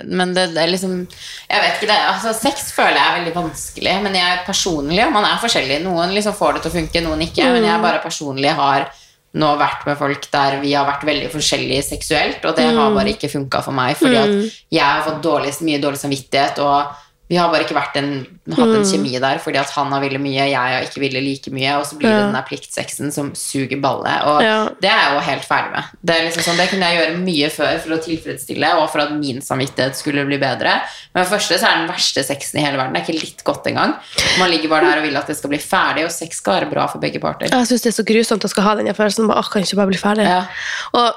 Men 0.07 0.33
det, 0.33 0.47
det 0.55 0.63
er 0.63 0.71
liksom 0.71 0.95
Jeg 1.03 1.61
vet 1.65 1.77
ikke, 1.77 1.91
det, 1.91 1.99
altså 2.13 2.33
Sex 2.37 2.71
føler 2.75 2.97
jeg 2.97 3.05
er 3.05 3.19
veldig 3.19 3.35
vanskelig, 3.37 3.93
men 4.07 4.17
jeg 4.17 4.33
er 4.33 4.41
personlig, 4.47 5.03
og 5.05 5.13
man 5.13 5.27
er 5.29 5.43
forskjellig. 5.43 5.83
Noen 5.85 6.15
liksom 6.17 6.35
får 6.37 6.57
det 6.57 6.65
til 6.65 6.71
å 6.71 6.77
funke, 6.79 7.05
noen 7.05 7.23
ikke. 7.27 7.51
Men 7.53 7.69
jeg 7.69 7.85
bare 7.85 8.01
personlig 8.03 8.55
har 8.57 8.89
nå 9.31 9.49
vært 9.55 9.85
med 9.87 9.95
folk 9.95 10.25
der 10.33 10.57
vi 10.59 10.73
har 10.75 10.83
vært 10.89 11.05
veldig 11.07 11.29
forskjellige 11.31 11.85
seksuelt, 11.87 12.43
og 12.43 12.57
det 12.57 12.65
har 12.75 12.91
bare 12.91 13.13
ikke 13.13 13.29
funka 13.31 13.61
for 13.63 13.75
meg, 13.77 13.95
fordi 13.95 14.17
at 14.19 14.33
jeg 14.75 14.83
har 14.83 15.05
fått 15.05 15.21
dårlig, 15.23 15.53
mye 15.63 15.79
dårlig 15.79 16.01
samvittighet, 16.01 16.59
og 16.59 16.91
vi 17.31 17.37
har 17.39 17.47
bare 17.47 17.63
ikke 17.63 17.77
vært 17.77 17.95
en, 18.01 18.09
hatt 18.57 18.73
en 18.75 18.83
kjemi 18.83 19.13
der, 19.23 19.37
fordi 19.39 19.59
at 19.61 19.69
han 19.71 19.87
har 19.95 20.01
villet 20.03 20.19
mye, 20.19 20.49
jeg 20.51 20.57
har 20.75 20.83
ikke 20.83 20.99
villet 20.99 21.23
like 21.23 21.53
mye, 21.55 21.77
og 21.79 21.85
så 21.87 21.95
blir 21.95 22.09
det 22.11 22.17
Ja. 22.17 22.25
den 22.27 22.35
der 22.35 22.43
pliktsexen 22.49 23.11
som 23.15 23.29
suger 23.39 23.79
ballet, 23.79 24.17
og 24.27 24.41
Ja. 24.43 24.57
det 24.83 24.89
er 24.91 24.99
jeg 24.99 25.13
jo 25.15 25.19
helt 25.29 25.45
ferdig 25.47 25.71
med. 25.71 25.83
Det, 26.03 26.15
er 26.17 26.25
liksom 26.27 26.43
sånn, 26.43 26.57
det 26.59 26.69
kunne 26.73 26.89
jeg 26.91 26.99
gjøre 26.99 27.23
mye 27.23 27.49
før 27.55 27.79
for 27.79 27.95
å 27.95 27.99
tilfredsstille, 28.03 28.73
og 28.81 28.89
for 28.91 28.99
at 29.05 29.13
min 29.15 29.39
samvittighet 29.41 29.95
skulle 29.95 30.25
bli 30.27 30.37
bedre. 30.43 30.75
Men 31.15 31.23
for 31.25 31.37
første 31.37 31.57
så 31.57 31.71
er 31.71 31.77
den 31.81 31.87
verste 31.95 32.23
sexen 32.27 32.59
i 32.59 32.65
hele 32.65 32.77
verden. 32.77 32.93
Det 32.93 33.01
er 33.01 33.07
ikke 33.13 33.23
litt 33.23 33.43
godt 33.47 33.65
engang. 33.71 33.95
Man 34.37 34.51
ligger 34.51 34.67
bare 34.75 34.91
der 34.91 34.97
og 35.01 35.03
vil 35.07 35.17
at 35.17 35.27
det 35.31 35.37
skal 35.39 35.49
bli 35.55 35.57
ferdig, 35.63 36.03
og 36.05 36.11
sex 36.11 36.37
skal 36.43 36.59
være 36.59 36.69
bra 36.71 36.87
for 36.91 36.99
begge 36.99 37.19
parter. 37.23 37.47
Jeg 37.47 37.67
syns 37.71 37.81
det 37.87 37.93
er 37.93 38.03
så 38.03 38.07
grusomt 38.11 38.43
å 38.43 38.49
skal 38.51 38.63
ha 38.67 38.75
den 38.75 38.91
følelsen. 38.93 39.27
Bare, 39.27 39.39
«Åh, 39.39 39.49
kan 39.51 39.63
ikke 39.63 39.79
bare 39.79 39.87
bli 39.87 39.97
ferdig? 40.03 40.27
Ja. 40.27 40.45
Og, 40.93 41.15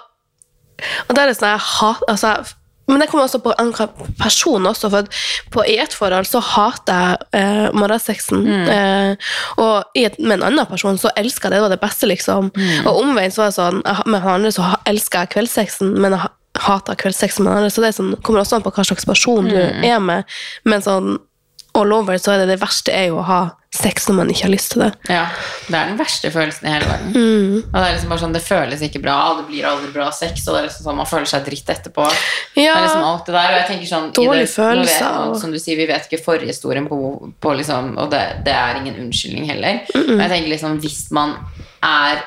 og 1.08 1.16
der 1.16 1.28
er 1.28 1.34
sånn 1.34 1.50
jeg 1.54 1.60
hat, 1.60 2.02
altså, 2.08 2.54
Men 2.86 3.00
det 3.00 3.08
kommer 3.08 3.24
også 3.24 3.40
på 3.44 3.54
en 3.58 3.72
person 4.20 4.66
også. 4.68 4.90
For 4.92 5.08
på, 5.54 5.64
i 5.70 5.78
et 5.80 5.94
forhold 5.96 6.28
så 6.28 6.42
hater 6.44 7.00
jeg 7.00 7.40
eh, 7.40 7.66
morgensexen. 7.76 8.44
Eh, 8.74 9.34
og 9.62 9.96
i 9.96 10.06
et, 10.08 10.18
med 10.20 10.38
en 10.38 10.48
annen 10.50 10.68
person 10.68 10.98
så 11.00 11.12
elsker 11.16 11.48
jeg 11.48 11.54
det. 11.54 11.60
Det 11.60 11.66
var 11.66 11.74
det 11.74 11.82
beste, 11.84 12.08
liksom. 12.10 12.50
Og 12.84 13.02
omvendt 13.02 13.36
så 13.36 13.44
var 13.44 13.52
det 13.52 13.58
sånn 13.58 13.82
jeg, 13.84 14.08
Med 14.12 14.24
han 14.24 14.34
andre 14.38 14.54
så 14.54 14.70
elsker 14.90 15.24
jeg 15.24 15.34
kveldssexen, 15.36 15.94
men 16.02 16.16
jeg 16.16 16.32
hater 16.64 16.98
kveldssexen 17.00 17.46
med 17.46 17.54
han 17.54 17.62
andre. 17.64 17.72
Så 17.72 17.84
det 17.84 17.94
sånn, 17.96 18.16
kommer 18.26 18.44
også 18.44 18.58
an 18.58 18.66
på 18.66 18.74
hva 18.74 18.86
slags 18.86 19.08
person 19.08 19.48
du 19.48 19.60
er 19.60 20.02
med. 20.02 20.28
Men 20.68 20.84
sånn 20.84 21.16
all 21.74 21.92
over 21.96 22.20
så 22.22 22.34
er 22.34 22.44
det 22.44 22.52
det 22.54 22.62
verste 22.62 22.92
er 22.94 23.08
jo 23.10 23.18
å 23.18 23.26
ha 23.26 23.42
sex 23.74 24.04
når 24.06 24.16
man 24.20 24.28
ikke 24.30 24.44
har 24.46 24.52
lyst 24.52 24.70
til 24.74 24.84
det. 24.84 24.90
Ja, 25.10 25.24
Det 25.66 25.74
er 25.74 25.88
den 25.90 25.98
verste 25.98 26.30
følelsen 26.30 26.68
i 26.68 26.72
hele 26.74 26.86
verden. 26.86 27.10
Mm. 27.14 27.56
Og 27.64 27.74
Det 27.74 27.82
er 27.82 27.94
liksom 27.96 28.12
bare 28.12 28.22
sånn, 28.22 28.36
det 28.36 28.42
føles 28.44 28.84
ikke 28.86 29.02
bra, 29.02 29.16
det 29.40 29.46
blir 29.48 29.66
aldri 29.66 29.90
bra 29.94 30.06
sex, 30.14 30.44
og 30.46 30.54
det 30.54 30.60
er 30.60 30.68
liksom 30.68 30.86
sånn, 30.86 30.98
man 31.00 31.10
føler 31.10 31.26
seg 31.30 31.44
dritt 31.48 31.72
etterpå. 31.74 32.06
Det 32.54 32.62
Ja, 32.66 32.76
er 32.76 32.86
liksom 32.86 33.06
alt 33.08 33.26
det 33.26 33.34
der, 33.34 33.48
og 33.50 33.58
jeg 33.58 33.66
tenker 33.72 33.90
sånn 33.90 34.06
Dårlig 34.14 34.44
det, 34.44 34.46
vet 34.46 34.54
følelse, 34.54 35.40
Som 35.42 35.52
du 35.52 35.58
sier, 35.58 35.76
vi 35.80 35.88
vet 35.90 36.06
ikke 36.08 36.22
forhistorien 36.24 36.86
på, 36.88 36.98
på 37.40 37.54
liksom, 37.58 37.96
og 37.98 38.10
det, 38.14 38.22
det 38.46 38.54
er 38.54 38.78
ingen 38.80 39.00
unnskyldning 39.06 39.48
heller. 39.50 39.82
Men 39.94 40.22
jeg 40.26 40.30
tenker 40.36 40.54
liksom, 40.54 40.78
hvis 40.84 41.10
man 41.10 41.34
er 41.82 42.22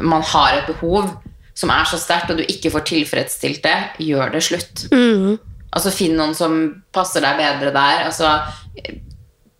Man 0.00 0.22
har 0.32 0.58
et 0.58 0.66
behov 0.68 1.12
som 1.56 1.70
er 1.72 1.84
så 1.88 1.96
sterkt, 1.96 2.28
og 2.30 2.36
du 2.36 2.44
ikke 2.44 2.68
får 2.74 2.82
tilfredsstilt 2.84 3.62
det, 3.64 3.76
gjør 4.04 4.32
det 4.34 4.42
slutt. 4.44 4.82
Mm. 4.92 5.38
Altså 5.72 5.92
Finn 5.92 6.12
noen 6.16 6.34
som 6.36 6.58
passer 6.92 7.24
deg 7.24 7.38
bedre 7.40 7.72
der. 7.72 8.02
Altså 8.10 8.28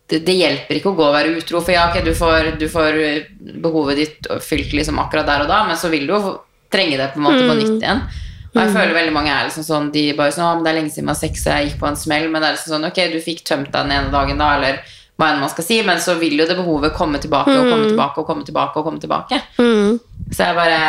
det, 0.07 0.21
det 0.23 0.35
hjelper 0.37 0.79
ikke 0.79 0.93
å 0.93 0.97
gå 0.97 1.05
og 1.09 1.15
være 1.15 1.33
utro, 1.35 1.59
for 1.59 1.75
ja, 1.75 1.89
ok, 1.91 1.99
du 2.05 2.13
får, 2.15 2.53
du 2.61 2.67
får 2.71 2.99
eh, 3.03 3.25
behovet 3.63 3.99
ditt 3.99 4.29
fylt 4.43 4.75
liksom 4.75 5.01
akkurat 5.03 5.27
der 5.27 5.43
og 5.43 5.51
da, 5.51 5.63
men 5.67 5.79
så 5.79 5.91
vil 5.91 6.07
du 6.07 6.15
jo 6.15 6.37
trenge 6.71 6.99
det 6.99 7.11
på 7.13 7.19
en 7.19 7.27
måte 7.27 7.43
på 7.43 7.57
nytt 7.59 7.83
igjen. 7.83 8.05
Og 8.53 8.61
jeg 8.61 8.73
føler 8.73 8.95
veldig 8.95 9.13
mange 9.13 9.29
er 9.29 9.45
liksom 9.45 9.65
sånn 9.67 9.89
De 9.93 10.03
bare 10.17 10.33
sånn, 10.33 10.57
men 10.57 10.63
det 10.65 10.71
er 10.71 10.77
lenge 10.79 10.93
siden 10.93 11.05
man 11.09 11.17
har 11.17 11.19
sex, 11.19 11.43
jeg 11.45 11.67
gikk 11.67 11.81
på 11.81 11.89
en 11.89 11.99
smell, 11.99 12.29
men 12.31 12.41
det 12.41 12.47
er 12.47 12.55
liksom 12.55 12.73
sånn 12.73 12.87
Ok, 12.89 13.01
du 13.11 13.19
fikk 13.21 13.43
tømt 13.45 13.69
deg 13.69 13.83
den 13.83 13.93
ene 13.97 14.13
dagen, 14.13 14.39
da, 14.39 14.53
eller 14.57 14.79
hva 15.17 15.31
enn 15.33 15.41
man 15.41 15.49
skal 15.51 15.65
si, 15.65 15.77
men 15.85 16.01
så 16.01 16.13
vil 16.19 16.37
jo 16.37 16.45
det 16.45 16.55
behovet 16.57 16.93
komme 16.93 17.19
tilbake 17.21 17.53
og 17.53 17.71
komme 17.71 17.87
tilbake 17.89 18.21
og 18.21 18.27
komme 18.27 18.45
tilbake 18.45 18.77
og 18.77 18.85
komme 18.85 19.01
tilbake. 19.01 19.39
Mm. 19.57 19.97
Så 20.29 20.45
jeg 20.45 20.57
bare 20.57 20.81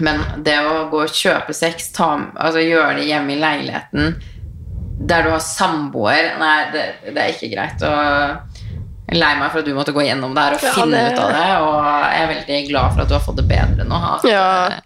Men 0.00 0.20
det 0.44 0.56
å 0.64 0.86
gå 0.88 1.02
og 1.04 1.12
kjøpe 1.12 1.52
sex, 1.52 1.90
ta, 1.92 2.14
altså 2.40 2.62
gjøre 2.62 3.00
det 3.00 3.08
hjemme 3.10 3.34
i 3.34 3.40
leiligheten 3.40 4.14
der 5.00 5.22
du 5.24 5.30
har 5.32 5.40
samboer 5.40 6.34
Nei, 6.38 6.56
det, 6.74 6.82
det 7.14 7.16
er 7.22 7.30
ikke 7.32 7.48
greit. 7.54 7.82
Og 7.82 7.94
jeg 9.10 9.16
er 9.16 9.18
lei 9.18 9.32
meg 9.40 9.50
for 9.50 9.62
at 9.62 9.66
du 9.66 9.72
måtte 9.74 9.94
gå 9.96 10.04
gjennom 10.06 10.34
det 10.36 10.42
her 10.44 10.54
og 10.58 10.62
Ja, 10.62 10.72
finne 10.76 11.00
det- 11.00 11.14
ut 11.14 11.18
av 11.24 11.30
det. 11.34 11.48
Og 11.64 11.88
jeg 11.88 12.20
er 12.22 12.28
veldig 12.34 12.58
glad 12.68 12.92
for 12.94 13.02
at 13.02 13.08
du 13.08 13.14
har 13.16 13.24
fått 13.24 13.36
det 13.40 13.48
bedre 13.48 13.86
nå. 13.88 14.00
At, 14.14 14.24
Ja. 14.28 14.66
eh, 14.66 14.78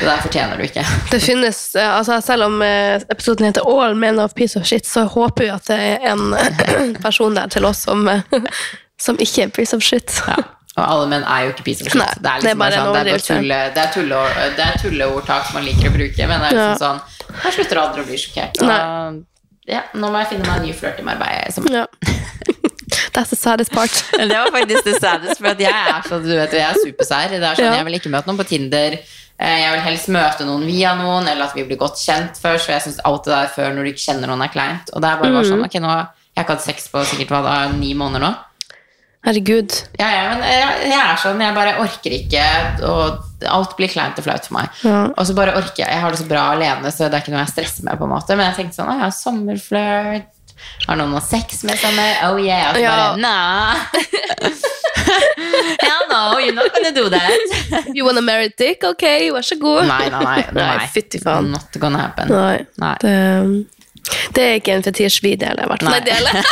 Det 0.00 0.06
der 0.08 0.16
fortjener 0.24 0.56
du 0.56 0.62
ikke. 0.64 0.84
Det 1.10 1.20
finnes, 1.22 1.58
eh, 1.76 1.88
altså 1.98 2.20
Selv 2.24 2.44
om 2.46 2.62
eh, 2.62 3.00
episoden 3.10 3.44
heter 3.46 3.66
All 3.68 3.94
Men 3.94 4.18
of 4.18 4.34
Piece 4.34 4.56
of 4.58 4.64
Shit, 4.66 4.86
så 4.86 5.04
håper 5.08 5.44
vi 5.44 5.50
at 5.50 5.64
det 5.66 5.78
er 5.78 6.12
en 6.12 6.34
person 7.02 7.34
der 7.34 7.46
til 7.52 7.64
oss 7.64 7.82
som, 7.84 8.08
som 9.06 9.16
ikke 9.20 9.42
er 9.42 9.48
piece 9.48 9.74
of 9.76 9.82
shit. 9.82 10.20
Ja. 10.28 10.36
Og 10.76 10.84
alle 10.90 11.06
menn 11.06 11.22
er 11.22 11.44
jo 11.44 11.52
ikke 11.52 11.64
piece 11.68 11.84
of 11.84 11.92
shit. 11.92 12.00
Nei, 12.00 12.08
det 12.18 12.30
er 12.30 12.40
det 12.40 12.50
er 12.50 12.56
liksom 12.56 12.80
sånn, 12.80 13.04
det 13.04 13.12
er 13.14 13.26
tulle, 13.28 13.58
det 13.74 13.82
er 13.84 13.92
tulle, 13.94 14.22
det 14.56 14.64
er 14.64 14.80
tulleordtak 14.82 15.44
som 15.46 15.54
man 15.60 15.64
liker 15.68 15.90
å 15.90 15.94
bruke, 15.94 16.26
men 16.30 16.40
det 16.40 16.48
er 16.48 16.56
liksom 16.56 16.72
Ja. 16.72 16.80
sånn 16.80 17.38
Her 17.44 17.50
slutter 17.54 17.78
aldri 17.84 18.02
å 18.02 18.06
bli 18.08 18.16
sjokkert. 18.18 18.62
Og, 18.62 19.22
ja, 19.70 19.82
nå 19.94 20.10
må 20.12 20.18
jeg 20.22 20.28
finne 20.34 20.46
meg 20.48 20.60
en 20.60 20.66
ny 20.68 20.72
flørt 20.76 20.98
i 21.00 21.04
Marbella. 21.06 21.50
Som 21.54 21.66
Ja. 21.72 21.86
That's 23.14 23.30
the 23.30 23.36
saddest 23.38 23.72
part. 23.72 23.90
Det 24.18 24.28
var 24.30 24.50
faktisk 24.54 24.84
det 24.84 24.96
saddest, 25.00 25.38
for 25.40 25.50
at 25.52 25.60
jeg 25.62 25.70
er 25.72 26.02
sånn, 26.08 26.22
du 26.26 26.32
vet, 26.34 26.52
jeg 26.52 26.66
er 26.66 26.78
supersær. 26.82 27.28
Det 27.32 27.38
er 27.42 27.54
sånn, 27.58 27.64
Ja. 27.70 27.76
Jeg 27.80 27.86
vil 27.88 27.98
ikke 28.00 28.10
møte 28.12 28.28
noen 28.30 28.38
på 28.40 28.46
Tinder. 28.48 28.96
Eh, 29.38 29.58
Jeg 29.64 29.70
vil 29.74 29.82
helst 29.86 30.08
møte 30.14 30.46
noen 30.46 30.66
via 30.66 30.94
noen, 30.98 31.26
eller 31.30 31.46
at 31.48 31.54
vi 31.56 31.64
blir 31.66 31.78
godt 31.80 31.98
kjent 32.02 32.38
først. 32.38 32.66
For 32.68 32.72
jeg 32.76 32.82
synes 32.86 33.00
alt 33.08 33.24
det 33.26 33.34
der 33.34 33.48
før 33.54 33.72
når 33.74 33.86
du 33.88 33.90
ikke 33.94 34.04
kjenner 34.04 34.30
noen, 34.30 34.42
er 34.46 34.52
kleint. 34.54 34.90
Og 34.94 35.02
det 35.02 35.10
er 35.10 35.22
bare, 35.22 35.32
bare 35.38 35.48
sånn, 35.48 35.64
ok, 35.66 35.78
nå 35.82 35.94
Jeg 35.94 36.42
har 36.42 36.44
ikke 36.44 36.56
hatt 36.58 36.66
sex 36.66 36.88
på 36.90 37.04
sikkert 37.06 37.30
hva 37.34 37.40
da, 37.46 37.54
ni 37.78 37.94
måneder 37.94 38.24
nå. 38.26 38.32
Herregud. 39.24 39.72
Ja, 39.98 40.08
ja, 40.12 40.24
men 40.34 40.42
jeg, 40.44 40.90
jeg 40.90 40.98
er 41.00 41.20
sånn, 41.22 41.40
jeg 41.40 41.54
bare 41.56 41.76
orker 41.80 42.12
ikke, 42.18 42.42
og 42.90 43.22
alt 43.50 43.76
blir 43.78 43.90
kleint 43.92 44.18
og 44.20 44.24
flaut 44.26 44.46
for 44.48 44.56
meg. 44.58 44.68
Ja. 44.86 45.00
Og 45.14 45.26
så 45.28 45.34
bare 45.36 45.54
orker 45.58 45.84
jeg, 45.84 45.90
jeg 45.90 46.00
har 46.04 46.10
det 46.14 46.20
så 46.22 46.28
bra 46.30 46.44
alene, 46.54 46.90
så 46.94 47.08
det 47.08 47.18
er 47.18 47.24
ikke 47.24 47.34
noe 47.34 47.42
jeg 47.44 47.52
stresser 47.54 47.84
med 47.88 47.98
på 48.00 48.06
en 48.08 48.14
måte. 48.14 48.36
Men 48.38 48.48
jeg 48.50 48.56
tenkte 48.60 48.80
sånn, 48.80 49.00
ja, 49.02 49.10
sommerflørt, 49.14 50.30
har 50.86 50.96
noen 50.96 51.10
noe 51.12 51.20
sex 51.24 51.64
med 51.68 51.76
sommer? 51.80 52.14
Oh 52.30 52.38
yeah, 52.40 52.70
og 52.70 52.76
så 52.78 52.80
Ja. 52.84 52.90
bare, 52.94 53.16
nah. 53.20 53.74
Hell 55.84 56.04
no, 56.08 56.38
you're 56.40 56.54
not 56.54 56.72
gonna 56.72 56.92
do 56.94 57.08
that. 57.10 57.38
You 57.92 58.04
wanna 58.06 58.22
marry 58.22 58.48
dick? 58.56 58.84
Ok, 58.84 59.02
vær 59.34 59.42
så 59.44 59.56
god. 59.60 59.86
Nei, 59.90 60.08
nei, 60.08 60.22
nei. 60.24 60.44
Nei, 60.56 60.86
fytti 60.94 61.20
faen. 61.20 61.50
Not 61.52 61.76
gonna 61.82 61.98
happen. 62.06 62.28
Nei. 62.32 62.64
Nei. 62.80 62.94
Det, 63.02 63.14
det 64.36 64.42
er 64.46 64.54
ikke 64.60 64.74
en 64.78 64.84
fetisj 64.86 65.20
vi 65.24 65.34
deler, 65.40 65.64
i 65.66 65.68
hvert 65.68 65.82
fall. 65.84 65.92
Nei, 65.92 66.00
deler. 66.06 66.32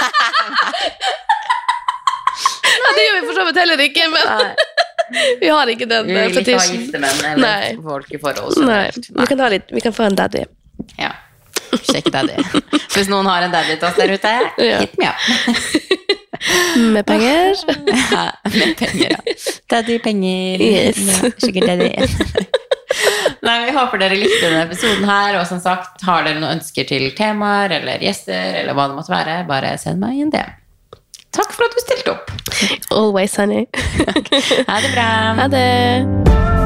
ja, 2.83 2.89
det 2.97 3.03
gjør 3.07 3.17
vi 3.21 3.25
for 3.29 3.35
så 3.39 3.45
vidt 3.49 3.61
heller 3.63 3.81
ikke, 3.87 4.05
men 4.13 4.25
vi 5.41 5.49
har 5.49 5.67
ikke 5.73 5.89
den 5.91 6.07
Vi 6.09 6.17
eh, 6.17 6.29
vil 6.29 6.41
ikke 6.43 6.59
ha 6.59 6.67
gifte 6.71 7.01
menn 7.03 7.21
eller 7.33 7.43
Nei. 7.43 7.75
folk 7.83 8.11
i 8.13 8.21
forhold. 8.23 8.57
Nei. 8.69 8.87
Vi 8.95 9.27
kan, 9.31 9.45
litt, 9.53 9.71
vi 9.73 9.85
kan 9.85 9.95
få 9.97 10.09
en 10.09 10.19
daddy. 10.19 10.45
Ja. 10.99 11.13
Sjekk 11.73 12.11
daddy. 12.13 12.37
Hvis 12.95 13.09
noen 13.13 13.29
har 13.31 13.47
en 13.47 13.53
daddy 13.55 13.79
til 13.79 13.89
oss 13.89 13.97
der 14.01 14.13
ute, 14.13 14.33
Ja. 14.61 14.81
hit 14.85 14.99
me 15.01 15.09
up. 15.09 15.21
Med 16.97 17.07
penger. 17.07 17.55
Ja, 18.13 18.25
med 18.45 18.73
penger, 18.77 19.13
ja. 19.15 19.19
Daddy, 19.71 19.99
penger. 20.03 20.61
Yes. 20.61 20.99
Ja, 21.23 21.31
Sugar 21.39 21.67
daddy. 21.71 21.91
Nei, 23.43 23.55
Vi 23.67 23.75
håper 23.77 24.01
dere 24.03 24.17
likte 24.19 24.41
denne 24.49 24.65
episoden 24.67 25.07
her. 25.09 25.39
Og 25.41 25.47
som 25.49 25.61
sagt, 25.63 26.03
har 26.07 26.27
dere 26.27 26.41
noen 26.43 26.59
ønsker 26.59 26.89
til 26.89 27.07
temaer 27.17 27.77
eller 27.79 28.03
gjester, 28.05 28.59
eller 28.63 28.77
hva 28.77 28.89
det 28.91 28.99
måtte 28.99 29.15
være, 29.15 29.37
bare 29.49 29.77
send 29.81 30.03
meg 30.03 30.19
en 30.25 30.35
DM. 30.35 30.59
Takk 31.33 31.53
for 31.53 31.65
at 31.65 31.73
du 31.77 31.81
stilte 31.81 32.11
opp. 32.13 32.31
Always, 32.91 33.37
honey. 33.37 33.67
Ha 34.69 34.81
det 34.81 34.91
bra. 34.95 35.09
Ha 35.41 35.49
det. 35.49 36.62